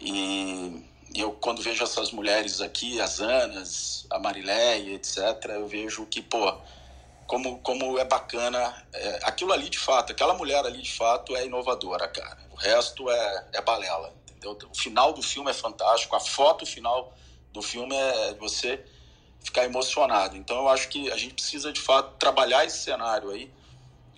E 0.00 0.84
eu, 1.14 1.32
quando 1.32 1.62
vejo 1.62 1.82
essas 1.82 2.12
mulheres 2.12 2.60
aqui, 2.60 3.00
as 3.00 3.20
Anas, 3.20 4.06
a 4.10 4.18
Marileia, 4.18 4.94
etc., 4.94 5.18
eu 5.50 5.66
vejo 5.66 6.06
que, 6.06 6.22
pô, 6.22 6.56
como, 7.26 7.58
como 7.58 7.98
é 7.98 8.04
bacana. 8.04 8.74
É, 8.92 9.20
aquilo 9.22 9.52
ali, 9.52 9.68
de 9.68 9.78
fato, 9.78 10.12
aquela 10.12 10.34
mulher 10.34 10.64
ali, 10.64 10.82
de 10.82 10.92
fato, 10.92 11.36
é 11.36 11.46
inovadora, 11.46 12.08
cara. 12.08 12.38
O 12.50 12.56
resto 12.56 13.08
é, 13.10 13.44
é 13.52 13.60
balela. 13.60 14.12
O 14.46 14.74
final 14.74 15.12
do 15.12 15.22
filme 15.22 15.50
é 15.50 15.54
fantástico, 15.54 16.14
a 16.14 16.20
foto 16.20 16.64
final 16.66 17.12
do 17.52 17.62
filme 17.62 17.94
é 17.94 18.34
você 18.34 18.84
ficar 19.42 19.64
emocionado. 19.64 20.36
Então 20.36 20.56
eu 20.58 20.68
acho 20.68 20.88
que 20.88 21.10
a 21.10 21.16
gente 21.16 21.34
precisa 21.34 21.72
de 21.72 21.80
fato 21.80 22.16
trabalhar 22.18 22.64
esse 22.64 22.78
cenário 22.78 23.30
aí 23.30 23.50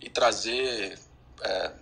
e 0.01 0.09
trazer 0.09 0.99
é, 1.43 1.73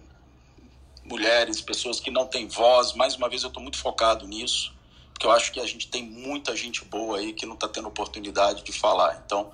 mulheres, 1.05 1.61
pessoas 1.61 2.01
que 2.01 2.11
não 2.11 2.27
têm 2.27 2.47
voz. 2.47 2.93
Mais 2.93 3.17
uma 3.17 3.29
vez 3.29 3.43
eu 3.43 3.49
estou 3.49 3.63
muito 3.63 3.79
focado 3.79 4.27
nisso, 4.27 4.75
porque 5.13 5.27
eu 5.27 5.31
acho 5.31 5.53
que 5.53 5.61
a 5.61 5.67
gente 5.67 5.89
tem 5.89 6.03
muita 6.03 6.55
gente 6.55 6.85
boa 6.85 7.19
aí 7.19 7.33
que 7.33 7.47
não 7.47 7.55
está 7.55 7.69
tendo 7.69 7.89
oportunidade 7.89 8.63
de 8.63 8.73
falar. 8.73 9.23
Então 9.25 9.51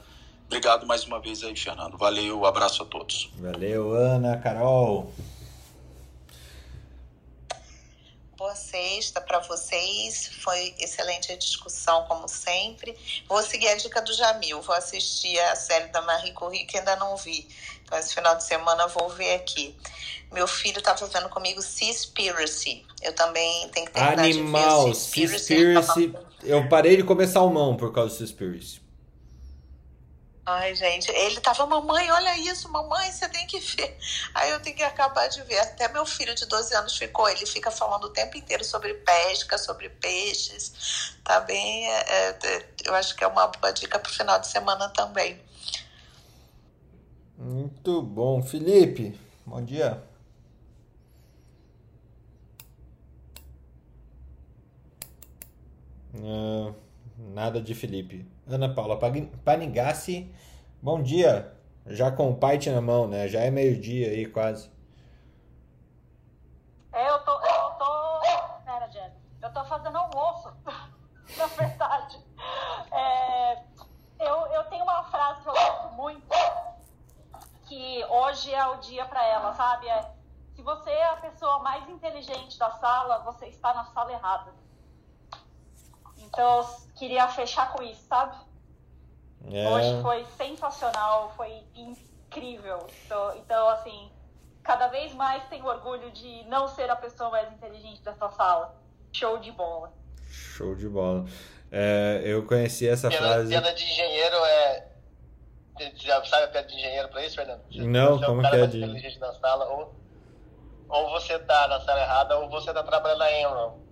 obrigado 0.47 0.86
mais 0.86 1.05
uma 1.05 1.20
vez 1.20 1.43
aí, 1.43 1.56
Fernando. 1.56 1.97
Valeu, 1.97 2.44
abraço 2.44 2.82
a 2.82 2.86
todos. 2.86 3.31
Valeu, 3.39 3.93
Ana, 3.93 4.36
Carol. 4.39 5.12
Boa 8.36 8.55
sexta 8.56 9.20
para 9.20 9.39
vocês. 9.40 10.31
Foi 10.40 10.74
excelente 10.78 11.31
a 11.32 11.36
discussão, 11.36 12.05
como 12.09 12.28
sempre. 12.28 12.97
Vou 13.28 13.40
seguir 13.43 13.69
a 13.69 13.77
dica 13.77 14.02
do 14.02 14.12
Jamil. 14.12 14.61
Vou 14.61 14.74
assistir 14.74 15.39
a 15.39 15.56
série 15.56 15.89
da 15.89 16.02
Marie 16.02 16.32
Curie, 16.32 16.66
que 16.66 16.78
ainda 16.78 16.97
não 16.97 17.16
vi. 17.16 17.47
Então, 17.85 17.98
esse 17.98 18.15
final 18.15 18.35
de 18.36 18.44
semana 18.44 18.89
vou 18.89 19.09
ver 19.11 19.35
aqui. 19.35 19.77
Meu 20.32 20.48
filho 20.48 20.78
estava 20.78 21.06
vendo 21.06 21.28
comigo 21.28 21.62
Seaspiracy. 21.62 22.85
Eu 23.01 23.15
também 23.15 23.69
tenho 23.69 23.86
que 23.86 23.93
terminar 23.93 24.24
Animal, 24.24 24.90
de 24.90 25.27
ver 25.27 25.39
Seaspiracy. 25.39 26.15
Eu 26.43 26.69
parei 26.69 26.97
de 26.97 27.05
comer 27.05 27.28
salmão 27.28 27.77
por 27.77 27.93
causa 27.93 28.11
do 28.11 28.19
Seaspiracy. 28.19 28.84
Ai, 30.46 30.74
gente, 30.74 31.10
ele 31.10 31.40
tava, 31.40 31.64
mamãe, 31.66 32.10
olha 32.10 32.36
isso, 32.36 32.70
mamãe, 32.70 33.10
você 33.10 33.26
tem 33.30 33.46
que 33.46 33.58
ver. 33.60 33.96
Aí 34.34 34.50
eu 34.50 34.60
tenho 34.60 34.76
que 34.76 34.82
acabar 34.82 35.26
de 35.26 35.42
ver. 35.42 35.58
Até 35.58 35.88
meu 35.88 36.04
filho 36.04 36.34
de 36.34 36.44
12 36.44 36.74
anos 36.74 36.98
ficou, 36.98 37.26
ele 37.30 37.46
fica 37.46 37.70
falando 37.70 38.04
o 38.04 38.10
tempo 38.10 38.36
inteiro 38.36 38.62
sobre 38.62 38.92
pesca, 38.92 39.56
sobre 39.56 39.88
peixes. 39.88 41.14
Tá 41.24 41.40
bem, 41.40 41.88
é, 41.90 42.28
é, 42.42 42.68
eu 42.84 42.94
acho 42.94 43.16
que 43.16 43.24
é 43.24 43.26
uma 43.26 43.46
boa 43.46 43.72
dica 43.72 43.98
pro 43.98 44.12
final 44.12 44.38
de 44.38 44.46
semana 44.48 44.90
também. 44.90 45.40
Muito 47.38 48.02
bom. 48.02 48.42
Felipe, 48.42 49.18
bom 49.46 49.64
dia. 49.64 50.02
Uh, 56.14 56.74
nada 57.18 57.62
de 57.62 57.74
Felipe. 57.74 58.34
Ana 58.46 58.68
Paula 58.68 58.98
Panigassi, 59.42 60.30
bom 60.82 61.02
dia. 61.02 61.56
Já 61.86 62.10
com 62.10 62.30
o 62.30 62.36
Python 62.36 62.72
na 62.72 62.80
mão, 62.80 63.08
né? 63.08 63.26
Já 63.26 63.40
é 63.40 63.50
meio-dia 63.50 64.08
aí 64.08 64.26
quase. 64.26 64.70
É, 66.92 67.08
eu 67.08 67.18
tô. 67.20 67.32
Eu 67.32 67.70
tô. 67.78 68.20
Pera, 68.64 68.86
Jen. 68.88 69.10
Eu 69.40 69.52
tô 69.52 69.64
fazendo 69.64 69.96
almoço, 69.96 70.52
na 71.36 71.46
verdade. 71.46 72.22
É, 72.92 73.62
eu, 74.20 74.46
eu 74.52 74.64
tenho 74.64 74.84
uma 74.84 75.04
frase 75.04 75.42
que 75.42 75.48
eu 75.48 75.52
gosto 75.52 75.92
muito, 75.94 76.26
que 77.66 78.04
hoje 78.04 78.52
é 78.52 78.66
o 78.66 78.76
dia 78.76 79.06
para 79.06 79.26
ela, 79.26 79.54
sabe? 79.54 79.88
É, 79.88 80.10
se 80.54 80.62
você 80.62 80.90
é 80.90 81.08
a 81.08 81.16
pessoa 81.16 81.60
mais 81.60 81.88
inteligente 81.88 82.58
da 82.58 82.70
sala, 82.72 83.20
você 83.20 83.46
está 83.46 83.72
na 83.72 83.84
sala 83.86 84.12
errada. 84.12 84.52
Então, 86.26 86.60
eu 86.60 86.66
queria 86.96 87.28
fechar 87.28 87.72
com 87.72 87.82
isso, 87.82 88.02
sabe? 88.09 88.36
É. 89.51 89.68
Hoje 89.68 90.02
foi 90.02 90.24
sensacional, 90.36 91.32
foi 91.36 91.62
incrível. 91.74 92.86
Então, 93.05 93.36
então, 93.36 93.68
assim, 93.68 94.10
cada 94.62 94.88
vez 94.88 95.12
mais 95.14 95.44
tenho 95.48 95.66
orgulho 95.66 96.10
de 96.10 96.44
não 96.44 96.66
ser 96.68 96.88
a 96.90 96.96
pessoa 96.96 97.30
mais 97.30 97.52
inteligente 97.52 98.02
dessa 98.02 98.28
sala. 98.30 98.74
Show 99.12 99.38
de 99.38 99.52
bola. 99.52 99.92
Show 100.26 100.74
de 100.74 100.88
bola. 100.88 101.24
É, 101.70 102.22
eu 102.24 102.46
conheci 102.46 102.88
essa 102.88 103.09
piada, 103.09 103.26
frase. 103.26 103.48
Piada 103.51 103.74
de 103.74 103.84
engenheiro 103.84 104.36
é. 104.36 104.88
Já 105.96 106.24
sabe 106.24 106.44
a 106.44 106.48
piada 106.48 106.68
de 106.68 106.74
engenheiro 106.76 107.09
pra 107.09 107.24
isso, 107.24 107.36
Fernando? 107.36 107.62
Não, 107.70 108.20
como 108.20 108.46
é 108.46 108.51
que 108.51 108.56
é 108.56 108.66
de. 108.66 108.78
inteligente 108.78 109.18
na 109.18 109.32
sala, 109.34 109.66
ou, 109.66 109.94
ou 110.88 111.10
você 111.10 111.38
tá 111.38 111.66
na 111.68 111.80
sala 111.80 112.01
errada, 112.01 112.38
ou 112.38 112.48
você 112.48 112.72
tá 112.72 112.82
trabalhando 112.82 113.18
na 113.18 113.32
Enron 113.32 113.84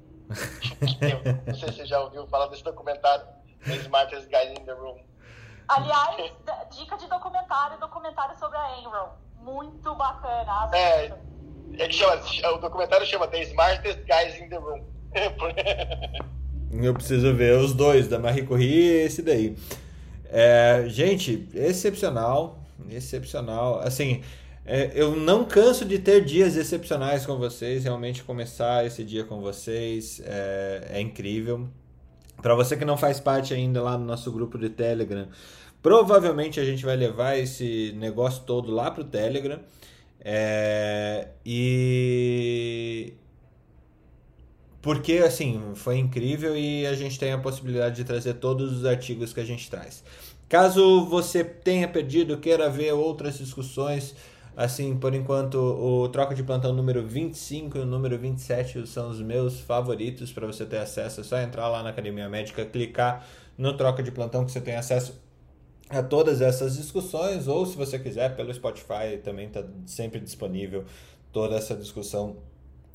não 1.47 1.55
sei 1.55 1.69
se 1.69 1.77
você 1.77 1.87
já 1.87 2.01
ouviu 2.01 2.27
falar 2.27 2.47
desse 2.49 2.65
documentário, 2.65 3.25
The 3.65 3.77
Smartest 3.77 4.29
Guys 4.29 4.59
in 4.59 4.65
the 4.65 4.73
Room. 4.73 4.99
Aliás, 5.69 6.33
dica 6.71 6.97
de 6.97 7.07
documentário, 7.07 7.79
documentário 7.79 8.37
sobre 8.39 8.59
a 8.59 8.79
Enron. 8.81 9.09
Muito 9.41 9.95
bacana. 9.95 10.71
É, 10.75 11.13
é 11.79 11.89
que 11.89 11.95
chama, 11.95 12.21
o 12.55 12.59
documentário 12.59 13.07
chama 13.07 13.27
The 13.29 13.43
Smartest 13.43 14.01
Guys 14.01 14.41
in 14.41 14.49
the 14.49 14.57
Room. 14.57 14.85
Eu 16.73 16.95
preciso 16.95 17.35
ver 17.35 17.59
os 17.59 17.75
dois, 17.75 18.09
da 18.09 18.19
Marie 18.19 18.47
Curie 18.47 18.67
e 18.67 19.05
esse 19.05 19.21
daí. 19.21 19.57
É, 20.31 20.85
gente, 20.87 21.49
excepcional, 21.55 22.59
excepcional. 22.91 23.81
Assim, 23.81 24.25
é, 24.65 24.93
eu 24.95 25.17
não 25.17 25.45
canso 25.45 25.85
de 25.85 25.99
ter 25.99 26.25
dias 26.25 26.57
excepcionais 26.57 27.27
com 27.27 27.37
vocês. 27.37 27.85
Realmente 27.85 28.23
começar 28.23 28.87
esse 28.87 29.03
dia 29.03 29.25
com 29.25 29.41
vocês 29.41 30.23
é, 30.25 30.89
é 30.91 31.01
incrível. 31.01 31.69
Para 32.41 32.55
você 32.55 32.77
que 32.77 32.85
não 32.85 32.97
faz 32.97 33.19
parte 33.21 33.53
ainda 33.53 33.83
lá 33.83 33.99
no 33.99 34.05
nosso 34.05 34.31
grupo 34.31 34.59
de 34.59 34.69
Telegram, 34.69 35.29
provavelmente 35.83 36.61
a 36.61 36.65
gente 36.65 36.85
vai 36.85 36.97
levar 36.97 37.37
esse 37.39 37.93
negócio 37.97 38.45
todo 38.45 38.71
lá 38.71 38.91
pro 38.91 39.05
Telegram. 39.05 39.61
É, 40.25 41.29
e 41.45 43.15
porque 44.81 45.15
assim 45.15 45.61
foi 45.75 45.99
incrível 45.99 46.57
e 46.57 46.87
a 46.87 46.95
gente 46.95 47.19
tem 47.19 47.33
a 47.33 47.39
possibilidade 47.39 47.97
de 47.97 48.05
trazer 48.05 48.35
todos 48.35 48.73
os 48.73 48.85
artigos 48.85 49.33
que 49.33 49.41
a 49.41 49.45
gente 49.45 49.69
traz. 49.69 50.05
Caso 50.49 51.07
você 51.07 51.43
tenha 51.43 51.89
perdido, 51.89 52.39
queira 52.39 52.71
ver 52.71 52.93
outras 52.93 53.39
discussões 53.39 54.15
Assim, 54.57 54.97
por 54.97 55.15
enquanto, 55.15 55.57
o 55.57 56.09
troca 56.09 56.35
de 56.35 56.43
plantão 56.43 56.73
número 56.75 57.07
25 57.07 57.79
e 57.79 57.81
o 57.81 57.87
número 57.87 58.19
27 58.19 58.87
são 58.87 59.09
os 59.11 59.21
meus 59.21 59.61
favoritos 59.61 60.31
para 60.31 60.47
você 60.47 60.67
ter 60.67 60.79
acesso. 60.79 61.21
É 61.21 61.25
só 61.25 61.39
entrar 61.39 61.69
lá 61.69 61.83
na 61.83 61.91
Academia 61.91 62.29
Médica, 62.29 62.65
clicar 62.65 63.27
no 63.57 63.77
troca 63.77 64.03
de 64.03 64.11
plantão 64.11 64.45
que 64.45 64.53
você 64.53 64.61
tem 64.61 64.77
acesso 64.77 65.21
a 65.89 66.03
todas 66.03 66.41
essas 66.41 66.77
discussões, 66.77 67.49
ou 67.49 67.67
se 67.67 67.77
você 67.77 67.99
quiser, 67.99 68.35
pelo 68.35 68.53
Spotify 68.53 69.19
também 69.23 69.47
está 69.47 69.65
sempre 69.87 70.21
disponível 70.21 70.85
toda 71.33 71.57
essa 71.57 71.75
discussão 71.75 72.37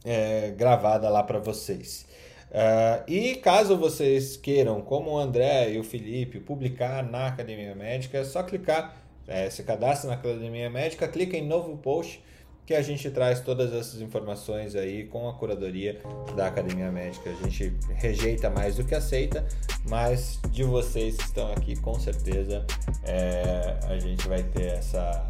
é, 0.04 0.52
gravada 0.52 1.10
lá 1.10 1.24
para 1.24 1.40
vocês. 1.40 2.06
Uh, 2.50 3.12
e 3.12 3.36
caso 3.36 3.76
vocês 3.76 4.38
queiram, 4.38 4.82
como 4.82 5.12
o 5.12 5.18
André 5.18 5.74
e 5.74 5.80
o 5.80 5.84
Felipe, 5.84 6.40
publicar 6.40 7.04
na 7.04 7.28
Academia 7.28 7.76
Médica, 7.76 8.20
é 8.20 8.24
só 8.24 8.42
clicar 8.42 8.96
é, 9.28 9.50
se 9.50 9.64
cadastra 9.64 10.10
na 10.10 10.16
Academia 10.16 10.70
Médica, 10.70 11.08
clica 11.08 11.36
em 11.36 11.46
novo 11.46 11.78
post 11.78 12.24
que 12.68 12.74
a 12.74 12.82
gente 12.82 13.10
traz 13.10 13.40
todas 13.40 13.74
essas 13.74 14.02
informações 14.02 14.76
aí 14.76 15.06
com 15.06 15.30
a 15.30 15.34
curadoria 15.34 16.02
da 16.36 16.48
Academia 16.48 16.92
Médica. 16.92 17.30
A 17.30 17.34
gente 17.34 17.74
rejeita 17.96 18.50
mais 18.50 18.76
do 18.76 18.84
que 18.84 18.94
aceita, 18.94 19.48
mas 19.88 20.38
de 20.52 20.66
vocês 20.66 21.16
que 21.16 21.24
estão 21.24 21.50
aqui, 21.54 21.78
com 21.78 21.98
certeza 21.98 22.66
é, 23.04 23.78
a 23.84 23.98
gente 23.98 24.28
vai 24.28 24.44
ter 24.44 24.74
essa, 24.74 25.30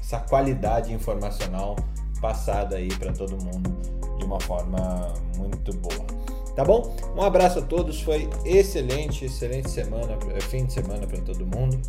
essa 0.00 0.18
qualidade 0.20 0.90
informacional 0.90 1.76
passada 2.22 2.76
aí 2.76 2.88
para 2.88 3.12
todo 3.12 3.32
mundo 3.36 3.70
de 4.18 4.24
uma 4.24 4.40
forma 4.40 5.12
muito 5.36 5.72
boa. 5.74 6.27
Tá 6.58 6.64
bom? 6.64 6.92
Um 7.16 7.22
abraço 7.22 7.60
a 7.60 7.62
todos, 7.62 8.00
foi 8.00 8.28
excelente, 8.44 9.24
excelente 9.24 9.70
semana, 9.70 10.18
fim 10.40 10.66
de 10.66 10.72
semana 10.72 11.06
para 11.06 11.20
todo 11.20 11.46
mundo 11.46 11.80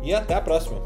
e 0.00 0.14
até 0.14 0.36
a 0.36 0.40
próxima. 0.40 0.80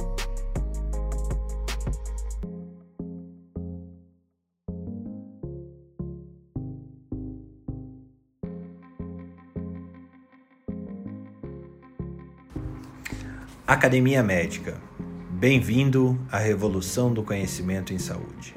Academia 13.67 14.23
Médica. 14.23 14.81
Bem-vindo 15.29 16.19
à 16.33 16.39
revolução 16.39 17.13
do 17.13 17.23
conhecimento 17.23 17.93
em 17.93 17.99
saúde. 17.99 18.55